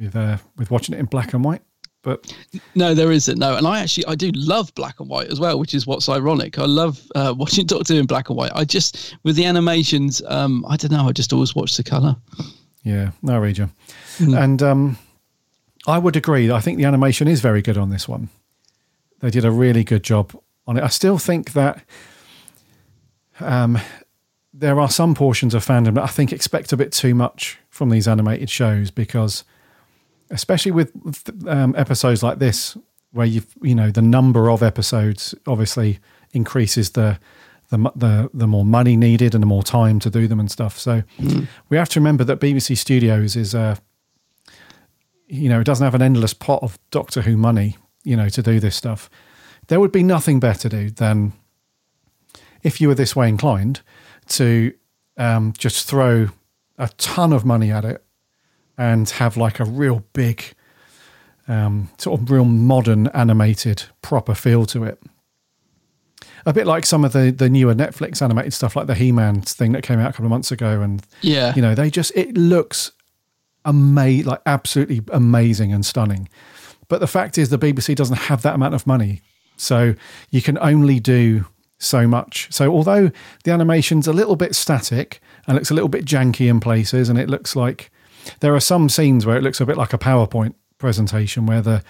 with 0.00 0.16
uh, 0.16 0.38
with 0.56 0.70
watching 0.70 0.94
it 0.94 0.98
in 0.98 1.06
black 1.06 1.34
and 1.34 1.44
white. 1.44 1.62
But 2.02 2.34
No, 2.74 2.92
there 2.94 3.10
isn't. 3.10 3.38
No, 3.38 3.56
and 3.56 3.66
I 3.66 3.80
actually 3.80 4.06
I 4.06 4.14
do 4.14 4.30
love 4.34 4.74
black 4.74 5.00
and 5.00 5.08
white 5.08 5.28
as 5.28 5.40
well, 5.40 5.58
which 5.58 5.74
is 5.74 5.86
what's 5.86 6.08
ironic. 6.08 6.58
I 6.58 6.66
love 6.66 7.00
uh, 7.14 7.34
watching 7.38 7.66
Doctor 7.66 7.94
Who 7.94 8.00
in 8.00 8.06
black 8.06 8.28
and 8.28 8.36
white. 8.36 8.52
I 8.54 8.64
just 8.64 9.16
with 9.22 9.36
the 9.36 9.46
animations, 9.46 10.22
um, 10.26 10.64
I 10.68 10.76
don't 10.76 10.92
know. 10.92 11.08
I 11.08 11.12
just 11.12 11.32
always 11.32 11.54
watch 11.54 11.76
the 11.76 11.82
color. 11.82 12.16
yeah, 12.82 13.12
no, 13.22 13.38
read 13.38 13.58
you. 13.58 13.70
And 14.20 14.62
um, 14.62 14.98
I 15.86 15.98
would 15.98 16.16
agree. 16.16 16.50
I 16.50 16.60
think 16.60 16.78
the 16.78 16.84
animation 16.84 17.26
is 17.26 17.40
very 17.40 17.62
good 17.62 17.78
on 17.78 17.90
this 17.90 18.06
one. 18.06 18.28
They 19.20 19.30
did 19.30 19.44
a 19.44 19.50
really 19.50 19.84
good 19.84 20.02
job 20.02 20.38
on 20.66 20.76
it. 20.76 20.82
I 20.82 20.88
still 20.88 21.18
think 21.18 21.52
that 21.52 21.82
um, 23.40 23.78
there 24.52 24.78
are 24.78 24.90
some 24.90 25.14
portions 25.14 25.54
of 25.54 25.64
fandom 25.64 25.94
that 25.94 26.04
I 26.04 26.08
think 26.08 26.32
expect 26.32 26.72
a 26.72 26.76
bit 26.76 26.92
too 26.92 27.14
much 27.14 27.58
from 27.70 27.90
these 27.90 28.06
animated 28.06 28.50
shows 28.50 28.90
because, 28.90 29.44
especially 30.30 30.72
with 30.72 30.92
um, 31.46 31.74
episodes 31.76 32.22
like 32.22 32.38
this, 32.38 32.76
where 33.12 33.26
you 33.26 33.42
you 33.62 33.74
know 33.74 33.90
the 33.90 34.02
number 34.02 34.50
of 34.50 34.62
episodes 34.62 35.34
obviously 35.46 35.98
increases 36.32 36.90
the 36.90 37.18
the 37.70 37.78
the 37.96 38.30
the 38.34 38.46
more 38.46 38.64
money 38.64 38.96
needed 38.96 39.34
and 39.34 39.42
the 39.42 39.46
more 39.46 39.62
time 39.62 39.98
to 40.00 40.10
do 40.10 40.26
them 40.28 40.40
and 40.40 40.50
stuff. 40.50 40.78
So 40.78 41.02
Mm. 41.18 41.46
we 41.68 41.76
have 41.76 41.88
to 41.90 42.00
remember 42.00 42.24
that 42.24 42.40
BBC 42.40 42.76
Studios 42.76 43.36
is 43.36 43.54
a 43.54 43.78
you 45.26 45.48
know 45.48 45.60
it 45.60 45.64
doesn't 45.64 45.84
have 45.84 45.94
an 45.94 46.02
endless 46.02 46.34
pot 46.34 46.62
of 46.62 46.78
Doctor 46.90 47.22
Who 47.22 47.36
money 47.36 47.76
you 48.02 48.16
know 48.16 48.28
to 48.28 48.42
do 48.42 48.60
this 48.60 48.76
stuff. 48.76 49.08
There 49.68 49.80
would 49.80 49.92
be 49.92 50.02
nothing 50.02 50.40
better, 50.40 50.68
dude, 50.68 50.96
than 50.96 51.32
if 52.62 52.80
you 52.80 52.88
were 52.88 52.94
this 52.94 53.16
way 53.16 53.28
inclined 53.28 53.80
to 54.28 54.72
um, 55.16 55.52
just 55.56 55.86
throw 55.88 56.28
a 56.76 56.88
ton 56.98 57.32
of 57.32 57.44
money 57.44 57.70
at 57.70 57.84
it 57.84 58.04
and 58.78 59.08
have 59.10 59.36
like 59.36 59.60
a 59.60 59.64
real 59.64 60.04
big, 60.12 60.42
um, 61.48 61.90
sort 61.98 62.20
of 62.20 62.30
real 62.30 62.44
modern 62.44 63.06
animated 63.08 63.84
proper 64.02 64.34
feel 64.34 64.66
to 64.66 64.84
it. 64.84 65.00
A 66.46 66.52
bit 66.52 66.66
like 66.66 66.84
some 66.84 67.04
of 67.04 67.12
the 67.12 67.30
the 67.30 67.48
newer 67.48 67.74
Netflix 67.74 68.20
animated 68.20 68.52
stuff, 68.52 68.76
like 68.76 68.86
the 68.86 68.94
He 68.94 69.12
Man 69.12 69.40
thing 69.40 69.72
that 69.72 69.82
came 69.82 69.98
out 69.98 70.10
a 70.10 70.12
couple 70.12 70.26
of 70.26 70.30
months 70.30 70.52
ago, 70.52 70.82
and 70.82 71.02
Yeah. 71.22 71.52
you 71.56 71.62
know 71.62 71.74
they 71.74 71.90
just 71.90 72.12
it 72.14 72.36
looks 72.36 72.92
amazing, 73.64 74.26
like 74.26 74.40
absolutely 74.44 75.00
amazing 75.12 75.72
and 75.72 75.86
stunning. 75.86 76.28
But 76.88 77.00
the 77.00 77.06
fact 77.06 77.38
is, 77.38 77.48
the 77.48 77.58
BBC 77.58 77.94
doesn't 77.94 78.16
have 78.18 78.42
that 78.42 78.54
amount 78.54 78.74
of 78.74 78.86
money. 78.86 79.22
So 79.56 79.94
you 80.30 80.42
can 80.42 80.58
only 80.58 81.00
do 81.00 81.46
so 81.78 82.06
much. 82.06 82.48
So 82.50 82.70
although 82.70 83.10
the 83.44 83.50
animation's 83.52 84.06
a 84.06 84.12
little 84.12 84.36
bit 84.36 84.54
static 84.54 85.20
and 85.46 85.54
looks 85.54 85.70
a 85.70 85.74
little 85.74 85.88
bit 85.88 86.04
janky 86.04 86.48
in 86.50 86.60
places, 86.60 87.08
and 87.08 87.18
it 87.18 87.30
looks 87.30 87.56
like 87.56 87.90
there 88.40 88.54
are 88.54 88.60
some 88.60 88.88
scenes 88.88 89.26
where 89.26 89.36
it 89.36 89.42
looks 89.42 89.60
a 89.60 89.66
bit 89.66 89.76
like 89.76 89.92
a 89.92 89.98
PowerPoint 89.98 90.54
presentation 90.78 91.46
where 91.46 91.62
the 91.62 91.82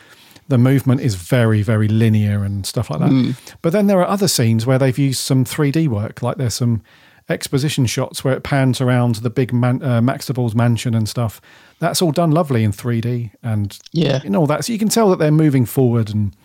the 0.49 0.59
movement 0.59 1.01
is 1.01 1.14
very 1.14 1.62
very 1.62 1.89
linear 1.89 2.45
and 2.45 2.66
stuff 2.66 2.91
like 2.91 3.01
that. 3.01 3.11
Mm. 3.11 3.37
But 3.62 3.72
then 3.72 3.87
there 3.87 3.99
are 4.01 4.07
other 4.09 4.28
scenes 4.28 4.66
where 4.66 4.78
they've 4.78 4.99
used 4.99 5.20
some 5.20 5.45
3D 5.45 5.89
work, 5.89 6.22
like 6.22 6.37
there's 6.37 6.55
some 6.55 6.82
exposition 7.28 7.87
shots 7.87 8.22
where 8.22 8.35
it 8.35 8.43
pans 8.43 8.80
around 8.80 9.16
the 9.16 9.30
big 9.30 9.53
man, 9.53 9.82
uh, 9.82 10.03
mansion 10.03 10.95
and 10.95 11.09
stuff. 11.09 11.41
That's 11.78 12.03
all 12.03 12.12
done 12.12 12.30
lovely 12.32 12.64
in 12.64 12.72
3D 12.72 13.30
and 13.43 13.78
Yeah. 13.93 14.20
and 14.24 14.37
all 14.37 14.47
that. 14.47 14.64
So 14.64 14.72
you 14.72 14.78
can 14.78 14.91
tell 14.91 15.09
that 15.11 15.18
they're 15.18 15.30
moving 15.32 15.64
forward 15.64 16.11
and 16.11 16.37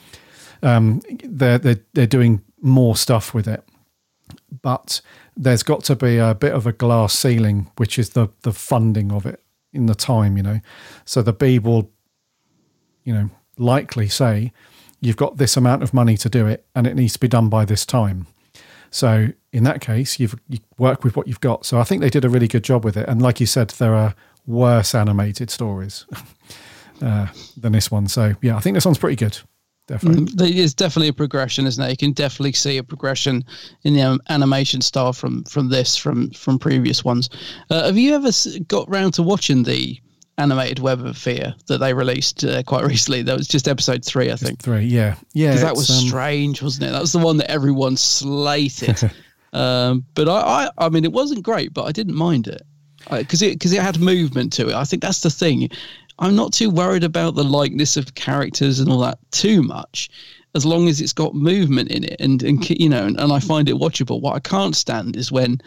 um, 0.64 1.02
they're, 1.24 1.58
they're 1.58 1.80
they're 1.94 2.08
doing 2.08 2.42
more 2.62 2.96
stuff 2.96 3.34
with 3.34 3.48
it. 3.48 3.64
But 4.62 5.02
there's 5.36 5.64
got 5.64 5.84
to 5.86 5.96
be 5.96 6.18
a 6.18 6.34
bit 6.34 6.54
of 6.54 6.66
a 6.68 6.72
glass 6.72 7.14
ceiling, 7.18 7.70
which 7.78 8.00
is 8.00 8.12
the 8.12 8.30
the 8.42 8.54
funding 8.54 9.12
of 9.12 9.26
it 9.26 9.42
in 9.74 9.86
the 9.86 9.96
time, 9.96 10.38
you 10.38 10.44
know. 10.44 10.60
So 11.06 11.22
the 11.22 11.34
Beeb 11.34 11.64
will, 11.64 11.92
you 13.04 13.14
know, 13.14 13.30
likely 13.58 14.08
say, 14.08 14.52
you've 15.02 15.18
got 15.18 15.38
this 15.38 15.56
amount 15.58 15.84
of 15.84 15.94
money 15.94 16.18
to 16.18 16.30
do 16.30 16.48
it, 16.48 16.66
and 16.76 16.88
it 16.88 16.96
needs 16.96 17.14
to 17.14 17.20
be 17.20 17.28
done 17.28 17.50
by 17.50 17.66
this 17.66 17.86
time. 17.86 18.28
So 18.92 19.30
in 19.52 19.64
that 19.64 19.82
case, 19.82 20.20
you've 20.20 20.36
you 20.48 20.60
work 20.78 21.04
with 21.04 21.16
what 21.16 21.28
you've 21.28 21.42
got. 21.42 21.66
So 21.66 21.80
I 21.80 21.84
think 21.84 22.02
they 22.02 22.10
did 22.10 22.26
a 22.26 22.30
really 22.30 22.48
good 22.48 22.64
job 22.64 22.84
with 22.84 22.98
it. 22.98 23.08
And 23.08 23.22
like 23.22 23.40
you 23.40 23.46
said, 23.46 23.70
there 23.72 23.94
are 23.94 24.16
worse 24.48 24.96
animated 24.96 25.50
stories 25.50 26.06
uh, 27.02 27.28
than 27.56 27.74
this 27.74 27.92
one. 27.92 28.08
So 28.08 28.36
yeah, 28.42 28.58
I 28.58 28.60
think 28.60 28.76
this 28.76 28.86
one's 28.86 28.98
pretty 28.98 29.16
good. 29.16 29.40
Definitely. 29.90 30.52
Mm, 30.52 30.56
is 30.56 30.76
definitely 30.76 31.08
a 31.08 31.14
progression, 31.14 31.66
isn't 31.66 31.84
it? 31.84 31.90
You 31.90 31.98
can 31.98 32.12
definitely 32.12 32.54
see 32.54 32.78
a 32.78 32.84
progression 32.84 33.44
in 33.84 33.96
the 33.96 34.04
um, 34.04 34.22
animation 34.30 34.82
style 34.82 35.14
from 35.14 35.44
from 35.46 35.70
this 35.70 35.96
from 35.96 36.30
from 36.30 36.60
previous 36.60 37.04
ones. 37.04 37.28
Uh, 37.72 37.86
have 37.86 37.98
you 37.98 38.14
ever 38.14 38.30
got 38.68 38.88
round 38.88 39.16
to 39.16 39.24
watching 39.24 39.64
the 39.64 40.00
animated 40.38 40.78
Web 40.78 41.04
of 41.04 41.18
Fear 41.18 41.56
that 41.66 41.80
they 41.80 41.96
released 41.96 42.44
uh, 42.46 42.62
quite 42.62 42.86
recently? 42.86 43.24
That 43.24 43.36
was 43.36 43.48
just 43.48 43.68
episode 43.68 44.06
three, 44.06 44.32
I 44.32 44.36
think. 44.36 44.62
Three, 44.62 44.86
yeah, 44.86 45.16
yeah. 45.34 45.48
Because 45.48 45.62
that 45.64 45.76
was 45.76 45.90
um, 45.90 46.08
strange, 46.08 46.62
wasn't 46.62 46.90
it? 46.90 46.92
That 46.92 47.02
was 47.02 47.12
the 47.12 47.18
one 47.18 47.38
that 47.38 47.50
everyone 47.50 47.98
slated. 47.98 49.02
um, 49.54 50.06
but 50.14 50.30
I, 50.30 50.68
I, 50.78 50.86
I 50.86 50.90
mean, 50.90 51.04
it 51.04 51.14
wasn't 51.14 51.42
great, 51.42 51.74
but 51.74 51.86
I 51.86 51.92
didn't 51.92 52.16
mind 52.16 52.48
it 52.48 52.62
because 53.10 53.42
it 53.42 53.54
because 53.54 53.74
it 53.74 53.82
had 53.82 54.00
movement 54.00 54.54
to 54.54 54.70
it. 54.70 54.76
I 54.76 54.84
think 54.84 55.02
that's 55.02 55.22
the 55.22 55.32
thing. 55.32 55.70
I'm 56.20 56.36
not 56.36 56.54
too 56.54 56.70
worried 56.70 57.04
about 57.04 57.36
the 57.36 57.44
likeness 57.44 57.98
of 57.98 58.16
characters 58.16 58.80
and 58.80 58.92
all 58.92 59.00
that 59.00 59.20
too 59.32 59.64
much, 59.64 60.10
as 60.54 60.66
long 60.66 60.88
as 60.88 61.00
it's 61.00 61.14
got 61.14 61.34
movement 61.34 61.92
in 61.92 62.04
it 62.04 62.18
and 62.20 62.44
and 62.44 62.70
you 62.70 62.90
know, 62.90 63.06
and, 63.06 63.20
and 63.20 63.32
I 63.32 63.40
find 63.40 63.70
it 63.70 63.76
watchable. 63.76 64.22
What 64.22 64.36
I 64.36 64.40
can't 64.40 64.76
stand 64.76 65.16
is 65.16 65.32
when. 65.32 65.62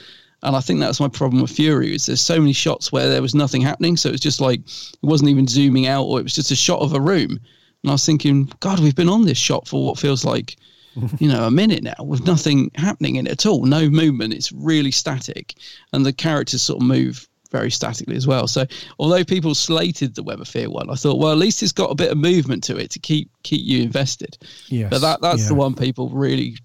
And 0.45 0.57
I 0.57 0.61
think 0.61 0.81
that's 0.81 0.99
my 0.99 1.07
problem 1.07 1.41
with 1.41 1.53
Fury 1.53 1.95
is 1.95 2.07
there's 2.07 2.21
so 2.21 2.41
many 2.41 2.53
shots 2.53 2.91
where 2.91 3.09
there 3.09 3.23
was 3.23 3.33
nothing 3.33 3.63
happening. 3.63 3.97
So 3.97 4.09
it's 4.09 4.19
just 4.19 4.41
like 4.41 4.59
it 4.59 4.99
wasn't 5.01 5.31
even 5.31 5.47
zooming 5.47 5.87
out 5.87 6.03
or 6.03 6.19
it 6.19 6.25
was 6.25 6.35
just 6.35 6.51
a 6.51 6.57
shot 6.57 6.81
of 6.81 6.95
a 6.95 7.01
room. 7.01 7.39
And 7.83 7.91
I 7.91 7.93
was 7.93 8.05
thinking, 8.05 8.51
God, 8.59 8.81
we've 8.81 8.97
been 8.97 9.09
on 9.09 9.25
this 9.25 9.39
shot 9.39 9.69
for 9.69 9.87
what 9.87 10.01
feels 10.01 10.25
like, 10.25 10.57
you 11.21 11.29
know, 11.29 11.45
a 11.45 11.51
minute 11.53 11.85
now 11.85 11.95
with 12.05 12.27
nothing 12.27 12.73
happening 12.75 13.15
in 13.15 13.29
it 13.29 13.31
at 13.31 13.47
all. 13.47 13.65
No 13.65 13.89
movement. 13.89 14.35
It's 14.35 14.51
really 14.51 14.91
static. 14.91 15.55
And 15.93 16.05
the 16.05 16.13
characters 16.13 16.63
sort 16.63 16.83
of 16.83 16.89
move 16.89 17.29
very 17.53 17.71
statically 17.71 18.17
as 18.17 18.27
well. 18.27 18.49
So 18.49 18.67
although 18.99 19.23
people 19.23 19.55
slated 19.55 20.17
the 20.17 20.23
Web 20.25 20.41
of 20.41 20.49
Fear 20.49 20.71
one, 20.71 20.91
I 20.91 20.95
thought, 20.95 21.19
well, 21.21 21.31
at 21.31 21.39
least 21.39 21.63
it's 21.63 21.71
got 21.71 21.91
a 21.91 21.95
bit 21.95 22.11
of 22.11 22.19
movement 22.19 22.65
to 22.65 22.77
it 22.77 22.91
to 22.91 22.99
keep 22.99 23.31
keep 23.45 23.61
you 23.65 23.83
invested. 23.83 24.37
Yes, 24.69 24.91
But 24.91 25.01
that 25.03 25.21
that's 25.21 25.47
the 25.47 25.55
one 25.55 25.75
people 25.75 26.09
really, 26.09 26.57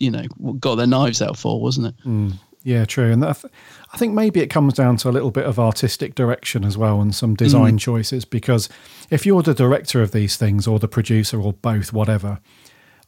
you 0.00 0.10
know, 0.10 0.24
got 0.58 0.74
their 0.76 0.86
knives 0.86 1.22
out 1.22 1.36
for, 1.36 1.60
wasn't 1.60 1.88
it? 1.88 1.94
Mm, 2.04 2.32
yeah, 2.64 2.84
true. 2.84 3.12
And 3.12 3.22
that, 3.22 3.42
I 3.92 3.96
think 3.98 4.14
maybe 4.14 4.40
it 4.40 4.48
comes 4.48 4.74
down 4.74 4.96
to 4.98 5.08
a 5.08 5.12
little 5.12 5.30
bit 5.30 5.44
of 5.44 5.58
artistic 5.58 6.14
direction 6.14 6.64
as 6.64 6.76
well 6.76 7.00
and 7.00 7.14
some 7.14 7.34
design 7.34 7.76
Mm. 7.76 7.80
choices. 7.80 8.24
Because 8.24 8.68
if 9.10 9.24
you're 9.26 9.42
the 9.42 9.54
director 9.54 10.02
of 10.02 10.12
these 10.12 10.36
things 10.36 10.66
or 10.66 10.78
the 10.78 10.88
producer 10.88 11.40
or 11.40 11.52
both, 11.52 11.92
whatever, 11.92 12.40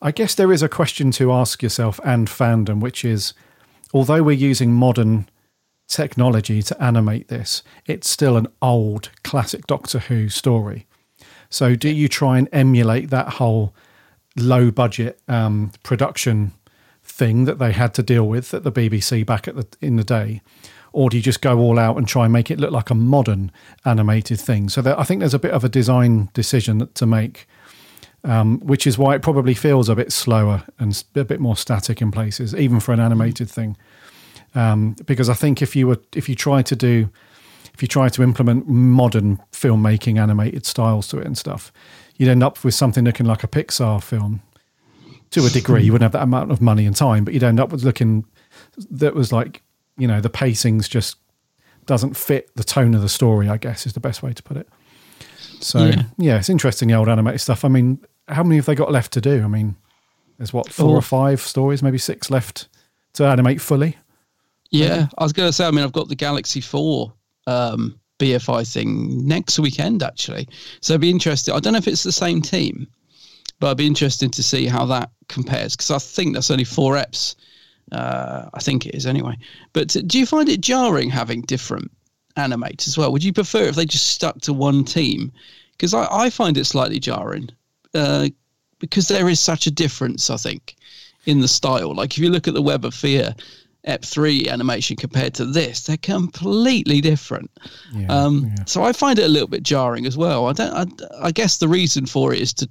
I 0.03 0.13
guess 0.13 0.35
there 0.35 0.53
is 0.53 0.63
a 0.63 0.69
question 0.69 1.11
to 1.13 1.33
ask 1.33 1.63
yourself 1.63 1.99
and 2.05 2.29
fandom, 2.29 2.81
which 2.81 3.05
is 3.05 3.35
although 3.93 4.23
we're 4.23 4.33
using 4.51 4.73
modern 4.73 5.29
technology 5.91 6.63
to 6.63 6.83
animate 6.83 7.29
this, 7.29 7.63
it's 7.85 8.09
still 8.09 8.37
an 8.37 8.47
old 8.63 9.11
classic 9.25 9.67
Doctor 9.67 9.99
Who 9.99 10.29
story. 10.29 10.87
So 11.51 11.75
do 11.75 11.89
you 11.89 12.09
try 12.09 12.39
and 12.39 12.49
emulate 12.53 13.11
that 13.11 13.35
whole 13.35 13.75
low 14.37 14.71
budget 14.71 15.21
um, 15.29 15.73
production 15.83 16.53
thing 17.03 17.45
that 17.45 17.59
they 17.59 17.73
had 17.73 17.93
to 17.95 18.03
deal 18.03 18.27
with 18.27 18.55
at 18.55 18.63
the 18.63 18.73
BBC 18.73 19.27
back 19.27 19.49
at 19.49 19.57
the 19.57 19.67
in 19.81 19.97
the 19.97 20.05
day, 20.05 20.41
or 20.93 21.11
do 21.11 21.17
you 21.17 21.23
just 21.23 21.43
go 21.43 21.59
all 21.59 21.79
out 21.79 21.97
and 21.97 22.07
try 22.07 22.25
and 22.25 22.33
make 22.33 22.51
it 22.51 22.61
look 22.61 22.71
like 22.71 22.91
a 22.91 22.95
modern 22.95 23.51
animated 23.85 24.41
thing? 24.41 24.69
So 24.69 24.95
I 24.97 25.05
think 25.05 25.21
there's 25.21 25.35
a 25.35 25.39
bit 25.39 25.53
of 25.53 25.65
a 25.65 25.69
design 25.69 26.31
decision 26.35 26.89
to 26.95 27.07
make, 27.07 27.49
um, 28.23 28.61
which 28.61 28.87
is 28.87 28.97
why 28.97 29.15
it 29.15 29.23
probably 29.23 29.55
feels 29.55 29.89
a 29.89 29.97
bit 29.97 30.13
slower 30.13 30.65
and 30.79 31.03
a 31.17 31.25
bit 31.25 31.41
more 31.41 31.57
static 31.57 32.01
in 32.01 32.11
places, 32.13 32.55
even 32.55 32.79
for 32.81 32.93
an 32.93 33.01
animated 33.01 33.51
thing. 33.51 33.77
Um, 34.55 34.97
because 35.07 35.29
I 35.29 35.35
think 35.35 35.63
if 35.63 35.77
you 35.77 35.87
were 35.87 35.99
if 36.15 36.29
you 36.29 36.35
try 36.35 36.63
to 36.63 36.75
do 36.77 37.09
if 37.75 37.83
you 37.83 37.89
try 37.89 38.09
to 38.09 38.23
implement 38.23 38.69
modern 38.69 39.39
filmmaking 39.53 40.19
animated 40.21 40.67
styles 40.67 41.07
to 41.09 41.19
it 41.19 41.27
and 41.27 41.39
stuff, 41.39 41.73
you'd 42.17 42.29
end 42.29 42.43
up 42.43 42.63
with 42.65 42.75
something 42.75 43.05
looking 43.05 43.27
like 43.27 43.45
a 43.45 43.49
Pixar 43.49 44.03
film 44.03 44.43
to 45.31 45.47
a 45.47 45.51
degree. 45.51 45.83
You 45.85 45.93
wouldn't 45.93 46.05
have 46.13 46.13
that 46.19 46.25
amount 46.25 46.51
of 46.51 46.61
money 46.61 46.85
and 46.85 46.95
time, 46.97 47.25
but 47.25 47.33
you'd 47.33 47.45
end 47.45 47.61
up 47.61 47.71
with 47.71 47.85
looking 47.85 48.25
that 48.91 49.15
was 49.15 49.33
like, 49.33 49.63
you 49.97 50.09
know, 50.09 50.21
the 50.21 50.29
pacing's 50.31 50.89
just 50.89 51.17
doesn't 51.87 52.17
fit 52.17 52.51
the 52.57 52.65
tone 52.65 52.95
of 52.95 53.03
the 53.03 53.09
story, 53.09 53.49
I 53.49 53.57
guess 53.57 53.87
is 53.87 53.93
the 53.95 54.01
best 54.01 54.23
way 54.23 54.33
to 54.33 54.43
put 54.43 54.57
it. 54.57 54.69
So, 55.61 55.87
yeah, 55.87 56.03
Yeah. 56.19 56.39
it's 56.39 56.49
interesting, 56.51 56.89
the 56.89 56.95
old 56.95 57.09
animated 57.09 57.41
stuff. 57.41 57.65
I 57.65 57.69
mean, 57.69 57.99
how 58.29 58.43
many 58.43 58.57
have 58.57 58.67
they 58.67 58.75
got 58.75 58.91
left 58.93 59.13
to 59.13 59.21
do? 59.21 59.43
I 59.43 59.47
mean, 59.49 59.77
there's 60.39 60.53
what, 60.53 60.73
four 60.73 60.91
Oh. 60.95 60.99
or 60.99 61.03
five 61.03 61.41
stories, 61.41 61.83
maybe 61.83 61.99
six 61.99 62.31
left 62.31 62.69
to 63.15 63.25
animate 63.27 63.61
fully. 63.61 63.97
Yeah, 64.71 65.09
I 65.19 65.23
was 65.25 65.33
going 65.33 65.49
to 65.49 65.53
say. 65.53 65.67
I 65.67 65.71
mean, 65.71 65.85
I've 65.85 65.93
got 65.93 66.09
the 66.09 66.15
Galaxy 66.15 66.61
Four 66.61 67.13
um, 67.47 67.99
BFI 68.19 68.71
thing 68.73 69.27
next 69.27 69.59
weekend 69.59 70.03
actually, 70.03 70.49
so 70.81 70.95
I'd 70.95 71.01
be 71.01 71.11
interested. 71.11 71.55
I 71.55 71.61
don't 71.61 71.73
know 71.73 71.79
if 71.79 71.89
it's 71.89 72.05
the 72.05 72.13
same 72.13 72.41
team, 72.41 72.87
but 73.59 73.71
I'd 73.71 73.77
be 73.77 73.87
interested 73.87 74.33
to 74.33 74.43
see 74.43 74.67
how 74.67 74.87
that 74.87 75.11
compares 75.29 75.75
because 75.75 75.91
I 75.91 75.99
think 75.99 76.35
that's 76.35 76.51
only 76.51 76.65
four 76.65 76.95
eps. 76.95 77.35
Uh, 77.91 78.49
I 78.55 78.61
think 78.61 78.87
it 78.87 78.95
is 78.95 79.07
anyway. 79.07 79.37
But 79.73 79.97
do 80.07 80.19
you 80.19 80.27
find 80.27 80.49
it 80.49 80.61
jarring 80.61 81.11
having 81.11 81.43
different 81.43 81.91
animates 82.37 82.87
as 82.87 82.97
well? 82.97 83.11
Would 83.11 83.25
you 83.25 83.33
prefer 83.33 83.65
if 83.65 83.75
they 83.75 83.87
just 83.87 84.07
stuck 84.07 84.41
to 84.43 84.53
one 84.53 84.85
team? 84.85 85.33
Because 85.73 85.95
I, 85.95 86.07
I 86.11 86.31
find 86.31 86.57
it 86.57 86.67
slightly 86.67 87.01
jarring 87.01 87.51
uh, 87.95 88.29
because 88.79 89.09
there 89.09 89.29
is 89.29 89.41
such 89.41 89.67
a 89.67 89.73
difference. 89.73 90.31
I 90.31 90.37
think 90.37 90.77
in 91.27 91.41
the 91.41 91.49
style. 91.49 91.95
Like 91.95 92.13
if 92.13 92.19
you 92.19 92.31
look 92.31 92.49
at 92.49 92.55
the 92.55 92.63
Web 92.63 92.85
of 92.85 92.95
Fear 92.95 93.35
Ep 93.85 94.05
three 94.05 94.47
animation 94.49 94.95
compared 94.95 95.33
to 95.35 95.47
this, 95.47 95.85
they're 95.85 95.97
completely 95.97 97.01
different. 97.01 97.51
um, 98.11 98.53
So 98.67 98.83
I 98.83 98.93
find 98.93 99.19
it 99.19 99.25
a 99.25 99.29
little 99.29 99.49
bit 99.49 99.63
jarring 99.63 100.05
as 100.07 100.19
well. 100.19 100.47
I 100.49 100.53
don't. 100.53 100.75
I, 100.75 101.27
I 101.29 101.31
guess 101.31 101.57
the 101.57 101.69
reason 101.69 102.05
for 102.05 102.35
it 102.35 102.41
is 102.41 102.53
to 102.55 102.69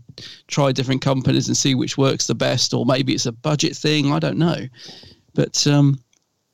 try 0.48 0.72
different 0.72 1.02
companies 1.02 1.48
and 1.48 1.58
see 1.58 1.74
which 1.74 1.98
works 1.98 2.28
the 2.28 2.36
best, 2.36 2.74
or 2.76 2.86
maybe 2.86 3.14
it's 3.14 3.26
a 3.26 3.32
budget 3.32 3.76
thing. 3.76 4.12
I 4.12 4.20
don't 4.20 4.38
know, 4.38 4.68
but 5.34 5.66
um, 5.66 5.98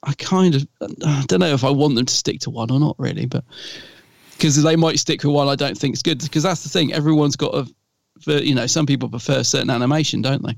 I 0.03 0.13
kind 0.13 0.55
of 0.55 0.67
I 0.81 1.23
don't 1.27 1.41
know 1.41 1.53
if 1.53 1.65
I 1.65 1.69
want 1.69 1.95
them 1.95 2.05
to 2.05 2.13
stick 2.13 2.39
to 2.41 2.49
one 2.49 2.71
or 2.71 2.79
not 2.79 2.95
really, 2.97 3.25
but 3.25 3.43
because 4.37 4.61
they 4.61 4.75
might 4.77 4.99
stick 4.99 5.23
with 5.23 5.33
one 5.33 5.49
I 5.49 5.55
don't 5.55 5.77
think 5.77 5.95
is 5.95 6.01
good. 6.01 6.21
Because 6.21 6.43
that's 6.43 6.63
the 6.63 6.69
thing. 6.69 6.93
Everyone's 6.93 7.35
got 7.35 7.53
a, 8.27 8.43
you 8.43 8.55
know, 8.55 8.67
some 8.67 8.85
people 8.85 9.09
prefer 9.09 9.43
certain 9.43 9.69
animation, 9.69 10.21
don't 10.21 10.43
they? 10.43 10.55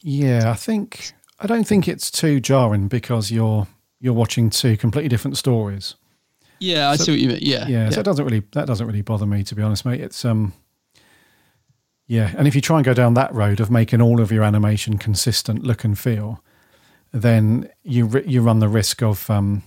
Yeah, 0.00 0.50
I 0.50 0.54
think 0.54 1.12
I 1.40 1.46
don't 1.46 1.64
think 1.66 1.86
it's 1.86 2.10
too 2.10 2.40
jarring 2.40 2.88
because 2.88 3.30
you're 3.30 3.66
you're 4.00 4.12
watching 4.14 4.50
two 4.50 4.76
completely 4.76 5.08
different 5.08 5.36
stories. 5.36 5.94
Yeah, 6.60 6.90
I 6.90 6.96
So- 6.96 7.04
see 7.04 7.12
what 7.12 7.20
you 7.20 7.28
mean. 7.28 7.38
Yeah, 7.42 7.66
yeah, 7.68 7.90
So 7.90 8.00
it 8.00 8.04
doesn't 8.04 8.24
really 8.24 8.42
that 8.52 8.66
doesn't 8.66 8.86
really 8.86 9.02
bother 9.02 9.26
me 9.26 9.42
to 9.44 9.54
be 9.54 9.62
honest, 9.62 9.84
mate. 9.84 10.00
It's 10.00 10.24
um, 10.24 10.52
yeah, 12.06 12.32
and 12.36 12.48
if 12.48 12.54
you 12.54 12.60
try 12.60 12.78
and 12.78 12.84
go 12.84 12.94
down 12.94 13.14
that 13.14 13.32
road 13.34 13.60
of 13.60 13.70
making 13.70 14.00
all 14.00 14.20
of 14.20 14.32
your 14.32 14.42
animation 14.42 14.98
consistent 14.98 15.62
look 15.62 15.84
and 15.84 15.98
feel, 15.98 16.42
then 17.12 17.68
you 17.82 18.08
you 18.26 18.40
run 18.42 18.58
the 18.60 18.68
risk 18.68 19.02
of 19.02 19.28
um, 19.30 19.62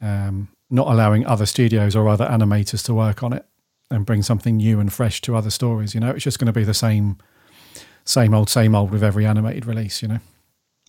um, 0.00 0.48
not 0.70 0.86
allowing 0.88 1.26
other 1.26 1.46
studios 1.46 1.96
or 1.96 2.08
other 2.08 2.26
animators 2.26 2.84
to 2.84 2.94
work 2.94 3.22
on 3.22 3.32
it 3.32 3.46
and 3.90 4.04
bring 4.04 4.22
something 4.22 4.58
new 4.58 4.78
and 4.78 4.92
fresh 4.92 5.20
to 5.22 5.34
other 5.34 5.50
stories. 5.50 5.94
You 5.94 6.00
know, 6.00 6.10
it's 6.10 6.22
just 6.24 6.38
going 6.38 6.46
to 6.46 6.52
be 6.52 6.64
the 6.64 6.74
same, 6.74 7.16
same 8.04 8.34
old, 8.34 8.50
same 8.50 8.74
old 8.74 8.90
with 8.90 9.02
every 9.02 9.24
animated 9.24 9.64
release. 9.66 10.02
You 10.02 10.08
know. 10.08 10.18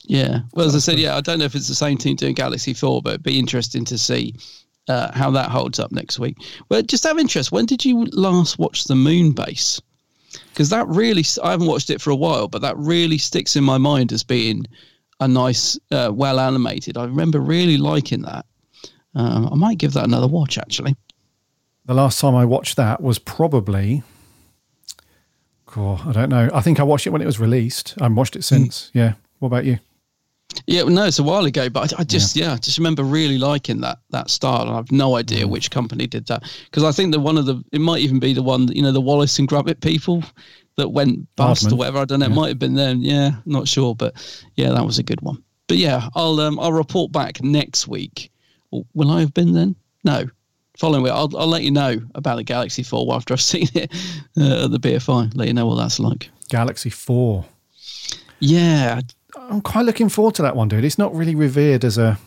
Yeah. 0.10 0.42
Well, 0.54 0.66
as 0.66 0.76
I 0.76 0.80
said, 0.80 1.00
yeah, 1.00 1.16
I 1.16 1.22
don't 1.22 1.40
know 1.40 1.46
if 1.46 1.56
it's 1.56 1.68
the 1.68 1.76
same 1.76 1.98
team 1.98 2.16
doing 2.16 2.34
Galaxy 2.34 2.74
4, 2.74 3.02
but 3.02 3.10
it'd 3.12 3.24
be 3.24 3.40
interesting 3.40 3.86
to 3.86 3.98
see 3.98 4.36
uh, 4.88 5.12
how 5.14 5.32
that 5.32 5.50
holds 5.50 5.80
up 5.80 5.92
next 5.92 6.20
week. 6.20 6.36
Well, 6.70 6.82
just 6.82 7.06
out 7.06 7.14
of 7.14 7.20
interest, 7.20 7.52
when 7.52 7.66
did 7.66 7.86
you 7.86 8.06
last 8.06 8.60
watch 8.60 8.86
the 8.86 8.96
Moon 8.96 9.32
Base? 9.32 9.80
because 10.60 10.70
that 10.70 10.88
really 10.88 11.24
I 11.44 11.52
haven't 11.52 11.68
watched 11.68 11.90
it 11.90 12.02
for 12.02 12.10
a 12.12 12.16
while, 12.16 12.48
but 12.48 12.62
that 12.62 12.78
really 12.78 13.18
sticks 13.18 13.56
in 13.56 13.64
my 13.64 13.78
mind 13.78 14.12
as 14.12 14.24
being 14.24 14.66
a 15.20 15.28
nice, 15.28 15.78
uh, 15.92 16.12
well 16.14 16.40
animated. 16.40 16.98
I 16.98 17.06
remember 17.06 17.40
really 17.40 17.78
liking 17.78 18.22
that. 18.24 18.46
Um, 19.16 19.50
I 19.52 19.56
might 19.56 19.78
give 19.78 19.94
that 19.94 20.06
another 20.06 20.28
watch 20.28 20.58
actually. 20.58 20.96
The 21.86 21.94
last 21.94 22.20
time 22.20 22.36
I 22.36 22.46
watched 22.46 22.78
that 22.78 23.02
was 23.02 23.18
probably, 23.18 24.04
oh, 25.76 26.04
I 26.06 26.12
don't 26.12 26.30
know. 26.30 26.50
I 26.54 26.62
think 26.62 26.80
I 26.80 26.84
watched 26.84 27.08
it 27.08 27.12
when 27.12 27.22
it 27.22 27.26
was 27.26 27.40
released. 27.40 27.96
I 28.00 28.04
have 28.04 28.14
watched 28.14 28.36
it 28.36 28.44
since. 28.44 28.92
Yeah. 28.94 29.14
What 29.40 29.48
about 29.48 29.66
you? 29.66 29.80
Yeah, 30.66 30.84
no, 30.84 31.06
it's 31.06 31.20
a 31.20 31.24
while 31.24 31.46
ago, 31.46 31.70
but 31.70 31.94
I, 31.94 32.02
I 32.02 32.04
just 32.04 32.36
yeah. 32.36 32.48
yeah. 32.48 32.54
I 32.54 32.58
just 32.58 32.78
remember 32.78 33.04
really 33.04 33.38
liking 33.38 33.82
that 33.82 34.00
that 34.10 34.30
style, 34.30 34.68
and 34.68 34.72
I've 34.76 34.92
no 34.92 35.16
idea 35.16 35.46
Mm. 35.46 35.50
which 35.50 35.70
company 35.72 36.08
did 36.08 36.26
that 36.28 36.44
because 36.66 36.84
I 36.84 36.92
think 36.92 37.12
that 37.14 37.20
one 37.20 37.38
of 37.38 37.46
the 37.46 37.64
it 37.72 37.82
might 37.82 38.00
even 38.02 38.20
be 38.20 38.34
the 38.34 38.44
one 38.44 38.66
that, 38.66 38.76
you 38.76 38.82
know 38.82 38.92
the 38.92 39.02
Wallace 39.02 39.38
and 39.40 39.48
Gromit 39.48 39.80
people 39.82 40.24
that 40.78 40.90
went 40.90 41.28
bust 41.36 41.66
Aardman. 41.68 41.72
or 41.74 41.76
whatever. 41.76 41.98
I 42.00 42.06
don't 42.06 42.20
know. 42.20 42.26
It 42.28 42.30
might 42.34 42.48
have 42.50 42.60
been 42.60 42.74
them. 42.76 43.02
Yeah, 43.02 43.32
not 43.46 43.68
sure, 43.68 43.96
but 43.96 44.14
yeah, 44.56 44.70
that 44.72 44.86
was 44.86 44.98
a 44.98 45.04
good 45.04 45.22
one. 45.22 45.44
But 45.68 45.78
yeah, 45.78 46.10
I'll 46.16 46.40
um 46.40 46.60
I'll 46.60 46.74
report 46.74 47.12
back 47.12 47.44
next 47.44 47.88
week. 47.88 48.32
Will 48.72 49.12
I 49.12 49.20
have 49.22 49.34
been 49.34 49.54
then? 49.54 49.76
No. 50.04 50.26
Following 50.78 51.04
week, 51.04 51.12
I'll 51.14 51.36
I'll 51.38 51.48
let 51.48 51.64
you 51.64 51.72
know 51.72 52.00
about 52.16 52.38
the 52.38 52.44
Galaxy 52.44 52.84
Four 52.84 53.14
after 53.14 53.34
I've 53.34 53.42
seen 53.54 53.68
it 53.76 53.92
uh, 54.38 54.66
at 54.66 54.72
the 54.72 54.80
BFI. 54.80 55.36
Let 55.36 55.48
you 55.48 55.54
know 55.54 55.68
what 55.68 55.76
that's 55.76 56.00
like. 56.00 56.30
Galaxy 56.50 56.90
4. 56.90 57.46
Yeah, 58.40 59.02
I'm 59.40 59.62
quite 59.62 59.86
looking 59.86 60.10
forward 60.10 60.36
to 60.36 60.42
that 60.44 60.56
one, 60.56 60.68
dude. 60.68 60.84
It's 60.84 60.98
not 60.98 61.16
really 61.16 61.36
revered 61.36 61.86
as 61.86 61.98
a 61.98 62.18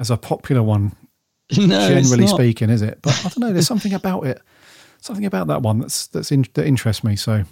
as 0.00 0.10
a 0.10 0.16
popular 0.16 0.62
one, 0.62 0.92
No, 1.56 1.88
generally 1.88 2.26
speaking, 2.26 2.70
is 2.70 2.82
it? 2.82 2.98
But 3.02 3.18
I 3.20 3.28
don't 3.28 3.38
know. 3.38 3.52
There's 3.52 3.66
something 3.66 3.92
about 3.92 4.26
it, 4.26 4.40
something 5.00 5.26
about 5.26 5.48
that 5.48 5.62
one 5.62 5.80
that's 5.80 6.06
that's 6.08 6.32
in, 6.32 6.46
that 6.54 6.66
interests 6.66 7.04
me. 7.04 7.16
So, 7.16 7.44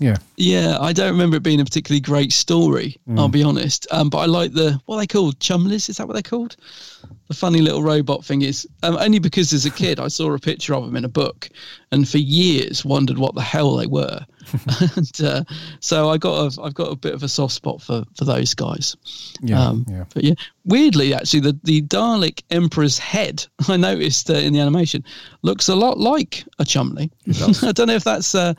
yeah, 0.00 0.16
Yeah, 0.36 0.76
I 0.80 0.92
don't 0.92 1.12
remember 1.12 1.36
it 1.36 1.42
being 1.44 1.60
a 1.60 1.64
particularly 1.64 2.00
great 2.00 2.32
story. 2.32 2.96
I'll 3.16 3.28
Mm. 3.28 3.32
be 3.32 3.42
honest. 3.44 3.86
Um, 3.92 4.10
but 4.10 4.18
I 4.18 4.26
like 4.26 4.52
the 4.52 4.80
what 4.86 4.96
are 4.96 5.00
they 5.00 5.06
called 5.06 5.38
chumleys. 5.38 5.88
Is 5.88 5.96
that 5.98 6.06
what 6.08 6.14
they're 6.14 6.22
called? 6.22 6.56
The 7.28 7.34
funny 7.34 7.60
little 7.60 7.82
robot 7.82 8.24
thing 8.24 8.42
is 8.42 8.66
um, 8.82 8.96
only 8.98 9.18
because 9.18 9.52
as 9.52 9.64
a 9.64 9.70
kid 9.70 9.98
I 10.00 10.08
saw 10.08 10.32
a 10.34 10.38
picture 10.38 10.74
of 10.74 10.84
them 10.84 10.96
in 10.96 11.04
a 11.04 11.08
book, 11.08 11.48
and 11.92 12.08
for 12.08 12.18
years 12.18 12.84
wondered 12.84 13.18
what 13.18 13.34
the 13.34 13.40
hell 13.42 13.76
they 13.76 13.86
were. 13.86 14.20
and 14.96 15.20
uh, 15.22 15.42
so 15.80 16.10
I 16.10 16.18
got 16.18 16.56
a 16.58 16.62
I've 16.62 16.74
got 16.74 16.92
a 16.92 16.96
bit 16.96 17.14
of 17.14 17.22
a 17.22 17.28
soft 17.28 17.54
spot 17.54 17.80
for 17.80 18.04
for 18.16 18.24
those 18.24 18.52
guys. 18.54 18.96
Yeah, 19.40 19.62
Um, 19.68 19.86
yeah. 19.88 20.04
But 20.12 20.24
yeah, 20.24 20.34
weirdly, 20.64 21.14
actually, 21.14 21.40
the, 21.40 21.58
the 21.64 21.82
Dalek 21.82 22.42
Emperor's 22.50 22.98
head, 22.98 23.46
I 23.68 23.76
noticed 23.76 24.28
uh, 24.28 24.34
in 24.34 24.52
the 24.52 24.60
animation, 24.60 25.04
looks 25.42 25.68
a 25.68 25.74
lot 25.76 25.98
like 25.98 26.44
a 26.58 26.64
Chumley. 26.64 27.10
I 27.62 27.72
don't 27.72 27.86
know 27.86 27.94
if 27.94 28.04
that's, 28.04 28.34
uh, 28.34 28.52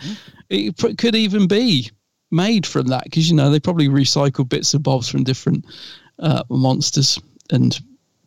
it 0.49 0.77
pr- 0.77 0.95
could 0.97 1.15
even 1.15 1.47
be 1.47 1.89
made 2.31 2.65
from 2.65 2.87
that 2.87 3.05
because, 3.05 3.29
you 3.29 3.35
know, 3.35 3.49
they 3.49 3.59
probably 3.59 3.87
recycle 3.87 4.47
bits 4.47 4.73
and 4.73 4.83
bobs 4.83 5.09
from 5.09 5.23
different 5.23 5.65
uh, 6.19 6.43
monsters. 6.49 7.19
And 7.51 7.79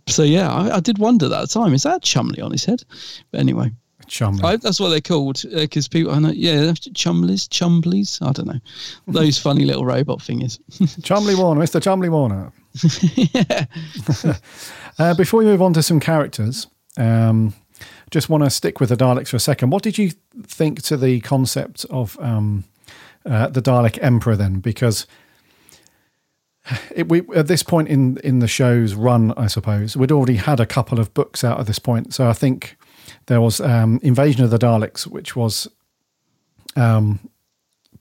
so, 0.06 0.22
yeah, 0.22 0.52
I, 0.52 0.76
I 0.76 0.80
did 0.80 0.98
wonder 0.98 1.28
that 1.28 1.42
at 1.42 1.48
the 1.48 1.60
time. 1.60 1.74
Is 1.74 1.82
that 1.82 2.02
Chumley 2.02 2.40
on 2.40 2.52
his 2.52 2.64
head? 2.64 2.84
But 3.30 3.40
anyway. 3.40 3.70
Chumley. 4.06 4.42
I, 4.42 4.56
that's 4.56 4.80
what 4.80 4.88
they're 4.88 5.00
called 5.00 5.42
because 5.52 5.86
people, 5.86 6.12
I 6.12 6.18
know, 6.18 6.30
yeah, 6.30 6.72
Chumleys, 6.72 7.46
Chumbleys, 7.48 8.20
I 8.26 8.32
don't 8.32 8.46
know. 8.46 8.60
Those 9.06 9.38
funny 9.38 9.64
little 9.64 9.84
robot 9.84 10.22
fingers 10.22 10.58
Chumley 11.02 11.34
Warner, 11.34 11.60
Mr. 11.60 11.82
Chumley 11.82 12.08
Warner. 12.08 12.50
uh, 14.98 15.14
before 15.14 15.40
we 15.40 15.46
move 15.46 15.60
on 15.60 15.74
to 15.74 15.82
some 15.82 16.00
characters, 16.00 16.66
um, 16.96 17.52
just 18.10 18.28
want 18.28 18.44
to 18.44 18.50
stick 18.50 18.80
with 18.80 18.88
the 18.88 18.96
Daleks 18.96 19.28
for 19.28 19.36
a 19.36 19.40
second. 19.40 19.70
What 19.70 19.82
did 19.82 19.98
you 19.98 20.12
think 20.42 20.82
to 20.82 20.96
the 20.96 21.20
concept 21.20 21.84
of 21.90 22.18
um, 22.20 22.64
uh, 23.26 23.48
the 23.48 23.62
Dalek 23.62 23.98
Emperor 24.02 24.36
then? 24.36 24.60
Because 24.60 25.06
it, 26.94 27.08
we, 27.08 27.22
at 27.34 27.46
this 27.46 27.62
point 27.62 27.88
in, 27.88 28.18
in 28.18 28.38
the 28.40 28.48
show's 28.48 28.94
run, 28.94 29.32
I 29.36 29.46
suppose, 29.46 29.96
we'd 29.96 30.12
already 30.12 30.36
had 30.36 30.60
a 30.60 30.66
couple 30.66 30.98
of 30.98 31.12
books 31.14 31.44
out 31.44 31.60
at 31.60 31.66
this 31.66 31.78
point. 31.78 32.14
So 32.14 32.28
I 32.28 32.32
think 32.32 32.76
there 33.26 33.40
was 33.40 33.60
um, 33.60 34.00
Invasion 34.02 34.44
of 34.44 34.50
the 34.50 34.58
Daleks, 34.58 35.06
which 35.06 35.34
was 35.36 35.68
um, 36.76 37.20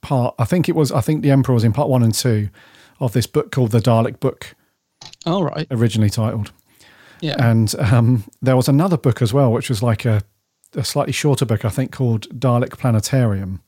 part, 0.00 0.34
I 0.38 0.44
think 0.44 0.68
it 0.68 0.74
was, 0.74 0.92
I 0.92 1.00
think 1.00 1.22
the 1.22 1.30
Emperor 1.30 1.54
was 1.54 1.64
in 1.64 1.72
part 1.72 1.88
one 1.88 2.02
and 2.02 2.14
two 2.14 2.48
of 3.00 3.12
this 3.12 3.26
book 3.26 3.52
called 3.52 3.70
the 3.70 3.80
Dalek 3.80 4.20
Book, 4.20 4.54
All 5.24 5.44
right. 5.44 5.66
originally 5.70 6.10
titled. 6.10 6.52
Yeah. 7.20 7.36
And 7.38 7.74
um, 7.78 8.24
there 8.40 8.56
was 8.56 8.68
another 8.68 8.96
book 8.96 9.22
as 9.22 9.32
well, 9.32 9.52
which 9.52 9.68
was 9.68 9.82
like 9.82 10.04
a, 10.04 10.22
a 10.74 10.84
slightly 10.84 11.12
shorter 11.12 11.44
book, 11.44 11.64
I 11.64 11.68
think, 11.68 11.92
called 11.92 12.28
Dalek 12.38 12.78
Planetarium, 12.78 13.62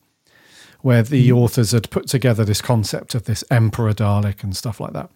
where 0.83 1.03
the 1.03 1.33
authors 1.33 1.73
had 1.73 1.91
put 1.91 2.07
together 2.07 2.45
this 2.45 2.63
concept 2.63 3.15
of 3.15 3.25
this 3.25 3.45
Emperor 3.51 3.93
Dalek 3.93 4.43
and 4.43 4.57
stuff 4.57 4.81
like 4.81 4.93
that. 4.93 5.11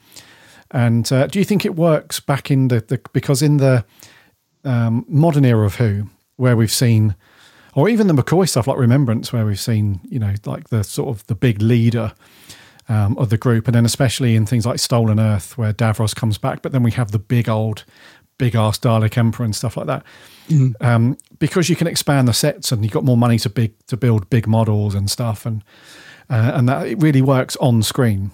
And 0.71 1.11
uh, 1.13 1.27
do 1.27 1.39
you 1.39 1.45
think 1.45 1.65
it 1.65 1.77
works 1.77 2.21
back 2.21 2.51
in 2.51 2.69
the, 2.69 2.81
the 2.81 3.01
because 3.13 3.43
in 3.43 3.59
the 3.59 3.85
um, 4.65 5.05
modern 5.09 5.45
era 5.45 5.67
of 5.67 5.77
Who, 5.77 6.09
where 6.37 6.57
we've 6.57 6.73
seen, 6.73 7.15
or 7.75 7.89
even 7.89 8.09
the 8.09 8.15
McCoy 8.15 8.49
stuff 8.49 8.67
like 8.67 8.79
Remembrance, 8.79 9.33
where 9.33 9.47
we've 9.47 9.61
seen, 9.61 10.01
you 10.09 10.19
know, 10.19 10.35
like 10.45 10.71
the 10.71 10.83
sort 10.83 11.09
of 11.09 11.27
the 11.27 11.35
big 11.35 11.63
leader 11.63 12.13
um, 12.89 13.17
of 13.19 13.31
the 13.31 13.39
group, 13.39 13.67
and 13.67 13.75
then 13.75 13.85
especially 13.85 14.37
in 14.37 14.47
things 14.47 14.67
like 14.67 14.79
Stolen 14.79 15.21
Earth, 15.21 15.57
where 15.57 15.73
Davros 15.73 16.15
comes 16.15 16.39
back, 16.39 16.63
but 16.63 16.73
then 16.73 16.83
we 16.83 16.93
have 16.93 17.13
the 17.13 17.19
big 17.19 17.49
old, 17.49 17.85
big 18.39 18.55
ass 18.55 18.79
Dalek 18.79 19.17
Emperor 19.17 19.45
and 19.45 19.55
stuff 19.55 19.77
like 19.77 19.87
that. 19.87 20.05
Um, 20.81 21.17
because 21.39 21.69
you 21.69 21.77
can 21.77 21.87
expand 21.87 22.29
the 22.29 22.33
sets 22.33 22.73
and 22.73 22.83
you've 22.85 22.93
got 22.93 23.05
more 23.05 23.17
money 23.17 23.39
to 23.39 23.49
big 23.49 23.73
to 23.87 23.97
build 23.97 24.29
big 24.31 24.47
models 24.47 24.95
and 24.95 25.11
stuff, 25.11 25.47
and 25.47 25.63
uh, 26.31 26.53
and 26.55 26.69
that 26.69 26.87
it 26.87 27.01
really 27.01 27.23
works 27.23 27.57
on 27.57 27.83
screen. 27.83 28.31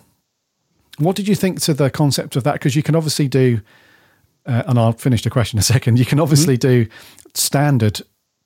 What 0.98 1.16
did 1.16 1.28
you 1.28 1.34
think 1.34 1.60
to 1.62 1.74
the 1.74 1.90
concept 1.90 2.36
of 2.36 2.44
that? 2.44 2.54
Because 2.54 2.76
you 2.76 2.82
can 2.82 2.94
obviously 2.94 3.28
do, 3.28 3.60
uh, 4.44 4.64
and 4.66 4.78
I'll 4.78 4.92
finish 4.92 5.22
the 5.22 5.30
question 5.30 5.56
in 5.56 5.60
a 5.60 5.62
second. 5.62 5.98
You 5.98 6.04
can 6.04 6.20
obviously 6.20 6.56
do 6.56 6.86
standard 7.34 8.02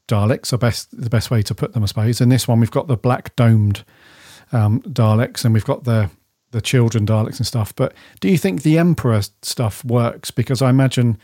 Daleks, 0.06 0.52
are 0.52 0.58
best 0.58 0.88
the 0.92 1.10
best 1.10 1.30
way 1.30 1.42
to 1.42 1.54
put 1.54 1.72
them, 1.72 1.82
I 1.82 1.86
suppose. 1.86 2.20
In 2.20 2.28
this 2.28 2.46
one, 2.46 2.60
we've 2.60 2.70
got 2.70 2.88
the 2.88 2.96
black 2.96 3.34
domed 3.36 3.84
um, 4.52 4.82
Daleks, 4.82 5.44
and 5.44 5.54
we've 5.54 5.64
got 5.64 5.84
the 5.84 6.10
the 6.50 6.60
children 6.60 7.06
Daleks 7.06 7.38
and 7.38 7.46
stuff. 7.46 7.74
But 7.74 7.94
do 8.20 8.28
you 8.28 8.38
think 8.38 8.62
the 8.62 8.78
Emperor 8.78 9.22
stuff 9.42 9.84
works? 9.84 10.30
Because 10.30 10.60
I 10.62 10.70
imagine 10.70 11.18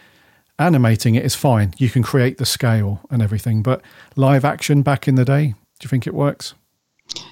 animating 0.60 1.14
it 1.16 1.24
is 1.24 1.34
fine. 1.34 1.74
You 1.78 1.88
can 1.88 2.02
create 2.02 2.38
the 2.38 2.46
scale 2.46 3.00
and 3.10 3.22
everything, 3.22 3.62
but 3.62 3.82
live 4.14 4.44
action 4.44 4.82
back 4.82 5.08
in 5.08 5.16
the 5.16 5.24
day, 5.24 5.54
do 5.78 5.84
you 5.84 5.88
think 5.88 6.06
it 6.06 6.14
works? 6.14 6.54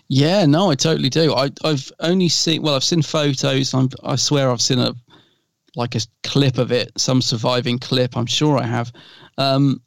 Yeah, 0.09 0.47
no, 0.47 0.71
I 0.71 0.75
totally 0.75 1.11
do. 1.11 1.35
I, 1.35 1.51
I've 1.63 1.93
only 2.01 2.29
seen, 2.29 2.63
well, 2.63 2.75
I've 2.75 2.83
seen 2.83 3.03
photos. 3.03 3.75
I'm, 3.75 3.91
I 4.03 4.17
swear 4.17 4.51
I've 4.51 4.63
seen 4.63 4.79
a 4.81 4.95
like 5.77 5.95
a 5.95 6.01
clip 6.25 6.59
of 6.59 6.73
it, 6.73 6.91
some 6.99 7.23
surviving 7.23 7.79
clip. 7.79 8.17
I'm 8.17 8.27
sure 8.27 8.59
I 8.59 8.65
have. 8.65 8.93
Um, 9.37 9.81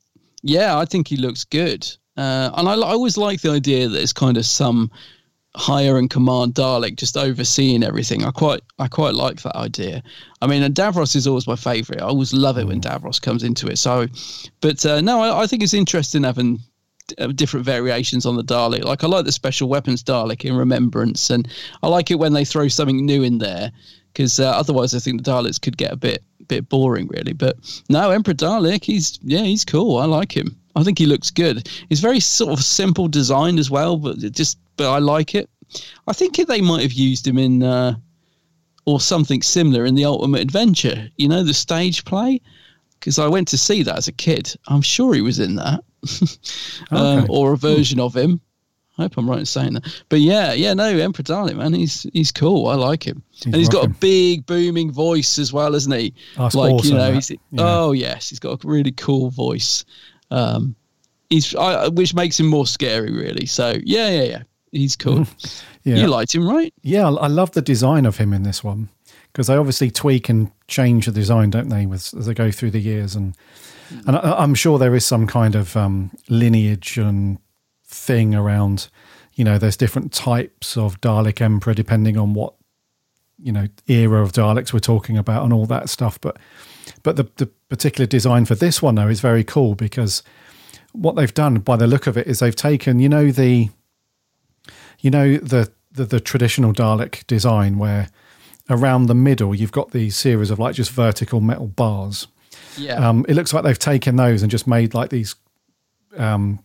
yeah, 0.43 0.77
I 0.77 0.85
think 0.85 1.07
he 1.07 1.17
looks 1.17 1.43
good. 1.43 1.85
Uh, 2.15 2.51
and 2.55 2.69
I, 2.69 2.73
I 2.73 2.91
always 2.91 3.17
like 3.17 3.41
the 3.41 3.51
idea 3.51 3.89
that 3.89 4.01
it's 4.01 4.13
kind 4.13 4.37
of 4.37 4.45
some 4.45 4.91
higher 5.55 5.97
in 5.97 6.07
command 6.07 6.53
Dalek 6.53 6.95
just 6.95 7.17
overseeing 7.17 7.83
everything. 7.83 8.23
I 8.23 8.31
quite 8.31 8.61
I 8.79 8.87
quite 8.87 9.13
like 9.13 9.41
that 9.41 9.55
idea. 9.55 10.01
I 10.41 10.47
mean, 10.47 10.63
and 10.63 10.73
Davros 10.73 11.15
is 11.15 11.27
always 11.27 11.47
my 11.47 11.55
favourite. 11.55 12.01
I 12.01 12.05
always 12.05 12.33
love 12.33 12.57
it 12.57 12.67
when 12.67 12.81
Davros 12.81 13.21
comes 13.21 13.43
into 13.43 13.67
it. 13.67 13.77
So, 13.77 14.07
but 14.61 14.85
uh, 14.85 15.01
no, 15.01 15.21
I, 15.21 15.43
I 15.43 15.47
think 15.47 15.63
it's 15.63 15.73
interesting 15.73 16.23
having 16.23 16.59
uh, 17.17 17.27
different 17.27 17.65
variations 17.65 18.25
on 18.25 18.37
the 18.37 18.43
Dalek. 18.43 18.83
Like 18.83 19.03
I 19.03 19.07
like 19.07 19.25
the 19.25 19.31
special 19.31 19.67
weapons 19.67 20.03
Dalek 20.03 20.45
in 20.45 20.55
Remembrance, 20.55 21.29
and 21.29 21.47
I 21.83 21.87
like 21.87 22.11
it 22.11 22.19
when 22.19 22.33
they 22.33 22.45
throw 22.45 22.67
something 22.67 23.05
new 23.05 23.23
in 23.23 23.39
there 23.39 23.71
because 24.13 24.39
uh, 24.39 24.49
otherwise 24.49 24.93
I 24.93 24.99
think 24.99 25.23
the 25.23 25.31
Daleks 25.31 25.61
could 25.61 25.77
get 25.77 25.91
a 25.91 25.97
bit 25.97 26.23
bit 26.47 26.69
boring, 26.69 27.07
really. 27.07 27.33
But 27.33 27.57
no, 27.89 28.11
Emperor 28.11 28.33
Dalek, 28.33 28.83
he's 28.83 29.19
yeah, 29.21 29.43
he's 29.43 29.65
cool. 29.65 29.97
I 29.97 30.05
like 30.05 30.35
him. 30.35 30.55
I 30.75 30.83
think 30.83 30.97
he 30.97 31.05
looks 31.05 31.31
good. 31.31 31.67
He's 31.89 31.99
very 31.99 32.21
sort 32.21 32.53
of 32.53 32.63
simple 32.63 33.09
designed 33.09 33.59
as 33.59 33.69
well, 33.69 33.97
but 33.97 34.17
just 34.31 34.57
but 34.81 34.91
I 34.91 34.99
like 34.99 35.35
it. 35.35 35.49
I 36.07 36.13
think 36.13 36.35
they 36.37 36.61
might 36.61 36.81
have 36.81 36.93
used 36.93 37.27
him 37.27 37.37
in 37.37 37.63
uh, 37.63 37.95
or 38.85 38.99
something 38.99 39.41
similar 39.41 39.85
in 39.85 39.95
the 39.95 40.05
Ultimate 40.05 40.41
Adventure. 40.41 41.07
You 41.17 41.27
know, 41.29 41.43
the 41.43 41.53
stage 41.53 42.03
play. 42.05 42.41
Because 42.99 43.17
I 43.17 43.27
went 43.27 43.47
to 43.47 43.57
see 43.57 43.81
that 43.83 43.97
as 43.97 44.07
a 44.07 44.11
kid. 44.11 44.53
I'm 44.67 44.83
sure 44.83 45.15
he 45.15 45.21
was 45.21 45.39
in 45.39 45.55
that, 45.55 45.79
um, 46.91 47.17
Okay. 47.23 47.27
or 47.31 47.53
a 47.53 47.57
version 47.57 47.99
of 47.99 48.15
him. 48.15 48.39
I 48.97 49.03
hope 49.03 49.17
I'm 49.17 49.27
right 49.27 49.39
in 49.39 49.45
saying 49.47 49.73
that. 49.73 50.03
But 50.09 50.19
yeah, 50.19 50.53
yeah, 50.53 50.75
no, 50.75 50.85
Emperor 50.85 51.23
Dalek, 51.23 51.55
man, 51.55 51.73
he's 51.73 52.05
he's 52.13 52.31
cool. 52.31 52.67
I 52.67 52.75
like 52.75 53.01
him, 53.03 53.23
and 53.45 53.55
he's 53.55 53.69
got 53.69 53.85
a 53.85 53.89
big 53.89 54.45
booming 54.45 54.91
voice 54.91 55.39
as 55.39 55.51
well, 55.51 55.73
isn't 55.73 55.91
he? 55.91 56.13
That's 56.37 56.53
like 56.53 56.73
awesome, 56.73 56.91
you 56.91 56.97
know, 56.97 57.11
he's 57.13 57.31
Yeah. 57.31 57.37
oh 57.59 57.91
yes, 57.93 58.29
he's 58.29 58.39
got 58.39 58.63
a 58.63 58.67
really 58.67 58.91
cool 58.91 59.31
voice. 59.31 59.83
Um, 60.29 60.75
he's 61.31 61.55
I, 61.55 61.87
which 61.87 62.13
makes 62.13 62.39
him 62.39 62.45
more 62.47 62.67
scary, 62.67 63.11
really. 63.11 63.47
So 63.47 63.77
yeah, 63.83 64.09
yeah, 64.09 64.23
yeah, 64.23 64.43
he's 64.71 64.95
cool. 64.95 65.27
Yeah. 65.83 65.95
You 65.95 66.07
liked 66.07 66.35
him, 66.35 66.47
right? 66.47 66.71
Yeah, 66.83 67.07
I 67.07 67.25
love 67.25 67.51
the 67.51 67.61
design 67.61 68.05
of 68.05 68.17
him 68.17 68.33
in 68.33 68.43
this 68.43 68.63
one 68.63 68.89
because 69.31 69.47
they 69.47 69.55
obviously 69.55 69.89
tweak 69.89 70.29
and 70.29 70.51
change 70.67 71.07
the 71.07 71.11
design, 71.11 71.49
don't 71.49 71.69
they, 71.69 71.87
with, 71.87 72.13
as 72.13 72.27
they 72.27 72.33
go 72.35 72.51
through 72.51 72.71
the 72.71 72.79
years, 72.79 73.15
and 73.15 73.35
and 74.05 74.15
I, 74.15 74.33
I'm 74.37 74.53
sure 74.53 74.77
there 74.77 74.95
is 74.95 75.05
some 75.05 75.25
kind 75.27 75.55
of 75.55 75.75
um, 75.75 76.11
lineage 76.29 76.97
and 76.97 77.39
thing 77.85 78.35
around, 78.35 78.89
you 79.33 79.43
know, 79.43 79.57
there's 79.57 79.75
different 79.75 80.13
types 80.13 80.77
of 80.77 81.01
Dalek 81.01 81.41
Emperor 81.41 81.73
depending 81.73 82.17
on 82.17 82.33
what 82.33 82.53
you 83.41 83.51
know 83.51 83.67
era 83.87 84.21
of 84.21 84.31
Daleks 84.31 84.71
we're 84.71 84.79
talking 84.79 85.17
about 85.17 85.43
and 85.43 85.51
all 85.51 85.65
that 85.65 85.89
stuff. 85.89 86.19
But 86.21 86.37
but 87.03 87.15
the 87.15 87.27
the 87.37 87.47
particular 87.69 88.05
design 88.05 88.45
for 88.45 88.55
this 88.55 88.81
one 88.81 88.95
though 88.95 89.07
is 89.07 89.19
very 89.19 89.43
cool 89.43 89.75
because 89.75 90.23
what 90.93 91.15
they've 91.15 91.33
done 91.33 91.55
by 91.55 91.75
the 91.75 91.87
look 91.87 92.05
of 92.05 92.17
it 92.17 92.27
is 92.27 92.39
they've 92.39 92.55
taken 92.55 92.99
you 92.99 93.09
know 93.09 93.31
the 93.31 93.69
you 95.01 95.11
know 95.11 95.37
the 95.37 95.71
the, 95.91 96.05
the 96.05 96.19
traditional 96.19 96.73
Dalek 96.73 97.27
design 97.27 97.77
where 97.77 98.09
around 98.69 99.07
the 99.07 99.15
middle 99.15 99.53
you've 99.53 99.71
got 99.71 99.91
these 99.91 100.15
series 100.15 100.49
of 100.49 100.59
like 100.59 100.75
just 100.75 100.91
vertical 100.91 101.41
metal 101.41 101.67
bars. 101.67 102.27
Yeah. 102.77 102.95
Um, 102.95 103.25
it 103.27 103.33
looks 103.33 103.53
like 103.53 103.63
they've 103.63 103.77
taken 103.77 104.15
those 104.15 104.41
and 104.41 104.51
just 104.51 104.67
made 104.67 104.93
like 104.93 105.09
these. 105.09 105.35
Um, 106.17 106.59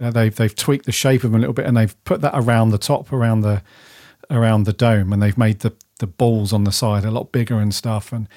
uh, 0.00 0.10
they've 0.10 0.34
they've 0.34 0.54
tweaked 0.54 0.86
the 0.86 0.92
shape 0.92 1.24
of 1.24 1.30
them 1.30 1.36
a 1.36 1.38
little 1.38 1.54
bit 1.54 1.66
and 1.66 1.76
they've 1.76 2.04
put 2.04 2.20
that 2.20 2.32
around 2.34 2.70
the 2.70 2.78
top, 2.78 3.12
around 3.12 3.40
the 3.40 3.62
around 4.30 4.64
the 4.64 4.72
dome, 4.72 5.12
and 5.12 5.22
they've 5.22 5.38
made 5.38 5.60
the 5.60 5.74
the 5.98 6.06
balls 6.06 6.52
on 6.52 6.64
the 6.64 6.72
side 6.72 7.04
a 7.04 7.10
lot 7.10 7.32
bigger 7.32 7.58
and 7.58 7.74
stuff, 7.74 8.12
and 8.12 8.28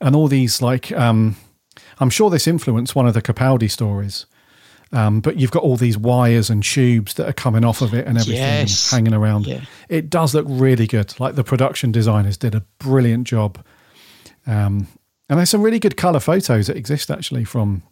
and 0.00 0.16
all 0.16 0.28
these 0.28 0.62
like. 0.62 0.92
Um, 0.92 1.36
I'm 1.98 2.10
sure 2.10 2.30
this 2.30 2.46
influenced 2.46 2.96
one 2.96 3.06
of 3.06 3.12
the 3.12 3.20
Capaldi 3.20 3.70
stories. 3.70 4.24
Um, 4.92 5.20
but 5.20 5.36
you've 5.38 5.52
got 5.52 5.62
all 5.62 5.76
these 5.76 5.96
wires 5.96 6.50
and 6.50 6.64
tubes 6.64 7.14
that 7.14 7.28
are 7.28 7.32
coming 7.32 7.64
off 7.64 7.80
of 7.80 7.94
it 7.94 8.06
and 8.08 8.18
everything 8.18 8.42
and 8.42 8.68
Yes. 8.68 8.90
hanging 8.90 9.14
around. 9.14 9.46
Yeah. 9.46 9.60
It 9.88 10.10
does 10.10 10.34
look 10.34 10.46
really 10.48 10.88
good. 10.88 11.14
Like 11.20 11.36
the 11.36 11.44
production 11.44 11.92
designers 11.92 12.36
did 12.36 12.56
a 12.56 12.64
brilliant 12.80 13.26
job. 13.28 13.64
Um, 14.48 14.88
and 15.28 15.38
there's 15.38 15.50
some 15.50 15.62
really 15.62 15.78
good 15.78 15.96
color 15.96 16.18
photos 16.18 16.66
that 16.66 16.76
exist 16.76 17.08
actually 17.10 17.44
from 17.44 17.82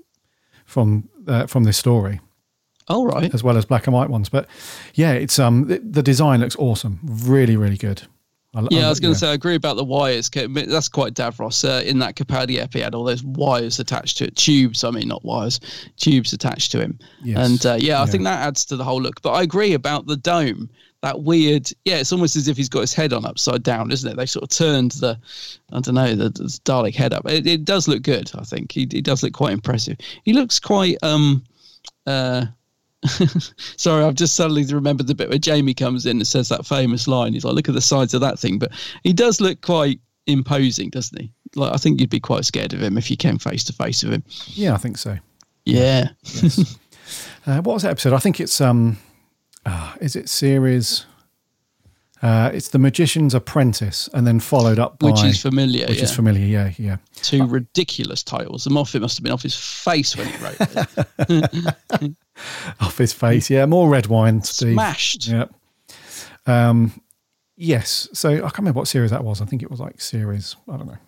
from 0.65 1.09
uh, 1.29 1.47
from 1.47 1.65
this 1.65 1.77
story. 1.77 2.21
All 2.89 3.07
right. 3.07 3.33
As 3.33 3.45
well 3.45 3.57
as 3.57 3.65
black 3.65 3.87
and 3.87 3.95
white 3.95 4.11
ones, 4.11 4.29
but 4.29 4.49
yeah, 4.95 5.13
it's 5.13 5.39
um 5.39 5.69
the, 5.69 5.79
the 5.79 6.03
design 6.03 6.41
looks 6.41 6.57
awesome. 6.57 6.99
Really, 7.05 7.57
really 7.57 7.77
good. 7.77 8.03
I, 8.59 8.67
Yeah, 8.71 8.87
I 8.87 8.89
was 8.89 9.01
going 9.01 9.13
to 9.15 9.19
say 9.19 9.31
I 9.31 9.35
agree 9.35 9.55
about 9.55 9.77
the 9.77 9.85
wires. 9.85 10.29
That's 10.31 10.89
quite 10.89 11.15
Davros. 11.15 11.65
Uh, 11.69 11.83
in 11.85 11.99
that 12.01 12.17
Capaldi 12.17 12.59
ep, 12.59 12.75
he 12.75 12.81
had 12.81 12.95
all 12.95 13.05
those 13.05 13.23
wires 13.23 13.79
attached 13.79 14.19
to 14.19 14.25
it, 14.27 14.37
tubes. 14.37 14.85
I 14.85 14.91
mean, 14.91 15.09
not 15.09 15.25
wires, 15.25 15.61
tubes 15.97 16.33
attached 16.33 16.73
to 16.73 16.81
him. 16.81 16.99
Yes. 17.23 17.49
And 17.49 17.67
uh, 17.67 17.77
yeah, 17.79 17.99
I 17.99 18.01
Yeah. 18.01 18.07
think 18.07 18.25
that 18.25 18.47
adds 18.47 18.65
to 18.67 18.77
the 18.77 18.85
whole 18.85 19.01
look. 19.01 19.23
But 19.23 19.33
I 19.33 19.43
agree 19.43 19.75
about 19.75 20.07
the 20.07 20.17
dome. 20.17 20.69
That 21.03 21.23
weird, 21.23 21.71
yeah, 21.85 21.99
it's 21.99 22.13
almost 22.13 22.35
as 22.35 22.49
if 22.49 22.57
he's 22.57 22.69
got 22.69 22.81
his 22.81 22.93
head 22.93 23.13
on 23.13 23.25
upside 23.25 23.63
down, 23.63 23.93
isn't 23.93 24.11
it? 24.11 24.17
They 24.17 24.27
sort 24.27 24.43
of 24.43 24.49
turned 24.49 24.91
the, 24.93 25.17
I 25.73 25.79
don't 25.79 25.95
know, 25.95 26.17
the, 26.17 26.29
the 26.31 26.45
Dalek 26.65 26.97
head 26.97 27.15
up. 27.15 27.25
It, 27.31 27.47
it 27.47 27.65
does 27.65 27.87
look 27.87 28.03
good. 28.03 28.33
I 28.35 28.43
think 28.43 28.73
he, 28.73 28.81
he 28.91 29.01
does 29.01 29.23
look 29.23 29.33
quite 29.33 29.53
impressive. 29.53 29.97
He 30.25 30.33
looks 30.33 30.59
quite 30.59 30.97
um, 31.05 31.45
uh, 32.05 32.47
Sorry, 33.77 34.05
I've 34.05 34.15
just 34.15 34.35
suddenly 34.37 34.65
remembered 34.65 35.07
the 35.07 35.15
bit 35.15 35.29
where 35.29 35.39
Jamie 35.39 35.75
comes 35.75 36.05
in 36.07 36.17
and 36.19 36.27
says 36.27 36.49
that 36.49 36.67
famous 36.67 37.07
line. 37.07 37.33
He's 37.33 37.45
like, 37.45 37.55
"Look 37.55 37.69
at 37.69 37.75
the 37.75 37.81
size 37.81 38.13
of 38.15 38.21
that 38.23 38.39
thing," 38.39 38.59
but 38.59 38.73
he 39.05 39.13
does 39.13 39.41
look 39.41 39.61
quite 39.61 40.01
imposing, 40.27 40.91
doesn't 40.91 41.21
he? 41.21 41.33
Like, 41.55 41.73
I 41.73 41.77
think 41.77 42.01
you'd 42.01 42.11
be 42.11 42.21
quite 42.21 42.45
scared 42.45 42.73
of 42.73 42.83
him 42.83 42.99
if 42.99 43.11
you 43.11 43.17
came 43.17 43.39
face 43.39 43.65
to 43.65 43.73
face 43.73 44.03
with 44.03 44.13
him. 44.13 44.25
Yeah, 44.49 44.75
I 44.75 44.79
think 44.79 44.99
so. 44.99 45.19
Yeah. 45.65 46.09
Yes. 46.43 46.77
uh, 47.47 47.63
what 47.63 47.73
was 47.73 47.85
that 47.85 47.91
episode? 47.93 48.13
I 48.13 48.19
think 48.19 48.39
it's 48.39 48.61
um, 48.61 48.99
uh, 49.65 49.95
is 49.99 50.15
it 50.15 50.29
series? 50.29 51.07
Uh, 52.21 52.51
it's 52.53 52.69
the 52.69 52.79
Magician's 52.79 53.33
Apprentice, 53.33 54.09
and 54.13 54.27
then 54.27 54.41
followed 54.41 54.79
up 54.79 54.99
by 54.99 55.07
Witch's 55.11 55.41
Familiar, 55.41 55.87
Which 55.87 56.03
is 56.03 56.15
familiar, 56.15 56.45
yeah, 56.45 56.73
yeah. 56.77 56.97
Two 57.15 57.47
ridiculous 57.47 58.25
titles. 58.25 58.65
The 58.65 58.71
Moffat 58.71 59.01
must 59.01 59.17
have 59.17 59.23
been 59.23 59.33
off 59.33 59.43
his 59.43 59.55
face 59.55 60.17
when 60.17 60.27
he 60.27 60.45
wrote 60.45 60.57
it. 60.61 62.15
Off 62.81 62.99
his 62.99 63.13
face, 63.13 63.51
yeah. 63.51 63.67
More 63.67 63.89
red 63.89 64.07
wine, 64.07 64.43
Steve. 64.43 64.75
Smashed. 64.75 65.29
Yep. 65.29 65.53
Um, 66.47 67.01
yes. 67.57 68.09
So 68.13 68.31
I 68.31 68.41
can't 68.41 68.59
remember 68.59 68.79
what 68.79 68.89
series 68.89 69.11
that 69.11 69.25
was. 69.25 69.41
I 69.41 69.45
think 69.45 69.63
it 69.63 69.71
was 69.71 69.81
like 69.81 70.01
series. 70.01 70.57
I 70.69 70.77
don't 70.77 70.87
know, 70.87 70.99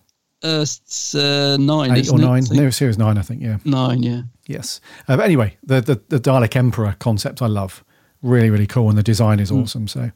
Uh, 0.43 0.61
it's 0.62 1.14
uh, 1.14 1.57
nine, 1.59 1.97
eight 1.97 2.11
or 2.11 2.18
it? 2.18 2.22
nine. 2.22 2.45
No, 2.51 2.70
series 2.70 2.99
nine. 2.99 3.18
I 3.18 3.22
think. 3.22 3.43
Yeah. 3.43 3.59
Nine, 3.64 4.03
yeah. 4.03 4.22
Yes. 4.47 4.81
Uh, 5.09 5.16
but 5.16 5.24
anyway, 5.24 5.57
the, 5.62 5.81
the 5.81 6.01
the 6.09 6.18
Dalek 6.20 6.57
Emperor 6.57 6.97
concept 6.99 7.41
I 7.43 7.47
love. 7.47 7.85
Really, 8.22 8.51
really 8.51 8.66
cool, 8.66 8.89
and 8.91 8.99
the 8.99 9.03
design 9.03 9.41
is 9.41 9.51
Mm. 9.51 9.62
awesome. 9.62 9.89
So, 9.89 10.11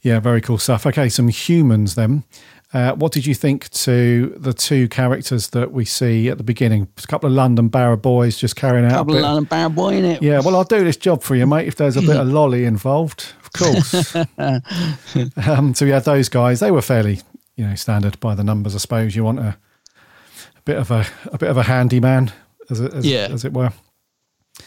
yeah, 0.00 0.20
very 0.20 0.40
cool 0.40 0.56
stuff. 0.58 0.86
Okay, 0.86 1.08
some 1.10 1.28
humans 1.28 1.94
then. 1.94 2.24
Uh, 2.72 2.92
what 2.94 3.12
did 3.12 3.24
you 3.24 3.34
think 3.34 3.68
to 3.70 4.34
the 4.38 4.52
two 4.52 4.88
characters 4.88 5.50
that 5.50 5.70
we 5.72 5.84
see 5.84 6.28
at 6.28 6.36
the 6.36 6.44
beginning? 6.44 6.88
A 7.02 7.06
couple 7.06 7.28
of 7.28 7.32
London 7.32 7.68
Barra 7.68 7.96
boys 7.96 8.36
just 8.36 8.56
carrying 8.56 8.84
out. 8.84 8.90
a 8.92 8.94
Couple 8.96 9.14
of 9.14 9.18
bit- 9.18 9.22
London 9.22 9.44
Barra 9.44 9.70
boy 9.70 9.94
in 9.96 10.04
it. 10.04 10.22
Yeah, 10.22 10.40
well, 10.40 10.56
I'll 10.56 10.64
do 10.64 10.82
this 10.82 10.96
job 10.96 11.22
for 11.22 11.36
you, 11.36 11.46
mate. 11.46 11.68
If 11.68 11.76
there's 11.76 11.96
a 11.96 12.02
bit 12.02 12.16
of 12.16 12.26
lolly 12.32 12.64
involved, 12.64 13.32
of 13.44 13.52
course. 13.52 14.16
um, 15.46 15.74
so 15.74 15.84
we 15.86 15.90
had 15.92 16.04
those 16.04 16.28
guys. 16.28 16.60
They 16.60 16.70
were 16.72 16.82
fairly, 16.82 17.20
you 17.56 17.66
know, 17.66 17.74
standard 17.76 18.18
by 18.20 18.34
the 18.34 18.44
numbers. 18.44 18.74
I 18.74 18.78
suppose 18.78 19.14
you 19.14 19.24
want 19.24 19.38
a, 19.38 19.56
a 20.56 20.60
bit 20.64 20.76
of 20.76 20.90
a 20.90 21.06
a 21.32 21.38
bit 21.38 21.48
of 21.50 21.56
a 21.56 21.62
handyman, 21.62 22.32
as 22.68 22.80
it, 22.80 22.92
as, 22.92 23.06
Yeah. 23.06 23.28
as 23.30 23.44
it 23.44 23.52
were. 23.52 23.72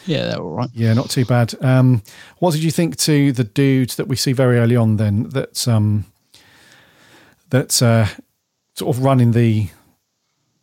Yeah, 0.06 0.24
they're 0.28 0.38
all 0.40 0.50
right. 0.54 0.70
Yeah, 0.72 0.94
not 0.94 1.10
too 1.10 1.24
bad. 1.26 1.54
Um, 1.62 2.02
what 2.38 2.52
did 2.54 2.62
you 2.62 2.70
think 2.70 2.96
to 2.98 3.32
the 3.32 3.44
dude 3.44 3.90
that 3.90 4.08
we 4.08 4.16
see 4.16 4.32
very 4.32 4.58
early 4.58 4.76
on? 4.76 4.96
Then 4.96 5.24
that's 5.28 5.68
um, 5.68 6.06
that's 7.50 7.82
uh, 7.82 8.08
sort 8.74 8.96
of 8.96 9.02
running 9.04 9.32
the 9.32 9.68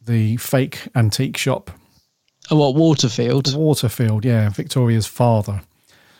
the 0.05 0.37
fake 0.37 0.87
antique 0.95 1.37
shop. 1.37 1.69
Oh, 2.49 2.55
what 2.57 2.75
Waterfield? 2.75 3.53
Waterfield, 3.55 4.23
yeah, 4.23 4.49
Victoria's 4.49 5.05
father. 5.05 5.61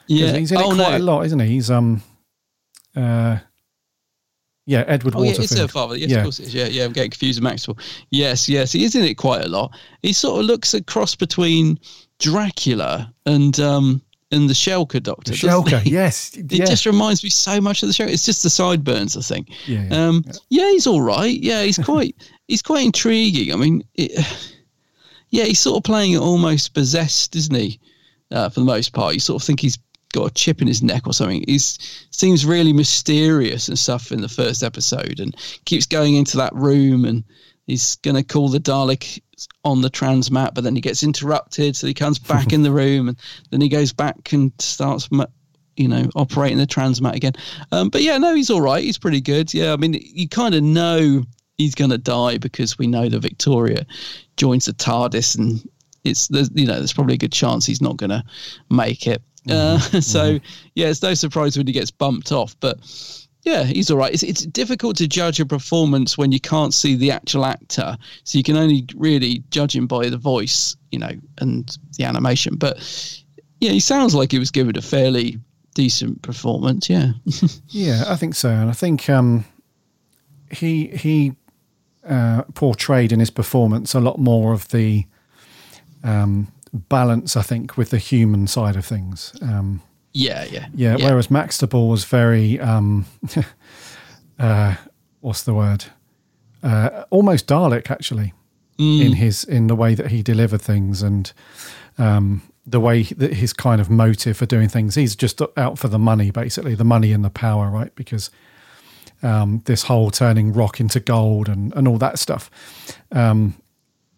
Yeah. 0.08 0.38
he's 0.38 0.52
in 0.52 0.60
it 0.60 0.64
Oh, 0.64 0.76
quite 0.76 0.92
no. 0.92 0.98
a 0.98 1.00
lot, 1.00 1.26
isn't 1.26 1.40
he? 1.40 1.48
He's 1.48 1.72
um, 1.72 2.02
uh, 2.96 3.38
yeah, 4.66 4.84
Edward 4.88 5.16
Oh, 5.16 5.20
yeah, 5.24 5.28
Waterfield. 5.30 5.52
it's 5.52 5.60
her 5.60 5.68
father. 5.70 5.96
Yes, 5.98 6.10
yeah. 6.10 6.18
of 6.18 6.24
course 6.24 6.40
it 6.40 6.48
is. 6.48 6.54
Yeah, 6.54 6.66
yeah, 6.68 6.84
I'm 6.86 6.92
getting 6.94 7.12
confused 7.12 7.40
with 7.40 7.44
Maxwell. 7.46 7.78
Yes, 8.12 8.50
yes, 8.50 8.74
he 8.74 8.84
is 8.84 8.96
in 8.96 9.06
it 9.06 9.16
quite 9.16 9.44
a 9.46 9.48
lot. 9.48 9.72
He 10.02 10.12
sort 10.12 10.42
of 10.42 10.46
looks 10.46 10.74
a 10.74 10.84
cross 10.84 11.16
between 11.16 11.80
Dracula 12.20 13.14
and 13.26 13.58
um 13.62 14.02
and 14.32 14.50
the 14.50 14.54
Shalka 14.54 15.02
Doctor. 15.02 15.34
Shalka, 15.34 15.80
he? 15.82 15.92
yes, 15.92 16.34
It 16.38 16.52
yeah. 16.52 16.66
just 16.66 16.86
reminds 16.86 17.24
me 17.24 17.30
so 17.30 17.62
much 17.62 17.82
of 17.84 17.88
the 17.88 17.94
show. 17.94 18.06
It's 18.06 18.26
just 18.26 18.44
the 18.44 18.50
sideburns, 18.50 19.16
I 19.16 19.22
think. 19.22 19.50
Yeah, 19.66 19.88
yeah, 19.90 20.08
um, 20.08 20.26
yeah. 20.50 20.70
he's 20.72 20.88
all 20.88 21.02
right. 21.02 21.40
Yeah, 21.40 21.64
he's 21.64 21.78
quite 21.78 22.16
he's 22.48 22.62
quite 22.62 22.86
intriguing. 22.86 23.54
I 23.54 23.56
mean, 23.58 23.84
it, 23.96 24.26
yeah, 25.30 25.46
he's 25.46 25.60
sort 25.60 25.78
of 25.78 25.84
playing 25.84 26.14
it 26.14 26.20
almost 26.20 26.74
possessed, 26.74 27.36
isn't 27.36 27.56
he? 27.56 27.80
Uh, 28.30 28.50
for 28.50 28.60
the 28.60 28.66
most 28.66 28.92
part, 28.92 29.14
you 29.14 29.22
sort 29.22 29.42
of 29.42 29.46
think 29.46 29.62
he's 29.62 29.78
got 30.14 30.32
a 30.32 30.34
chip 30.34 30.62
in 30.62 30.68
his 30.68 30.84
neck 30.84 31.08
or 31.08 31.14
something. 31.14 31.44
He 31.48 31.60
seems 31.60 32.46
really 32.46 32.74
mysterious 32.74 33.70
and 33.70 33.80
stuff 33.80 34.12
in 34.12 34.22
the 34.22 34.28
first 34.28 34.64
episode, 34.64 35.20
and 35.20 35.36
keeps 35.66 35.86
going 35.86 36.16
into 36.16 36.38
that 36.38 36.54
room, 36.54 37.06
and 37.06 37.24
he's 37.68 37.96
going 37.98 38.16
to 38.16 38.24
call 38.24 38.50
the 38.50 38.60
Dalek 38.60 39.22
on 39.64 39.82
the 39.82 39.90
transmat, 39.90 40.54
but 40.54 40.64
then 40.64 40.76
he 40.76 40.82
gets 40.82 41.04
interrupted, 41.04 41.76
so 41.76 41.88
he 41.88 41.94
comes 41.94 42.20
back 42.20 42.54
in 42.54 42.64
the 42.64 42.72
room, 42.84 43.10
and 43.10 43.18
then 43.52 43.62
he 43.62 43.70
goes 43.70 43.94
back 43.94 44.34
and 44.34 44.52
starts. 44.60 45.10
You 45.76 45.88
know, 45.88 46.10
operating 46.16 46.58
the 46.58 46.66
transmat 46.66 47.14
again. 47.14 47.34
Um, 47.72 47.90
but 47.90 48.02
yeah, 48.02 48.18
no, 48.18 48.34
he's 48.34 48.50
all 48.50 48.62
right. 48.62 48.84
He's 48.84 48.98
pretty 48.98 49.22
good. 49.22 49.54
Yeah, 49.54 49.74
I 49.74 49.76
mean, 49.76 49.94
you 49.94 50.28
kind 50.28 50.56
of 50.56 50.64
know 50.64 51.24
he's 51.58 51.76
going 51.76 51.92
to 51.92 52.00
die 52.00 52.40
because 52.40 52.80
we 52.80 52.88
know 52.88 53.10
that 53.10 53.20
Victoria 53.20 53.86
joins 54.38 54.66
the 54.66 54.74
TARDIS, 54.74 55.38
and 55.38 55.70
it's 56.04 56.30
there's 56.30 56.50
you 56.56 56.66
know 56.66 56.80
there's 56.80 56.94
probably 56.94 57.14
a 57.16 57.20
good 57.20 57.32
chance 57.32 57.66
he's 57.66 57.82
not 57.82 57.98
going 57.98 58.10
to 58.10 58.24
make 58.72 59.06
it. 59.06 59.22
Uh, 59.50 59.78
so 60.02 60.40
yeah, 60.76 60.88
it's 60.88 61.02
no 61.02 61.14
surprise 61.14 61.58
when 61.58 61.68
he 61.68 61.74
gets 61.74 61.92
bumped 61.92 62.32
off, 62.32 62.56
but 62.60 62.80
yeah, 63.48 63.64
he's 63.64 63.90
all 63.90 63.98
right. 63.98 64.14
It's, 64.14 64.24
it's 64.24 64.46
difficult 64.46 64.98
to 64.98 65.08
judge 65.08 65.40
a 65.40 65.46
performance 65.46 66.18
when 66.18 66.34
you 66.34 66.40
can't 66.40 66.74
see 66.74 66.96
the 66.96 67.12
actual 67.12 67.46
actor, 67.46 67.98
so 68.26 68.38
you 68.38 68.44
can 68.44 68.58
only 68.58 68.86
really 68.96 69.42
judge 69.52 69.74
him 69.74 69.88
by 69.88 70.10
the 70.10 70.18
voice, 70.18 70.76
you 70.92 71.00
know, 71.00 71.12
and 71.38 71.78
the 71.98 72.04
animation. 72.04 72.58
But 72.58 72.78
yeah, 73.62 73.72
he 73.72 73.80
sounds 73.80 74.14
like 74.14 74.34
he 74.34 74.40
was 74.40 74.52
given 74.52 74.78
a 74.78 74.82
fairly 74.82 75.40
decent 75.76 76.22
performance. 76.24 76.90
Yeah, 76.90 77.14
Yeah, 77.70 78.04
I 78.08 78.18
think 78.18 78.36
so, 78.36 78.50
and 78.50 78.70
I 78.70 78.74
think 78.74 79.10
um, 79.10 79.46
he 80.52 80.88
he 80.88 81.34
uh, 82.04 82.44
portrayed 82.54 83.14
in 83.14 83.22
his 83.22 83.30
performance 83.30 83.94
a 83.94 84.02
lot 84.02 84.20
more 84.20 84.52
of 84.52 84.68
the 84.70 85.06
um, 86.04 86.52
balance. 86.74 87.38
I 87.38 87.44
think 87.44 87.78
with 87.78 87.92
the 87.92 87.98
human 87.98 88.46
side 88.48 88.76
of 88.76 88.86
things. 88.86 89.34
Um, 89.42 89.82
yeah, 90.18 90.44
yeah, 90.46 90.68
yeah, 90.74 90.96
Whereas 90.96 91.28
Maxtible 91.28 91.90
was 91.90 92.04
very 92.06 92.60
um, 92.60 93.06
uh, 94.40 94.76
what's 95.22 95.44
the 95.44 95.54
word? 95.54 95.86
Uh, 96.64 97.04
almost 97.10 97.48
Dalek, 97.48 97.92
actually, 97.92 98.34
Mm. 98.80 99.06
in 99.08 99.14
his 99.14 99.44
in 99.44 99.66
the 99.68 99.76
way 99.76 99.96
that 99.96 100.12
he 100.12 100.22
delivered 100.22 100.62
things 100.62 101.02
and 101.02 101.34
um, 101.98 102.44
the 102.64 102.80
way 102.80 103.02
that 103.04 103.34
his 103.34 103.52
kind 103.52 103.82
of 103.82 103.90
motive 103.90 104.38
for 104.38 104.46
doing 104.46 104.70
things. 104.70 104.94
He's 104.94 105.16
just 105.16 105.42
out 105.58 105.80
for 105.80 105.88
the 105.88 105.98
money, 105.98 106.30
basically, 106.30 106.76
the 106.76 106.84
money 106.84 107.12
and 107.12 107.26
the 107.26 107.32
power, 107.32 107.72
right? 107.72 107.94
Because 107.96 108.30
um, 109.24 109.64
this 109.66 109.84
whole 109.84 110.12
turning 110.12 110.54
rock 110.54 110.80
into 110.80 111.00
gold 111.00 111.50
and, 111.50 111.74
and 111.76 111.88
all 111.88 111.98
that 111.98 112.20
stuff. 112.20 112.52
Um, 113.12 113.56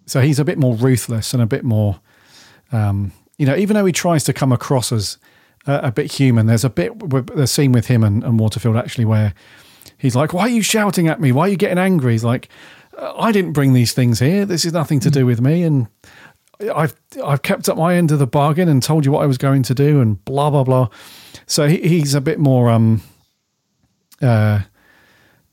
so 0.05 0.19
he's 0.19 0.39
a 0.39 0.43
bit 0.43 0.57
more 0.57 0.75
ruthless 0.75 1.33
and 1.33 1.41
a 1.41 1.45
bit 1.45 1.63
more, 1.63 2.01
um, 2.73 3.13
you 3.37 3.45
know, 3.45 3.55
even 3.55 3.75
though 3.75 3.85
he 3.85 3.93
tries 3.93 4.25
to 4.25 4.33
come 4.33 4.51
across 4.51 4.91
as 4.91 5.17
uh, 5.67 5.81
a 5.83 5.91
bit 5.91 6.11
human. 6.11 6.47
There's 6.47 6.63
a 6.63 6.69
bit 6.69 6.97
the 7.35 7.47
scene 7.47 7.71
with 7.71 7.87
him 7.87 8.03
and, 8.03 8.23
and 8.23 8.39
Waterfield 8.39 8.77
actually 8.77 9.05
where 9.05 9.33
he's 9.97 10.15
like, 10.15 10.33
"Why 10.33 10.43
are 10.43 10.49
you 10.49 10.61
shouting 10.61 11.07
at 11.07 11.19
me? 11.19 11.31
Why 11.31 11.43
are 11.43 11.49
you 11.49 11.57
getting 11.57 11.77
angry?" 11.77 12.13
He's 12.13 12.23
like, 12.23 12.49
"Uh, 12.97 13.13
"I 13.17 13.31
didn't 13.31 13.53
bring 13.53 13.73
these 13.73 13.93
things 13.93 14.19
here. 14.19 14.45
This 14.45 14.65
is 14.65 14.73
nothing 14.73 14.99
to 15.01 15.09
do 15.09 15.25
with 15.25 15.41
me." 15.41 15.63
And 15.63 15.87
I've 16.73 16.95
I've 17.23 17.41
kept 17.41 17.69
up 17.69 17.77
my 17.77 17.95
end 17.95 18.11
of 18.11 18.19
the 18.19 18.27
bargain 18.27 18.67
and 18.67 18.81
told 18.83 19.05
you 19.05 19.11
what 19.11 19.23
I 19.23 19.27
was 19.27 19.37
going 19.37 19.63
to 19.63 19.73
do, 19.73 20.01
and 20.01 20.23
blah 20.25 20.49
blah 20.49 20.63
blah. 20.63 20.89
So 21.45 21.67
he, 21.67 21.77
he's 21.77 22.13
a 22.13 22.21
bit 22.21 22.39
more 22.39 22.69
um 22.69 23.01
uh 24.21 24.61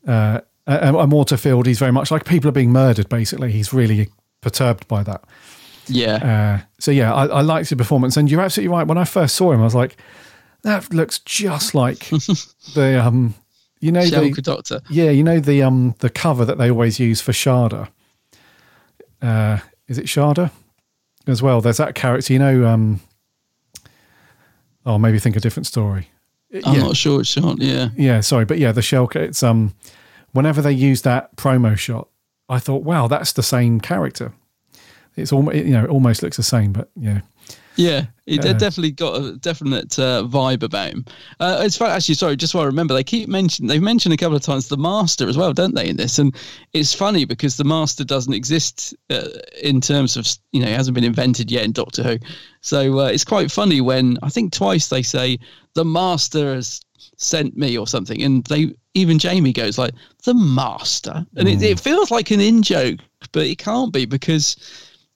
uh 0.07 0.41
a, 0.67 0.93
a 0.93 1.07
Waterfield. 1.07 1.67
He's 1.67 1.79
very 1.79 1.93
much 1.93 2.11
like 2.11 2.25
people 2.25 2.49
are 2.49 2.53
being 2.53 2.73
murdered. 2.73 3.09
Basically, 3.09 3.53
he's 3.53 3.73
really 3.73 4.09
perturbed 4.41 4.89
by 4.89 5.03
that. 5.05 5.23
Yeah. 5.89 6.17
Uh, 6.61 6.67
so 6.79 6.91
yeah, 6.91 7.13
I, 7.15 7.27
I 7.27 7.41
liked 7.43 7.71
the 7.71 7.77
performance, 7.77 8.17
and 8.17 8.31
you're 8.31 8.41
absolutely 8.41 8.75
right. 8.77 8.87
When 8.87 8.99
I 8.99 9.05
first 9.05 9.37
saw 9.37 9.53
him, 9.53 9.61
I 9.61 9.65
was 9.65 9.75
like, 9.75 9.97
that 10.63 10.93
looks 10.93 11.19
just 11.21 11.75
like 11.75 12.09
the 12.75 13.03
um, 13.05 13.35
you 13.81 13.93
know 13.93 14.05
the 14.05 14.43
Doctor. 14.43 14.81
Yeah, 14.91 15.11
you 15.11 15.23
know 15.23 15.39
the 15.41 15.63
um 15.63 15.95
the 16.01 16.11
cover 16.11 16.45
that 16.45 16.59
they 16.59 16.71
always 16.71 16.99
use 16.99 17.21
for 17.21 17.33
Sharda. 17.33 17.89
Uh, 19.23 19.59
is 19.89 19.99
it 19.99 20.07
Sharda 20.07 20.51
as 21.27 21.43
well? 21.43 21.61
There's 21.61 21.77
that 21.79 21.95
character, 21.95 22.33
you 22.33 22.39
know. 22.39 22.67
Um, 22.67 23.01
oh, 24.85 24.99
maybe 24.99 25.19
think 25.19 25.37
a 25.37 25.41
different 25.41 25.67
story. 25.67 26.09
I'm 26.65 26.75
Yeah. 26.75 26.81
not 26.83 26.97
sure 26.97 27.21
it's 27.21 27.29
shot. 27.31 27.61
Yeah. 27.61 27.89
Yeah, 27.97 28.21
sorry, 28.21 28.45
but 28.45 28.59
yeah, 28.59 28.73
the 28.73 28.81
Shalka. 28.81 29.17
It's 29.17 29.43
um, 29.43 29.75
whenever 30.33 30.63
they 30.63 30.73
use 30.73 31.03
that 31.03 31.35
promo 31.37 31.77
shot, 31.77 32.09
I 32.49 32.59
thought, 32.59 32.83
wow, 32.83 33.09
that's 33.09 33.33
the 33.33 33.43
same 33.43 33.81
character. 33.81 34.33
It's 35.17 35.33
almost 35.33 35.57
you 35.57 35.73
know 35.73 35.85
it 35.85 35.91
almost 35.91 36.23
looks 36.23 36.37
the 36.37 36.43
same, 36.43 36.73
but 36.73 36.91
yeah, 36.95 37.21
Yeah, 37.77 38.07
it 38.27 38.45
Uh, 38.45 38.53
definitely 38.55 38.91
got 38.91 39.23
a 39.23 39.37
definite 39.37 39.99
uh, 39.99 40.25
vibe 40.27 40.63
about 40.63 40.91
him. 40.91 41.05
Uh, 41.39 41.63
it's 41.63 41.77
funny, 41.77 41.93
actually, 41.93 42.15
sorry, 42.15 42.37
just 42.37 42.55
what 42.55 42.63
I 42.63 42.67
remember, 42.67 42.95
they 42.95 43.05
keep 43.05 43.29
mentioning, 43.29 43.69
they've 43.69 43.83
mentioned 43.83 44.15
a 44.15 44.17
couple 44.17 44.37
of 44.37 44.43
times 44.43 44.69
the 44.69 44.77
Master 44.77 45.29
as 45.29 45.37
well, 45.37 45.53
don't 45.53 45.75
they, 45.75 45.89
in 45.89 45.97
this? 45.97 46.19
And 46.19 46.35
it's 46.73 46.95
funny 46.95 47.25
because 47.25 47.57
the 47.57 47.65
Master 47.65 48.03
doesn't 48.03 48.33
exist 48.33 48.95
uh, 49.11 49.29
in 49.63 49.81
terms 49.81 50.17
of, 50.17 50.27
you 50.53 50.61
know, 50.61 50.67
he 50.67 50.73
hasn't 50.73 50.95
been 50.95 51.05
invented 51.05 51.51
yet 51.51 51.65
in 51.65 51.73
Doctor 51.73 52.03
Who. 52.03 52.19
So 52.63 53.01
uh, 53.01 53.07
it's 53.07 53.25
quite 53.25 53.53
funny 53.53 53.81
when 53.81 54.19
I 54.23 54.31
think 54.31 54.53
twice 54.53 54.89
they 54.89 55.03
say, 55.03 55.39
the 55.75 55.85
Master 55.85 56.55
has 56.55 56.81
sent 57.19 57.57
me 57.57 57.77
or 57.77 57.87
something. 57.87 58.23
And 58.23 58.45
they, 58.47 58.75
even 58.95 59.19
Jamie 59.19 59.53
goes 59.53 59.79
like, 59.79 59.93
the 60.25 60.35
Master. 60.35 61.27
And 61.37 61.47
it, 61.49 61.63
it 61.63 61.79
feels 61.79 62.11
like 62.11 62.31
an 62.31 62.41
in 62.41 62.63
joke, 62.63 63.01
but 63.33 63.47
it 63.47 63.59
can't 63.59 63.93
be 63.93 64.07
because, 64.07 64.57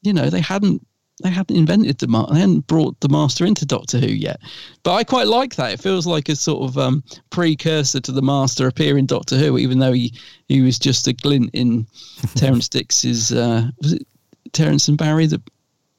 you 0.03 0.13
know, 0.13 0.31
they 0.31 0.41
hadn't 0.41 0.87
they 1.23 1.31
hadn't 1.31 1.57
invented 1.57 1.99
the 1.99 2.09
ma- 2.09 2.27
they 2.27 2.41
hadn't 2.41 2.67
brought 2.67 2.99
the 3.01 3.09
master 3.09 3.45
into 3.45 3.67
Doctor 3.67 3.99
Who 3.99 4.07
yet. 4.07 4.41
But 4.83 4.95
I 4.95 5.05
quite 5.05 5.27
like 5.27 5.57
that. 5.57 5.73
It 5.73 5.81
feels 5.81 6.07
like 6.07 6.29
a 6.29 6.37
sort 6.37 6.69
of 6.69 6.79
um, 6.79 7.05
precursor 7.31 8.01
to 8.01 8.13
the 8.13 8.23
master 8.23 8.67
appearing 8.67 9.01
in 9.01 9.07
Doctor 9.07 9.37
Who, 9.37 9.59
even 9.59 9.79
though 9.79 9.93
he 9.93 10.15
he 10.49 10.61
was 10.63 10.79
just 10.79 11.07
a 11.07 11.13
glint 11.13 11.51
in 11.53 11.87
Terrance 12.35 12.69
Dicks's 12.69 13.33
uh, 13.33 13.69
was 13.83 13.95
it 13.95 14.07
Terrance 14.53 14.89
and 14.89 14.99
Barry 14.99 15.27
that 15.27 15.43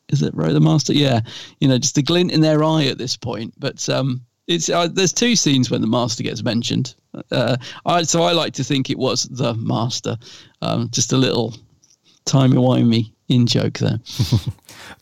is 0.09 0.21
it 0.21 0.33
right 0.35 0.53
the 0.53 0.59
master? 0.59 0.93
Yeah, 0.93 1.21
you 1.59 1.67
know, 1.67 1.77
just 1.77 1.97
a 1.97 2.01
glint 2.01 2.31
in 2.31 2.41
their 2.41 2.63
eye 2.63 2.85
at 2.85 2.97
this 2.97 3.15
point. 3.15 3.53
But 3.57 3.87
um, 3.89 4.21
it's 4.47 4.69
uh, 4.69 4.87
there's 4.87 5.13
two 5.13 5.35
scenes 5.35 5.69
when 5.69 5.81
the 5.81 5.87
master 5.87 6.23
gets 6.23 6.43
mentioned. 6.43 6.95
Uh, 7.31 7.57
I 7.85 8.03
so 8.03 8.23
I 8.23 8.31
like 8.31 8.53
to 8.53 8.63
think 8.63 8.89
it 8.89 8.97
was 8.97 9.23
the 9.23 9.53
master. 9.53 10.17
Um, 10.61 10.89
just 10.91 11.13
a 11.13 11.17
little 11.17 11.55
timey 12.25 12.57
wimey 12.57 13.11
in 13.31 13.47
joke 13.47 13.79
there. 13.79 13.99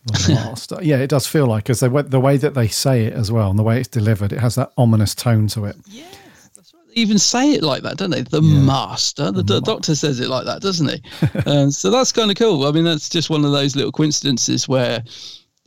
The 0.06 0.34
Master. 0.34 0.78
yeah, 0.80 0.96
it 0.96 1.08
does 1.10 1.26
feel 1.26 1.46
like 1.46 1.64
because 1.64 1.80
the 1.80 1.90
way, 1.90 2.02
the 2.02 2.20
way 2.20 2.36
that 2.38 2.54
they 2.54 2.68
say 2.68 3.04
it 3.04 3.12
as 3.12 3.30
well 3.30 3.50
and 3.50 3.58
the 3.58 3.62
way 3.62 3.78
it's 3.80 3.88
delivered, 3.88 4.32
it 4.32 4.38
has 4.38 4.54
that 4.54 4.72
ominous 4.78 5.14
tone 5.14 5.46
to 5.48 5.66
it. 5.66 5.76
They 5.84 6.94
even 6.94 7.18
say 7.18 7.52
it 7.52 7.62
like 7.62 7.82
that, 7.82 7.98
don't 7.98 8.10
they? 8.10 8.22
The 8.22 8.40
master. 8.40 9.30
The, 9.30 9.42
do- 9.42 9.60
doctor 9.60 9.94
says 9.94 10.20
it 10.20 10.28
like 10.28 10.46
that, 10.46 10.62
doesn't 10.62 10.88
he? 10.88 11.02
uh, 11.46 11.70
so 11.70 11.90
that's 11.90 12.12
kind 12.12 12.30
of 12.30 12.36
cool. 12.36 12.64
I 12.66 12.72
mean, 12.72 12.84
that's 12.84 13.08
just 13.08 13.30
one 13.30 13.44
of 13.44 13.52
those 13.52 13.76
little 13.76 13.92
coincidences 13.92 14.66
where 14.68 15.02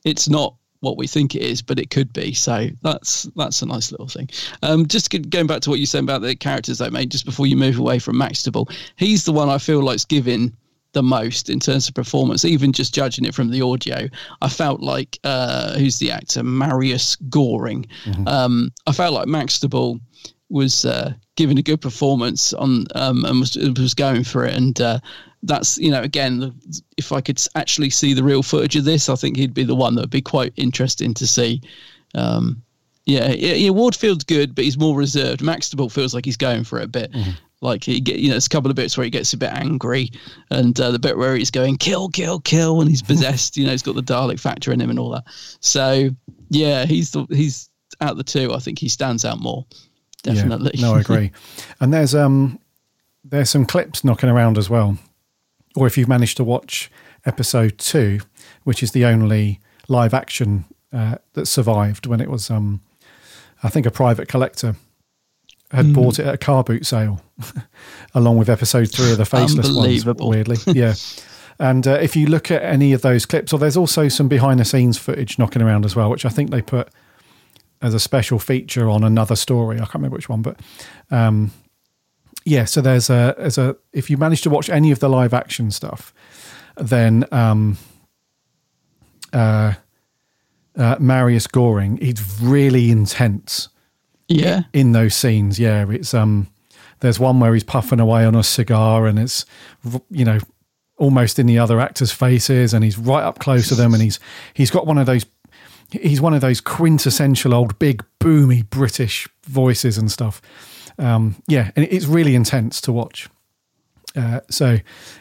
it's 0.03 0.27
not 0.27 0.56
what 0.80 0.98
we 0.98 1.07
think 1.07 1.35
it 1.35 1.41
is, 1.44 1.61
but 1.61 1.80
it 1.80 1.90
could 1.90 2.11
be. 2.11 2.34
So 2.34 2.69
that's 2.81 3.23
that's 3.35 3.61
a 3.61 3.65
nice 3.65 3.91
little 3.91 4.07
thing. 4.07 4.30
Um, 4.64 4.88
just 4.88 5.11
going 5.30 5.48
back 5.48 5.61
to 5.61 5.69
what 5.69 5.80
you 5.80 5.85
said 5.85 6.03
about 6.03 6.22
the 6.22 6.35
characters 6.35 6.80
they 6.80 6.90
made, 6.90 7.11
just 7.11 7.26
before 7.26 7.48
you 7.48 7.56
move 7.56 7.77
away 7.77 7.99
from 7.99 8.15
Maxtible, 8.18 8.72
he's 8.95 9.26
the 9.26 9.31
one 9.31 9.49
I 9.49 9.60
feel 9.60 9.81
like's 9.81 10.06
given 10.06 10.56
the 10.93 11.03
most 11.03 11.49
in 11.49 11.59
terms 11.59 11.87
of 11.87 11.93
performance. 11.95 12.45
Even 12.45 12.71
just 12.71 12.93
judging 12.95 13.25
it 13.25 13.35
from 13.35 13.49
the 13.49 13.61
audio, 13.61 14.07
I 14.41 14.49
felt 14.49 14.81
like 14.81 15.19
uh, 15.23 15.77
who's 15.77 15.99
the 15.99 16.11
actor, 16.11 16.43
Marius 16.43 17.15
Goring. 17.29 17.85
Um, 18.27 18.71
I 18.87 18.93
felt 18.93 19.13
like 19.13 19.27
Max 19.27 19.59
was 20.49 20.85
uh, 20.85 21.13
giving 21.35 21.57
a 21.57 21.63
good 21.63 21.81
performance 21.81 22.53
on 22.53 22.85
um, 22.95 23.25
and 23.25 23.39
was 23.39 23.55
was 23.55 23.93
going 23.93 24.23
for 24.23 24.45
it. 24.45 24.55
And 24.55 24.79
uh, 24.79 24.99
that's 25.41 25.77
you 25.77 25.91
know 25.91 26.01
again, 26.01 26.53
if 26.97 27.11
I 27.11 27.21
could 27.21 27.41
actually 27.55 27.89
see 27.89 28.13
the 28.13 28.23
real 28.23 28.43
footage 28.43 28.75
of 28.75 28.85
this, 28.85 29.09
I 29.09 29.15
think 29.15 29.37
he'd 29.37 29.53
be 29.53 29.63
the 29.63 29.75
one 29.75 29.95
that 29.95 30.01
would 30.01 30.09
be 30.09 30.21
quite 30.21 30.53
interesting 30.55 31.13
to 31.15 31.27
see. 31.27 31.61
Um, 32.15 32.61
yeah, 33.05 33.31
yeah, 33.31 33.53
yeah, 33.55 33.71
Waterfield's 33.71 34.23
good, 34.23 34.55
but 34.55 34.63
he's 34.63 34.77
more 34.77 34.95
reserved. 34.95 35.41
Maxtible 35.41 35.91
feels 35.91 36.13
like 36.13 36.23
he's 36.23 36.37
going 36.37 36.63
for 36.63 36.79
it 36.79 36.85
a 36.85 36.87
bit. 36.87 37.11
Like 37.64 37.84
he 37.84 37.99
get, 38.02 38.19
you 38.19 38.27
know, 38.27 38.34
there's 38.34 38.45
a 38.45 38.49
couple 38.49 38.69
of 38.69 38.76
bits 38.76 38.98
where 38.98 39.06
he 39.06 39.10
gets 39.10 39.34
a 39.34 39.38
bit 39.38 39.52
angry, 39.53 40.11
and 40.52 40.77
uh, 40.80 40.91
the 40.91 40.99
bit 40.99 41.18
where 41.18 41.35
he's 41.35 41.49
going 41.49 41.77
kill, 41.77 42.10
kill, 42.10 42.40
kill, 42.41 42.81
and 42.81 42.90
he's 42.90 43.02
possessed. 43.11 43.56
you 43.56 43.65
know, 43.65 43.72
he's 43.72 43.81
got 43.81 43.95
the 43.95 44.02
Dalek 44.02 44.40
factor 44.40 44.72
in 44.72 44.81
him 44.81 44.90
and 44.90 44.99
all 44.99 45.10
that. 45.11 45.23
So 45.61 46.10
yeah, 46.49 46.85
he's 46.85 47.11
the, 47.11 47.26
he's 47.30 47.69
out 48.02 48.11
of 48.11 48.18
the 48.18 48.23
two. 48.23 48.53
I 48.53 48.60
think 48.60 48.80
he 48.80 48.90
stands 48.90 49.23
out 49.23 49.40
more. 49.40 49.65
Definitely. 50.23 50.72
Yeah, 50.76 50.88
no, 50.88 50.95
I 50.95 50.99
agree. 50.99 51.31
and 51.80 51.94
there's 51.94 52.14
um 52.14 52.60
there's 53.23 53.49
some 53.49 53.65
clips 53.65 54.03
knocking 54.03 54.30
around 54.30 54.57
as 54.57 54.69
well. 54.69 54.98
Or 55.76 55.88
if 55.88 55.98
you've 55.98 56.10
managed 56.10 56.38
to 56.38 56.44
watch 56.44 56.91
episode 57.26 57.77
two, 57.77 58.19
which 58.64 58.84
is 58.84 58.91
the 58.91 59.06
only 59.06 59.60
live 59.88 60.14
action 60.14 60.65
uh, 60.91 61.15
that 61.34 61.48
survived 61.48 62.06
when 62.06 62.19
it 62.22 62.30
was 62.30 62.52
um 62.52 62.81
I 63.64 63.69
think 63.69 63.85
a 63.85 63.91
private 63.91 64.27
collector 64.27 64.76
had 65.73 65.85
Mm. 65.87 65.93
bought 65.93 66.19
it 66.19 66.25
at 66.27 66.33
a 66.35 66.37
car 66.37 66.63
boot 66.63 66.85
sale 66.85 67.21
along 68.13 68.37
with 68.37 68.49
episode 68.49 68.89
three 68.91 69.11
of 69.11 69.17
the 69.17 69.25
faceless 69.25 69.71
ones 69.71 70.05
weirdly 70.05 70.57
yeah 70.67 70.93
and 71.59 71.87
uh, 71.87 71.91
if 72.01 72.15
you 72.15 72.27
look 72.27 72.49
at 72.51 72.61
any 72.63 72.93
of 72.93 73.01
those 73.01 73.25
clips 73.25 73.51
or 73.53 73.59
there's 73.59 73.77
also 73.77 74.07
some 74.07 74.27
behind 74.27 74.59
the 74.59 74.65
scenes 74.65 74.97
footage 74.97 75.37
knocking 75.39 75.61
around 75.61 75.83
as 75.85 75.95
well 75.95 76.09
which 76.09 76.25
i 76.25 76.29
think 76.29 76.49
they 76.51 76.61
put 76.61 76.89
as 77.81 77.93
a 77.93 77.99
special 77.99 78.39
feature 78.39 78.89
on 78.89 79.03
another 79.03 79.35
story. 79.35 79.75
I 79.75 79.79
can't 79.79 79.95
remember 79.95 80.15
which 80.15 80.29
one, 80.29 80.41
but 80.41 80.57
um, 81.11 81.51
yeah. 82.45 82.63
So 82.63 82.79
there's 82.79 83.09
a 83.09 83.35
there's 83.37 83.57
a 83.57 83.75
if 83.91 84.09
you 84.09 84.15
manage 84.15 84.41
to 84.43 84.49
watch 84.49 84.69
any 84.69 84.91
of 84.91 84.99
the 84.99 85.09
live 85.09 85.33
action 85.33 85.69
stuff, 85.69 86.13
then 86.77 87.25
um, 87.33 87.77
uh, 89.33 89.73
uh, 90.77 90.95
Marius 90.99 91.45
Goring, 91.47 91.97
he's 91.97 92.23
really 92.41 92.89
intense. 92.89 93.67
Yeah. 94.39 94.64
in 94.73 94.91
those 94.91 95.15
scenes, 95.15 95.60
yeah, 95.60 95.85
it's 95.89 96.14
um. 96.14 96.47
There's 96.99 97.19
one 97.19 97.41
where 97.41 97.53
he's 97.53 97.65
puffing 97.65 97.99
away 97.99 98.23
on 98.23 98.34
a 98.34 98.43
cigar, 98.43 99.07
and 99.07 99.19
it's 99.19 99.45
you 100.10 100.23
know 100.23 100.39
almost 100.97 101.38
in 101.38 101.47
the 101.47 101.60
other 101.60 101.81
actors' 101.81 102.14
faces, 102.14 102.73
and 102.73 102.84
he's 102.84 102.97
right 102.97 103.23
up 103.23 103.39
close 103.39 103.68
to 103.69 103.76
them, 103.76 103.93
and 103.93 104.01
he's 104.01 104.19
he's 104.53 104.72
got 104.72 104.88
one 104.88 104.97
of 104.97 105.05
those 105.05 105.26
he's 106.01 106.22
one 106.22 106.34
of 106.34 106.41
those 106.41 106.61
quintessential 106.61 107.53
old 107.53 107.77
big 107.80 108.03
boomy 108.19 108.68
British 108.69 109.27
voices 109.45 109.97
and 109.97 110.11
stuff. 110.11 110.41
Um, 110.97 111.35
yeah, 111.47 111.72
and 111.76 111.85
it's 111.89 112.05
really 112.05 112.35
intense 112.35 112.81
to 112.81 112.91
watch. 112.91 113.30
Uh, 114.15 114.41
so 114.49 114.77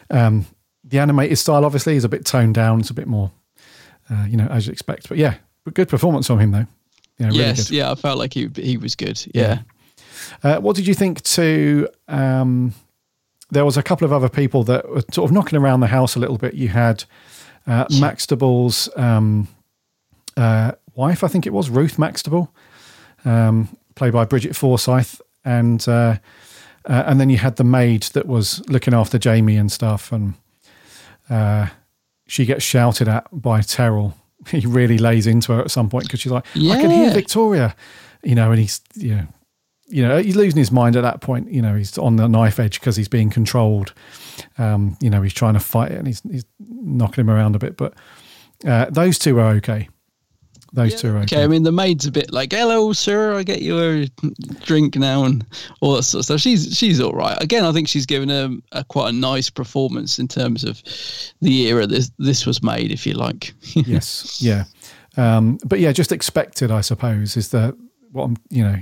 um, 0.09 0.45
the 0.83 0.99
animated 0.99 1.37
style 1.37 1.65
obviously 1.65 1.95
is 1.95 2.03
a 2.03 2.09
bit 2.09 2.25
toned 2.25 2.55
down. 2.55 2.79
It's 2.79 2.89
a 2.89 2.93
bit 2.93 3.07
more, 3.07 3.31
uh, 4.09 4.25
you 4.27 4.37
know, 4.37 4.47
as 4.47 4.67
you 4.67 4.71
expect. 4.71 5.09
But 5.09 5.17
yeah, 5.17 5.35
good 5.73 5.89
performance 5.89 6.27
from 6.27 6.39
him 6.39 6.51
though. 6.51 6.67
Yeah, 7.31 7.39
really 7.39 7.49
yes, 7.49 7.69
good. 7.69 7.75
yeah, 7.75 7.91
I 7.91 7.95
felt 7.95 8.17
like 8.17 8.33
he 8.33 8.49
he 8.55 8.77
was 8.77 8.95
good. 8.95 9.23
Yeah. 9.33 9.59
Uh, 10.43 10.57
what 10.57 10.75
did 10.75 10.87
you 10.87 10.93
think 10.93 11.21
to? 11.23 11.87
Um, 12.07 12.73
there 13.51 13.65
was 13.65 13.77
a 13.77 13.83
couple 13.83 14.05
of 14.05 14.11
other 14.11 14.29
people 14.29 14.63
that 14.63 14.89
were 14.89 15.03
sort 15.11 15.29
of 15.29 15.31
knocking 15.31 15.59
around 15.59 15.79
the 15.79 15.87
house 15.87 16.15
a 16.15 16.19
little 16.19 16.37
bit. 16.37 16.55
You 16.55 16.69
had 16.69 17.03
uh, 17.67 17.85
Maxtible's 17.85 18.89
um, 18.95 19.47
uh, 20.35 20.71
wife, 20.95 21.23
I 21.23 21.27
think 21.27 21.45
it 21.45 21.53
was 21.53 21.69
Ruth 21.69 21.97
Maxtible, 21.97 22.49
um, 23.25 23.75
played 23.95 24.13
by 24.13 24.25
Brigit 24.25 24.55
Forsyth, 24.55 25.21
and 25.45 25.85
uh, 25.87 26.17
uh, 26.85 27.03
and 27.05 27.19
then 27.19 27.29
you 27.29 27.37
had 27.37 27.55
the 27.55 27.63
maid 27.63 28.03
that 28.13 28.25
was 28.25 28.67
looking 28.69 28.93
after 28.93 29.17
Jamie 29.17 29.57
and 29.57 29.71
stuff, 29.71 30.11
and 30.11 30.33
uh, 31.29 31.67
she 32.27 32.45
gets 32.45 32.63
shouted 32.63 33.07
at 33.07 33.27
by 33.31 33.61
Terrall. 33.61 34.13
He 34.49 34.65
really 34.65 34.97
lays 34.97 35.27
into 35.27 35.53
her 35.53 35.61
at 35.61 35.71
some 35.71 35.89
point 35.89 36.05
because 36.05 36.19
she's 36.19 36.31
like, 36.31 36.45
"I 36.55 36.81
can 36.81 36.89
hear 36.89 37.11
Victoria," 37.11 37.75
you 38.23 38.35
know, 38.35 38.51
and 38.51 38.59
he's 38.59 38.81
you 38.95 39.15
know, 39.15 39.27
you 39.87 40.07
know, 40.07 40.17
he's 40.17 40.35
losing 40.35 40.57
his 40.57 40.71
mind 40.71 40.95
at 40.95 41.01
that 41.01 41.21
point. 41.21 41.51
You 41.51 41.61
know, 41.61 41.75
he's 41.75 41.97
on 41.97 42.15
the 42.15 42.27
knife 42.27 42.59
edge 42.59 42.79
because 42.79 42.95
he's 42.95 43.07
being 43.07 43.29
controlled. 43.29 43.93
Um, 44.57 44.97
you 45.01 45.09
know, 45.09 45.21
he's 45.21 45.33
trying 45.33 45.53
to 45.53 45.59
fight 45.59 45.91
it 45.91 45.97
and 45.97 46.07
he's 46.07 46.21
he's 46.29 46.45
knocking 46.59 47.23
him 47.23 47.29
around 47.29 47.55
a 47.55 47.59
bit, 47.59 47.77
but 47.77 47.93
uh, 48.65 48.89
those 48.89 49.19
two 49.19 49.39
are 49.39 49.51
okay. 49.55 49.89
Those 50.73 50.99
two 50.99 51.09
are 51.09 51.17
okay. 51.17 51.35
Okay, 51.35 51.43
I 51.43 51.47
mean 51.47 51.61
the 51.61 51.71
maid's 51.71 52.07
a 52.07 52.11
bit 52.11 52.33
like, 52.33 52.51
"Hello, 52.51 52.93
sir, 52.93 53.35
I 53.35 53.43
get 53.43 53.61
you 53.61 53.79
a 53.79 54.07
drink 54.65 54.95
now," 54.95 55.23
and 55.23 55.45
all 55.81 55.95
that 55.95 56.03
sort 56.03 56.21
of 56.21 56.25
stuff. 56.25 56.41
She's 56.41 56.75
she's 56.75 56.99
all 56.99 57.13
right. 57.13 57.41
Again, 57.41 57.63
I 57.63 57.71
think 57.71 57.87
she's 57.87 58.07
given 58.07 58.31
a, 58.31 58.49
a 58.71 58.83
quite 58.83 59.09
a 59.09 59.11
nice 59.11 59.51
performance 59.51 60.17
in 60.17 60.27
terms 60.27 60.63
of 60.63 60.81
the 61.41 61.67
era 61.67 61.85
this 61.85 62.11
this 62.17 62.47
was 62.47 62.63
made, 62.63 62.91
if 62.91 63.05
you 63.05 63.13
like. 63.13 63.53
yes, 63.75 64.41
yeah, 64.41 64.63
um, 65.15 65.59
but 65.63 65.79
yeah, 65.79 65.91
just 65.91 66.11
expected, 66.11 66.71
I 66.71 66.81
suppose, 66.81 67.37
is 67.37 67.49
that 67.49 67.75
what 68.11 68.23
I'm, 68.23 68.37
you 68.49 68.63
know, 68.63 68.77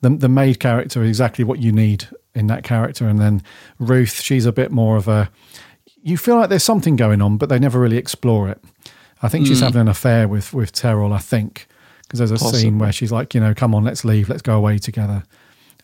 the 0.00 0.10
the 0.10 0.28
maid 0.28 0.58
character 0.58 1.02
is 1.02 1.08
exactly 1.08 1.44
what 1.44 1.60
you 1.60 1.70
need 1.70 2.08
in 2.34 2.48
that 2.48 2.64
character, 2.64 3.06
and 3.06 3.20
then 3.20 3.42
Ruth, 3.78 4.20
she's 4.20 4.44
a 4.44 4.52
bit 4.52 4.72
more 4.72 4.96
of 4.96 5.06
a. 5.06 5.30
You 6.02 6.16
feel 6.16 6.36
like 6.36 6.48
there's 6.48 6.64
something 6.64 6.96
going 6.96 7.22
on, 7.22 7.36
but 7.38 7.48
they 7.48 7.58
never 7.60 7.78
really 7.78 7.96
explore 7.96 8.48
it. 8.48 8.60
I 9.22 9.28
think 9.28 9.46
she's 9.46 9.60
Mm. 9.60 9.64
having 9.64 9.80
an 9.82 9.88
affair 9.88 10.28
with 10.28 10.52
with 10.54 10.72
Terrall. 10.72 11.12
I 11.12 11.18
think 11.18 11.66
because 12.02 12.18
there's 12.18 12.30
a 12.30 12.34
Possibly. 12.36 12.60
scene 12.60 12.78
where 12.78 12.92
she's 12.92 13.12
like, 13.12 13.34
you 13.34 13.40
know, 13.40 13.52
come 13.54 13.74
on, 13.74 13.84
let's 13.84 14.04
leave, 14.04 14.28
let's 14.30 14.40
go 14.42 14.56
away 14.56 14.78
together, 14.78 15.24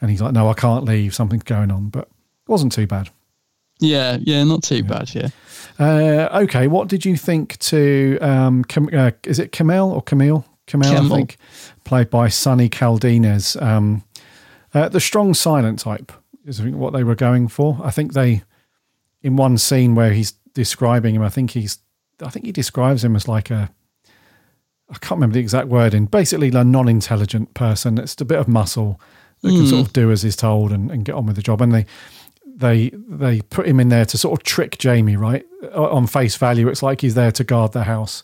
and 0.00 0.10
he's 0.10 0.22
like, 0.22 0.32
no, 0.32 0.48
I 0.48 0.54
can't 0.54 0.84
leave. 0.84 1.14
Something's 1.14 1.42
going 1.42 1.70
on, 1.70 1.88
but 1.90 2.04
it 2.04 2.48
wasn't 2.48 2.72
too 2.72 2.86
bad. 2.86 3.10
yeah, 3.80 4.16
yeah, 4.20 4.42
not 4.44 4.62
too 4.62 4.82
bad. 4.84 5.14
Yeah. 5.14 5.28
Uh, 5.78 6.28
okay, 6.44 6.66
what 6.68 6.88
did 6.88 7.04
you 7.04 7.16
think 7.16 7.58
to 7.58 8.16
um, 8.20 8.64
Cam- 8.64 8.88
uh, 8.92 9.10
is 9.24 9.38
it 9.38 9.52
Camille 9.52 9.90
or 9.90 10.00
Camille? 10.02 10.44
Camille, 10.66 10.96
I 10.96 11.08
think, 11.14 11.36
played 11.84 12.08
by 12.08 12.28
Sonny 12.28 12.70
Caldinez. 12.70 13.60
Um, 13.60 14.02
uh, 14.72 14.88
the 14.88 15.00
strong 15.00 15.34
silent 15.34 15.80
type 15.80 16.10
is 16.46 16.62
what 16.62 16.92
they 16.94 17.04
were 17.04 17.14
going 17.16 17.48
for. 17.48 17.78
I 17.84 17.90
think 17.90 18.14
they, 18.14 18.42
in 19.22 19.36
one 19.36 19.58
scene 19.58 19.94
where 19.94 20.12
he's 20.14 20.32
describing 20.54 21.14
him, 21.16 21.22
I 21.22 21.28
think 21.28 21.50
he's, 21.50 21.78
I 22.22 22.28
think 22.30 22.46
he 22.46 22.52
describes 22.52 23.04
him 23.04 23.16
as 23.16 23.26
like 23.28 23.50
a, 23.50 23.70
I 24.90 24.94
can't 24.98 25.12
remember 25.12 25.34
the 25.34 25.40
exact 25.40 25.68
wording. 25.68 26.06
Basically, 26.06 26.48
a 26.48 26.64
non-intelligent 26.64 27.54
person. 27.54 27.98
It's 27.98 28.20
a 28.20 28.24
bit 28.24 28.38
of 28.38 28.48
muscle 28.48 29.00
that 29.42 29.50
can 29.50 29.62
Mm. 29.62 29.70
sort 29.70 29.86
of 29.86 29.92
do 29.92 30.10
as 30.10 30.24
is 30.24 30.36
told 30.36 30.72
and, 30.72 30.90
and 30.90 31.04
get 31.04 31.14
on 31.14 31.26
with 31.26 31.36
the 31.36 31.42
job. 31.42 31.60
And 31.60 31.72
they, 31.74 31.86
they, 32.46 32.90
they 33.08 33.40
put 33.42 33.66
him 33.66 33.80
in 33.80 33.88
there 33.88 34.04
to 34.06 34.16
sort 34.18 34.38
of 34.38 34.44
trick 34.44 34.78
Jamie. 34.78 35.16
Right 35.16 35.44
on 35.74 36.06
face 36.06 36.36
value, 36.36 36.68
it's 36.68 36.82
like 36.82 37.00
he's 37.00 37.14
there 37.14 37.32
to 37.32 37.44
guard 37.44 37.72
the 37.72 37.84
house, 37.84 38.22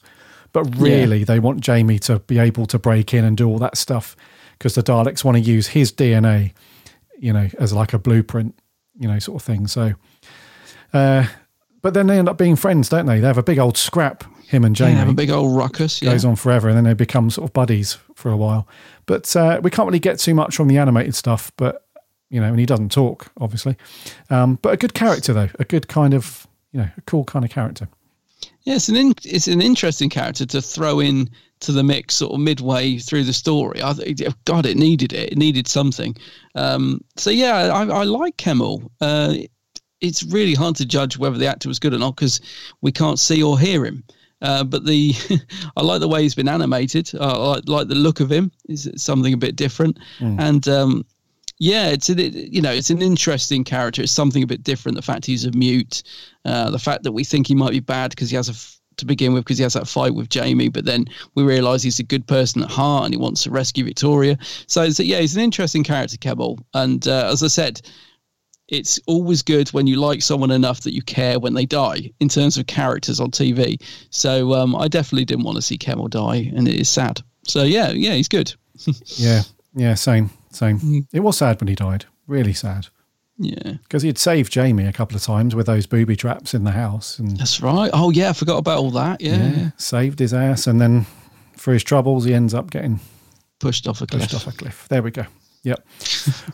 but 0.53 0.65
really 0.77 1.25
they 1.25 1.41
want 1.41 1.61
Jamie 1.61 1.99
to 2.01 2.21
be 2.21 2.39
able 2.39 2.67
to 2.67 2.79
break 2.79 3.13
in 3.15 3.25
and 3.25 3.37
do 3.37 3.49
all 3.49 3.59
that 3.59 3.77
stuff 3.77 4.15
because 4.59 4.75
the 4.75 4.83
Daleks 4.83 5.25
want 5.25 5.37
to 5.37 5.41
use 5.43 5.69
his 5.69 5.91
DNA, 5.93 6.53
you 7.19 7.33
know, 7.33 7.49
as 7.59 7.73
like 7.73 7.93
a 7.95 7.99
blueprint, 7.99 8.55
you 8.99 9.09
know, 9.09 9.19
sort 9.19 9.41
of 9.41 9.47
thing. 9.47 9.67
So, 9.67 9.95
uh, 10.93 11.27
but 11.83 11.95
then 11.95 12.07
they 12.07 12.19
end 12.19 12.29
up 12.29 12.39
being 12.39 12.57
friends, 12.57 12.89
don't 12.89 13.07
they? 13.07 13.21
They 13.21 13.27
have 13.27 13.39
a 13.39 13.43
big 13.43 13.59
old 13.59 13.77
scrap, 13.77 14.25
him 14.47 14.65
and 14.65 14.79
Yeah, 14.79 14.87
Jamie 14.87 14.99
have 14.99 15.09
a 15.09 15.15
big 15.15 15.31
old 15.31 15.57
ruckus. 15.57 16.01
Yeah. 16.03 16.13
goes 16.13 16.25
on 16.25 16.37
forever, 16.37 16.69
and 16.69 16.77
then 16.77 16.85
they 16.85 16.95
become 16.95 17.31
sort 17.31 17.49
of 17.49 17.53
buddies 17.53 17.99
for 18.15 18.31
a 18.31 18.37
while. 18.37 18.67
But 19.07 19.35
uh, 19.37 19.61
we 19.63 19.71
can't 19.71 19.87
really 19.87 19.99
get 19.99 20.19
too 20.19 20.35
much 20.35 20.57
from 20.57 20.69
the 20.69 20.79
animated 20.79 21.15
stuff. 21.15 21.53
But 21.57 21.85
you 22.31 22.41
know, 22.41 22.49
and 22.49 22.59
he 22.59 22.67
doesn't 22.67 22.93
talk, 22.93 23.33
obviously. 23.41 23.77
Um, 24.31 24.59
but 24.63 24.73
a 24.73 24.77
good 24.77 24.95
character, 24.95 25.33
though, 25.33 25.49
a 25.59 25.65
good 25.65 25.89
kind 25.89 26.15
of 26.15 26.47
you 26.73 26.81
know, 26.81 26.89
a 26.97 27.01
cool 27.03 27.25
kind 27.25 27.45
of 27.45 27.51
character. 27.51 27.89
Yeah, 28.63 28.75
it's 28.77 28.89
an 28.89 28.97
in, 28.97 29.15
it's 29.25 29.49
an 29.49 29.61
interesting 29.61 30.11
character 30.11 30.47
to 30.47 30.61
throw 30.61 31.01
in 31.01 31.31
to 31.61 31.73
the 31.73 31.83
mix 31.83 32.17
sort 32.17 32.33
of 32.33 32.41
midway 32.41 32.99
through 32.99 33.25
the 33.25 33.33
story. 33.33 33.83
I 33.83 33.95
God, 34.45 34.67
it 34.67 34.77
needed 34.77 35.13
it. 35.13 35.33
It 35.33 35.39
needed 35.39 35.67
something. 35.67 36.17
Um, 36.55 37.01
so 37.17 37.31
yeah, 37.31 37.71
I, 37.73 37.87
I 37.87 38.05
like 38.05 38.37
Kemel. 38.37 38.89
Uh, 39.01 39.35
it's 40.01 40.23
really 40.25 40.55
hard 40.55 40.77
to 40.77 40.87
judge 40.87 41.19
whether 41.19 41.39
the 41.39 41.47
actor 41.47 41.69
was 41.69 41.79
good 41.79 41.95
or 41.95 41.99
not 41.99 42.17
because 42.17 42.41
we 42.81 42.93
can't 42.93 43.19
see 43.19 43.43
or 43.43 43.59
hear 43.59 43.85
him. 43.85 44.03
Uh, 44.43 44.65
but 44.65 44.87
the 44.87 45.15
I 45.77 45.83
like 45.83 46.01
the 46.01 46.09
way 46.09 46.23
he's 46.23 46.35
been 46.35 46.49
animated. 46.49 47.11
Uh, 47.15 47.19
I 47.21 47.47
like, 47.57 47.69
like 47.69 47.89
the 47.89 47.95
look 47.95 48.21
of 48.21 48.31
him. 48.33 48.51
Is 48.69 48.91
something 48.97 49.33
a 49.35 49.37
bit 49.37 49.57
different, 49.57 49.99
Mm. 50.19 50.41
and 50.41 50.69
um, 50.69 51.05
yeah, 51.59 51.89
it's 51.89 52.09
an, 52.09 52.19
it, 52.19 52.35
you 52.35 52.63
know 52.63 52.73
it's 52.73 52.89
an 52.91 53.03
interesting 53.03 53.65
character. 53.65 54.01
It's 54.03 54.13
something 54.13 54.43
a 54.43 54.47
bit 54.47 54.63
different. 54.63 54.97
The 54.97 55.03
fact 55.03 55.27
he's 55.27 55.45
a 55.45 55.53
mute, 55.53 56.03
uh, 56.47 56.71
the 56.71 56.79
fact 56.79 57.03
that 57.03 57.13
we 57.13 57.23
think 57.25 57.47
he 57.49 57.55
might 57.55 57.73
be 57.73 57.81
bad 57.81 58.11
because 58.11 58.31
he 58.31 58.37
has 58.37 58.49
a 58.49 58.53
f- 58.53 58.81
to 58.97 59.05
begin 59.05 59.35
with 59.35 59.45
because 59.45 59.59
he 59.59 59.63
has 59.63 59.75
that 59.75 59.87
fight 59.89 60.15
with 60.15 60.31
Jamie, 60.31 60.69
but 60.71 60.87
then 60.87 61.05
we 61.35 61.43
realise 61.43 61.83
he's 61.83 61.99
a 61.99 62.03
good 62.03 62.27
person 62.27 62.63
at 62.63 62.71
heart 62.71 63.05
and 63.05 63.13
he 63.15 63.19
wants 63.21 63.43
to 63.43 63.51
rescue 63.51 63.85
Victoria. 63.85 64.39
So, 64.67 64.89
so 64.91 65.03
yeah, 65.03 65.21
he's 65.21 65.37
an 65.37 65.43
interesting 65.43 65.85
character, 65.85 66.17
Kemel. 66.17 66.59
And 66.75 67.07
uh, 67.09 67.29
as 67.33 67.43
I 67.43 67.49
said, 67.49 67.81
it's 68.71 68.99
always 69.07 69.43
good 69.43 69.69
when 69.71 69.87
you 69.87 69.97
like 69.97 70.23
someone 70.23 70.51
enough 70.51 70.81
that 70.83 70.95
you 70.95 71.03
care 71.03 71.39
when 71.39 71.55
they 71.55 71.67
die 71.67 72.11
in 72.21 72.29
terms 72.29 72.57
of 72.57 72.67
characters 72.67 73.21
on 73.21 73.31
TV. 73.31 73.81
So 74.11 74.55
um, 74.55 74.75
I 74.77 74.89
definitely 74.89 75.25
didn't 75.25 75.45
want 75.45 75.57
to 75.57 75.63
see 75.63 75.77
Kemel 75.77 76.09
die, 76.09 76.51
and 76.55 76.67
it 76.69 76.81
is 76.81 76.89
sad. 76.89 77.21
So 77.45 77.65
yeah, 77.65 77.91
yeah, 77.91 78.15
he's 78.15 78.29
good. 78.29 78.55
Yeah, 79.17 79.43
yeah, 79.75 79.95
same, 79.95 80.31
same. 80.53 80.79
Mm. 80.81 81.07
It 81.13 81.21
was 81.21 81.37
sad 81.37 81.61
when 81.61 81.69
he 81.69 81.75
died. 81.75 82.07
Really 82.27 82.55
sad. 82.55 82.87
Yeah, 83.37 83.75
because 83.83 84.03
he'd 84.03 84.19
saved 84.19 84.53
Jamie 84.53 84.87
a 84.87 84.93
couple 84.93 85.17
of 85.17 85.23
times 85.23 85.55
with 85.55 85.67
those 85.67 85.87
booby 85.87 86.17
traps 86.17 86.55
in 86.55 86.65
the 86.65 86.71
house, 86.71 87.19
and 87.19 87.37
That's 87.37 87.61
right. 87.61 87.91
Oh 87.93 88.11
yeah, 88.11 88.31
I 88.31 88.33
forgot 88.33 88.59
about 88.59 88.79
all 88.79 88.91
that. 88.93 89.21
Yeah, 89.21 89.51
yeah. 89.51 89.71
saved 89.77 90.19
his 90.19 90.33
ass, 90.33 90.67
and 90.67 90.81
then 90.81 91.07
for 91.57 91.73
his 91.73 91.85
troubles, 91.85 92.25
he 92.25 92.33
ends 92.33 92.55
up 92.55 92.71
getting 92.71 93.01
pushed 93.59 93.87
off 93.87 94.01
a 94.01 94.07
cliff. 94.07 94.23
pushed 94.23 94.35
off 94.35 94.47
a 94.47 94.57
cliff. 94.57 94.87
There 94.89 95.03
we 95.03 95.11
go. 95.11 95.27
Yep. 95.63 95.87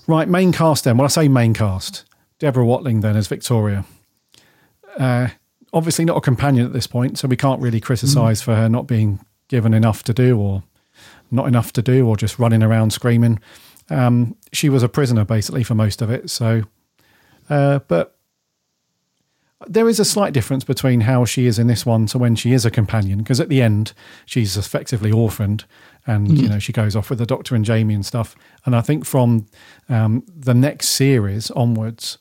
right, 0.06 0.28
main 0.28 0.52
cast 0.52 0.84
then. 0.84 0.96
When 0.96 1.04
I 1.04 1.08
say 1.08 1.28
main 1.28 1.54
cast, 1.54 2.04
Deborah 2.38 2.66
Watling 2.66 3.00
then 3.00 3.16
as 3.16 3.28
Victoria. 3.28 3.84
Uh, 4.98 5.28
obviously 5.72 6.04
not 6.04 6.16
a 6.16 6.20
companion 6.20 6.66
at 6.66 6.72
this 6.72 6.86
point, 6.86 7.18
so 7.18 7.28
we 7.28 7.36
can't 7.36 7.60
really 7.60 7.80
criticise 7.80 8.42
for 8.42 8.54
her 8.54 8.68
not 8.68 8.86
being 8.86 9.20
given 9.48 9.74
enough 9.74 10.02
to 10.04 10.14
do 10.14 10.38
or 10.38 10.62
not 11.30 11.46
enough 11.46 11.72
to 11.74 11.82
do 11.82 12.06
or 12.06 12.16
just 12.16 12.38
running 12.38 12.62
around 12.62 12.92
screaming. 12.92 13.38
Um, 13.90 14.36
she 14.52 14.68
was 14.68 14.82
a 14.82 14.88
prisoner 14.88 15.24
basically 15.24 15.62
for 15.62 15.74
most 15.74 16.02
of 16.02 16.10
it. 16.10 16.30
So, 16.30 16.62
uh, 17.48 17.80
but 17.86 18.15
there 19.66 19.88
is 19.88 19.98
a 19.98 20.04
slight 20.04 20.32
difference 20.34 20.64
between 20.64 21.00
how 21.02 21.24
she 21.24 21.46
is 21.46 21.58
in 21.58 21.66
this 21.66 21.86
one 21.86 22.06
to 22.06 22.18
when 22.18 22.36
she 22.36 22.52
is 22.52 22.64
a 22.66 22.70
companion, 22.70 23.18
because 23.18 23.40
at 23.40 23.48
the 23.48 23.62
end 23.62 23.92
she's 24.26 24.56
effectively 24.56 25.10
orphaned, 25.10 25.64
and 26.06 26.36
you 26.38 26.44
Mhm. 26.46 26.50
know 26.50 26.58
she 26.58 26.72
goes 26.72 26.94
off 26.94 27.08
with 27.10 27.18
the 27.18 27.26
Doctor 27.26 27.54
and 27.54 27.64
Jamie 27.64 27.94
and 27.94 28.04
stuff. 28.04 28.36
And 28.64 28.76
I 28.76 28.80
think 28.82 29.04
from 29.06 29.46
um, 29.88 30.24
the 30.36 30.54
next 30.54 30.90
series 30.90 31.50
onwards, 31.52 32.18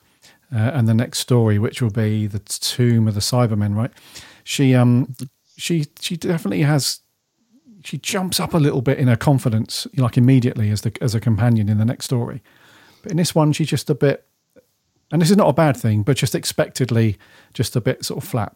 uh, 0.53 0.57
and 0.73 0.87
the 0.87 0.93
next 0.93 1.19
story, 1.19 1.59
which 1.59 1.81
will 1.81 1.89
be 1.91 2.27
the 2.27 2.39
Tomb 2.39 3.07
of 3.07 3.15
the 3.15 3.19
Cybermen, 3.19 3.75
right? 3.75 3.91
She 4.43 4.73
um 4.75 5.13
she 5.57 5.85
she 5.99 6.15
definitely 6.15 6.61
has 6.61 7.01
she 7.83 7.97
jumps 7.97 8.39
up 8.39 8.53
a 8.53 8.57
little 8.57 8.81
bit 8.81 8.97
in 8.97 9.07
her 9.07 9.15
confidence, 9.17 9.87
like 9.97 10.17
immediately 10.17 10.69
as 10.71 10.81
the 10.81 10.93
as 11.01 11.13
a 11.13 11.19
companion 11.19 11.67
in 11.67 11.77
the 11.79 11.85
next 11.85 12.05
story. 12.05 12.41
But 13.01 13.11
in 13.11 13.17
this 13.17 13.35
one, 13.35 13.51
she's 13.53 13.67
just 13.69 13.89
a 13.89 13.95
bit, 13.95 14.25
and 15.11 15.21
this 15.21 15.31
is 15.31 15.37
not 15.37 15.49
a 15.49 15.53
bad 15.53 15.77
thing, 15.77 16.03
but 16.03 16.17
just 16.17 16.35
expectedly, 16.35 17.17
just 17.53 17.75
a 17.75 17.81
bit 17.81 18.03
sort 18.03 18.23
of 18.23 18.29
flat. 18.29 18.53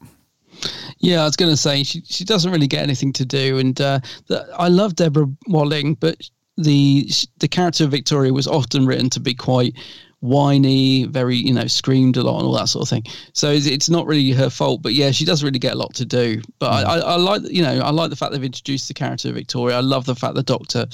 Yeah, 0.97 1.21
I 1.21 1.25
was 1.25 1.35
going 1.35 1.51
to 1.51 1.57
say 1.57 1.83
she 1.83 2.01
she 2.05 2.25
doesn't 2.25 2.51
really 2.51 2.67
get 2.67 2.83
anything 2.83 3.13
to 3.13 3.25
do, 3.25 3.59
and 3.59 3.79
uh, 3.79 3.99
the, 4.27 4.47
I 4.57 4.67
love 4.67 4.95
Deborah 4.95 5.27
Watling, 5.47 5.95
but 5.95 6.17
the 6.57 7.09
the 7.37 7.47
character 7.47 7.85
of 7.85 7.91
Victoria 7.91 8.33
was 8.33 8.47
often 8.47 8.85
written 8.85 9.09
to 9.11 9.19
be 9.19 9.33
quite 9.33 9.75
whiny, 10.21 11.05
very 11.05 11.37
you 11.37 11.53
know 11.53 11.67
screamed 11.67 12.17
a 12.17 12.23
lot 12.23 12.39
and 12.39 12.47
all 12.47 12.53
that 12.53 12.67
sort 12.67 12.83
of 12.83 12.89
thing. 12.89 13.03
So 13.33 13.51
it's, 13.51 13.65
it's 13.65 13.89
not 13.89 14.07
really 14.07 14.31
her 14.31 14.49
fault, 14.49 14.81
but 14.81 14.93
yeah, 14.93 15.11
she 15.11 15.23
doesn't 15.25 15.45
really 15.45 15.59
get 15.59 15.73
a 15.73 15.77
lot 15.77 15.93
to 15.95 16.05
do. 16.05 16.41
But 16.57 16.85
I, 16.85 16.95
I, 16.95 16.97
I 16.97 17.15
like 17.15 17.43
you 17.43 17.61
know 17.61 17.79
I 17.79 17.91
like 17.91 18.09
the 18.09 18.15
fact 18.15 18.33
they've 18.33 18.43
introduced 18.43 18.87
the 18.87 18.93
character 18.93 19.29
of 19.29 19.35
Victoria. 19.35 19.77
I 19.77 19.81
love 19.81 20.05
the 20.05 20.15
fact 20.15 20.35
the 20.35 20.43
Doctor 20.43 20.87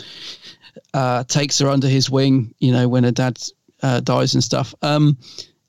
uh, 0.94 1.24
takes 1.24 1.60
her 1.60 1.70
under 1.70 1.88
his 1.88 2.10
wing, 2.10 2.54
you 2.60 2.72
know, 2.72 2.88
when 2.88 3.04
her 3.04 3.12
dad 3.12 3.42
uh, 3.86 4.00
dies 4.00 4.34
and 4.34 4.44
stuff. 4.44 4.74
Um, 4.82 5.18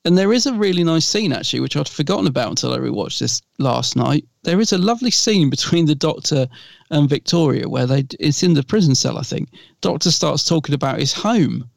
and 0.07 0.17
there 0.17 0.33
is 0.33 0.47
a 0.47 0.55
really 0.55 0.85
nice 0.85 1.05
scene 1.05 1.33
actually, 1.33 1.61
which 1.61 1.77
I'd 1.77 1.89
forgotten 1.89 2.27
about 2.27 2.51
until 2.51 2.73
I 2.73 2.79
rewatched 2.79 3.19
this 3.19 3.43
last 3.59 3.95
night. 3.97 4.25
There 4.43 4.61
is 4.61 4.73
a 4.73 4.79
lovely 4.79 5.11
scene 5.11 5.51
between 5.51 5.87
the 5.87 5.95
Doctor 5.95 6.47
and 6.91 7.11
Victoria 7.11 7.69
where 7.69 7.87
they 7.87 8.07
it's 8.19 8.43
in 8.43 8.55
the 8.55 8.63
prison 8.63 8.95
cell, 8.95 9.19
I 9.19 9.23
think. 9.23 9.51
Doctor 9.81 10.11
starts 10.11 10.45
talking 10.45 10.75
about 10.75 11.01
his 11.01 11.13
home 11.13 11.69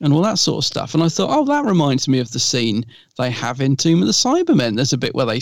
and 0.00 0.12
all 0.12 0.22
that 0.22 0.38
sort 0.38 0.58
of 0.58 0.64
stuff. 0.64 0.94
And 0.94 1.02
I 1.02 1.08
thought, 1.08 1.30
oh, 1.30 1.44
that 1.44 1.64
reminds 1.64 2.08
me 2.08 2.18
of 2.18 2.32
the 2.32 2.40
scene 2.40 2.84
they 3.16 3.30
have 3.30 3.60
in 3.60 3.76
Tomb 3.76 4.00
of 4.02 4.06
the 4.06 4.12
Cybermen. 4.12 4.74
There's 4.74 4.92
a 4.92 4.98
bit 4.98 5.14
where 5.14 5.26
they 5.26 5.40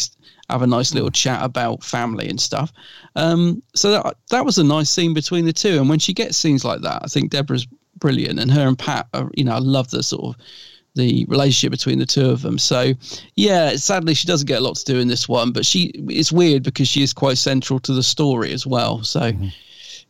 have 0.50 0.62
a 0.62 0.66
nice 0.66 0.92
little 0.92 1.10
chat 1.10 1.42
about 1.42 1.82
family 1.82 2.28
and 2.28 2.40
stuff. 2.40 2.72
Um, 3.16 3.62
so 3.74 3.90
that, 3.92 4.16
that 4.30 4.44
was 4.44 4.58
a 4.58 4.64
nice 4.64 4.90
scene 4.90 5.14
between 5.14 5.46
the 5.46 5.52
two. 5.52 5.78
And 5.80 5.88
when 5.88 5.98
she 5.98 6.12
gets 6.12 6.36
scenes 6.36 6.64
like 6.64 6.82
that, 6.82 7.02
I 7.02 7.06
think 7.06 7.30
Deborah's 7.30 7.66
brilliant. 8.04 8.38
And 8.38 8.50
her 8.50 8.68
and 8.68 8.78
Pat, 8.78 9.08
are, 9.14 9.30
you 9.34 9.44
know, 9.44 9.54
I 9.54 9.60
love 9.60 9.90
the 9.90 10.02
sort 10.02 10.36
of 10.36 10.44
the 10.94 11.24
relationship 11.26 11.70
between 11.70 11.98
the 11.98 12.04
two 12.04 12.28
of 12.28 12.42
them. 12.42 12.58
So, 12.58 12.92
yeah, 13.34 13.76
sadly 13.76 14.12
she 14.12 14.26
doesn't 14.26 14.46
get 14.46 14.58
a 14.58 14.60
lot 14.60 14.76
to 14.76 14.84
do 14.84 14.98
in 14.98 15.08
this 15.08 15.26
one, 15.26 15.52
but 15.52 15.64
she 15.64 15.90
it's 16.10 16.30
weird 16.30 16.62
because 16.62 16.86
she 16.86 17.02
is 17.02 17.14
quite 17.14 17.38
central 17.38 17.80
to 17.80 17.94
the 17.94 18.02
story 18.02 18.52
as 18.52 18.66
well. 18.66 19.02
So, 19.02 19.20
mm-hmm. 19.20 19.48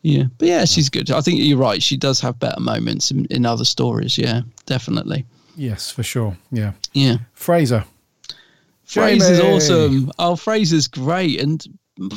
yeah, 0.02 0.24
but 0.38 0.48
yeah, 0.48 0.64
she's 0.64 0.90
good. 0.90 1.08
I 1.12 1.20
think 1.20 1.38
you're 1.38 1.56
right. 1.56 1.80
She 1.80 1.96
does 1.96 2.20
have 2.20 2.40
better 2.40 2.60
moments 2.60 3.12
in, 3.12 3.26
in 3.26 3.46
other 3.46 3.64
stories. 3.64 4.18
Yeah, 4.18 4.40
definitely. 4.66 5.24
Yes, 5.54 5.92
for 5.92 6.02
sure. 6.02 6.36
Yeah. 6.50 6.72
Yeah. 6.94 7.18
Frazer. 7.34 7.84
Frazer's 8.82 9.38
Jamie. 9.38 9.54
awesome. 9.54 10.12
Oh, 10.18 10.34
Frazer's 10.34 10.88
great. 10.88 11.40
And 11.40 11.64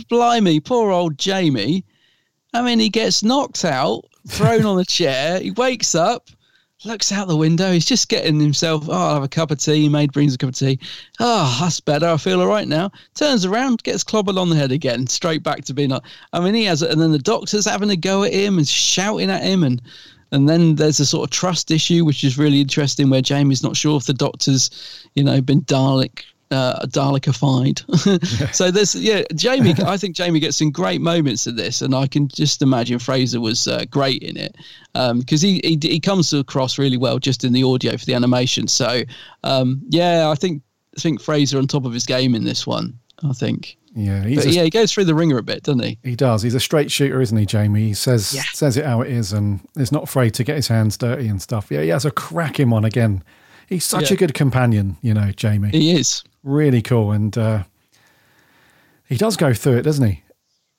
blimey, 0.10 0.60
poor 0.60 0.90
old 0.90 1.20
Jamie. 1.20 1.86
I 2.52 2.64
mean, 2.64 2.80
he 2.80 2.90
gets 2.90 3.22
knocked 3.22 3.64
out, 3.64 4.06
thrown 4.28 4.66
on 4.66 4.80
a 4.80 4.86
chair. 4.86 5.40
He 5.40 5.52
wakes 5.52 5.96
up, 5.96 6.30
looks 6.86 7.12
out 7.12 7.28
the 7.28 7.36
window. 7.36 7.72
He's 7.72 7.86
just 7.86 8.10
getting 8.10 8.40
himself. 8.40 8.88
Oh, 8.88 8.94
I'll 8.94 9.14
have 9.16 9.24
a 9.24 9.28
cup 9.28 9.52
of 9.52 9.60
tea. 9.60 9.90
Maid 9.90 10.12
brings 10.12 10.36
a 10.36 10.38
cup 10.38 10.50
of 10.50 10.56
tea. 10.56 10.80
Oh, 11.20 11.58
that's 11.62 11.80
better. 11.80 12.08
I 12.08 12.18
feel 12.18 12.42
all 12.42 12.48
right 12.48 12.68
now. 12.68 12.92
Turns 13.16 13.46
around, 13.46 13.84
gets 13.84 14.04
clobbered 14.04 14.40
on 14.40 14.50
the 14.50 14.56
head 14.56 14.72
again. 14.72 15.08
Straight 15.08 15.44
back 15.44 15.64
to 15.66 15.74
being 15.74 15.90
like. 15.90 16.04
I 16.34 16.40
mean, 16.40 16.54
he 16.54 16.66
has. 16.66 16.82
It. 16.82 16.92
And 16.92 17.02
then 17.02 17.12
the 17.12 17.20
doctor's 17.20 17.66
having 17.66 17.90
a 17.90 17.96
go 17.96 18.24
at 18.24 18.34
him 18.34 18.58
and 18.58 18.68
shouting 18.68 19.30
at 19.30 19.44
him 19.44 19.64
and. 19.64 19.82
And 20.34 20.50
then 20.50 20.76
there's 20.76 21.00
a 21.00 21.06
sort 21.06 21.24
of 21.24 21.30
trust 21.30 21.72
issue, 21.72 22.04
which 22.04 22.26
is 22.26 22.38
really 22.38 22.60
interesting, 22.60 23.10
where 23.10 23.22
Jamie's 23.22 23.64
not 23.64 23.78
sure 23.78 23.96
if 23.96 24.08
the 24.08 24.14
doctor's, 24.14 25.08
you 25.16 25.24
know, 25.24 25.40
been 25.40 25.62
Dalek 25.62 26.24
uh, 26.52 26.86
Dalecified. 26.86 27.84
yeah. 28.40 28.48
So 28.52 28.72
there's 28.72 28.96
yeah, 28.96 29.24
Jamie. 29.36 29.76
I 29.86 29.98
think 29.98 30.16
Jamie 30.16 30.40
gets 30.40 30.58
some 30.58 30.72
great 30.72 31.02
moments 31.02 31.48
in 31.48 31.56
this, 31.56 31.82
and 31.82 31.94
I 31.94 32.08
can 32.08 32.28
just 32.28 32.62
imagine 32.62 33.00
Frazer 33.00 33.42
was 33.42 33.68
uh, 33.68 33.86
great 33.90 34.24
in 34.24 34.38
it 34.38 34.56
because 34.94 35.44
um, 35.44 35.50
he, 35.50 35.60
he 35.64 35.80
he 35.82 36.00
comes 36.00 36.34
across 36.34 36.78
really 36.78 36.98
well 36.98 37.20
just 37.20 37.44
in 37.44 37.54
the 37.54 37.64
audio 37.64 37.98
for 37.98 38.06
the 38.06 38.14
animation. 38.14 38.68
So 38.68 39.04
um, 39.44 39.82
yeah, 39.90 40.30
I 40.30 40.36
think 40.36 40.62
I 40.98 41.02
think 41.02 41.22
Frazer 41.22 41.58
on 41.58 41.68
top 41.68 41.86
of 41.86 41.94
his 41.94 42.06
game 42.06 42.36
in 42.36 42.44
this 42.44 42.66
one. 42.66 42.98
I 43.24 43.34
think. 43.34 43.78
Yeah, 43.96 44.22
but, 44.36 44.46
a, 44.46 44.52
yeah, 44.52 44.64
he 44.64 44.70
goes 44.70 44.94
through 44.94 45.06
the 45.06 45.16
ringer 45.16 45.40
a 45.40 45.44
bit, 45.44 45.64
doesn't 45.64 45.84
he? 45.84 45.98
He 46.04 46.16
does. 46.16 46.44
He's 46.44 46.54
a 46.54 46.60
straight 46.60 46.92
shooter, 46.92 47.20
isn't 47.20 47.36
he, 47.36 47.48
Jamie? 47.48 47.88
He 47.88 47.94
says 47.96 48.32
yeah. 48.34 48.44
says 48.54 48.78
it 48.78 48.86
how 48.86 49.02
it 49.02 49.10
is, 49.10 49.34
and 49.34 49.60
is 49.76 49.92
not 49.92 50.04
afraid 50.04 50.36
to 50.36 50.44
get 50.44 50.56
his 50.56 50.68
hands 50.68 50.98
dirty 50.98 51.28
and 51.28 51.42
stuff. 51.42 51.72
Yeah, 51.72 51.82
he 51.82 51.90
has 51.90 52.06
a 52.06 52.12
cracking 52.12 52.70
one 52.70 52.86
again. 52.86 53.24
He's 53.68 53.86
such 53.86 54.12
yeah. 54.12 54.16
a 54.16 54.18
good 54.18 54.34
companion, 54.34 54.98
you 55.02 55.14
know, 55.14 55.32
Jamie. 55.32 55.70
He 55.70 55.92
is 55.92 56.24
really 56.48 56.82
cool, 56.82 57.12
and 57.12 57.38
uh, 57.38 57.64
he 59.08 59.16
does 59.16 59.38
go 59.38 59.54
through 59.54 59.78
it, 59.78 59.84
doesn't 59.84 60.08
he? 60.08 60.24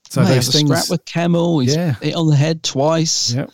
So 0.08 0.24
those 0.24 0.48
things. 0.48 0.70
scrap 0.70 0.90
with 0.90 1.04
Kemel. 1.04 1.62
He's 1.62 1.76
yeah. 1.76 1.94
hit 2.00 2.14
on 2.14 2.28
the 2.28 2.36
head 2.36 2.62
twice. 2.62 3.34
Yep. 3.34 3.50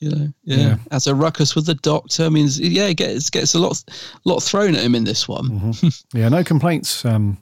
You 0.00 0.10
know, 0.10 0.32
yeah. 0.42 0.56
yeah. 0.56 0.76
As 0.90 1.06
a 1.06 1.14
ruckus 1.14 1.54
with 1.54 1.66
the 1.66 1.76
doctor, 1.76 2.24
I 2.24 2.28
mean, 2.28 2.48
yeah, 2.54 2.88
it 2.88 2.96
gets 2.96 3.30
gets 3.30 3.54
a 3.54 3.60
lot, 3.60 3.82
lot 4.24 4.42
thrown 4.42 4.74
at 4.74 4.82
him 4.82 4.96
in 4.96 5.04
this 5.04 5.28
one. 5.28 5.48
Mm-hmm. 5.48 5.88
yeah, 6.18 6.28
no 6.28 6.42
complaints. 6.42 7.04
Um, 7.04 7.38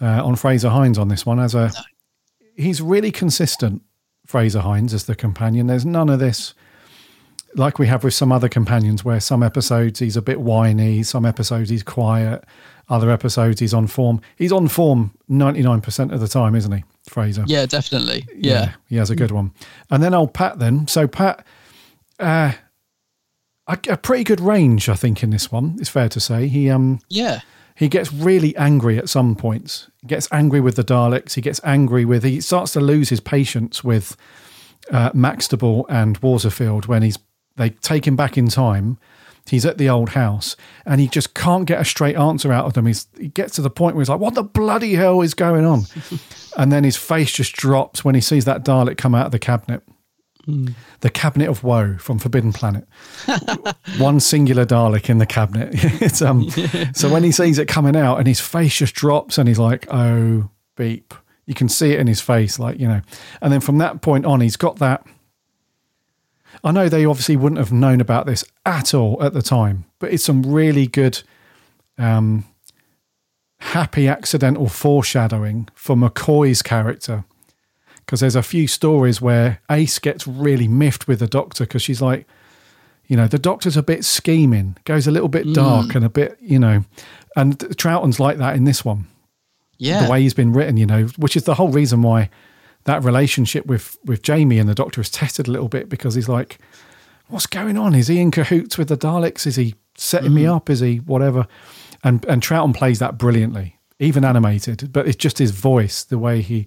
uh, 0.00 0.24
on 0.24 0.36
Frazer 0.36 0.68
Hines 0.68 0.98
on 0.98 1.08
this 1.08 1.24
one. 1.24 1.40
As 1.40 1.54
a, 1.54 1.66
no. 1.68 1.80
he's 2.56 2.80
really 2.80 3.10
consistent. 3.10 3.82
Frazer 4.26 4.60
Hines 4.60 4.92
as 4.92 5.04
the 5.04 5.14
companion. 5.14 5.68
There's 5.68 5.86
none 5.86 6.08
of 6.08 6.18
this 6.18 6.54
like 7.56 7.78
we 7.78 7.86
have 7.86 8.04
with 8.04 8.14
some 8.14 8.30
other 8.32 8.48
companions, 8.48 9.04
where 9.04 9.20
some 9.20 9.42
episodes 9.42 9.98
he's 9.98 10.16
a 10.16 10.22
bit 10.22 10.40
whiny, 10.40 11.02
some 11.02 11.24
episodes 11.24 11.70
he's 11.70 11.82
quiet, 11.82 12.44
other 12.88 13.10
episodes 13.10 13.60
he's 13.60 13.74
on 13.74 13.86
form. 13.86 14.20
He's 14.36 14.52
on 14.52 14.68
form 14.68 15.12
99% 15.30 16.12
of 16.12 16.20
the 16.20 16.28
time, 16.28 16.54
isn't 16.54 16.72
he, 16.72 16.84
Frazer? 17.08 17.44
Yeah, 17.46 17.66
definitely. 17.66 18.26
Yeah. 18.34 18.52
yeah 18.52 18.72
he 18.88 18.96
has 18.96 19.10
a 19.10 19.16
good 19.16 19.30
one. 19.30 19.52
And 19.90 20.02
then 20.02 20.14
old 20.14 20.34
Pat, 20.34 20.58
then. 20.58 20.86
So, 20.86 21.06
Pat, 21.06 21.44
uh, 22.18 22.52
a, 23.66 23.78
a, 23.88 23.96
pretty 23.96 24.24
good 24.24 24.40
range, 24.40 24.88
I 24.88 24.94
think, 24.94 25.22
in 25.22 25.30
this 25.30 25.50
one, 25.50 25.76
it's 25.80 25.88
fair 25.88 26.08
to 26.08 26.20
say. 26.20 26.48
He, 26.48 26.70
um, 26.70 27.00
yeah. 27.08 27.40
He 27.74 27.88
gets 27.88 28.10
really 28.10 28.56
angry 28.56 28.96
at 28.96 29.08
some 29.08 29.36
points. 29.36 29.90
He 30.00 30.06
gets 30.06 30.28
angry 30.32 30.60
with 30.60 30.76
the 30.76 30.84
Daleks. 30.84 31.34
He 31.34 31.42
gets 31.42 31.60
angry 31.62 32.06
with. 32.06 32.24
He 32.24 32.40
starts 32.40 32.72
to 32.72 32.80
lose 32.80 33.10
his 33.10 33.20
patience 33.20 33.84
with 33.84 34.16
uh, 34.90 35.10
Maxtible 35.10 35.84
and 35.88 36.16
Waterfield 36.18 36.86
when 36.86 37.02
he's 37.02 37.18
they 37.56 37.70
take 37.70 38.06
him 38.06 38.16
back 38.16 38.38
in 38.38 38.48
time. 38.48 38.98
He's 39.48 39.64
at 39.64 39.78
the 39.78 39.88
old 39.88 40.10
house 40.10 40.56
and 40.84 41.00
he 41.00 41.08
just 41.08 41.34
can't 41.34 41.66
get 41.66 41.80
a 41.80 41.84
straight 41.84 42.16
answer 42.16 42.52
out 42.52 42.66
of 42.66 42.74
them. 42.74 42.86
He's, 42.86 43.06
he 43.18 43.28
gets 43.28 43.54
to 43.56 43.62
the 43.62 43.70
point 43.70 43.94
where 43.94 44.02
he's 44.02 44.08
like, 44.08 44.20
What 44.20 44.34
the 44.34 44.42
bloody 44.42 44.94
hell 44.94 45.20
is 45.22 45.34
going 45.34 45.64
on? 45.64 45.82
and 46.56 46.72
then 46.72 46.84
his 46.84 46.96
face 46.96 47.32
just 47.32 47.54
drops 47.54 48.04
when 48.04 48.14
he 48.14 48.20
sees 48.20 48.44
that 48.44 48.64
Dalek 48.64 48.98
come 48.98 49.14
out 49.14 49.26
of 49.26 49.32
the 49.32 49.38
cabinet. 49.38 49.82
Mm. 50.46 50.74
The 51.00 51.10
cabinet 51.10 51.48
of 51.48 51.64
woe 51.64 51.96
from 51.98 52.18
Forbidden 52.18 52.52
Planet. 52.52 52.86
One 53.98 54.20
singular 54.20 54.64
Dalek 54.64 55.10
in 55.10 55.18
the 55.18 55.26
cabinet. 55.26 55.70
it's 55.74 56.22
um. 56.22 56.48
So 56.94 57.12
when 57.12 57.24
he 57.24 57.32
sees 57.32 57.58
it 57.58 57.66
coming 57.66 57.96
out, 57.96 58.18
and 58.18 58.28
his 58.28 58.40
face 58.40 58.76
just 58.76 58.94
drops, 58.94 59.38
and 59.38 59.48
he's 59.48 59.58
like, 59.58 59.86
"Oh, 59.92 60.48
beep!" 60.76 61.14
You 61.46 61.54
can 61.54 61.68
see 61.68 61.92
it 61.92 61.98
in 61.98 62.06
his 62.06 62.20
face, 62.20 62.60
like 62.60 62.78
you 62.78 62.86
know. 62.86 63.00
And 63.40 63.52
then 63.52 63.60
from 63.60 63.78
that 63.78 64.02
point 64.02 64.24
on, 64.24 64.40
he's 64.40 64.56
got 64.56 64.76
that. 64.78 65.04
I 66.66 66.72
know 66.72 66.88
they 66.88 67.04
obviously 67.04 67.36
wouldn't 67.36 67.60
have 67.60 67.72
known 67.72 68.00
about 68.00 68.26
this 68.26 68.44
at 68.64 68.92
all 68.92 69.22
at 69.22 69.32
the 69.32 69.40
time, 69.40 69.84
but 70.00 70.12
it's 70.12 70.24
some 70.24 70.42
really 70.42 70.88
good, 70.88 71.22
um, 71.96 72.44
happy 73.58 74.08
accidental 74.08 74.68
foreshadowing 74.68 75.68
for 75.74 75.94
McCoy's 75.94 76.62
character 76.62 77.24
because 78.00 78.18
there's 78.18 78.34
a 78.34 78.42
few 78.42 78.66
stories 78.66 79.20
where 79.20 79.60
Ace 79.70 80.00
gets 80.00 80.26
really 80.26 80.66
miffed 80.66 81.06
with 81.06 81.20
the 81.20 81.28
doctor 81.28 81.64
because 81.64 81.82
she's 81.82 82.02
like, 82.02 82.26
you 83.06 83.16
know, 83.16 83.28
the 83.28 83.38
doctor's 83.38 83.76
a 83.76 83.82
bit 83.82 84.04
scheming, 84.04 84.76
goes 84.84 85.06
a 85.06 85.12
little 85.12 85.28
bit 85.28 85.52
dark 85.52 85.86
mm. 85.86 85.96
and 85.96 86.04
a 86.04 86.08
bit, 86.08 86.36
you 86.40 86.58
know, 86.58 86.84
and 87.36 87.78
Troughton's 87.78 88.18
like 88.18 88.38
that 88.38 88.56
in 88.56 88.64
this 88.64 88.84
one. 88.84 89.06
Yeah. 89.78 90.04
The 90.04 90.10
way 90.10 90.22
he's 90.22 90.34
been 90.34 90.52
written, 90.52 90.76
you 90.76 90.86
know, 90.86 91.04
which 91.16 91.36
is 91.36 91.44
the 91.44 91.54
whole 91.54 91.68
reason 91.68 92.02
why 92.02 92.28
that 92.86 93.04
relationship 93.04 93.66
with, 93.66 93.98
with 94.04 94.22
Jamie 94.22 94.58
and 94.58 94.68
the 94.68 94.74
doctor 94.74 95.00
is 95.00 95.10
tested 95.10 95.46
a 95.46 95.50
little 95.50 95.68
bit 95.68 95.88
because 95.88 96.14
he's 96.14 96.28
like, 96.28 96.58
what's 97.28 97.46
going 97.46 97.76
on? 97.76 97.94
Is 97.94 98.08
he 98.08 98.18
in 98.20 98.30
cahoots 98.30 98.78
with 98.78 98.88
the 98.88 98.96
Daleks? 98.96 99.46
Is 99.46 99.56
he 99.56 99.74
setting 99.96 100.30
mm. 100.30 100.34
me 100.34 100.46
up? 100.46 100.70
Is 100.70 100.80
he 100.80 100.98
whatever? 100.98 101.46
And, 102.02 102.24
and 102.26 102.42
Troughton 102.42 102.74
plays 102.74 102.98
that 103.00 103.18
brilliantly, 103.18 103.76
even 103.98 104.24
animated, 104.24 104.92
but 104.92 105.06
it's 105.06 105.16
just 105.16 105.38
his 105.38 105.50
voice, 105.50 106.04
the 106.04 106.18
way 106.18 106.40
he, 106.40 106.66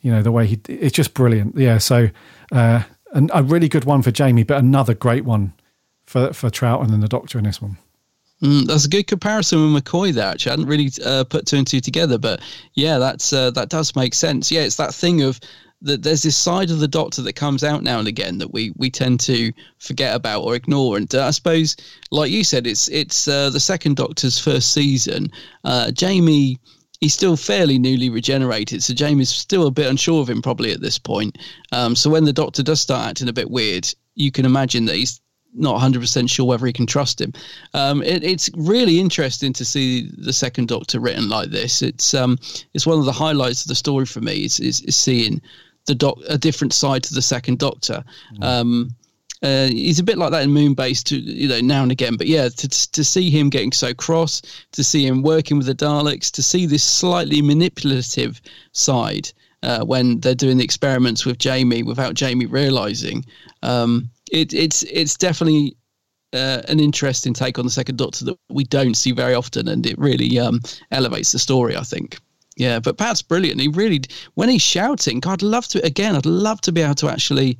you 0.00 0.10
know, 0.10 0.22
the 0.22 0.32
way 0.32 0.46
he, 0.46 0.60
it's 0.68 0.96
just 0.96 1.14
brilliant. 1.14 1.56
Yeah. 1.56 1.78
So, 1.78 2.08
uh, 2.50 2.82
and 3.12 3.30
a 3.34 3.42
really 3.42 3.68
good 3.68 3.84
one 3.84 4.00
for 4.00 4.10
Jamie, 4.10 4.44
but 4.44 4.58
another 4.58 4.94
great 4.94 5.24
one 5.24 5.52
for, 6.06 6.32
for 6.32 6.48
Troughton 6.48 6.92
and 6.92 7.02
the 7.02 7.08
Doctor 7.08 7.38
in 7.38 7.44
this 7.44 7.60
one. 7.60 7.76
Mm, 8.42 8.66
that's 8.66 8.84
a 8.84 8.88
good 8.88 9.06
comparison 9.06 9.72
with 9.72 9.84
McCoy 9.84 10.12
there. 10.12 10.28
Actually, 10.28 10.50
I 10.50 10.52
hadn't 10.54 10.66
really 10.66 10.90
uh, 11.04 11.24
put 11.24 11.46
two 11.46 11.58
and 11.58 11.66
two 11.66 11.80
together, 11.80 12.18
but 12.18 12.40
yeah, 12.74 12.98
that's 12.98 13.32
uh, 13.32 13.52
that 13.52 13.68
does 13.68 13.94
make 13.94 14.14
sense. 14.14 14.50
Yeah, 14.50 14.62
it's 14.62 14.76
that 14.76 14.94
thing 14.94 15.22
of 15.22 15.38
that. 15.82 16.02
There's 16.02 16.22
this 16.22 16.36
side 16.36 16.70
of 16.70 16.80
the 16.80 16.88
Doctor 16.88 17.22
that 17.22 17.34
comes 17.34 17.62
out 17.62 17.84
now 17.84 18.00
and 18.00 18.08
again 18.08 18.38
that 18.38 18.52
we 18.52 18.72
we 18.76 18.90
tend 18.90 19.20
to 19.20 19.52
forget 19.78 20.16
about 20.16 20.42
or 20.42 20.56
ignore. 20.56 20.96
And 20.96 21.14
uh, 21.14 21.26
I 21.26 21.30
suppose, 21.30 21.76
like 22.10 22.32
you 22.32 22.42
said, 22.42 22.66
it's 22.66 22.88
it's 22.88 23.28
uh, 23.28 23.50
the 23.50 23.60
second 23.60 23.96
Doctor's 23.96 24.40
first 24.40 24.72
season. 24.72 25.30
Uh, 25.62 25.92
Jamie 25.92 26.58
he's 27.00 27.14
still 27.14 27.36
fairly 27.36 27.78
newly 27.78 28.10
regenerated, 28.10 28.82
so 28.82 28.94
Jamie's 28.94 29.28
still 29.28 29.66
a 29.66 29.72
bit 29.72 29.90
unsure 29.90 30.20
of 30.20 30.30
him 30.30 30.40
probably 30.40 30.72
at 30.72 30.80
this 30.80 30.98
point. 30.98 31.36
Um, 31.72 31.96
so 31.96 32.08
when 32.08 32.24
the 32.24 32.32
Doctor 32.32 32.62
does 32.62 32.80
start 32.80 33.08
acting 33.08 33.28
a 33.28 33.32
bit 33.32 33.50
weird, 33.50 33.88
you 34.14 34.30
can 34.30 34.46
imagine 34.46 34.84
that 34.86 34.96
he's 34.96 35.20
not 35.54 35.80
100% 35.80 36.30
sure 36.30 36.46
whether 36.46 36.66
he 36.66 36.72
can 36.72 36.86
trust 36.86 37.20
him. 37.20 37.32
Um, 37.74 38.02
it, 38.02 38.24
it's 38.24 38.50
really 38.54 38.98
interesting 38.98 39.52
to 39.54 39.64
see 39.64 40.10
the 40.16 40.32
second 40.32 40.68
Doctor 40.68 41.00
written 41.00 41.28
like 41.28 41.50
this. 41.50 41.82
It's 41.82 42.14
um, 42.14 42.38
it's 42.74 42.86
one 42.86 42.98
of 42.98 43.04
the 43.04 43.12
highlights 43.12 43.62
of 43.62 43.68
the 43.68 43.74
story 43.74 44.06
for 44.06 44.20
me 44.20 44.44
is, 44.44 44.60
is, 44.60 44.80
is 44.82 44.96
seeing 44.96 45.40
the 45.86 45.94
doc 45.94 46.18
a 46.28 46.38
different 46.38 46.72
side 46.72 47.02
to 47.04 47.14
the 47.14 47.22
second 47.22 47.58
Doctor. 47.58 48.04
Mm. 48.34 48.44
Um, 48.44 48.96
uh, 49.42 49.66
he's 49.66 49.98
a 49.98 50.04
bit 50.04 50.18
like 50.18 50.30
that 50.30 50.44
in 50.44 50.50
Moonbase, 50.50 51.02
to 51.02 51.16
you 51.16 51.48
know, 51.48 51.60
now 51.60 51.82
and 51.82 51.90
again. 51.90 52.16
But 52.16 52.28
yeah, 52.28 52.48
to 52.48 52.68
to 52.68 53.04
see 53.04 53.28
him 53.28 53.50
getting 53.50 53.72
so 53.72 53.92
cross, 53.92 54.40
to 54.72 54.84
see 54.84 55.04
him 55.04 55.22
working 55.22 55.56
with 55.58 55.66
the 55.66 55.74
Daleks, 55.74 56.30
to 56.32 56.42
see 56.42 56.64
this 56.64 56.84
slightly 56.84 57.42
manipulative 57.42 58.40
side 58.70 59.32
uh, 59.64 59.84
when 59.84 60.20
they're 60.20 60.34
doing 60.34 60.58
the 60.58 60.64
experiments 60.64 61.26
with 61.26 61.38
Jamie 61.38 61.82
without 61.82 62.14
Jamie 62.14 62.46
realizing, 62.46 63.24
um, 63.64 64.10
it, 64.32 64.52
it's 64.52 64.82
it's 64.84 65.16
definitely 65.16 65.76
uh, 66.32 66.62
an 66.68 66.80
interesting 66.80 67.34
take 67.34 67.58
on 67.58 67.64
the 67.64 67.70
Second 67.70 67.98
Doctor 67.98 68.24
that 68.24 68.38
we 68.48 68.64
don't 68.64 68.96
see 68.96 69.12
very 69.12 69.34
often, 69.34 69.68
and 69.68 69.86
it 69.86 69.98
really 69.98 70.38
um, 70.38 70.60
elevates 70.90 71.32
the 71.32 71.38
story. 71.38 71.76
I 71.76 71.82
think. 71.82 72.18
Yeah, 72.56 72.80
but 72.80 72.98
Pat's 72.98 73.22
brilliant. 73.22 73.60
He 73.60 73.68
really, 73.68 74.02
when 74.34 74.50
he's 74.50 74.60
shouting, 74.60 75.20
God, 75.20 75.34
I'd 75.34 75.42
love 75.42 75.68
to 75.68 75.84
again. 75.84 76.16
I'd 76.16 76.26
love 76.26 76.60
to 76.62 76.72
be 76.72 76.82
able 76.82 76.94
to 76.96 77.08
actually 77.08 77.58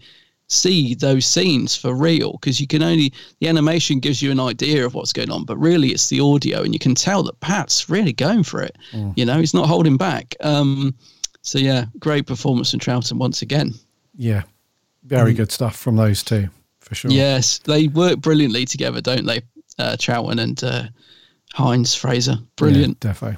see 0.49 0.95
those 0.95 1.27
scenes 1.27 1.75
for 1.75 1.95
real 1.95 2.33
because 2.33 2.61
you 2.61 2.67
can 2.67 2.83
only 2.83 3.13
the 3.41 3.49
animation 3.49 4.01
gives 4.01 4.21
you 4.21 4.31
an 4.31 4.41
idea 4.41 4.85
of 4.85 4.93
what's 4.93 5.13
going 5.13 5.31
on 5.31 5.45
but 5.47 5.57
really 5.57 5.89
it's 5.89 6.11
the 6.11 6.21
audio 6.21 6.63
and 6.63 6.75
you 6.75 6.79
can 6.79 6.95
tell 6.95 7.23
that 7.23 7.41
pat's 7.41 7.89
really 7.89 8.13
going 8.13 8.43
for 8.43 8.61
it 8.61 8.77
mm. 8.91 9.17
you 9.17 9.25
know 9.25 9.39
he's 9.39 9.55
not 9.55 9.67
holding 9.67 9.97
back 9.97 10.35
um, 10.41 10.95
so 11.41 11.59
yeah 11.59 11.87
great 11.99 12.27
performance 12.27 12.71
from 12.71 12.81
troughton 12.81 13.17
once 13.17 13.41
again 13.41 13.73
yeah 14.15 14.43
very 15.05 15.33
mm. 15.33 15.39
good 15.39 15.51
stuff 15.51 15.77
from 15.77 15.97
those 15.97 16.23
two 16.23 16.49
for 16.93 17.09
sure 17.09 17.11
yes 17.11 17.59
they 17.61 17.89
work 17.89 18.19
brilliantly 18.19 18.65
together 18.65 19.01
don't 19.01 19.27
they 19.27 19.41
uh, 19.79 19.97
troughton 19.97 20.41
and 20.41 20.63
uh, 20.63 20.85
hines 21.55 21.95
frazer 21.95 22.37
brilliant 22.57 22.99
yeah, 23.03 23.13
defo 23.13 23.37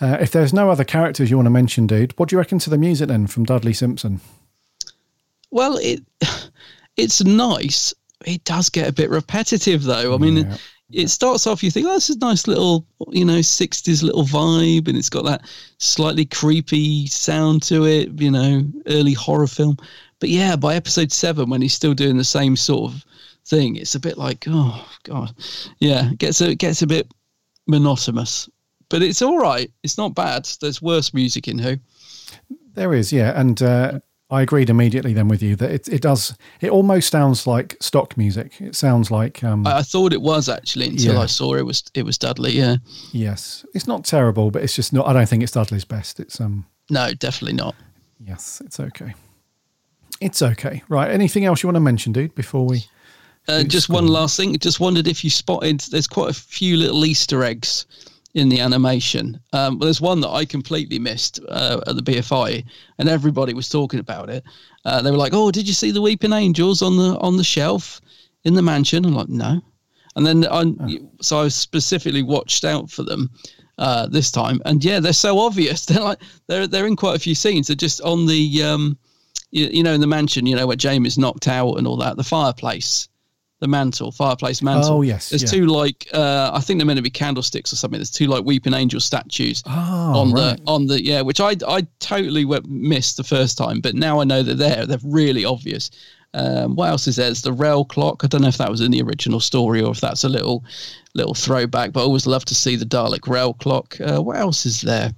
uh, 0.00 0.16
if 0.20 0.32
there's 0.32 0.52
no 0.52 0.68
other 0.68 0.84
characters 0.84 1.30
you 1.30 1.36
want 1.36 1.46
to 1.46 1.50
mention 1.50 1.86
dude 1.86 2.12
what 2.18 2.28
do 2.28 2.34
you 2.34 2.38
reckon 2.38 2.58
to 2.58 2.70
the 2.70 2.78
music 2.78 3.08
then 3.08 3.26
from 3.26 3.44
dudley 3.44 3.72
simpson 3.72 4.20
well, 5.52 5.76
it 5.76 6.02
it's 6.96 7.22
nice. 7.22 7.94
It 8.26 8.42
does 8.44 8.68
get 8.68 8.88
a 8.88 8.92
bit 8.92 9.10
repetitive, 9.10 9.84
though. 9.84 10.14
I 10.14 10.18
mean, 10.18 10.38
yeah. 10.38 10.56
it 10.90 11.08
starts 11.08 11.46
off. 11.46 11.62
You 11.62 11.70
think, 11.70 11.86
oh, 11.86 11.94
this 11.94 12.10
is 12.10 12.16
a 12.16 12.20
nice 12.20 12.46
little, 12.46 12.86
you 13.10 13.24
know, 13.24 13.38
'60s 13.38 14.02
little 14.02 14.24
vibe, 14.24 14.88
and 14.88 14.96
it's 14.96 15.10
got 15.10 15.24
that 15.24 15.42
slightly 15.78 16.24
creepy 16.24 17.06
sound 17.06 17.62
to 17.64 17.84
it. 17.84 18.20
You 18.20 18.30
know, 18.30 18.64
early 18.86 19.12
horror 19.12 19.46
film. 19.46 19.76
But 20.22 20.28
yeah, 20.28 20.54
by 20.54 20.76
episode 20.76 21.10
seven, 21.10 21.50
when 21.50 21.62
he's 21.62 21.74
still 21.74 21.94
doing 21.94 22.16
the 22.16 22.22
same 22.22 22.54
sort 22.54 22.92
of 22.92 23.04
thing, 23.44 23.74
it's 23.74 23.96
a 23.96 23.98
bit 23.98 24.16
like, 24.16 24.44
oh 24.46 24.88
god, 25.02 25.34
yeah, 25.80 26.12
it 26.12 26.18
gets 26.18 26.40
a 26.40 26.50
it 26.50 26.58
gets 26.58 26.80
a 26.80 26.86
bit 26.86 27.12
monotonous. 27.66 28.48
But 28.88 29.02
it's 29.02 29.20
all 29.20 29.36
right. 29.36 29.68
It's 29.82 29.98
not 29.98 30.14
bad. 30.14 30.48
There's 30.60 30.80
worse 30.80 31.12
music 31.12 31.48
in 31.48 31.58
Who. 31.58 31.76
There 32.74 32.94
is, 32.94 33.12
yeah, 33.12 33.32
and 33.34 33.60
uh, 33.60 33.98
I 34.30 34.42
agreed 34.42 34.70
immediately 34.70 35.12
then 35.12 35.26
with 35.26 35.42
you 35.42 35.56
that 35.56 35.72
it, 35.72 35.88
it 35.88 36.02
does. 36.02 36.38
It 36.60 36.70
almost 36.70 37.10
sounds 37.10 37.44
like 37.48 37.76
stock 37.80 38.16
music. 38.16 38.60
It 38.60 38.76
sounds 38.76 39.10
like. 39.10 39.42
Um, 39.42 39.66
I, 39.66 39.78
I 39.78 39.82
thought 39.82 40.12
it 40.12 40.22
was 40.22 40.48
actually 40.48 40.86
until 40.86 41.14
Yeah. 41.14 41.22
I 41.22 41.26
saw 41.26 41.54
it 41.54 41.66
was 41.66 41.82
it 41.94 42.04
was 42.04 42.16
Dudley. 42.16 42.52
Yeah, 42.52 42.76
yes, 43.10 43.66
it's 43.74 43.88
not 43.88 44.04
terrible, 44.04 44.52
but 44.52 44.62
it's 44.62 44.76
just 44.76 44.92
not. 44.92 45.08
I 45.08 45.14
don't 45.14 45.28
think 45.28 45.42
it's 45.42 45.50
Dudley's 45.50 45.84
best. 45.84 46.20
It's 46.20 46.40
um. 46.40 46.64
no, 46.90 47.12
definitely 47.12 47.56
not. 47.56 47.74
Yes, 48.24 48.62
it's 48.64 48.78
okay. 48.78 49.14
It's 50.22 50.40
okay. 50.40 50.82
Right. 50.88 51.10
Anything 51.10 51.44
else 51.44 51.62
you 51.62 51.66
want 51.66 51.76
to 51.76 51.80
mention, 51.80 52.12
dude? 52.12 52.34
Before 52.34 52.64
we. 52.64 52.84
Uh, 53.48 53.64
just 53.64 53.88
one 53.88 54.06
last 54.06 54.36
thing. 54.36 54.56
Just 54.58 54.78
wondered 54.78 55.08
if 55.08 55.24
you 55.24 55.30
spotted. 55.30 55.80
There's 55.80 56.06
quite 56.06 56.30
a 56.30 56.34
few 56.34 56.76
little 56.76 57.04
Easter 57.04 57.42
eggs 57.42 57.86
in 58.34 58.48
the 58.48 58.60
animation. 58.60 59.40
Um, 59.52 59.78
well, 59.78 59.86
there's 59.86 60.00
one 60.00 60.20
that 60.20 60.30
I 60.30 60.44
completely 60.44 61.00
missed 61.00 61.40
uh, 61.48 61.80
at 61.86 61.96
the 61.96 62.02
BFI, 62.02 62.64
and 62.98 63.08
everybody 63.08 63.52
was 63.52 63.68
talking 63.68 63.98
about 63.98 64.30
it. 64.30 64.44
Uh, 64.84 65.02
they 65.02 65.10
were 65.10 65.16
like, 65.16 65.34
"Oh, 65.34 65.50
did 65.50 65.66
you 65.66 65.74
see 65.74 65.90
the 65.90 66.00
Weeping 66.00 66.32
Angels 66.32 66.82
on 66.82 66.96
the 66.96 67.18
on 67.18 67.36
the 67.36 67.44
shelf 67.44 68.00
in 68.44 68.54
the 68.54 68.62
mansion?" 68.62 69.04
I'm 69.04 69.14
like, 69.14 69.28
"No." 69.28 69.60
And 70.14 70.26
then 70.26 70.46
I, 70.48 71.00
so 71.20 71.40
I 71.40 71.48
specifically 71.48 72.22
watched 72.22 72.64
out 72.64 72.90
for 72.90 73.02
them 73.02 73.30
uh, 73.78 74.06
this 74.06 74.30
time, 74.30 74.62
and 74.66 74.84
yeah, 74.84 75.00
they're 75.00 75.12
so 75.12 75.40
obvious. 75.40 75.84
They're 75.86 76.02
like 76.02 76.20
they're 76.46 76.68
they're 76.68 76.86
in 76.86 76.96
quite 76.96 77.16
a 77.16 77.20
few 77.20 77.34
scenes. 77.34 77.66
They're 77.66 77.76
just 77.76 78.00
on 78.02 78.26
the 78.26 78.62
um, 78.62 78.98
you, 79.50 79.66
you 79.66 79.82
know 79.82 79.92
in 79.94 80.00
the 80.00 80.06
mansion, 80.06 80.46
you 80.46 80.56
know 80.56 80.66
where 80.66 80.76
Jamie's 80.76 81.18
knocked 81.18 81.48
out 81.48 81.74
and 81.74 81.86
all 81.86 81.96
that. 81.98 82.16
The 82.16 82.24
fireplace 82.24 83.08
the 83.60 83.68
mantle, 83.68 84.10
fireplace 84.10 84.60
mantle. 84.60 84.90
Oh, 84.94 85.02
yes, 85.02 85.28
There's 85.28 85.44
yeah. 85.44 85.48
two 85.48 85.66
like 85.66 86.08
uh, 86.12 86.50
I 86.52 86.58
think 86.60 86.80
they're 86.80 86.86
meant 86.86 86.96
to 86.96 87.02
be 87.02 87.10
candlesticks 87.10 87.72
or 87.72 87.76
something. 87.76 87.98
There's 88.00 88.10
two 88.10 88.26
like 88.26 88.44
weeping 88.44 88.74
angel 88.74 88.98
statues 88.98 89.62
Oh, 89.66 89.70
on 89.70 90.32
right. 90.32 90.56
the 90.56 90.62
on 90.66 90.86
the 90.88 91.00
yeah, 91.00 91.20
which 91.20 91.38
I 91.40 91.54
I 91.68 91.86
totally 92.00 92.44
went, 92.44 92.68
missed 92.68 93.18
the 93.18 93.22
first 93.24 93.56
time, 93.56 93.80
but 93.80 93.94
now 93.94 94.20
I 94.20 94.24
know 94.24 94.42
they're 94.42 94.56
there. 94.56 94.84
They're 94.84 94.98
really 95.04 95.44
obvious. 95.44 95.92
Um, 96.34 96.74
what 96.74 96.88
else 96.88 97.06
is 97.06 97.14
there? 97.16 97.26
There's 97.26 97.42
the 97.42 97.52
rail 97.52 97.84
clock. 97.84 98.24
I 98.24 98.26
don't 98.26 98.42
know 98.42 98.48
if 98.48 98.56
that 98.58 98.70
was 98.70 98.80
in 98.80 98.90
the 98.90 99.02
original 99.02 99.38
story 99.38 99.80
or 99.80 99.92
if 99.92 100.00
that's 100.00 100.24
a 100.24 100.28
little 100.28 100.64
little 101.14 101.34
throwback. 101.34 101.92
But 101.92 102.00
I 102.00 102.02
always 102.02 102.26
love 102.26 102.44
to 102.46 102.56
see 102.56 102.74
the 102.74 102.84
Dalek 102.86 103.28
rail 103.28 103.52
clock. 103.54 103.96
Uh, 104.00 104.20
what 104.20 104.38
else 104.38 104.66
is 104.66 104.80
there? 104.80 105.12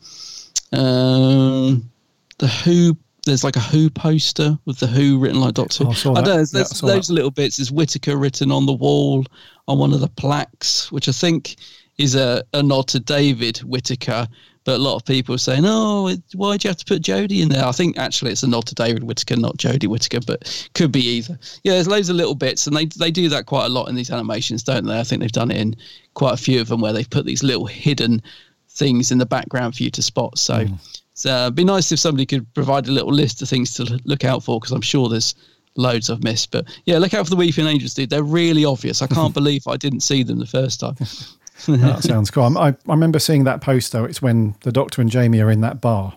Um, 0.72 1.90
the 2.38 2.48
Who. 2.48 2.98
There's 3.24 3.44
like 3.44 3.56
a 3.56 3.60
Who 3.60 3.88
poster 3.90 4.58
with 4.66 4.78
the 4.78 4.86
Who 4.86 5.18
written 5.18 5.40
like 5.40 5.54
Doctor. 5.54 5.84
Oh, 5.86 5.90
I 5.90 5.92
I 5.92 6.14
don't 6.14 6.24
know. 6.24 6.36
There's, 6.36 6.52
Yeah, 6.52 6.58
there's 6.58 6.80
those 6.80 7.06
that. 7.08 7.14
little 7.14 7.30
bits. 7.30 7.56
There's 7.56 7.72
Whitaker 7.72 8.16
written 8.16 8.50
on 8.50 8.66
the 8.66 8.72
wall 8.72 9.24
on 9.66 9.78
one 9.78 9.92
of 9.92 10.00
the 10.00 10.08
plaques, 10.08 10.92
which 10.92 11.08
I 11.08 11.12
think 11.12 11.56
is 11.96 12.14
a, 12.14 12.42
a 12.52 12.62
nod 12.62 12.88
to 12.88 13.00
David 13.00 13.58
Whitaker. 13.58 14.26
But 14.64 14.76
a 14.76 14.82
lot 14.82 14.96
of 14.96 15.04
people 15.04 15.34
are 15.34 15.38
saying, 15.38 15.64
"Oh, 15.66 16.14
why'd 16.34 16.64
you 16.64 16.68
have 16.68 16.78
to 16.78 16.84
put 16.86 17.02
Jodie 17.02 17.42
in 17.42 17.50
there?" 17.50 17.66
I 17.66 17.72
think 17.72 17.98
actually 17.98 18.32
it's 18.32 18.42
a 18.42 18.46
nod 18.46 18.66
to 18.66 18.74
David 18.74 19.04
Whitaker, 19.04 19.36
not 19.36 19.58
Jodie 19.58 19.88
Whitaker, 19.88 20.20
but 20.26 20.68
could 20.74 20.90
be 20.90 21.06
either. 21.06 21.38
Yeah, 21.64 21.74
there's 21.74 21.88
loads 21.88 22.08
of 22.08 22.16
little 22.16 22.34
bits, 22.34 22.66
and 22.66 22.74
they 22.74 22.86
they 22.86 23.10
do 23.10 23.28
that 23.28 23.44
quite 23.44 23.66
a 23.66 23.68
lot 23.68 23.88
in 23.88 23.94
these 23.94 24.10
animations, 24.10 24.62
don't 24.62 24.86
they? 24.86 24.98
I 24.98 25.04
think 25.04 25.20
they've 25.20 25.30
done 25.30 25.50
it 25.50 25.58
in 25.58 25.76
quite 26.14 26.32
a 26.32 26.38
few 26.38 26.62
of 26.62 26.68
them 26.68 26.80
where 26.80 26.94
they've 26.94 27.08
put 27.08 27.26
these 27.26 27.42
little 27.42 27.66
hidden 27.66 28.22
things 28.70 29.10
in 29.12 29.18
the 29.18 29.26
background 29.26 29.76
for 29.76 29.82
you 29.82 29.90
to 29.92 30.02
spot. 30.02 30.38
So. 30.38 30.64
Hmm. 30.66 30.74
So 31.14 31.42
it'd 31.44 31.54
be 31.54 31.64
nice 31.64 31.90
if 31.92 31.98
somebody 32.00 32.26
could 32.26 32.52
provide 32.54 32.88
a 32.88 32.92
little 32.92 33.12
list 33.12 33.40
of 33.42 33.48
things 33.48 33.72
to 33.74 34.00
look 34.04 34.24
out 34.24 34.42
for 34.42 34.58
because 34.58 34.72
I'm 34.72 34.80
sure 34.80 35.08
there's 35.08 35.34
loads 35.76 36.10
I've 36.10 36.22
missed. 36.24 36.50
But 36.50 36.66
yeah, 36.86 36.98
look 36.98 37.14
out 37.14 37.24
for 37.26 37.30
the 37.30 37.36
Weeping 37.36 37.66
Angels, 37.66 37.94
dude. 37.94 38.10
They're 38.10 38.22
really 38.22 38.64
obvious. 38.64 39.00
I 39.00 39.06
can't 39.06 39.32
believe 39.40 39.66
I 39.68 39.76
didn't 39.76 40.00
see 40.00 40.22
them 40.24 40.38
the 40.40 40.46
first 40.46 40.80
time. 40.80 40.96
that 41.68 42.02
sounds 42.02 42.30
cool. 42.30 42.58
I, 42.58 42.68
I 42.68 42.74
remember 42.88 43.18
seeing 43.20 43.44
that 43.44 43.60
poster. 43.60 44.06
It's 44.08 44.20
when 44.20 44.56
the 44.62 44.72
Doctor 44.72 45.00
and 45.00 45.08
Jamie 45.10 45.40
are 45.40 45.50
in 45.50 45.60
that 45.60 45.80
bar. 45.80 46.14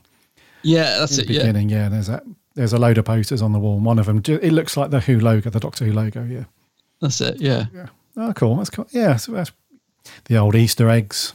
yeah, 0.63 0.97
that's 0.99 1.17
it. 1.19 1.27
the 1.27 1.33
Yeah, 1.33 1.39
beginning. 1.41 1.69
Yeah. 1.69 1.89
there's 1.89 2.07
that. 2.07 2.23
There's 2.55 2.73
a 2.73 2.79
load 2.79 2.97
of 2.97 3.05
posters 3.05 3.43
on 3.43 3.53
the 3.53 3.59
wall. 3.59 3.75
And 3.75 3.85
one 3.85 3.99
of 3.99 4.07
them, 4.07 4.23
it 4.25 4.51
looks 4.51 4.75
like 4.75 4.89
the 4.89 4.99
Who 5.01 5.19
logo, 5.19 5.51
the 5.51 5.59
Doctor 5.59 5.85
Who 5.85 5.93
logo. 5.93 6.23
Yeah. 6.23 6.45
that's 6.99 7.21
it. 7.21 7.39
Yeah. 7.39 7.65
Oh, 8.15 8.33
cool. 8.33 8.55
That's 8.55 8.71
cool. 8.71 8.87
Yeah. 8.89 9.17
So 9.17 9.33
that's 9.33 9.51
the 10.25 10.37
old 10.37 10.55
Easter 10.55 10.89
eggs. 10.89 11.33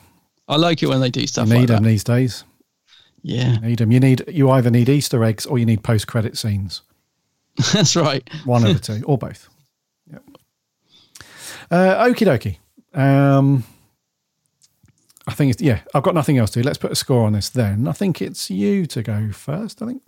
I 0.48 0.56
like 0.56 0.82
it 0.82 0.88
when 0.88 1.00
they 1.00 1.10
do 1.10 1.24
stuff 1.28 1.46
you 1.46 1.54
need 1.54 1.60
like 1.60 1.68
them 1.68 1.84
that. 1.84 1.88
these 1.88 2.02
days. 2.02 2.42
Yeah, 3.22 3.54
You 3.54 3.60
need 3.60 3.78
them. 3.78 3.92
You 3.92 4.00
need. 4.00 4.24
You 4.28 4.50
either 4.50 4.70
need 4.70 4.88
Easter 4.88 5.22
eggs 5.24 5.46
or 5.46 5.58
you 5.58 5.64
need 5.66 5.82
post-credit 5.84 6.36
scenes. 6.36 6.82
that's 7.72 7.94
right. 7.96 8.28
One 8.44 8.64
of 8.66 8.74
the 8.74 8.80
two, 8.98 9.04
or 9.06 9.16
both. 9.18 9.48
Yep. 10.10 10.22
Uh, 11.70 12.04
okie 12.06 12.26
dokie. 12.26 12.98
Um, 12.98 13.64
I 15.26 15.34
think 15.34 15.52
it's 15.52 15.62
yeah. 15.62 15.80
I've 15.94 16.02
got 16.02 16.14
nothing 16.14 16.38
else 16.38 16.50
to. 16.52 16.62
do. 16.62 16.66
Let's 16.66 16.78
put 16.78 16.90
a 16.90 16.96
score 16.96 17.24
on 17.26 17.32
this 17.34 17.48
then. 17.48 17.86
I 17.86 17.92
think 17.92 18.20
it's 18.20 18.50
you 18.50 18.86
to 18.86 19.02
go 19.02 19.30
first. 19.32 19.80
I 19.82 19.86
think. 19.86 20.02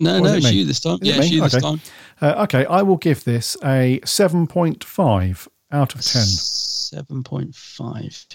No, 0.00 0.18
Or 0.18 0.20
no, 0.20 0.32
it 0.32 0.36
it's 0.38 0.46
me? 0.46 0.52
you 0.52 0.64
this 0.64 0.80
time. 0.80 0.98
Is 1.00 1.00
it 1.00 1.06
Yeah, 1.06 1.16
it's 1.16 1.30
me? 1.30 1.36
you 1.36 1.42
this 1.42 1.62
time. 1.62 1.80
Uh, 2.20 2.42
okay, 2.44 2.66
I 2.66 2.82
will 2.82 2.98
give 2.98 3.24
this 3.24 3.56
a 3.64 3.98
seven 4.04 4.46
point 4.46 4.84
five 4.84 5.48
out 5.72 5.94
of 5.94 6.02
ten. 6.02 6.22
Seven 6.24 7.22
point 7.24 7.54
five. 7.54 8.26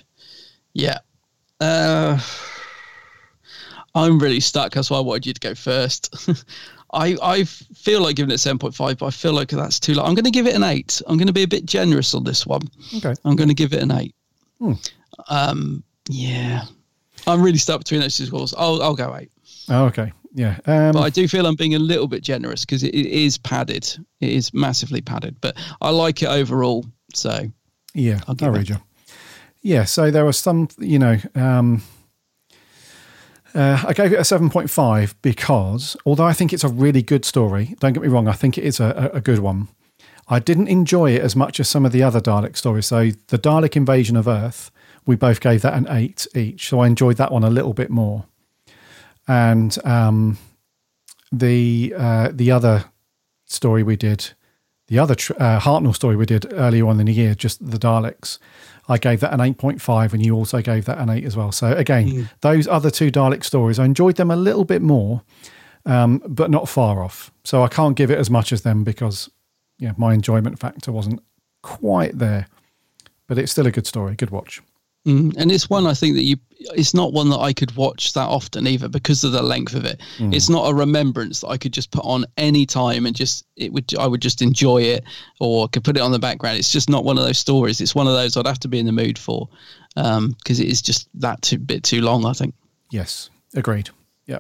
Yeah. 0.73 0.97
Uh, 1.61 2.19
I'm 3.95 4.20
really 4.20 4.40
stuck. 4.40 4.74
That's 4.74 4.90
why 4.90 4.98
I 4.98 5.02
wanted 5.02 5.26
you 5.28 5.34
to 5.34 5.40
go 5.40 5.56
first. 5.56 6.14
I 6.94 7.18
I 7.22 7.44
feel 7.44 8.02
like 8.02 8.15
giving 8.15 8.32
it 8.34 8.40
seven 8.40 8.60
point 8.60 8.76
five, 8.76 8.98
but 8.99 9.07
I 9.07 9.11
feel 9.11 9.34
like 9.34 9.49
that's 9.49 9.80
too 9.80 9.94
low. 9.95 10.03
I'm 10.03 10.15
going 10.15 10.26
to 10.26 10.32
give 10.32 10.48
it 10.48 10.56
an 10.56 10.64
eight. 10.64 11.02
I'm 11.07 11.18
going 11.18 11.28
to 11.28 11.34
be 11.34 11.44
a 11.44 11.48
bit 11.48 11.65
generous 11.65 12.14
on 12.14 12.24
this 12.24 12.45
one. 12.45 12.61
Okay. 12.98 13.14
I'm 13.26 13.36
going 13.36 13.49
to 13.49 13.56
give 13.56 13.74
it 13.74 13.82
an 13.82 13.91
eight. 13.91 14.15
Hmm. 14.60 14.74
Um, 15.28 15.84
yeah, 16.10 16.64
I'm 17.28 17.41
really 17.41 17.57
stuck 17.57 17.80
between 17.80 18.02
those 18.02 18.15
two 18.18 18.26
scores. 18.26 18.53
I'll 18.56 18.82
I'll 18.82 18.95
go 18.95 19.15
eight. 19.15 19.32
Oh, 19.70 19.86
okay. 19.86 20.11
Yeah. 20.36 20.57
Um, 20.65 20.94
But 20.94 21.02
I 21.02 21.10
do 21.10 21.28
feel 21.28 21.45
I'm 21.45 21.56
being 21.56 21.76
a 21.76 21.80
little 21.80 22.07
bit 22.07 22.24
generous 22.24 22.65
because 22.65 22.84
it, 22.84 22.94
it 22.95 23.06
is 23.06 23.38
padded. 23.38 23.88
It 24.20 24.30
is 24.30 24.53
massively 24.53 24.99
padded, 25.02 25.36
but 25.41 25.56
I 25.82 25.91
like 25.91 26.24
it 26.24 26.28
overall. 26.30 26.86
So 27.14 27.52
Yeah, 27.94 28.20
I'll 28.28 28.36
I'll, 28.41 28.52
read 28.52 28.70
you. 28.70 28.78
Yeah, 29.61 29.86
so 29.86 30.10
there 30.11 30.26
were 30.26 30.34
some, 30.34 30.68
you 30.80 30.98
know, 30.99 31.18
um, 31.36 31.82
uh, 33.55 33.84
I 33.88 33.93
gave 33.93 34.11
it 34.11 34.17
a 34.17 34.21
7.5 34.21 35.15
because 35.21 35.95
although 36.05 36.25
I 36.25 36.34
think 36.34 36.53
it's 36.53 36.63
a 36.63 36.69
really 36.69 37.01
good 37.01 37.25
story, 37.25 37.75
don't 37.80 37.93
get 37.93 38.01
me 38.01 38.09
wrong, 38.09 38.27
I 38.27 38.34
think 38.34 38.57
it 38.57 38.63
is 38.63 38.80
a, 38.80 39.11
a 39.13 39.21
good 39.21 39.39
one. 39.39 39.67
I 40.27 40.39
didn't 40.39 40.67
enjoy 40.67 41.11
it 41.11 41.21
as 41.21 41.35
much 41.35 41.59
as 41.59 41.67
some 41.67 41.85
of 41.85 41.91
the 41.91 42.01
other 42.01 42.21
Dalek 42.21 42.55
stories. 42.55 42.85
So 42.88 43.11
the 43.27 43.38
Dalek 43.38 43.75
invasion 43.75 44.15
of 44.15 44.27
Earth, 44.27 44.71
we 45.05 45.15
both 45.15 45.41
gave 45.41 45.61
that 45.61 45.73
an 45.73 45.88
8 45.89 46.27
each. 46.35 46.69
So 46.69 46.80
I 46.80 46.88
enjoyed 46.88 47.17
that 47.17 47.31
one 47.31 47.43
a 47.43 47.49
little 47.49 47.73
bit 47.73 47.89
more. 47.89 48.25
And 49.27 49.77
um, 49.85 50.38
the 51.31 51.93
uh, 51.97 52.30
the 52.34 52.51
other 52.51 52.85
story 53.45 53.84
we 53.84 53.95
did, 53.95 54.31
the 54.88 54.99
other 54.99 55.15
tr- 55.15 55.34
uh, 55.39 55.59
Hartnell 55.59 55.95
story 55.95 56.15
we 56.15 56.25
did 56.25 56.51
earlier 56.53 56.88
on 56.88 56.99
in 56.99 57.05
the 57.05 57.13
year, 57.13 57.35
just 57.35 57.65
the 57.69 57.77
Daleks, 57.77 58.38
I 58.88 58.97
gave 58.97 59.22
that 59.22 59.34
an 59.34 59.39
8.5, 59.39 60.14
and 60.14 60.26
you 60.26 60.35
also 60.35 60.61
gave 60.61 60.85
that 60.85 60.97
an 60.97 61.10
8 61.10 61.23
as 61.23 61.38
well. 61.38 61.51
So, 61.51 61.72
again, 61.72 62.30
those 62.41 62.68
other 62.68 62.89
two 62.89 63.11
Dalek 63.11 63.43
stories, 63.43 63.80
I 63.80 63.85
enjoyed 63.85 64.18
them 64.18 64.30
a 64.30 64.35
little 64.35 64.65
bit 64.65 64.81
more, 64.81 65.22
um, 65.85 66.22
but 66.27 66.51
not 66.51 66.68
far 66.68 67.01
off. 67.01 67.31
So, 67.43 67.64
I 67.64 67.68
can't 67.69 67.95
give 67.95 68.11
it 68.11 68.18
as 68.18 68.30
much 68.30 68.51
as 68.51 68.64
them 68.64 68.84
because 68.84 69.30
yeah, 69.80 69.93
my 69.97 70.14
enjoyment 70.14 70.60
factor 70.60 70.91
wasn't 70.91 71.22
quite 71.61 72.18
there. 72.18 72.47
But 73.27 73.38
it's 73.38 73.51
still 73.51 73.68
a 73.68 73.72
good 73.72 73.88
story, 73.88 74.15
good 74.15 74.31
watch. 74.31 74.61
Mm, 75.05 75.35
and 75.35 75.51
it's 75.51 75.69
one 75.69 75.85
I 75.85 75.93
think 75.93 76.15
that 76.15 76.23
you. 76.23 76.38
It's 76.75 76.93
not 76.93 77.11
one 77.11 77.30
that 77.30 77.39
I 77.39 77.51
could 77.51 77.75
watch 77.75 78.13
that 78.13 78.30
often 78.30 78.67
either 78.67 78.88
because 78.88 79.25
of 79.25 79.34
the 79.34 79.43
length 79.43 79.75
of 79.75 79.84
it. 79.84 79.99
Mm. 80.17 80.34
It's 80.34 80.49
not 80.49 80.69
a 80.69 80.73
remembrance 80.73 81.41
that 81.41 81.49
I 81.49 81.57
could 81.57 81.73
just 81.73 81.91
put 81.91 82.05
on 82.05 82.23
any 82.38 82.65
time 82.65 83.05
and 83.05 83.13
just 83.13 83.45
it 83.57 83.73
would. 83.73 83.93
I 83.99 84.07
would 84.07 84.21
just 84.21 84.41
enjoy 84.41 84.81
it 84.84 85.03
or 85.41 85.67
could 85.67 85.84
put 85.84 85.97
it 85.97 86.01
on 86.01 86.13
the 86.13 86.19
background. 86.19 86.57
It's 86.57 86.71
just 86.71 86.89
not 86.89 87.03
one 87.03 87.17
of 87.17 87.25
those 87.25 87.38
stories. 87.38 87.81
It's 87.81 87.93
one 87.93 88.07
of 88.07 88.13
those 88.13 88.38
I'd 88.38 88.47
have 88.47 88.59
to 88.59 88.69
be 88.69 88.80
in 88.80 88.85
the 88.85 88.93
mood 88.93 89.19
for 89.19 89.49
because 89.95 90.61
it 90.61 90.67
is 90.67 90.81
just 90.81 91.09
that 91.15 91.41
too 91.41 91.57
bit 91.57 91.84
too 91.84 92.01
long. 92.01 92.25
I 92.25 92.31
think. 92.31 92.55
Yes, 92.89 93.30
agreed. 93.55 93.89
Yeah. 94.25 94.39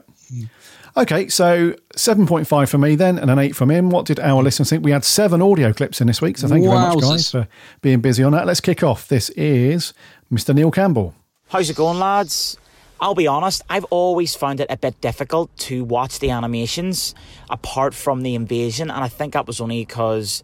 Okay, 0.95 1.27
so 1.27 1.75
7.5 1.97 2.69
for 2.69 2.77
me 2.77 2.95
then 2.95 3.17
and 3.17 3.29
an 3.29 3.39
8 3.39 3.55
from 3.55 3.69
him. 3.69 3.89
What 3.89 4.05
did 4.05 4.19
our 4.19 4.41
listeners 4.43 4.69
think? 4.69 4.85
We 4.85 4.91
had 4.91 5.03
seven 5.03 5.41
audio 5.41 5.73
clips 5.73 5.99
in 5.99 6.07
this 6.07 6.21
week, 6.21 6.37
so 6.37 6.47
thank 6.47 6.63
you 6.63 6.69
very 6.69 6.81
much, 6.81 7.01
guys, 7.01 7.31
for 7.31 7.47
being 7.81 7.99
busy 7.99 8.23
on 8.23 8.31
that. 8.31 8.45
Let's 8.45 8.61
kick 8.61 8.83
off. 8.83 9.07
This 9.07 9.29
is 9.31 9.93
Mr. 10.33 10.53
Neil 10.55 10.71
Campbell. 10.71 11.13
How's 11.49 11.69
it 11.69 11.75
going, 11.75 11.99
lads? 11.99 12.57
I'll 12.99 13.13
be 13.13 13.27
honest, 13.27 13.61
I've 13.69 13.83
always 13.85 14.33
found 14.33 14.59
it 14.59 14.67
a 14.69 14.77
bit 14.77 14.99
difficult 14.99 15.55
to 15.57 15.83
watch 15.83 16.19
the 16.19 16.31
animations 16.31 17.13
apart 17.49 17.93
from 17.93 18.21
the 18.21 18.33
invasion, 18.33 18.89
and 18.89 19.03
I 19.03 19.09
think 19.09 19.33
that 19.33 19.45
was 19.45 19.61
only 19.61 19.85
because 19.85 20.41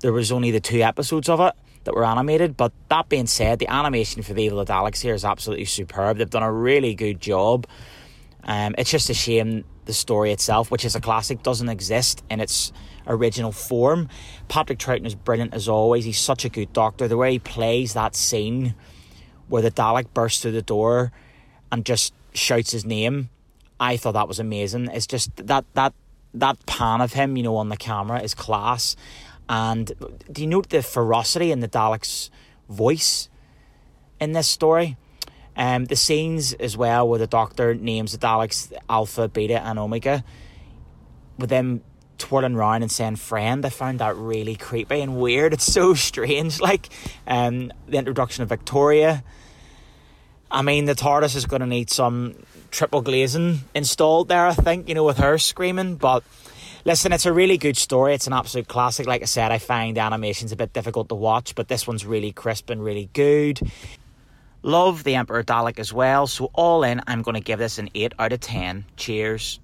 there 0.00 0.12
was 0.12 0.30
only 0.30 0.50
the 0.50 0.60
two 0.60 0.82
episodes 0.82 1.28
of 1.28 1.40
it 1.40 1.54
that 1.82 1.94
were 1.94 2.04
animated. 2.04 2.56
But 2.56 2.72
that 2.90 3.08
being 3.08 3.26
said, 3.26 3.58
the 3.58 3.68
animation 3.68 4.22
for 4.22 4.34
the 4.34 4.42
Evil 4.42 4.60
of 4.60 4.68
Daleks 4.68 5.00
here 5.00 5.14
is 5.14 5.24
absolutely 5.24 5.64
superb. 5.64 6.18
They've 6.18 6.30
done 6.30 6.42
a 6.42 6.52
really 6.52 6.94
good 6.94 7.20
job. 7.20 7.66
Um, 8.44 8.74
it's 8.78 8.90
just 8.90 9.10
a 9.10 9.14
shame 9.14 9.64
the 9.86 9.92
story 9.92 10.30
itself, 10.30 10.70
which 10.70 10.84
is 10.84 10.94
a 10.94 11.00
classic, 11.00 11.42
doesn't 11.42 11.68
exist 11.68 12.22
in 12.30 12.40
its 12.40 12.72
original 13.06 13.50
form. 13.50 14.08
Patrick 14.48 14.78
Troughton 14.78 15.06
is 15.06 15.14
brilliant 15.14 15.54
as 15.54 15.68
always. 15.68 16.04
He's 16.04 16.18
such 16.18 16.44
a 16.44 16.48
good 16.48 16.72
doctor. 16.72 17.08
The 17.08 17.16
way 17.16 17.32
he 17.32 17.38
plays 17.38 17.94
that 17.94 18.14
scene 18.14 18.74
where 19.48 19.62
the 19.62 19.70
Dalek 19.70 20.12
bursts 20.14 20.42
through 20.42 20.52
the 20.52 20.62
door 20.62 21.12
and 21.70 21.84
just 21.84 22.14
shouts 22.32 22.70
his 22.70 22.84
name, 22.84 23.30
I 23.78 23.96
thought 23.96 24.12
that 24.12 24.28
was 24.28 24.38
amazing. 24.38 24.88
It's 24.92 25.06
just 25.06 25.34
that 25.36 25.64
that 25.74 25.92
that 26.34 26.66
pan 26.66 27.00
of 27.00 27.12
him, 27.12 27.36
you 27.36 27.42
know, 27.42 27.56
on 27.56 27.68
the 27.68 27.76
camera 27.76 28.20
is 28.20 28.34
class. 28.34 28.96
And 29.48 29.92
do 30.30 30.42
you 30.42 30.48
note 30.48 30.70
the 30.70 30.82
ferocity 30.82 31.52
in 31.52 31.60
the 31.60 31.68
Dalek's 31.68 32.30
voice 32.68 33.28
in 34.20 34.32
this 34.32 34.48
story? 34.48 34.96
Um, 35.56 35.84
the 35.84 35.96
scenes 35.96 36.52
as 36.54 36.76
well 36.76 37.08
where 37.08 37.18
the 37.18 37.28
Doctor 37.28 37.74
names 37.74 38.12
the 38.12 38.18
Daleks 38.18 38.72
Alpha, 38.88 39.28
Beta, 39.28 39.62
and 39.62 39.78
Omega, 39.78 40.24
with 41.38 41.50
them 41.50 41.82
twirling 42.24 42.54
around 42.54 42.80
and 42.80 42.90
saying 42.90 43.16
"friend," 43.16 43.66
I 43.66 43.68
found 43.68 43.98
that 43.98 44.16
really 44.16 44.56
creepy 44.56 45.02
and 45.02 45.20
weird. 45.20 45.52
It's 45.52 45.70
so 45.70 45.92
strange. 45.92 46.58
Like 46.58 46.88
um, 47.26 47.70
the 47.86 47.98
introduction 47.98 48.42
of 48.42 48.48
Victoria. 48.48 49.22
I 50.50 50.62
mean, 50.62 50.86
the 50.86 50.94
TARDIS 50.94 51.36
is 51.36 51.44
going 51.44 51.60
to 51.60 51.66
need 51.66 51.90
some 51.90 52.36
triple 52.70 53.02
glazing 53.02 53.60
installed 53.74 54.28
there. 54.28 54.46
I 54.46 54.54
think 54.54 54.88
you 54.88 54.94
know 54.94 55.04
with 55.04 55.18
her 55.18 55.38
screaming, 55.38 55.96
but. 55.96 56.24
Listen, 56.86 57.14
it's 57.14 57.24
a 57.24 57.32
really 57.32 57.56
good 57.56 57.78
story. 57.78 58.12
It's 58.12 58.26
an 58.26 58.34
absolute 58.34 58.68
classic. 58.68 59.06
Like 59.06 59.22
I 59.22 59.24
said, 59.24 59.50
I 59.50 59.56
find 59.56 59.96
animation's 59.96 60.52
a 60.52 60.56
bit 60.56 60.74
difficult 60.74 61.08
to 61.08 61.14
watch, 61.14 61.54
but 61.54 61.66
this 61.66 61.86
one's 61.86 62.04
really 62.04 62.30
crisp 62.30 62.68
and 62.68 62.84
really 62.84 63.08
good. 63.14 63.58
Love 64.60 65.02
the 65.02 65.14
Emperor 65.14 65.42
Dalek 65.42 65.78
as 65.78 65.94
well. 65.94 66.26
So 66.26 66.50
all 66.52 66.84
in, 66.84 67.00
I'm 67.06 67.22
going 67.22 67.36
to 67.36 67.40
give 67.40 67.58
this 67.58 67.78
an 67.78 67.88
eight 67.94 68.12
out 68.18 68.34
of 68.34 68.40
ten. 68.40 68.84
Cheers. 68.98 69.60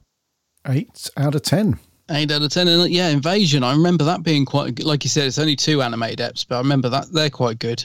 Eight 0.67 1.11
out 1.15 1.35
of 1.35 1.43
ten. 1.43 1.79
Eight 2.11 2.31
out 2.33 2.43
of 2.43 2.51
ten, 2.51 2.67
and 2.69 2.83
uh, 2.83 2.85
yeah, 2.87 3.09
Invasion. 3.09 3.63
I 3.63 3.73
remember 3.73 4.05
that 4.05 4.23
being 4.23 4.45
quite 4.45 4.75
good. 4.75 4.85
Like 4.87 5.05
you 5.05 5.11
said, 5.11 5.27
it's 5.29 5.39
only 5.39 5.55
two 5.57 5.81
animated 5.83 6.19
eps, 6.19 6.45
but 6.49 6.57
I 6.57 6.59
remember 6.59 6.89
that 6.89 7.13
they're 7.13 7.31
quite 7.31 7.59
good. 7.59 7.85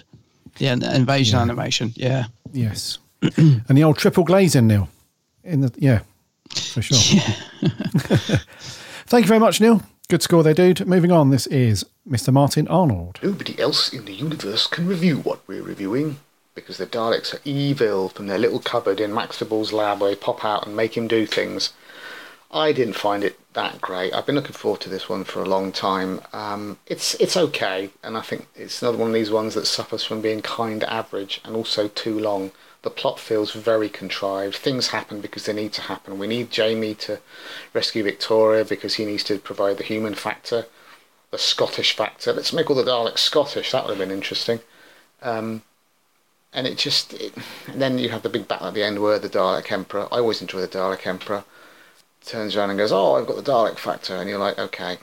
Yeah, 0.57 0.73
uh, 0.81 0.91
Invasion 0.93 1.37
Yeah. 1.37 1.41
animation. 1.43 1.93
Yeah, 1.95 2.25
Yes. 2.51 2.97
and 3.37 3.63
the 3.69 3.83
old 3.83 3.97
triple 3.97 4.23
glazing, 4.23 4.67
Neil. 4.67 4.89
In 5.43 5.61
the 5.61 5.71
yeah, 5.77 5.99
for 6.49 6.81
sure. 6.81 6.97
Yeah. 7.61 8.37
Thank 9.07 9.25
you 9.25 9.27
very 9.27 9.39
much, 9.39 9.61
Neil. 9.61 9.81
Good 10.09 10.21
score 10.23 10.41
there, 10.43 10.53
dude. 10.53 10.85
Moving 10.87 11.11
on, 11.11 11.29
this 11.29 11.45
is 11.47 11.85
Mr. 12.09 12.31
Martin 12.33 12.67
Arnold. 12.67 13.19
Nobody 13.21 13.59
else 13.59 13.93
in 13.93 14.05
the 14.05 14.13
universe 14.13 14.65
can 14.67 14.87
review 14.87 15.17
what 15.17 15.41
we're 15.47 15.61
reviewing 15.63 16.17
because 16.55 16.77
the 16.77 16.85
Daleks 16.87 17.33
are 17.33 17.41
evil 17.45 18.09
from 18.09 18.27
their 18.27 18.37
little 18.39 18.59
cupboard 18.59 18.99
in 18.99 19.13
Maxtible's 19.13 19.73
lab 19.73 19.99
where 20.01 20.09
they 20.11 20.15
pop 20.15 20.43
out 20.45 20.65
and 20.65 20.75
make 20.75 20.95
him 20.97 21.07
do 21.07 21.25
things. 21.25 21.73
I 22.55 22.71
didn't 22.71 22.93
find 22.93 23.21
it 23.21 23.37
that 23.51 23.81
great. 23.81 24.13
I've 24.13 24.25
been 24.25 24.35
looking 24.35 24.53
forward 24.53 24.79
to 24.81 24.89
this 24.89 25.09
one 25.09 25.25
for 25.25 25.41
a 25.41 25.45
long 25.45 25.73
time. 25.73 26.21
Um, 26.31 26.79
it's 26.87 27.13
it's 27.15 27.35
okay, 27.35 27.89
and 28.01 28.15
I 28.15 28.21
think 28.21 28.47
it's 28.55 28.81
another 28.81 28.97
one 28.97 29.09
of 29.09 29.13
these 29.13 29.29
ones 29.29 29.55
that 29.55 29.67
suffers 29.67 30.05
from 30.05 30.21
being 30.21 30.41
kind 30.41 30.81
average 30.85 31.41
and 31.43 31.53
also 31.53 31.89
too 31.89 32.17
long. 32.17 32.51
The 32.83 32.89
plot 32.89 33.19
feels 33.19 33.51
very 33.51 33.89
contrived. 33.89 34.55
Things 34.55 34.87
happen 34.87 35.19
because 35.19 35.45
they 35.45 35.53
need 35.53 35.73
to 35.73 35.81
happen. 35.81 36.17
We 36.17 36.27
need 36.27 36.49
Jamie 36.49 36.95
to 36.95 37.19
rescue 37.73 38.03
Victoria 38.03 38.63
because 38.63 38.93
he 38.93 39.03
needs 39.03 39.25
to 39.25 39.37
provide 39.37 39.77
the 39.77 39.83
human 39.83 40.13
factor, 40.13 40.67
the 41.31 41.37
Scottish 41.37 41.93
factor. 41.93 42.31
Let's 42.31 42.53
make 42.53 42.69
all 42.69 42.77
the 42.77 42.83
Daleks 42.85 43.17
Scottish. 43.17 43.73
That 43.73 43.83
would 43.83 43.97
have 43.97 44.07
been 44.07 44.15
interesting. 44.15 44.61
Um, 45.21 45.63
and 46.53 46.67
it 46.67 46.77
just 46.77 47.13
it, 47.15 47.33
and 47.67 47.81
then 47.81 47.97
you 47.97 48.09
have 48.09 48.21
the 48.21 48.29
big 48.29 48.47
battle 48.47 48.67
at 48.67 48.75
the 48.75 48.83
end 48.83 49.01
where 49.01 49.19
the 49.19 49.27
Dalek 49.27 49.73
Emperor. 49.73 50.07
I 50.09 50.19
always 50.19 50.41
enjoy 50.41 50.61
the 50.61 50.69
Dalek 50.69 51.05
Emperor. 51.05 51.43
Turns 52.25 52.55
around 52.55 52.71
and 52.71 52.79
goes, 52.79 52.91
"Oh, 52.91 53.15
I've 53.15 53.27
got 53.27 53.35
the 53.35 53.51
Dalek 53.51 53.77
factor," 53.77 54.15
and 54.15 54.29
you're 54.29 54.39
like, 54.39 54.57
"Okay, 54.57 54.97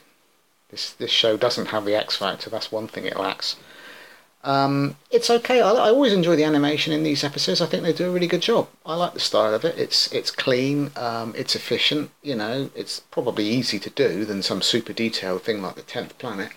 this 0.71 0.91
this 0.91 1.11
show 1.11 1.37
doesn't 1.37 1.67
have 1.67 1.85
the 1.85 1.95
X 1.95 2.17
factor. 2.17 2.51
That's 2.51 2.73
one 2.73 2.89
thing 2.89 3.07
it 3.07 3.19
lacks." 3.19 3.57
Um, 4.45 4.97
it's 5.11 5.31
okay. 5.31 5.61
I, 5.61 5.71
I 5.71 5.89
always 5.91 6.13
enjoy 6.13 6.35
the 6.35 6.45
animation 6.45 6.93
in 6.93 7.05
these 7.05 7.23
episodes. 7.23 7.61
I 7.61 7.67
think 7.67 7.85
they 7.85 7.93
do 7.93 8.09
a 8.09 8.13
really 8.13 8.27
good 8.27 8.43
job. 8.43 8.69
I 8.85 8.97
like 8.97 9.15
the 9.15 9.21
style 9.21 9.55
of 9.55 9.65
it. 9.65 9.79
It's 9.79 10.13
it's 10.13 10.31
clean. 10.33 10.91
Um, 10.97 11.33
it's 11.37 11.55
efficient. 11.55 12.11
You 12.23 12.35
know, 12.35 12.71
it's 12.75 13.01
probably 13.01 13.47
easy 13.47 13.79
to 13.79 13.91
do 13.91 14.25
than 14.25 14.43
some 14.43 14.61
super 14.61 14.93
detailed 14.93 15.43
thing 15.43 15.63
like 15.63 15.77
the 15.77 15.83
Tenth 15.83 16.19
Planet. 16.19 16.51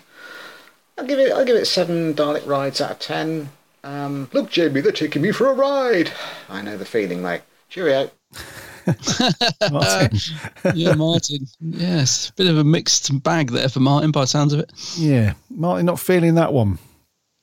I'll 0.98 1.06
give 1.06 1.18
it. 1.18 1.32
I'll 1.32 1.44
give 1.44 1.56
it 1.56 1.66
seven 1.66 2.14
Dalek 2.14 2.46
rides 2.46 2.80
out 2.80 2.90
of 2.90 2.98
ten. 2.98 3.50
Um, 3.84 4.28
look, 4.32 4.50
Jamie, 4.50 4.80
they're 4.80 4.90
taking 4.90 5.22
me 5.22 5.30
for 5.30 5.48
a 5.48 5.54
ride. 5.54 6.10
I 6.48 6.62
know 6.62 6.76
the 6.76 6.84
feeling, 6.84 7.22
mate. 7.22 7.42
Cheerio. 7.68 8.10
Martin. 9.70 10.18
yeah, 10.74 10.94
Martin. 10.94 11.46
Yes, 11.60 12.30
bit 12.32 12.46
of 12.46 12.58
a 12.58 12.64
mixed 12.64 13.22
bag 13.22 13.50
there 13.50 13.68
for 13.68 13.80
Martin, 13.80 14.10
by 14.10 14.22
the 14.22 14.26
sounds 14.26 14.52
of 14.52 14.60
it. 14.60 14.72
Yeah, 14.96 15.34
Martin 15.50 15.86
not 15.86 16.00
feeling 16.00 16.34
that 16.36 16.52
one. 16.52 16.78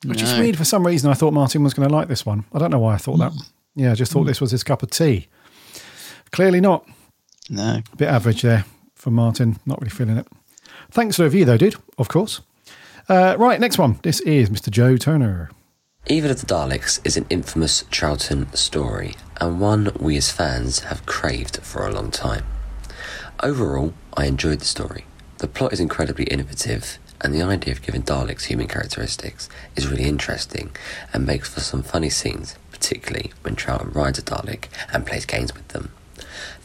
Which 0.06 0.22
is 0.22 0.38
weird 0.38 0.58
for 0.58 0.66
some 0.66 0.86
reason. 0.86 1.10
I 1.10 1.14
thought 1.14 1.34
Martin 1.34 1.64
was 1.64 1.74
going 1.74 1.88
to 1.88 1.94
like 1.94 2.10
this 2.10 2.26
one. 2.26 2.44
I 2.54 2.60
don't 2.60 2.72
know 2.72 2.80
why 2.80 2.94
I 2.94 2.98
thought 2.98 3.18
that. 3.20 3.32
Yeah, 3.76 3.92
I 3.92 3.96
just 3.96 4.12
thought 4.12 4.26
this 4.26 4.42
was 4.42 4.52
his 4.52 4.64
cup 4.64 4.84
of 4.84 4.92
tea. 4.92 5.28
Clearly 6.32 6.60
not. 6.60 6.88
No. 7.50 7.82
Bit 7.98 8.10
average 8.10 8.42
there 8.42 8.66
for 8.96 9.12
Martin. 9.12 9.60
Not 9.66 9.80
really 9.80 9.90
feeling 9.90 10.18
it. 10.18 10.28
Thanks 10.92 11.16
for 11.16 11.22
the 11.22 11.28
review, 11.30 11.46
though, 11.46 11.58
dude. 11.58 11.76
Of 11.98 12.10
course. 12.10 12.42
Uh, 13.08 13.36
right, 13.40 13.60
next 13.60 13.78
one. 13.78 14.00
This 14.04 14.20
is 14.22 14.50
Mr. 14.50 14.70
Joe 14.70 14.98
Turner. 14.98 15.52
Evil 16.06 16.32
of 16.32 16.42
the 16.42 16.46
Daleks 16.46 17.00
is 17.06 17.16
an 17.16 17.26
infamous 17.30 17.84
Troughton 17.84 18.54
story, 18.58 19.16
and 19.40 19.62
one 19.62 19.96
we 19.98 20.18
as 20.18 20.30
fans 20.30 20.80
have 20.82 21.06
craved 21.06 21.62
for 21.62 21.88
a 21.88 21.94
long 21.94 22.12
time. 22.12 22.44
Overall, 23.42 23.94
I 24.14 24.26
enjoyed 24.26 24.60
the 24.60 24.66
story. 24.66 25.06
The 25.38 25.48
plot 25.48 25.72
is 25.72 25.80
incredibly 25.80 26.26
innovative, 26.26 27.00
and 27.22 27.34
the 27.34 27.42
idea 27.42 27.74
of 27.74 27.82
giving 27.82 28.04
Daleks 28.04 28.44
human 28.44 28.68
characteristics 28.68 29.48
is 29.78 29.88
really 29.88 30.04
interesting 30.04 30.76
and 31.14 31.26
makes 31.26 31.48
for 31.48 31.62
some 31.62 31.84
funny 31.84 32.10
scenes, 32.10 32.58
particularly 32.70 33.32
when 33.44 33.56
Troughton 33.56 33.96
rides 33.96 34.20
a 34.20 34.24
Dalek 34.24 34.66
and 34.92 35.06
plays 35.06 35.26
games 35.26 35.54
with 35.54 35.70
them. 35.70 35.94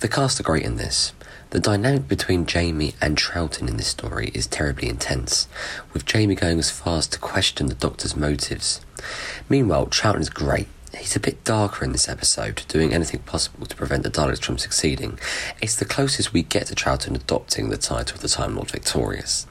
The 0.01 0.09
cast 0.09 0.41
are 0.41 0.43
great 0.43 0.65
in 0.65 0.79
this. 0.79 1.13
The 1.51 1.61
dynamic 1.61 2.09
between 2.09 2.45
Jamie 2.45 2.93
and 3.01 3.17
Troughton 3.17 3.69
in 3.69 3.79
this 3.79 3.87
story 3.87 4.31
is 4.35 4.47
terribly 4.47 4.87
intense, 4.87 5.49
with 5.95 6.05
Jamie 6.05 6.35
going 6.35 6.59
as 6.59 6.71
far 6.71 6.99
as 6.99 7.07
to 7.07 7.19
question 7.19 7.69
the 7.69 7.75
Doctor's 7.75 8.15
motives. 8.15 8.83
Meanwhile, 9.49 9.87
Troughton 9.87 10.21
is 10.21 10.29
great. 10.29 10.69
He's 10.95 11.17
a 11.17 11.21
bit 11.21 11.45
darker 11.45 11.87
in 11.87 11.93
this 11.93 12.07
episode, 12.07 12.65
doing 12.69 12.93
anything 12.93 13.21
possible 13.21 13.65
to 13.65 13.77
prevent 13.77 14.03
the 14.03 14.11
Daleks 14.11 14.45
from 14.45 14.59
succeeding. 14.59 15.19
It's 15.63 15.77
the 15.77 15.87
closest 15.87 16.35
we 16.35 16.43
get 16.43 16.67
to 16.67 16.75
Troughton 16.75 17.15
adopting 17.15 17.71
the 17.71 17.79
title 17.79 18.17
of 18.17 18.21
the 18.21 18.29
Time 18.29 18.55
Lord 18.55 18.71
Victorious. 18.71 19.47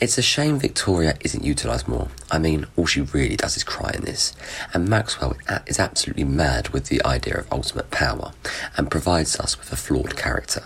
It's 0.00 0.18
a 0.18 0.22
shame 0.22 0.58
Victoria 0.58 1.16
isn't 1.22 1.44
utilised 1.44 1.88
more. 1.88 2.08
I 2.30 2.40
mean, 2.40 2.66
all 2.76 2.84
she 2.84 3.00
really 3.00 3.36
does 3.36 3.56
is 3.56 3.64
cry 3.64 3.92
in 3.94 4.04
this. 4.04 4.34
And 4.74 4.86
Maxwell 4.86 5.38
is 5.66 5.78
absolutely 5.78 6.24
mad 6.24 6.68
with 6.68 6.88
the 6.88 7.02
idea 7.06 7.38
of 7.38 7.50
ultimate 7.50 7.90
power 7.90 8.32
and 8.76 8.90
provides 8.90 9.40
us 9.40 9.58
with 9.58 9.72
a 9.72 9.76
flawed 9.76 10.14
character. 10.14 10.64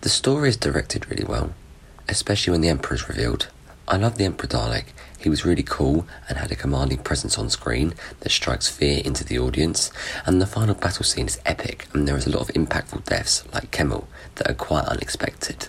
The 0.00 0.08
story 0.08 0.48
is 0.48 0.56
directed 0.56 1.10
really 1.10 1.24
well, 1.24 1.54
especially 2.08 2.52
when 2.52 2.60
the 2.60 2.68
Emperor 2.68 2.94
is 2.94 3.08
revealed. 3.08 3.48
I 3.86 3.96
love 3.96 4.16
the 4.16 4.24
Emperor 4.24 4.48
Dalek. 4.48 4.86
He 5.18 5.28
was 5.28 5.44
really 5.44 5.62
cool 5.62 6.06
and 6.28 6.38
had 6.38 6.52
a 6.52 6.56
commanding 6.56 6.98
presence 6.98 7.38
on 7.38 7.48
screen 7.50 7.94
that 8.20 8.32
strikes 8.32 8.68
fear 8.68 9.00
into 9.04 9.24
the 9.24 9.38
audience, 9.38 9.90
and 10.26 10.40
the 10.40 10.46
final 10.46 10.74
battle 10.74 11.04
scene 11.04 11.26
is 11.26 11.40
epic, 11.46 11.86
and 11.92 12.06
there 12.06 12.16
is 12.16 12.26
a 12.26 12.30
lot 12.30 12.42
of 12.42 12.54
impactful 12.54 13.04
deaths, 13.04 13.44
like 13.52 13.70
Kemel, 13.70 14.06
that 14.34 14.50
are 14.50 14.54
quite 14.54 14.84
unexpected. 14.86 15.68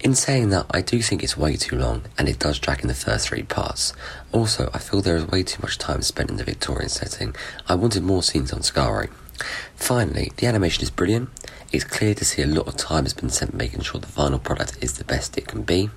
In 0.00 0.14
saying 0.14 0.50
that, 0.50 0.66
I 0.70 0.80
do 0.80 1.02
think 1.02 1.22
it's 1.22 1.36
way 1.36 1.56
too 1.56 1.76
long, 1.76 2.04
and 2.16 2.28
it 2.28 2.38
does 2.38 2.58
drag 2.58 2.82
in 2.82 2.88
the 2.88 2.94
first 2.94 3.28
three 3.28 3.42
parts. 3.42 3.92
Also, 4.32 4.70
I 4.72 4.78
feel 4.78 5.00
there 5.00 5.16
is 5.16 5.26
way 5.26 5.42
too 5.42 5.60
much 5.62 5.78
time 5.78 6.02
spent 6.02 6.30
in 6.30 6.36
the 6.36 6.44
Victorian 6.44 6.88
setting. 6.88 7.34
I 7.68 7.74
wanted 7.74 8.02
more 8.02 8.22
scenes 8.22 8.52
on 8.52 8.60
Skaro. 8.60 9.10
Finally, 9.74 10.32
the 10.36 10.46
animation 10.46 10.82
is 10.82 10.90
brilliant. 10.90 11.28
It's 11.72 11.84
clear 11.84 12.14
to 12.14 12.24
see 12.24 12.42
a 12.42 12.46
lot 12.46 12.68
of 12.68 12.76
time 12.76 13.04
has 13.04 13.14
been 13.14 13.30
spent 13.30 13.54
making 13.54 13.80
sure 13.80 14.00
the 14.00 14.06
final 14.06 14.38
product 14.38 14.78
is 14.80 14.94
the 14.94 15.04
best 15.04 15.38
it 15.38 15.46
can 15.46 15.62
be. 15.62 15.90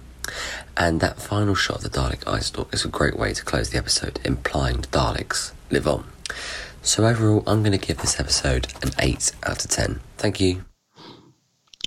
And 0.77 1.01
that 1.01 1.21
final 1.21 1.53
shot 1.53 1.77
of 1.77 1.83
the 1.83 1.89
Dalek 1.89 2.27
eye 2.27 2.39
stalk 2.39 2.73
is 2.73 2.85
a 2.85 2.87
great 2.87 3.17
way 3.17 3.33
to 3.33 3.43
close 3.43 3.69
the 3.69 3.77
episode, 3.77 4.19
implying 4.23 4.77
the 4.77 4.87
Daleks 4.87 5.51
live 5.69 5.87
on. 5.87 6.05
So 6.81 7.05
overall, 7.05 7.43
I'm 7.45 7.61
going 7.61 7.77
to 7.77 7.85
give 7.87 7.97
this 7.97 8.19
episode 8.19 8.67
an 8.81 8.91
8 8.99 9.31
out 9.43 9.63
of 9.65 9.71
10. 9.71 9.99
Thank 10.17 10.39
you. 10.39 10.63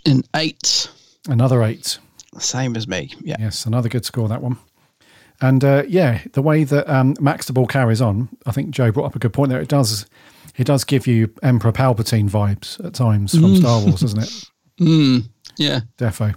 An 0.06 0.22
eight. 0.36 0.90
Another 1.28 1.62
eight. 1.62 1.98
Same 2.38 2.76
as 2.76 2.88
me. 2.88 3.12
Yeah. 3.20 3.36
Yes, 3.38 3.66
another 3.66 3.88
good 3.88 4.04
score, 4.04 4.28
that 4.28 4.42
one. 4.42 4.56
And 5.40 5.62
uh, 5.62 5.84
yeah, 5.86 6.22
the 6.32 6.42
way 6.42 6.64
that 6.64 6.88
um, 6.88 7.14
Maxtible 7.16 7.68
carries 7.68 8.00
on, 8.00 8.28
I 8.46 8.52
think 8.52 8.70
Joe 8.70 8.90
brought 8.90 9.06
up 9.06 9.16
a 9.16 9.18
good 9.18 9.32
point 9.32 9.50
there. 9.50 9.60
It 9.60 9.68
does, 9.68 10.06
it 10.58 10.64
does 10.64 10.84
give 10.84 11.06
you 11.06 11.32
Emperor 11.42 11.72
Palpatine 11.72 12.28
vibes 12.28 12.84
at 12.84 12.92
times 12.94 13.32
from 13.32 13.54
Mm. 13.54 13.58
Star 13.58 13.80
Wars, 13.82 14.00
doesn't 14.00 14.22
it? 14.22 14.44
Mm, 14.78 15.28
yeah. 15.56 15.80
Defo. 15.96 16.36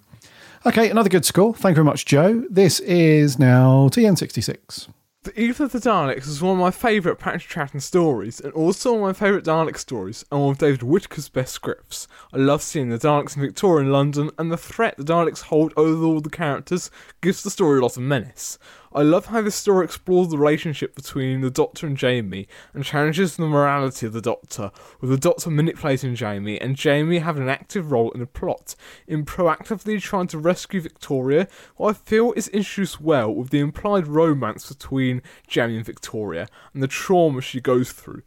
Okay, 0.65 0.89
another 0.89 1.09
good 1.09 1.25
score. 1.25 1.53
Thank 1.53 1.73
you 1.73 1.75
very 1.75 1.85
much, 1.85 2.05
Joe. 2.05 2.43
This 2.49 2.79
is 2.79 3.37
now 3.37 3.87
TN66. 3.89 4.87
The 5.23 5.39
Evil 5.39 5.67
of 5.67 5.71
the 5.71 5.77
Daleks 5.77 6.27
is 6.27 6.41
one 6.41 6.53
of 6.53 6.57
my 6.57 6.71
favourite 6.71 7.19
Patrick 7.19 7.43
Troughton 7.47 7.79
stories, 7.83 8.39
and 8.41 8.51
also 8.53 8.93
one 8.93 9.11
of 9.11 9.21
my 9.21 9.25
favourite 9.27 9.43
Dalek 9.45 9.77
stories, 9.77 10.25
and 10.31 10.41
one 10.41 10.49
of 10.53 10.57
David 10.57 10.81
Whitaker's 10.81 11.29
best 11.29 11.53
scripts. 11.53 12.07
I 12.33 12.37
love 12.37 12.63
seeing 12.63 12.89
the 12.89 12.97
Daleks 12.97 13.35
in 13.35 13.43
Victorian 13.43 13.91
London, 13.91 14.31
and 14.39 14.51
the 14.51 14.57
threat 14.57 14.97
the 14.97 15.03
Daleks 15.03 15.41
hold 15.43 15.73
over 15.77 16.03
all 16.03 16.21
the 16.21 16.31
characters 16.31 16.89
gives 17.21 17.43
the 17.43 17.51
story 17.51 17.77
a 17.77 17.83
lot 17.83 17.95
of 17.97 18.01
menace. 18.01 18.57
I 18.93 19.03
love 19.03 19.27
how 19.27 19.41
this 19.41 19.55
story 19.55 19.85
explores 19.85 20.27
the 20.27 20.37
relationship 20.37 20.95
between 20.95 21.39
the 21.39 21.49
Doctor 21.49 21.87
and 21.87 21.95
Jamie, 21.95 22.49
and 22.73 22.83
challenges 22.83 23.37
the 23.37 23.47
morality 23.47 24.05
of 24.05 24.11
the 24.11 24.19
Doctor, 24.19 24.69
with 24.99 25.09
the 25.09 25.17
Doctor 25.17 25.49
manipulating 25.49 26.13
Jamie, 26.13 26.59
and 26.59 26.75
Jamie 26.75 27.19
having 27.19 27.43
an 27.43 27.49
active 27.49 27.89
role 27.89 28.11
in 28.11 28.19
the 28.19 28.25
plot, 28.25 28.75
in 29.07 29.23
proactively 29.23 30.01
trying 30.01 30.27
to 30.27 30.37
rescue 30.37 30.81
Victoria, 30.81 31.47
who 31.77 31.85
I 31.85 31.93
feel 31.93 32.33
is 32.33 32.49
introduced 32.49 32.99
well 32.99 33.33
with 33.33 33.49
the 33.49 33.59
implied 33.59 34.07
romance 34.07 34.67
between 34.67 35.21
Jamie 35.47 35.77
and 35.77 35.85
Victoria, 35.85 36.49
and 36.73 36.83
the 36.83 36.87
trauma 36.87 37.39
she 37.39 37.61
goes 37.61 37.93
through. 37.93 38.23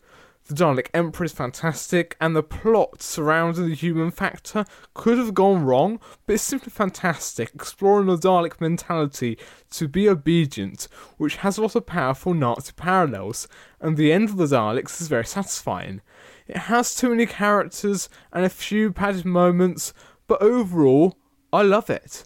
The 0.47 0.55
Dalek 0.55 0.89
Emperor 0.93 1.25
is 1.25 1.33
fantastic, 1.33 2.19
and 2.21 2.37
the 2.37 2.43
plot 2.43 3.01
surrounding 3.01 3.67
the 3.67 3.75
human 3.75 4.11
factor 4.11 4.67
could 4.93 5.17
have 5.17 5.33
gone 5.33 5.65
wrong, 5.65 5.99
but 6.27 6.35
it's 6.35 6.43
simply 6.43 6.71
fantastic, 6.71 7.53
exploring 7.55 8.09
the 8.09 8.19
Dalek 8.19 8.61
mentality 8.61 9.39
to 9.71 9.89
be 9.89 10.07
obedient, 10.07 10.87
which 11.17 11.37
has 11.37 11.57
a 11.57 11.63
lot 11.63 11.75
of 11.75 11.87
powerful 11.87 12.35
Nazi 12.35 12.73
parallels, 12.77 13.49
and 13.81 13.97
the 13.97 14.13
end 14.13 14.29
of 14.29 14.37
the 14.37 14.45
Daleks 14.45 15.01
is 15.01 15.09
very 15.09 15.25
satisfying. 15.25 16.03
It 16.47 16.59
has 16.59 16.95
too 16.95 17.09
many 17.09 17.25
characters 17.25 18.11
and 18.31 18.45
a 18.45 18.51
few 18.51 18.93
padded 18.93 19.25
moments, 19.25 19.95
but 20.27 20.43
overall, 20.43 21.17
I 21.55 21.63
love 21.63 21.89
it. 21.89 22.25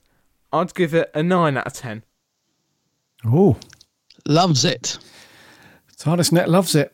I'd 0.53 0.75
give 0.75 0.93
it 0.93 1.13
a 1.15 1.23
9 1.23 1.57
out 1.57 1.69
of 1.69 1.73
10. 1.73 2.03
Oh, 3.27 3.59
loves 4.27 4.65
it. 4.65 4.99
TARDIS 5.97 6.33
Net 6.33 6.49
loves 6.49 6.75
it. 6.75 6.93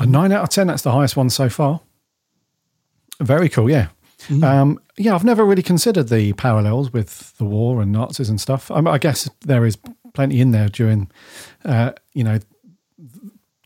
A 0.00 0.06
nine 0.06 0.32
out 0.32 0.42
of 0.42 0.48
ten. 0.48 0.66
That's 0.68 0.82
the 0.82 0.92
highest 0.92 1.16
one 1.16 1.28
so 1.30 1.48
far. 1.48 1.80
Very 3.20 3.48
cool. 3.48 3.70
Yeah. 3.70 3.88
Um, 4.42 4.80
yeah, 4.96 5.14
I've 5.14 5.24
never 5.24 5.44
really 5.44 5.62
considered 5.62 6.08
the 6.08 6.32
parallels 6.34 6.92
with 6.92 7.36
the 7.38 7.44
war 7.44 7.82
and 7.82 7.90
Nazis 7.92 8.28
and 8.30 8.40
stuff. 8.40 8.70
I, 8.70 8.78
I 8.80 8.98
guess 8.98 9.28
there 9.40 9.66
is 9.66 9.76
plenty 10.14 10.40
in 10.40 10.52
there 10.52 10.68
during, 10.68 11.10
uh, 11.64 11.92
you 12.14 12.22
know, 12.22 12.38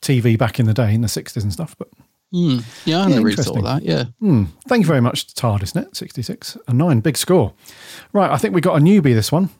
TV 0.00 0.38
back 0.38 0.58
in 0.58 0.66
the 0.66 0.72
day 0.74 0.94
in 0.94 1.00
the 1.02 1.08
sixties 1.08 1.42
and 1.42 1.52
stuff. 1.52 1.76
But 1.78 1.88
Mm. 2.34 2.64
Yeah, 2.84 2.96
I 2.96 3.02
Yeah, 3.02 3.06
never 3.08 3.22
really 3.22 3.36
thought 3.36 3.56
interesting. 3.56 3.64
that. 3.64 3.82
Yeah. 3.84 4.04
Hmm. 4.18 4.44
Thank 4.66 4.82
you 4.82 4.86
very 4.88 5.00
much, 5.00 5.32
TARDISnet 5.34 5.94
sixty 5.96 6.22
six 6.22 6.56
a 6.66 6.72
nine, 6.74 6.98
big 7.00 7.16
score. 7.16 7.52
Right, 8.12 8.30
I 8.30 8.36
think 8.36 8.52
we 8.52 8.60
got 8.60 8.76
a 8.76 8.80
newbie 8.80 9.14
this 9.14 9.30
one. 9.30 9.50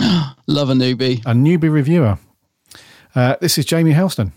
Love 0.46 0.70
a 0.70 0.74
newbie. 0.74 1.20
A 1.26 1.34
newbie 1.34 1.70
reviewer. 1.70 2.18
Uh, 3.14 3.36
this 3.40 3.58
is 3.58 3.66
Jamie 3.66 3.92
Helston. 3.92 4.32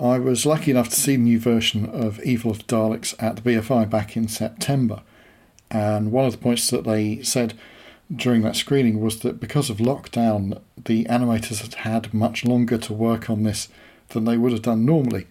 I 0.00 0.18
was 0.18 0.46
lucky 0.46 0.70
enough 0.70 0.88
to 0.88 1.00
see 1.00 1.16
the 1.16 1.22
new 1.22 1.38
version 1.38 1.84
of 1.84 2.22
Evil 2.22 2.50
of 2.50 2.58
the 2.58 2.64
Daleks 2.64 3.14
at 3.18 3.36
the 3.36 3.42
BFI 3.42 3.90
back 3.90 4.16
in 4.16 4.28
September. 4.28 5.02
And 5.70 6.10
one 6.10 6.24
of 6.24 6.32
the 6.32 6.38
points 6.38 6.70
that 6.70 6.84
they 6.84 7.22
said 7.22 7.52
during 8.14 8.40
that 8.42 8.56
screening 8.56 9.00
was 9.00 9.20
that 9.20 9.40
because 9.40 9.68
of 9.68 9.76
lockdown, 9.76 10.62
the 10.82 11.04
animators 11.04 11.60
had 11.60 11.74
had 11.74 12.14
much 12.14 12.46
longer 12.46 12.78
to 12.78 12.94
work 12.94 13.28
on 13.28 13.42
this 13.42 13.68
than 14.08 14.24
they 14.24 14.38
would 14.38 14.52
have 14.52 14.62
done 14.62 14.86
normally. 14.86 15.26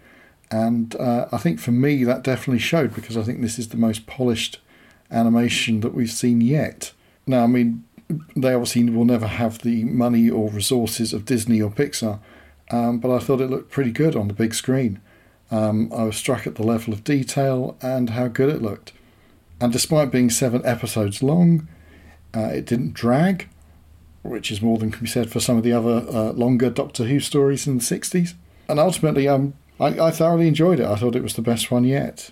And 0.51 0.95
uh, 0.97 1.27
I 1.31 1.37
think 1.37 1.59
for 1.59 1.71
me, 1.71 2.03
that 2.03 2.23
definitely 2.23 2.59
showed 2.59 2.93
because 2.93 3.17
I 3.17 3.23
think 3.23 3.41
this 3.41 3.57
is 3.57 3.69
the 3.69 3.77
most 3.77 4.05
polished 4.05 4.59
animation 5.09 5.79
that 5.79 5.95
we've 5.95 6.11
seen 6.11 6.41
yet. 6.41 6.93
Now, 7.25 7.43
I 7.43 7.47
mean, 7.47 7.85
they 8.35 8.53
obviously 8.53 8.87
will 8.89 9.05
never 9.05 9.27
have 9.27 9.59
the 9.59 9.83
money 9.85 10.29
or 10.29 10.49
resources 10.49 11.11
of 11.11 11.25
Disney 11.25 11.59
or 11.59 11.71
Pixar, 11.71 12.19
um, 12.71 12.99
but 12.99 13.13
I 13.13 13.19
thought 13.19 13.41
it 13.41 13.49
looked 13.49 13.71
pretty 13.71 13.91
good 13.91 14.15
on 14.15 14.27
the 14.27 14.33
big 14.33 14.53
screen. 14.53 15.01
Um, 15.51 15.91
I 15.93 16.03
was 16.03 16.17
struck 16.17 16.45
at 16.45 16.55
the 16.55 16.63
level 16.63 16.93
of 16.93 17.03
detail 17.03 17.77
and 17.81 18.11
how 18.11 18.27
good 18.27 18.49
it 18.49 18.61
looked. 18.61 18.93
And 19.59 19.73
despite 19.73 20.11
being 20.11 20.29
seven 20.29 20.65
episodes 20.65 21.23
long, 21.23 21.67
uh, 22.35 22.51
it 22.53 22.65
didn't 22.65 22.93
drag, 22.93 23.49
which 24.21 24.51
is 24.51 24.61
more 24.61 24.77
than 24.77 24.91
can 24.91 25.01
be 25.01 25.09
said 25.09 25.31
for 25.31 25.39
some 25.39 25.57
of 25.57 25.63
the 25.63 25.73
other 25.73 26.05
uh, 26.09 26.31
longer 26.33 26.69
Doctor 26.69 27.05
Who 27.05 27.19
stories 27.19 27.67
in 27.67 27.77
the 27.77 27.83
60s. 27.83 28.35
And 28.67 28.79
ultimately, 28.79 29.27
um, 29.27 29.55
I, 29.79 29.99
I 29.99 30.11
thoroughly 30.11 30.47
enjoyed 30.47 30.79
it. 30.79 30.85
I 30.85 30.95
thought 30.95 31.15
it 31.15 31.23
was 31.23 31.33
the 31.33 31.41
best 31.41 31.71
one 31.71 31.83
yet. 31.83 32.31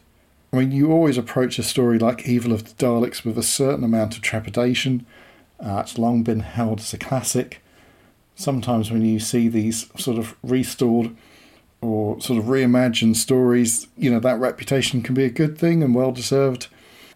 I 0.53 0.57
mean, 0.57 0.71
you 0.71 0.91
always 0.91 1.17
approach 1.17 1.59
a 1.59 1.63
story 1.63 1.99
like 1.99 2.27
Evil 2.27 2.53
of 2.53 2.63
the 2.63 2.85
Daleks 2.85 3.25
with 3.25 3.37
a 3.37 3.43
certain 3.43 3.83
amount 3.83 4.15
of 4.15 4.21
trepidation. 4.21 5.05
Uh, 5.59 5.81
it's 5.83 5.97
long 5.97 6.23
been 6.23 6.41
held 6.41 6.79
as 6.79 6.93
a 6.93 6.97
classic. 6.97 7.61
Sometimes 8.37 8.91
when 8.91 9.01
you 9.01 9.19
see 9.19 9.47
these 9.47 9.89
sort 9.99 10.19
of 10.19 10.37
restored 10.43 11.15
or 11.81 12.21
sort 12.21 12.37
of 12.37 12.45
reimagined 12.45 13.15
stories, 13.15 13.87
you 13.97 14.11
know, 14.11 14.19
that 14.19 14.39
reputation 14.39 15.01
can 15.01 15.15
be 15.15 15.25
a 15.25 15.29
good 15.29 15.57
thing 15.57 15.81
and 15.81 15.95
well 15.95 16.11
deserved. 16.11 16.67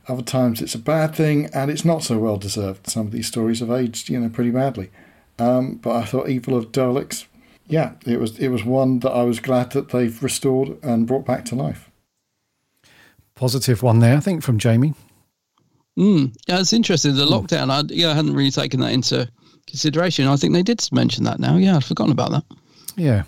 Other 0.08 0.24
times 0.24 0.64
it's 0.64 0.74
a 0.74 0.80
bad 0.80 1.14
thing 1.14 1.46
and 1.54 1.70
it's 1.70 1.86
not 1.86 2.02
so 2.02 2.18
well 2.18 2.38
deserved. 2.38 2.90
Some 2.90 3.06
of 3.06 3.12
these 3.12 3.28
stories 3.28 3.60
have 3.60 3.70
aged, 3.70 4.10
you 4.10 4.20
know, 4.20 4.30
pretty 4.30 4.50
badly. 4.50 4.90
Um, 5.38 5.76
but 5.76 5.96
I 5.96 6.06
thought 6.06 6.28
Evil 6.28 6.58
of 6.58 6.72
Daleks, 6.72 7.26
yeah, 7.68 7.94
it 8.06 8.20
was 8.20 8.40
it 8.40 8.50
was 8.50 8.66
one 8.66 9.00
that 9.00 9.12
I 9.12 9.22
was 9.22 9.40
glad 9.40 9.72
that 9.74 9.90
they've 9.90 10.24
restored 10.24 10.78
and 10.84 11.06
brought 11.06 11.26
back 11.26 11.46
to 11.46 11.56
life. 11.56 11.92
Positive 13.36 13.84
one 13.84 14.00
there, 14.00 14.18
I 14.18 14.22
think, 14.22 14.42
from 14.42 14.58
Jamie. 14.58 14.96
Mm. 15.98 16.36
Yeah, 16.48 16.60
it's 16.60 16.74
interesting. 16.74 17.16
The 17.16 17.26
lockdown, 17.26 17.70
I, 17.70 17.84
yeah, 17.94 18.10
I 18.10 18.14
hadn't 18.16 18.34
really 18.34 18.52
taken 18.52 18.80
that 18.80 18.92
into 18.92 19.30
consideration. 19.72 20.28
I 20.28 20.36
think 20.36 20.54
they 20.54 20.64
did 20.64 20.88
mention 20.92 21.24
that 21.24 21.40
now. 21.40 21.58
Yeah, 21.58 21.76
I'd 21.78 21.84
forgotten 21.84 22.12
about 22.12 22.32
that. 22.32 22.44
Yeah. 22.96 23.24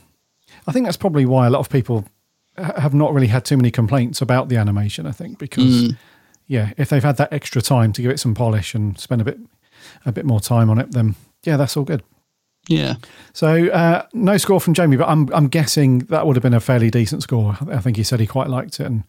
I 0.68 0.72
think 0.72 0.86
that's 0.86 0.98
probably 0.98 1.26
why 1.26 1.48
a 1.48 1.50
lot 1.50 1.60
of 1.60 1.70
people 1.70 2.06
have 2.58 2.94
not 2.94 3.14
really 3.14 3.28
had 3.28 3.44
too 3.46 3.58
many 3.58 3.72
complaints 3.72 4.22
about 4.22 4.48
the 4.50 4.58
animation, 4.58 5.08
I 5.08 5.12
think, 5.12 5.40
because, 5.40 5.64
Mm. 5.90 5.98
yeah, 6.48 6.72
if 6.78 6.90
they've 6.90 7.04
had 7.04 7.18
that 7.18 7.34
extra 7.34 7.62
time 7.62 7.92
to 7.94 8.02
give 8.02 8.12
it 8.12 8.20
some 8.20 8.36
polish 8.36 8.76
and 8.76 8.98
spend 9.00 9.22
a 9.22 9.26
bit 9.26 9.40
a 10.06 10.12
bit 10.12 10.26
more 10.26 10.40
time 10.40 10.70
on 10.70 10.78
it, 10.80 10.92
then, 10.92 11.16
yeah, 11.44 11.58
that's 11.58 11.76
all 11.76 11.84
good. 11.84 12.04
Yeah. 12.70 12.96
So, 13.34 13.68
uh, 13.70 14.06
no 14.14 14.38
score 14.38 14.62
from 14.62 14.74
Jamie, 14.74 14.96
but 14.96 15.10
I'm, 15.10 15.28
I'm 15.34 15.48
guessing 15.50 16.00
that 16.10 16.26
would 16.26 16.36
have 16.38 16.44
been 16.44 16.54
a 16.54 16.62
fairly 16.62 16.90
decent 16.90 17.24
score. 17.24 17.58
I 17.70 17.80
think 17.80 17.98
he 17.98 18.04
said 18.04 18.20
he 18.22 18.28
quite 18.28 18.48
liked 18.50 18.80
it. 18.80 18.86
And, 18.86 19.04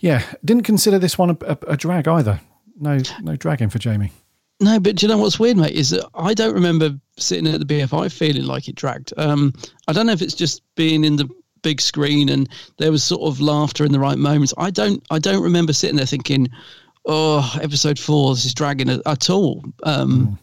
yeah, 0.00 0.22
didn't 0.44 0.64
consider 0.64 0.98
this 0.98 1.16
one 1.16 1.30
a, 1.30 1.36
a, 1.46 1.58
a 1.68 1.76
drag 1.78 2.06
either. 2.06 2.40
No, 2.78 2.98
no 3.22 3.36
dragging 3.36 3.70
for 3.70 3.78
Jamie. 3.78 4.12
No, 4.60 4.80
but 4.80 4.96
do 4.96 5.06
you 5.06 5.12
know 5.12 5.18
what's 5.18 5.38
weird, 5.38 5.56
mate? 5.56 5.74
Is 5.74 5.90
that 5.90 6.08
I 6.14 6.34
don't 6.34 6.54
remember 6.54 6.98
sitting 7.16 7.46
at 7.46 7.60
the 7.60 7.66
BFI 7.66 8.10
feeling 8.12 8.44
like 8.44 8.68
it 8.68 8.74
dragged. 8.74 9.12
Um, 9.16 9.52
I 9.86 9.92
don't 9.92 10.06
know 10.06 10.12
if 10.12 10.22
it's 10.22 10.34
just 10.34 10.62
being 10.74 11.04
in 11.04 11.16
the 11.16 11.28
big 11.62 11.80
screen 11.80 12.28
and 12.28 12.48
there 12.78 12.90
was 12.90 13.04
sort 13.04 13.22
of 13.22 13.40
laughter 13.40 13.84
in 13.84 13.92
the 13.92 14.00
right 14.00 14.18
moments. 14.18 14.54
I 14.58 14.70
don't, 14.70 15.04
I 15.10 15.18
don't 15.18 15.42
remember 15.42 15.72
sitting 15.72 15.96
there 15.96 16.06
thinking, 16.06 16.48
"Oh, 17.06 17.56
episode 17.62 17.98
four, 17.98 18.34
this 18.34 18.44
is 18.44 18.54
dragging 18.54 18.90
at, 18.90 19.00
at 19.06 19.30
all." 19.30 19.64
Um, 19.84 20.38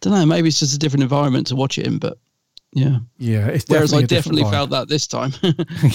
Don't 0.00 0.12
know. 0.12 0.26
Maybe 0.26 0.48
it's 0.48 0.60
just 0.60 0.74
a 0.74 0.78
different 0.78 1.02
environment 1.02 1.46
to 1.48 1.56
watch 1.56 1.78
it 1.78 1.86
in, 1.86 1.98
but 1.98 2.18
yeah, 2.74 2.98
Yeah, 3.16 3.46
it's 3.48 3.64
Whereas 3.68 3.92
I 3.94 4.02
definitely 4.02 4.04
a 4.04 4.06
different 4.06 4.08
definitely 4.08 4.42
vibe. 4.44 4.50
felt 4.50 4.70
that 4.70 4.88
this 4.88 5.06
time. 5.06 5.32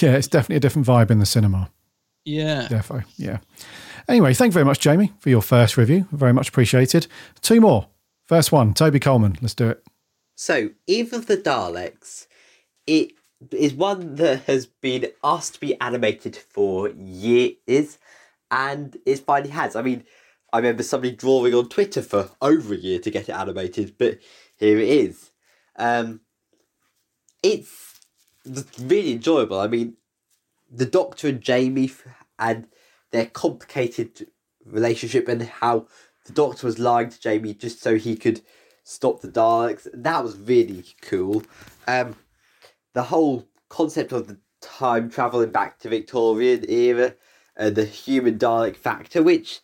yeah, 0.02 0.16
it's 0.16 0.28
definitely 0.28 0.56
a 0.56 0.60
different 0.60 0.86
vibe 0.88 1.10
in 1.10 1.20
the 1.20 1.26
cinema. 1.26 1.70
yeah. 2.24 2.66
definitely. 2.68 3.04
yeah. 3.16 3.38
Anyway, 4.08 4.34
thank 4.34 4.50
you 4.50 4.54
very 4.54 4.64
much, 4.64 4.80
Jamie, 4.80 5.12
for 5.18 5.30
your 5.30 5.42
first 5.42 5.76
review. 5.76 6.06
Very 6.12 6.32
much 6.32 6.48
appreciated. 6.48 7.06
Two 7.40 7.60
more. 7.60 7.88
First 8.26 8.52
one, 8.52 8.74
Toby 8.74 9.00
Coleman. 9.00 9.36
Let's 9.40 9.54
do 9.54 9.68
it. 9.68 9.84
So, 10.34 10.70
Evil 10.86 11.20
of 11.20 11.26
the 11.26 11.36
Daleks, 11.36 12.26
it 12.86 13.12
is 13.50 13.74
one 13.74 14.16
that 14.16 14.42
has 14.44 14.66
been 14.66 15.06
asked 15.22 15.54
to 15.54 15.60
be 15.60 15.80
animated 15.80 16.36
for 16.36 16.90
years, 16.90 17.98
and 18.50 18.96
it 19.06 19.20
finally 19.20 19.50
has. 19.50 19.76
I 19.76 19.82
mean, 19.82 20.04
I 20.52 20.58
remember 20.58 20.82
somebody 20.82 21.14
drawing 21.14 21.54
on 21.54 21.68
Twitter 21.68 22.02
for 22.02 22.30
over 22.40 22.74
a 22.74 22.78
year 22.78 22.98
to 23.00 23.10
get 23.10 23.28
it 23.28 23.32
animated, 23.32 23.96
but 23.98 24.18
here 24.56 24.78
it 24.78 24.88
is. 24.88 25.30
Um, 25.76 26.20
it's 27.42 28.00
really 28.80 29.12
enjoyable. 29.12 29.60
I 29.60 29.66
mean, 29.66 29.96
the 30.70 30.86
Doctor 30.86 31.28
and 31.28 31.40
Jamie 31.40 31.92
and 32.38 32.66
their 33.14 33.26
complicated 33.26 34.26
relationship 34.66 35.28
and 35.28 35.42
how 35.42 35.86
the 36.26 36.32
Doctor 36.32 36.66
was 36.66 36.80
lying 36.80 37.10
to 37.10 37.20
Jamie 37.20 37.54
just 37.54 37.80
so 37.80 37.96
he 37.96 38.16
could 38.16 38.40
stop 38.82 39.20
the 39.20 39.28
Daleks. 39.28 39.86
That 39.94 40.24
was 40.24 40.36
really 40.36 40.84
cool. 41.00 41.44
Um, 41.86 42.16
the 42.92 43.04
whole 43.04 43.46
concept 43.68 44.10
of 44.10 44.26
the 44.26 44.38
time 44.60 45.10
traveling 45.10 45.52
back 45.52 45.78
to 45.78 45.88
Victorian 45.88 46.68
era 46.68 47.14
and 47.56 47.76
the 47.76 47.84
human 47.84 48.36
Dalek 48.36 48.74
factor, 48.74 49.22
which 49.22 49.60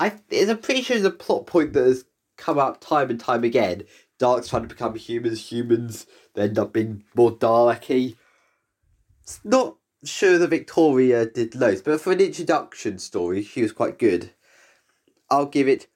I 0.00 0.14
is 0.28 0.48
I'm 0.48 0.58
pretty 0.58 0.82
sure 0.82 0.96
is 0.96 1.04
a 1.04 1.10
plot 1.10 1.46
point 1.46 1.74
that 1.74 1.86
has 1.86 2.04
come 2.36 2.58
up 2.58 2.80
time 2.80 3.08
and 3.08 3.20
time 3.20 3.44
again. 3.44 3.84
Daleks 4.18 4.48
trying 4.48 4.62
to 4.62 4.68
become 4.68 4.96
humans, 4.96 5.48
humans 5.52 6.06
they 6.34 6.42
end 6.42 6.58
up 6.58 6.72
being 6.72 7.04
more 7.14 7.30
Dalek-y. 7.30 8.16
It's 9.22 9.40
not 9.44 9.76
sure 10.04 10.38
the 10.38 10.46
Victoria 10.48 11.26
did 11.26 11.54
loads, 11.54 11.82
but 11.82 12.00
for 12.00 12.12
an 12.12 12.20
introduction 12.20 12.98
story, 12.98 13.42
she 13.42 13.62
was 13.62 13.72
quite 13.72 13.98
good. 13.98 14.30
I'll 15.30 15.46
give 15.46 15.68
it 15.68 15.86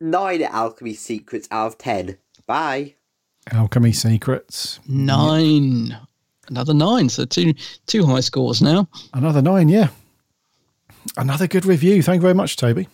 nine 0.00 0.42
alchemy 0.42 0.94
secrets 0.94 1.48
out 1.50 1.66
of 1.66 1.78
ten. 1.78 2.18
Bye. 2.46 2.94
Alchemy 3.52 3.92
Secrets. 3.92 4.80
Nine. 4.88 5.96
Another 6.48 6.74
nine, 6.74 7.08
so 7.08 7.24
two 7.24 7.54
two 7.86 8.04
high 8.06 8.20
scores 8.20 8.62
now. 8.62 8.88
Another 9.14 9.42
nine, 9.42 9.68
yeah. 9.68 9.88
Another 11.16 11.46
good 11.46 11.64
review. 11.64 12.02
Thank 12.02 12.16
you 12.16 12.22
very 12.22 12.34
much, 12.34 12.56
Toby. 12.56 12.88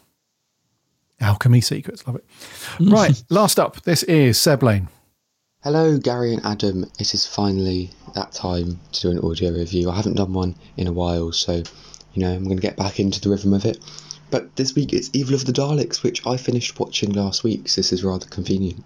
Alchemy 1.20 1.60
Secrets, 1.60 2.06
love 2.06 2.16
it. 2.16 2.24
Right, 2.80 3.22
last 3.30 3.60
up, 3.60 3.82
this 3.82 4.02
is 4.04 4.38
Seb 4.38 4.62
Lane. 4.62 4.88
Hello, 5.64 5.96
Gary 5.96 6.34
and 6.34 6.44
Adam. 6.44 6.90
It 6.98 7.14
is 7.14 7.24
finally 7.24 7.92
that 8.16 8.32
time 8.32 8.80
to 8.90 9.00
do 9.00 9.10
an 9.12 9.20
audio 9.20 9.52
review. 9.52 9.90
I 9.90 9.94
haven't 9.94 10.16
done 10.16 10.32
one 10.32 10.56
in 10.76 10.88
a 10.88 10.92
while, 10.92 11.30
so 11.30 11.62
you 12.14 12.20
know 12.20 12.32
I'm 12.32 12.42
going 12.42 12.56
to 12.56 12.60
get 12.60 12.76
back 12.76 12.98
into 12.98 13.20
the 13.20 13.30
rhythm 13.30 13.54
of 13.54 13.64
it. 13.64 13.78
But 14.32 14.56
this 14.56 14.74
week 14.74 14.92
it's 14.92 15.08
Evil 15.12 15.36
of 15.36 15.44
the 15.44 15.52
Daleks, 15.52 16.02
which 16.02 16.26
I 16.26 16.36
finished 16.36 16.80
watching 16.80 17.12
last 17.12 17.44
week, 17.44 17.68
so 17.68 17.78
this 17.78 17.92
is 17.92 18.02
rather 18.02 18.26
convenient. 18.26 18.82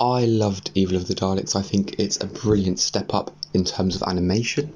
I 0.00 0.24
loved 0.24 0.72
Evil 0.74 0.96
of 0.96 1.06
the 1.06 1.14
Daleks. 1.14 1.54
I 1.54 1.62
think 1.62 2.00
it's 2.00 2.20
a 2.20 2.26
brilliant 2.26 2.80
step 2.80 3.14
up 3.14 3.30
in 3.54 3.64
terms 3.64 3.94
of 3.94 4.02
animation, 4.02 4.72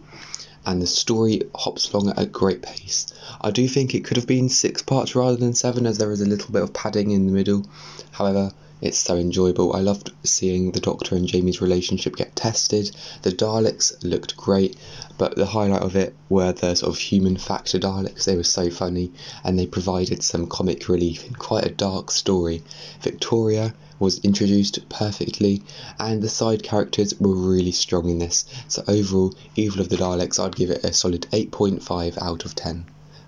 and 0.65 0.81
the 0.81 0.87
story 0.87 1.43
hops 1.57 1.93
along 1.93 2.11
at 2.11 2.21
a 2.21 2.27
great 2.27 2.63
pace. 2.63 3.13
I 3.41 3.51
do 3.51 3.67
think 3.67 3.93
it 3.93 4.05
could 4.05 4.19
have 4.19 4.29
been 4.29 4.49
six 4.49 4.83
parts 4.83 5.17
rather 5.17 5.37
than 5.37 5.55
seven, 5.55 5.85
as 5.85 5.99
there 5.99 6.13
is 6.13 6.21
a 6.21 6.27
little 6.27 6.53
bit 6.53 6.63
of 6.63 6.73
padding 6.73 7.11
in 7.11 7.27
the 7.27 7.33
middle. 7.33 7.67
However, 8.13 8.53
it's 8.81 8.99
so 8.99 9.17
enjoyable. 9.17 9.75
I 9.75 9.81
loved 9.81 10.13
seeing 10.25 10.73
the 10.73 10.81
Doctor 10.81 11.15
and 11.15 11.27
Jamie's 11.27 11.61
relationship 11.61 12.17
get 12.17 12.37
tested. 12.37 12.91
The 13.23 13.31
Daleks 13.31 13.93
looked 14.03 14.37
great, 14.37 14.77
but 15.17 15.37
the 15.37 15.47
highlight 15.47 15.83
of 15.83 15.97
it 15.97 16.15
were 16.29 16.53
the 16.53 16.75
sort 16.75 16.93
of 16.93 16.99
human 16.99 17.37
factor 17.37 17.79
Daleks. 17.79 18.25
They 18.25 18.37
were 18.37 18.43
so 18.43 18.71
funny 18.71 19.11
and 19.43 19.59
they 19.59 19.67
provided 19.67 20.23
some 20.23 20.47
comic 20.47 20.89
relief 20.89 21.27
in 21.27 21.35
quite 21.35 21.65
a 21.65 21.71
dark 21.71 22.11
story. 22.11 22.63
Victoria 23.01 23.75
was 23.99 24.19
introduced 24.25 24.89
perfectly, 24.89 25.63
and 25.99 26.21
the 26.21 26.29
side 26.29 26.63
characters 26.63 27.15
were 27.21 27.35
really 27.35 27.73
strong 27.73 28.09
in 28.11 28.19
this. 28.19 28.45
So, 28.69 28.83
overall, 28.89 29.35
Evil 29.57 29.81
of 29.81 29.89
the 29.89 29.97
Daleks, 29.97 30.39
I'd 30.39 30.57
give 30.57 30.71
it 30.71 30.85
a 30.85 30.93
solid 30.93 31.23
8.5 31.33 32.21
out 32.21 32.45
of 32.45 32.55
10. 32.55 32.87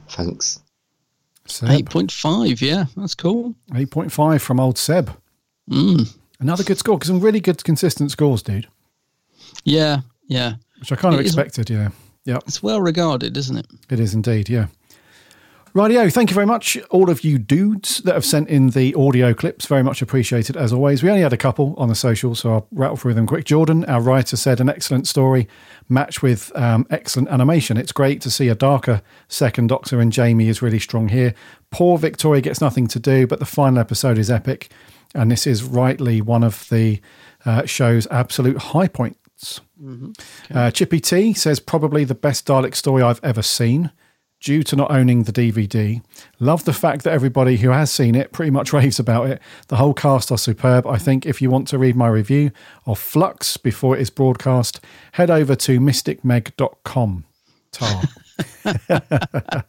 Thanks. 0.08 0.60
Seb. 1.46 1.68
8.5, 1.68 2.60
yeah, 2.60 2.86
that's 2.96 3.14
cool. 3.14 3.54
8.5 3.70 4.40
from 4.40 4.60
old 4.60 4.76
Seb. 4.76 5.16
Mm. 5.70 6.14
Another 6.40 6.64
good 6.64 6.78
score, 6.78 6.96
because 6.96 7.08
some 7.08 7.20
really 7.20 7.40
good, 7.40 7.62
consistent 7.64 8.10
scores, 8.10 8.42
dude. 8.42 8.66
Yeah, 9.64 10.00
yeah. 10.28 10.54
Which 10.80 10.92
I 10.92 10.96
kind 10.96 11.14
of 11.14 11.20
It 11.20 11.26
is- 11.26 11.32
expected, 11.34 11.70
yeah. 11.70 11.90
Yeah. 12.24 12.38
It's 12.46 12.62
well 12.62 12.80
regarded, 12.80 13.36
isn't 13.36 13.56
it? 13.56 13.66
It 13.88 14.00
is 14.00 14.12
indeed, 14.14 14.48
yeah. 14.48 14.66
Rightio, 15.76 16.10
thank 16.10 16.30
you 16.30 16.34
very 16.34 16.46
much, 16.46 16.78
all 16.88 17.10
of 17.10 17.22
you 17.22 17.38
dudes 17.38 17.98
that 17.98 18.14
have 18.14 18.24
sent 18.24 18.48
in 18.48 18.70
the 18.70 18.94
audio 18.94 19.34
clips. 19.34 19.66
Very 19.66 19.82
much 19.82 20.00
appreciated, 20.00 20.56
as 20.56 20.72
always. 20.72 21.02
We 21.02 21.10
only 21.10 21.20
had 21.20 21.34
a 21.34 21.36
couple 21.36 21.74
on 21.76 21.90
the 21.90 21.94
social, 21.94 22.34
so 22.34 22.50
I'll 22.50 22.66
rattle 22.70 22.96
through 22.96 23.12
them 23.12 23.26
quick. 23.26 23.44
Jordan, 23.44 23.84
our 23.84 24.00
writer, 24.00 24.38
said 24.38 24.58
an 24.58 24.70
excellent 24.70 25.06
story 25.06 25.46
matched 25.90 26.22
with 26.22 26.50
um, 26.56 26.86
excellent 26.88 27.28
animation. 27.28 27.76
It's 27.76 27.92
great 27.92 28.22
to 28.22 28.30
see 28.30 28.48
a 28.48 28.54
darker 28.54 29.02
second 29.28 29.66
Doctor, 29.66 30.00
and 30.00 30.10
Jamie 30.10 30.48
is 30.48 30.62
really 30.62 30.78
strong 30.78 31.08
here. 31.08 31.34
Poor 31.70 31.98
Victoria 31.98 32.40
gets 32.40 32.62
nothing 32.62 32.86
to 32.86 32.98
do, 32.98 33.26
but 33.26 33.38
the 33.38 33.44
final 33.44 33.78
episode 33.78 34.16
is 34.16 34.30
epic, 34.30 34.70
and 35.14 35.30
this 35.30 35.46
is 35.46 35.62
rightly 35.62 36.22
one 36.22 36.42
of 36.42 36.66
the 36.70 37.02
uh, 37.44 37.66
show's 37.66 38.06
absolute 38.06 38.56
high 38.56 38.88
points. 38.88 39.60
Uh, 40.54 40.70
Chippy 40.70 41.00
T 41.00 41.34
says 41.34 41.60
probably 41.60 42.04
the 42.04 42.14
best 42.14 42.46
Dalek 42.46 42.74
story 42.74 43.02
I've 43.02 43.20
ever 43.22 43.42
seen. 43.42 43.92
Due 44.40 44.62
to 44.62 44.76
not 44.76 44.90
owning 44.90 45.22
the 45.22 45.32
DVD, 45.32 46.02
love 46.38 46.64
the 46.64 46.72
fact 46.72 47.04
that 47.04 47.12
everybody 47.12 47.56
who 47.56 47.70
has 47.70 47.90
seen 47.90 48.14
it 48.14 48.32
pretty 48.32 48.50
much 48.50 48.72
raves 48.74 48.98
about 48.98 49.28
it. 49.28 49.40
The 49.68 49.76
whole 49.76 49.94
cast 49.94 50.30
are 50.30 50.38
superb. 50.38 50.86
I 50.86 50.98
think 50.98 51.24
if 51.26 51.40
you 51.40 51.50
want 51.50 51.68
to 51.68 51.78
read 51.78 51.96
my 51.96 52.08
review 52.08 52.50
of 52.84 52.98
Flux 52.98 53.56
before 53.56 53.96
it 53.96 54.02
is 54.02 54.10
broadcast, 54.10 54.80
head 55.12 55.30
over 55.30 55.56
to 55.56 55.80
mysticmeg.com. 55.80 57.24
Tar. 57.72 58.02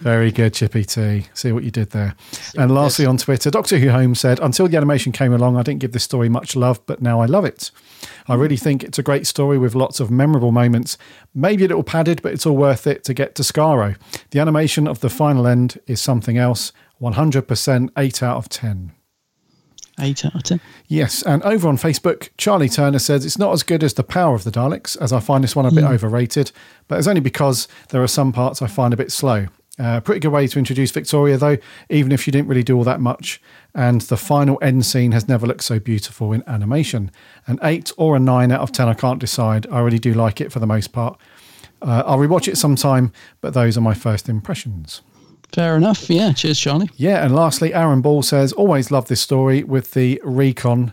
Very 0.00 0.32
good, 0.32 0.54
Chippy 0.54 0.82
T. 0.82 1.26
See 1.34 1.52
what 1.52 1.62
you 1.62 1.70
did 1.70 1.90
there. 1.90 2.14
And 2.56 2.74
lastly, 2.74 3.04
on 3.04 3.18
Twitter, 3.18 3.50
Doctor 3.50 3.78
Who 3.78 3.90
Home 3.90 4.14
said, 4.14 4.40
Until 4.40 4.66
the 4.66 4.78
animation 4.78 5.12
came 5.12 5.34
along, 5.34 5.58
I 5.58 5.62
didn't 5.62 5.80
give 5.80 5.92
this 5.92 6.04
story 6.04 6.30
much 6.30 6.56
love, 6.56 6.80
but 6.86 7.02
now 7.02 7.20
I 7.20 7.26
love 7.26 7.44
it. 7.44 7.70
I 8.26 8.34
really 8.34 8.56
mm. 8.56 8.62
think 8.62 8.82
it's 8.82 8.98
a 8.98 9.02
great 9.02 9.26
story 9.26 9.58
with 9.58 9.74
lots 9.74 10.00
of 10.00 10.10
memorable 10.10 10.52
moments. 10.52 10.96
Maybe 11.34 11.66
a 11.66 11.68
little 11.68 11.82
padded, 11.82 12.22
but 12.22 12.32
it's 12.32 12.46
all 12.46 12.56
worth 12.56 12.86
it 12.86 13.04
to 13.04 13.14
get 13.14 13.34
to 13.34 13.42
Skaro. 13.42 13.96
The 14.30 14.40
animation 14.40 14.88
of 14.88 15.00
the 15.00 15.10
final 15.10 15.46
end 15.46 15.78
is 15.86 16.00
something 16.00 16.38
else. 16.38 16.72
100% 17.02 17.90
8 17.94 18.22
out 18.22 18.36
of 18.38 18.48
10. 18.48 18.92
8 20.00 20.24
out 20.24 20.34
of 20.34 20.42
10. 20.42 20.60
Yes, 20.88 21.22
and 21.22 21.42
over 21.42 21.68
on 21.68 21.76
Facebook, 21.76 22.30
Charlie 22.38 22.70
Turner 22.70 22.98
says 22.98 23.26
it's 23.26 23.38
not 23.38 23.52
as 23.52 23.62
good 23.62 23.84
as 23.84 23.92
The 23.92 24.02
Power 24.02 24.34
of 24.34 24.44
the 24.44 24.50
Daleks, 24.50 24.96
as 24.98 25.12
I 25.12 25.20
find 25.20 25.44
this 25.44 25.54
one 25.54 25.66
a 25.66 25.70
bit 25.70 25.84
mm. 25.84 25.90
overrated, 25.90 26.52
but 26.88 26.98
it's 26.98 27.08
only 27.08 27.20
because 27.20 27.68
there 27.90 28.02
are 28.02 28.08
some 28.08 28.32
parts 28.32 28.62
I 28.62 28.66
find 28.66 28.94
a 28.94 28.96
bit 28.96 29.12
slow. 29.12 29.48
Uh, 29.80 29.98
pretty 29.98 30.20
good 30.20 30.28
way 30.28 30.46
to 30.46 30.58
introduce 30.58 30.90
Victoria, 30.90 31.38
though, 31.38 31.56
even 31.88 32.12
if 32.12 32.20
she 32.20 32.30
didn't 32.30 32.48
really 32.48 32.62
do 32.62 32.76
all 32.76 32.84
that 32.84 33.00
much. 33.00 33.40
And 33.74 34.02
the 34.02 34.16
final 34.18 34.58
end 34.60 34.84
scene 34.84 35.12
has 35.12 35.26
never 35.26 35.46
looked 35.46 35.64
so 35.64 35.78
beautiful 35.78 36.34
in 36.34 36.46
animation. 36.46 37.10
An 37.46 37.58
8 37.62 37.92
or 37.96 38.14
a 38.14 38.18
9 38.18 38.52
out 38.52 38.60
of 38.60 38.72
10, 38.72 38.88
I 38.88 38.94
can't 38.94 39.18
decide. 39.18 39.66
I 39.70 39.80
really 39.80 39.98
do 39.98 40.12
like 40.12 40.38
it 40.38 40.52
for 40.52 40.58
the 40.58 40.66
most 40.66 40.88
part. 40.88 41.18
Uh, 41.80 42.02
I'll 42.04 42.18
rewatch 42.18 42.46
it 42.46 42.58
sometime, 42.58 43.10
but 43.40 43.54
those 43.54 43.78
are 43.78 43.80
my 43.80 43.94
first 43.94 44.28
impressions. 44.28 45.00
Fair 45.50 45.78
enough. 45.78 46.10
Yeah. 46.10 46.34
Cheers, 46.34 46.60
Charlie. 46.60 46.90
Yeah, 46.96 47.24
and 47.24 47.34
lastly, 47.34 47.72
Aaron 47.72 48.02
Ball 48.02 48.22
says, 48.22 48.52
always 48.52 48.90
love 48.90 49.08
this 49.08 49.22
story 49.22 49.64
with 49.64 49.92
the 49.92 50.20
recon, 50.22 50.92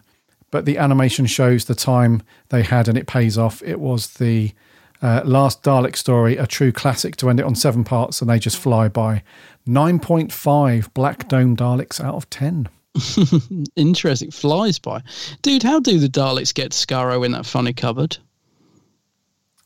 but 0.49 0.63
the 0.63 0.77
animation 0.77 1.25
shows 1.25 1.65
the 1.65 1.75
time 1.75 2.23
they 2.49 2.63
had 2.63 2.87
and 2.87 2.97
it 2.97 3.05
pays 3.05 3.37
off. 3.37 3.61
It 3.63 3.81
was 3.81 4.13
the 4.13 4.53
uh, 5.01 5.21
last 5.25 5.63
Dalek 5.63 5.95
story, 5.95 6.37
a 6.37 6.47
true 6.47 6.71
classic 6.71 7.15
to 7.17 7.29
end 7.29 7.39
it 7.39 7.45
on 7.45 7.55
seven 7.55 7.83
parts, 7.83 8.21
and 8.21 8.29
they 8.29 8.39
just 8.39 8.57
fly 8.57 8.87
by. 8.87 9.23
9.5 9.67 10.93
Black 10.93 11.27
Dome 11.27 11.55
Daleks 11.55 12.01
out 12.01 12.15
of 12.15 12.29
10. 12.29 12.69
Interesting. 13.75 14.31
Flies 14.31 14.79
by. 14.79 15.01
Dude, 15.41 15.63
how 15.63 15.79
do 15.79 15.99
the 15.99 16.07
Daleks 16.07 16.53
get 16.53 16.71
Skaro 16.71 17.25
in 17.25 17.31
that 17.33 17.45
funny 17.45 17.73
cupboard? 17.73 18.17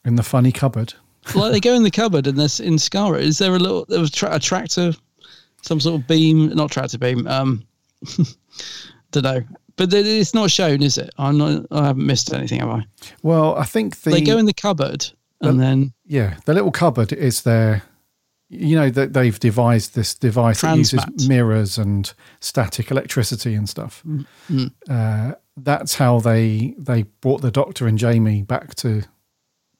In 0.03 0.15
the 0.15 0.23
funny 0.23 0.51
cupboard. 0.51 0.93
like 1.35 1.51
they 1.51 1.59
go 1.59 1.75
in 1.75 1.83
the 1.83 1.91
cupboard 2.01 2.27
and 2.27 2.37
there's 2.37 2.59
in 2.59 2.73
Skaro. 2.73 3.19
Is 3.19 3.37
there 3.37 3.55
a 3.55 3.59
little 3.59 3.85
there 3.85 3.99
was 3.99 4.11
tra- 4.11 4.35
a 4.35 4.39
tractor, 4.39 4.93
some 5.61 5.79
sort 5.79 6.01
of 6.01 6.07
beam, 6.07 6.49
not 6.49 6.71
tractor 6.71 6.97
beam. 6.97 7.27
Um, 7.27 7.65
don't 9.11 9.23
know, 9.23 9.41
but 9.75 9.93
it's 9.93 10.33
not 10.33 10.49
shown, 10.49 10.81
is 10.81 10.97
it? 10.97 11.11
I'm 11.19 11.37
not. 11.37 11.65
I 11.69 11.85
haven't 11.85 12.05
missed 12.05 12.33
anything, 12.33 12.59
have 12.59 12.69
I? 12.69 12.83
Well, 13.21 13.55
I 13.55 13.65
think 13.65 14.01
the. 14.01 14.09
they 14.09 14.21
go 14.21 14.39
in 14.39 14.47
the 14.47 14.53
cupboard 14.53 15.11
and 15.41 15.59
then 15.59 15.93
Yeah, 16.05 16.37
the 16.45 16.53
little 16.53 16.71
cupboard 16.71 17.13
is 17.13 17.41
there. 17.41 17.83
You 18.49 18.75
know 18.75 18.89
that 18.89 19.13
they've 19.13 19.39
devised 19.39 19.95
this 19.95 20.13
device 20.13 20.61
that 20.61 20.77
uses 20.77 21.05
mirrors 21.27 21.77
and 21.77 22.13
static 22.41 22.91
electricity 22.91 23.55
and 23.55 23.69
stuff. 23.69 24.03
Mm. 24.05 24.71
Uh, 24.89 25.35
that's 25.55 25.95
how 25.95 26.19
they 26.19 26.75
they 26.77 27.03
brought 27.21 27.41
the 27.41 27.51
Doctor 27.51 27.87
and 27.87 27.97
Jamie 27.97 28.43
back 28.43 28.75
to. 28.75 29.03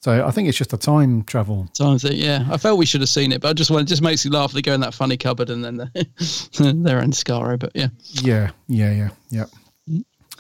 So 0.02 0.26
I 0.26 0.32
think 0.32 0.50
it's 0.50 0.58
just 0.58 0.74
a 0.74 0.78
time 0.78 1.24
travel. 1.24 1.68
time 1.74 2.00
thing. 2.00 2.18
Yeah, 2.18 2.48
I 2.50 2.58
felt 2.58 2.80
we 2.80 2.88
should 2.88 3.02
have 3.02 3.10
seen 3.10 3.32
it, 3.32 3.42
but 3.42 3.50
I 3.50 3.54
just 3.54 3.70
want 3.70 3.84
it 3.84 3.90
just 3.90 4.02
makes 4.02 4.26
you 4.26 4.32
laugh. 4.32 4.52
They 4.52 4.62
go 4.62 4.74
in 4.74 4.82
that 4.82 4.96
funny 4.96 5.18
cupboard 5.18 5.50
and 5.50 5.64
then 5.64 5.78
they're, 5.78 5.92
they're 6.74 7.02
in 7.04 7.12
Skaro. 7.12 7.60
But 7.60 7.72
yeah, 7.76 7.90
Yeah, 8.24 8.52
yeah, 8.68 8.92
yeah, 8.92 9.10
yeah. 9.30 9.46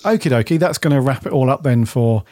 Okie 0.04 0.32
dokie, 0.32 0.58
that's 0.58 0.80
going 0.80 0.96
to 0.96 1.02
wrap 1.02 1.28
it 1.28 1.32
all 1.32 1.50
up 1.50 1.62
then 1.62 1.86
for 1.86 2.24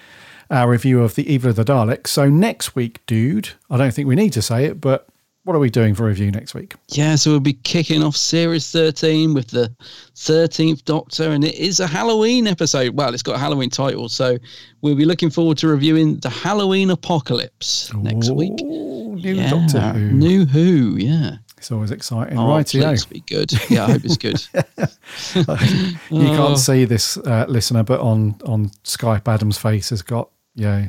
our 0.50 0.70
review 0.70 1.02
of 1.04 1.16
the 1.16 1.32
Evil 1.32 1.50
of 1.52 1.56
the 1.56 1.64
Daleks. 1.66 2.08
So 2.08 2.30
next 2.30 2.76
week, 2.76 3.06
dude, 3.06 3.50
I 3.70 3.78
don't 3.78 3.94
think 3.94 4.08
we 4.08 4.16
need 4.16 4.34
to 4.34 4.42
say 4.42 4.66
it, 4.66 4.82
but 4.82 5.08
what 5.44 5.56
are 5.56 5.60
we 5.60 5.70
doing 5.70 5.96
for 5.96 6.06
review 6.06 6.30
next 6.32 6.54
week? 6.54 6.76
Yeah, 6.90 7.16
so 7.16 7.32
we'll 7.32 7.40
be 7.40 7.54
kicking 7.54 8.04
off 8.04 8.16
series 8.16 8.70
13 8.72 9.34
with 9.34 9.48
the 9.48 9.74
13th 10.16 10.84
Doctor, 10.86 11.30
and 11.32 11.44
it 11.44 11.56
is 11.56 11.80
a 11.80 11.88
Halloween 11.88 12.46
episode. 12.46 12.96
Well, 12.96 13.14
it's 13.14 13.24
got 13.24 13.36
a 13.36 13.40
Halloween 13.40 13.70
title, 13.70 14.10
so 14.10 14.38
we'll 14.82 14.96
be 14.96 15.06
looking 15.06 15.30
forward 15.30 15.58
to 15.60 15.68
reviewing 15.68 16.18
the 16.18 16.30
Halloween 16.30 16.90
Apocalypse 16.92 17.92
next 17.96 18.30
week. 18.32 18.54
New 18.60 19.18
yeah, 19.36 19.50
Doctor 19.50 19.80
Who. 19.80 20.12
New 20.12 20.46
Who, 20.46 20.98
yeah. 20.98 21.38
It's 21.58 21.72
always 21.72 21.92
exciting. 21.92 22.38
Oh, 22.38 22.44
Rightio. 22.44 22.84
please 22.84 23.06
be 23.06 23.20
good. 23.22 23.52
Yeah, 23.70 23.86
I 23.86 23.92
hope 23.94 24.06
it's 24.06 24.18
good. 24.18 24.42
you 26.10 26.32
Oh. 26.32 26.36
can't 26.38 26.58
see 26.60 26.86
this 26.86 27.18
uh, 27.18 27.46
listener, 27.50 27.84
but 27.84 28.00
on 28.00 28.36
on 28.46 28.70
Skype, 28.86 29.28
Adam's 29.28 29.58
face 29.58 29.90
has 29.90 30.02
got 30.02 30.30
yeah. 30.60 30.88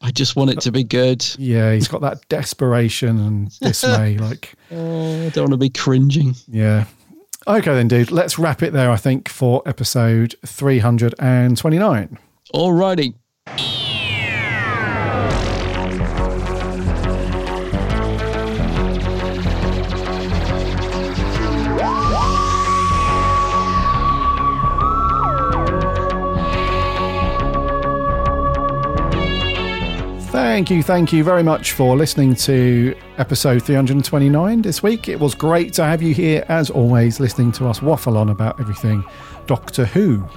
I 0.00 0.12
just 0.12 0.36
want 0.36 0.50
it 0.50 0.60
to 0.60 0.70
be 0.70 0.84
good. 0.84 1.26
Yeah, 1.38 1.72
he's 1.74 1.88
got 1.88 2.02
that 2.02 2.28
desperation 2.28 3.18
and 3.18 3.58
dismay. 3.60 4.16
like, 4.18 4.54
Oh, 4.70 5.26
I 5.26 5.28
don't 5.30 5.44
want 5.44 5.52
to 5.52 5.56
be 5.56 5.70
cringing. 5.70 6.36
yeah. 6.46 6.84
Okay, 7.46 7.72
then, 7.74 7.88
dude. 7.88 8.10
Let's 8.12 8.38
wrap 8.38 8.62
it 8.62 8.72
there. 8.72 8.90
I 8.90 8.96
think 8.96 9.28
for 9.28 9.62
episode 9.66 10.34
three 10.46 10.78
hundred 10.80 11.14
and 11.18 11.56
thank 30.58 30.70
you, 30.70 30.82
thank 30.82 31.12
you 31.12 31.22
very 31.22 31.44
much 31.44 31.70
for 31.70 31.96
listening 31.96 32.34
to 32.34 32.92
episode 33.18 33.62
329 33.62 34.60
this 34.60 34.82
week. 34.82 35.08
It 35.08 35.20
was 35.20 35.32
great 35.32 35.72
to 35.74 35.84
have 35.84 36.02
you 36.02 36.12
here, 36.12 36.44
as 36.48 36.68
always, 36.68 37.20
listening 37.20 37.52
to 37.52 37.68
us 37.68 37.80
waffle 37.80 38.18
on 38.18 38.30
about 38.30 38.58
everything 38.58 39.04
Doctor 39.46 39.84
Who. 39.84 40.28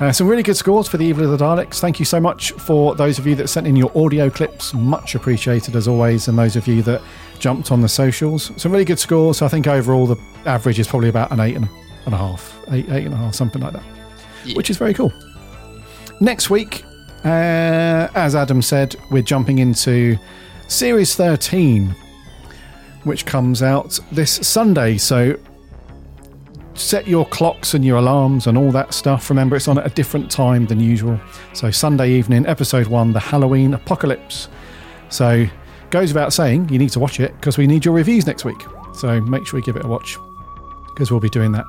Uh, 0.00 0.10
some 0.10 0.26
really 0.26 0.42
good 0.42 0.56
scores 0.56 0.88
for 0.88 0.96
the 0.96 1.04
Evil 1.04 1.30
of 1.30 1.38
the 1.38 1.44
Daleks. 1.44 1.80
Thank 1.80 1.98
you 1.98 2.06
so 2.06 2.18
much 2.18 2.52
for 2.52 2.94
those 2.94 3.18
of 3.18 3.26
you 3.26 3.34
that 3.34 3.48
sent 3.48 3.66
in 3.66 3.76
your 3.76 3.92
audio 3.94 4.30
clips. 4.30 4.72
Much 4.72 5.14
appreciated 5.14 5.76
as 5.76 5.86
always. 5.86 6.28
And 6.28 6.38
those 6.38 6.56
of 6.56 6.66
you 6.66 6.80
that 6.84 7.02
jumped 7.38 7.70
on 7.70 7.82
the 7.82 7.90
socials. 7.90 8.50
Some 8.56 8.72
really 8.72 8.86
good 8.86 8.98
scores. 8.98 9.42
I 9.42 9.48
think 9.48 9.66
overall 9.66 10.06
the 10.06 10.16
average 10.46 10.78
is 10.78 10.88
probably 10.88 11.10
about 11.10 11.30
an 11.30 11.40
eight 11.40 11.56
and 11.56 11.68
a 12.06 12.16
half, 12.16 12.58
eight, 12.70 12.88
eight 12.88 13.04
and 13.04 13.12
a 13.12 13.18
half, 13.18 13.34
something 13.34 13.60
like 13.60 13.74
that, 13.74 13.84
which 14.54 14.70
is 14.70 14.78
very 14.78 14.94
cool. 14.94 15.12
Next 16.20 16.48
week, 16.48 16.86
uh, 17.24 18.08
as 18.14 18.34
Adam 18.34 18.62
said, 18.62 18.96
we're 19.10 19.22
jumping 19.22 19.58
into 19.58 20.18
series 20.68 21.14
13, 21.14 21.94
which 23.04 23.26
comes 23.26 23.62
out 23.62 23.98
this 24.12 24.32
Sunday. 24.46 24.98
So 24.98 25.38
set 26.74 27.06
your 27.08 27.26
clocks 27.26 27.74
and 27.74 27.84
your 27.84 27.98
alarms 27.98 28.46
and 28.46 28.56
all 28.56 28.70
that 28.70 28.94
stuff. 28.94 29.30
Remember, 29.30 29.56
it's 29.56 29.68
on 29.68 29.78
at 29.78 29.86
a 29.86 29.90
different 29.90 30.30
time 30.30 30.66
than 30.66 30.78
usual. 30.80 31.18
So, 31.52 31.70
Sunday 31.70 32.10
evening, 32.10 32.46
episode 32.46 32.86
one, 32.86 33.12
The 33.12 33.20
Halloween 33.20 33.74
Apocalypse. 33.74 34.48
So, 35.08 35.46
goes 35.90 36.10
without 36.10 36.32
saying, 36.32 36.68
you 36.68 36.78
need 36.78 36.90
to 36.90 37.00
watch 37.00 37.20
it 37.20 37.34
because 37.36 37.56
we 37.58 37.66
need 37.66 37.84
your 37.84 37.94
reviews 37.94 38.26
next 38.26 38.44
week. 38.44 38.62
So, 38.94 39.20
make 39.20 39.46
sure 39.46 39.58
you 39.58 39.64
give 39.64 39.76
it 39.76 39.84
a 39.84 39.88
watch 39.88 40.18
because 40.96 41.10
we'll 41.10 41.20
be 41.20 41.28
doing 41.28 41.52
that 41.52 41.66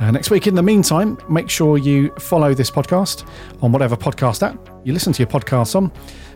uh, 0.00 0.10
next 0.10 0.30
week. 0.30 0.48
In 0.48 0.56
the 0.56 0.62
meantime, 0.62 1.16
make 1.30 1.48
sure 1.48 1.78
you 1.78 2.10
follow 2.18 2.54
this 2.54 2.70
podcast 2.70 3.24
on 3.62 3.70
whatever 3.70 3.96
podcast 3.96 4.42
app 4.42 4.68
you 4.84 4.92
listen 4.92 5.12
to 5.12 5.22
your 5.22 5.28
podcasts 5.28 5.76
on. 5.76 5.92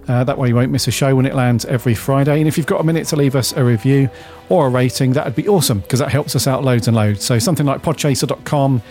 Uh, 0.09 0.25
that 0.25 0.37
way, 0.37 0.49
you 0.49 0.55
won't 0.55 0.71
miss 0.71 0.89
a 0.89 0.91
show 0.91 1.15
when 1.15 1.27
it 1.27 1.35
lands 1.35 1.65
every 1.65 1.95
Friday. 1.95 2.39
And 2.39 2.49
if 2.49 2.57
you've 2.57 2.67
got 2.67 2.81
a 2.81 2.85
minute 2.85 3.07
to 3.09 3.17
leave 3.17 3.37
us 3.37 3.53
a 3.53 3.65
review 3.65 4.11
or 4.49 4.67
a 4.67 4.71
rating, 4.71 5.13
that 5.13 5.25
would 5.25 5.37
be 5.37 5.49
awesome 5.49 5.81
because 5.81 6.01
that 6.01 6.11
helps 6.11 6.35
us 6.37 6.47
out 6.47 6.65
loads 6.65 6.89
and 6.89 6.97
loads. 6.97 7.25
So, 7.25 7.39
something 7.39 7.67
like 7.67 7.83
podchaser.com, 7.83 8.83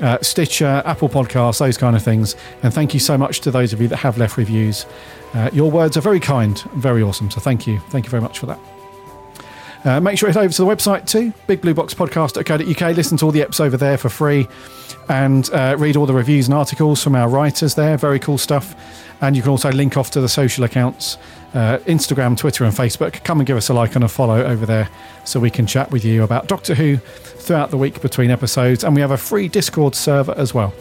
uh, 0.00 0.18
Stitcher, 0.20 0.82
Apple 0.84 1.08
Podcasts, 1.08 1.58
those 1.58 1.78
kind 1.78 1.96
of 1.96 2.02
things. 2.02 2.36
And 2.62 2.72
thank 2.72 2.94
you 2.94 3.00
so 3.00 3.16
much 3.16 3.40
to 3.40 3.50
those 3.50 3.72
of 3.72 3.80
you 3.80 3.88
that 3.88 3.96
have 3.96 4.18
left 4.18 4.36
reviews. 4.36 4.86
Uh, 5.32 5.48
your 5.52 5.70
words 5.70 5.96
are 5.96 6.02
very 6.02 6.20
kind, 6.20 6.60
very 6.74 7.02
awesome. 7.02 7.30
So, 7.30 7.40
thank 7.40 7.66
you. 7.66 7.80
Thank 7.88 8.04
you 8.04 8.10
very 8.10 8.22
much 8.22 8.38
for 8.38 8.46
that. 8.46 8.69
Uh, 9.84 9.98
make 9.98 10.18
sure 10.18 10.28
head 10.28 10.36
over 10.36 10.52
to 10.52 10.62
the 10.62 10.68
website 10.68 11.06
too, 11.06 11.32
bigblueboxpodcast.co.uk. 11.48 12.96
Listen 12.96 13.16
to 13.16 13.24
all 13.24 13.32
the 13.32 13.40
eps 13.40 13.60
over 13.60 13.76
there 13.76 13.96
for 13.96 14.10
free 14.10 14.46
and 15.08 15.50
uh, 15.52 15.74
read 15.78 15.96
all 15.96 16.06
the 16.06 16.12
reviews 16.12 16.46
and 16.46 16.54
articles 16.54 17.02
from 17.02 17.14
our 17.14 17.28
writers 17.28 17.74
there. 17.74 17.96
Very 17.96 18.18
cool 18.18 18.38
stuff. 18.38 18.74
And 19.22 19.34
you 19.34 19.42
can 19.42 19.50
also 19.50 19.70
link 19.70 19.96
off 19.96 20.10
to 20.12 20.20
the 20.20 20.28
social 20.28 20.64
accounts 20.64 21.16
uh, 21.54 21.78
Instagram, 21.86 22.36
Twitter, 22.36 22.64
and 22.64 22.72
Facebook. 22.74 23.24
Come 23.24 23.40
and 23.40 23.46
give 23.46 23.56
us 23.56 23.68
a 23.68 23.74
like 23.74 23.94
and 23.96 24.04
a 24.04 24.08
follow 24.08 24.44
over 24.44 24.66
there 24.66 24.88
so 25.24 25.40
we 25.40 25.50
can 25.50 25.66
chat 25.66 25.90
with 25.90 26.04
you 26.04 26.22
about 26.22 26.46
Doctor 26.46 26.74
Who 26.74 26.96
throughout 26.96 27.70
the 27.70 27.76
week 27.76 28.00
between 28.00 28.30
episodes. 28.30 28.84
And 28.84 28.94
we 28.94 29.00
have 29.00 29.10
a 29.10 29.16
free 29.16 29.48
Discord 29.48 29.94
server 29.94 30.34
as 30.36 30.54
well. 30.54 30.72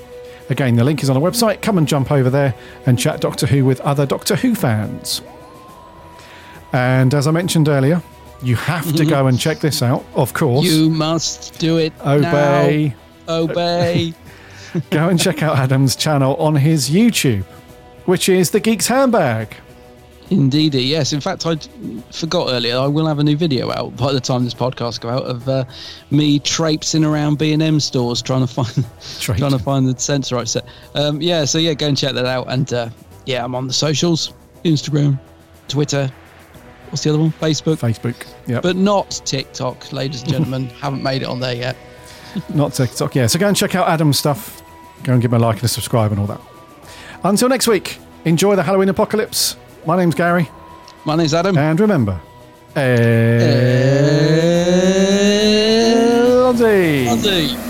Again, 0.49 0.75
the 0.75 0.83
link 0.83 1.03
is 1.03 1.09
on 1.09 1.19
the 1.19 1.27
website. 1.27 1.61
Come 1.61 1.77
and 1.77 1.87
jump 1.87 2.11
over 2.11 2.29
there 2.29 2.53
and 2.85 2.99
chat 2.99 3.21
Doctor 3.21 3.47
Who 3.47 3.65
with 3.65 3.79
other 3.81 4.05
Doctor 4.05 4.35
Who 4.35 4.55
fans. 4.55 5.21
And 6.71 7.13
as 7.13 7.25
I 7.27 7.31
mentioned 7.31 7.67
earlier, 7.67 8.03
you 8.41 8.55
have 8.55 8.95
to 8.95 9.05
go 9.05 9.27
and 9.27 9.39
check 9.39 9.59
this 9.59 9.81
out, 9.81 10.05
of 10.15 10.33
course. 10.33 10.65
You 10.65 10.89
must 10.89 11.59
do 11.59 11.77
it. 11.77 11.93
Obey. 12.01 12.95
Now. 13.27 13.35
Obey. 13.35 14.13
go 14.89 15.09
and 15.09 15.19
check 15.19 15.43
out 15.43 15.57
Adam's 15.57 15.95
channel 15.95 16.35
on 16.35 16.55
his 16.55 16.89
YouTube, 16.89 17.43
which 18.05 18.29
is 18.29 18.51
The 18.51 18.61
Geek's 18.61 18.87
Handbag. 18.87 19.55
Indeed, 20.29 20.75
yes. 20.75 21.11
In 21.11 21.21
fact, 21.21 21.45
I 21.47 21.57
forgot 22.11 22.49
earlier. 22.51 22.77
I 22.77 22.85
will 22.85 23.07
have 23.07 23.17
a 23.17 23.23
new 23.23 23.35
video 23.35 23.71
out 23.71 23.95
by 23.97 24.13
the 24.13 24.19
time 24.19 24.43
this 24.43 24.53
podcast 24.53 25.01
go 25.01 25.09
out 25.09 25.23
of 25.23 25.49
uh, 25.49 25.65
me 26.11 26.37
traipsing 26.39 27.03
around 27.03 27.39
B 27.39 27.51
and 27.51 27.63
M 27.63 27.79
stores 27.79 28.21
trying 28.21 28.45
to 28.45 28.53
find 28.53 28.85
trying 29.19 29.51
to 29.51 29.59
find 29.59 29.87
the 29.87 29.93
Sensorite 29.93 30.47
set. 30.47 30.65
Um, 30.93 31.19
yeah, 31.19 31.45
so 31.45 31.57
yeah, 31.57 31.73
go 31.73 31.87
and 31.87 31.97
check 31.97 32.13
that 32.13 32.27
out. 32.27 32.45
And 32.51 32.71
uh, 32.71 32.89
yeah, 33.25 33.43
I'm 33.43 33.55
on 33.55 33.65
the 33.65 33.73
socials: 33.73 34.33
Instagram, 34.63 35.19
Twitter. 35.67 36.11
What's 36.89 37.03
the 37.03 37.09
other 37.11 37.19
one? 37.19 37.31
Facebook. 37.33 37.77
Facebook. 37.77 38.27
Yeah, 38.47 38.61
but 38.61 38.75
not 38.75 39.21
TikTok, 39.25 39.93
ladies 39.93 40.21
and 40.23 40.31
gentlemen. 40.31 40.67
haven't 40.81 41.03
made 41.03 41.21
it 41.21 41.25
on 41.27 41.39
there 41.39 41.55
yet. 41.55 41.75
not 42.53 42.73
TikTok. 42.73 43.15
Yeah, 43.15 43.27
so 43.27 43.37
go 43.39 43.47
and 43.47 43.55
check 43.55 43.75
out 43.75 43.87
Adam's 43.87 44.17
stuff. 44.17 44.61
Go 45.03 45.13
and 45.13 45.21
give 45.21 45.31
him 45.31 45.41
a 45.41 45.45
like 45.45 45.57
and 45.57 45.63
a 45.63 45.67
subscribe 45.67 46.11
and 46.11 46.19
all 46.19 46.27
that. 46.27 46.41
Until 47.23 47.49
next 47.49 47.67
week, 47.67 47.99
enjoy 48.25 48.55
the 48.55 48.63
Halloween 48.63 48.89
apocalypse. 48.89 49.55
My 49.85 49.95
name's 49.97 50.15
Gary. 50.15 50.49
My 51.05 51.15
name's 51.15 51.33
Adam. 51.33 51.57
And 51.57 51.79
remember, 51.79 52.19
eh. 52.75 53.39
Allons-y. 56.49 57.07
Allons-y. 57.07 57.68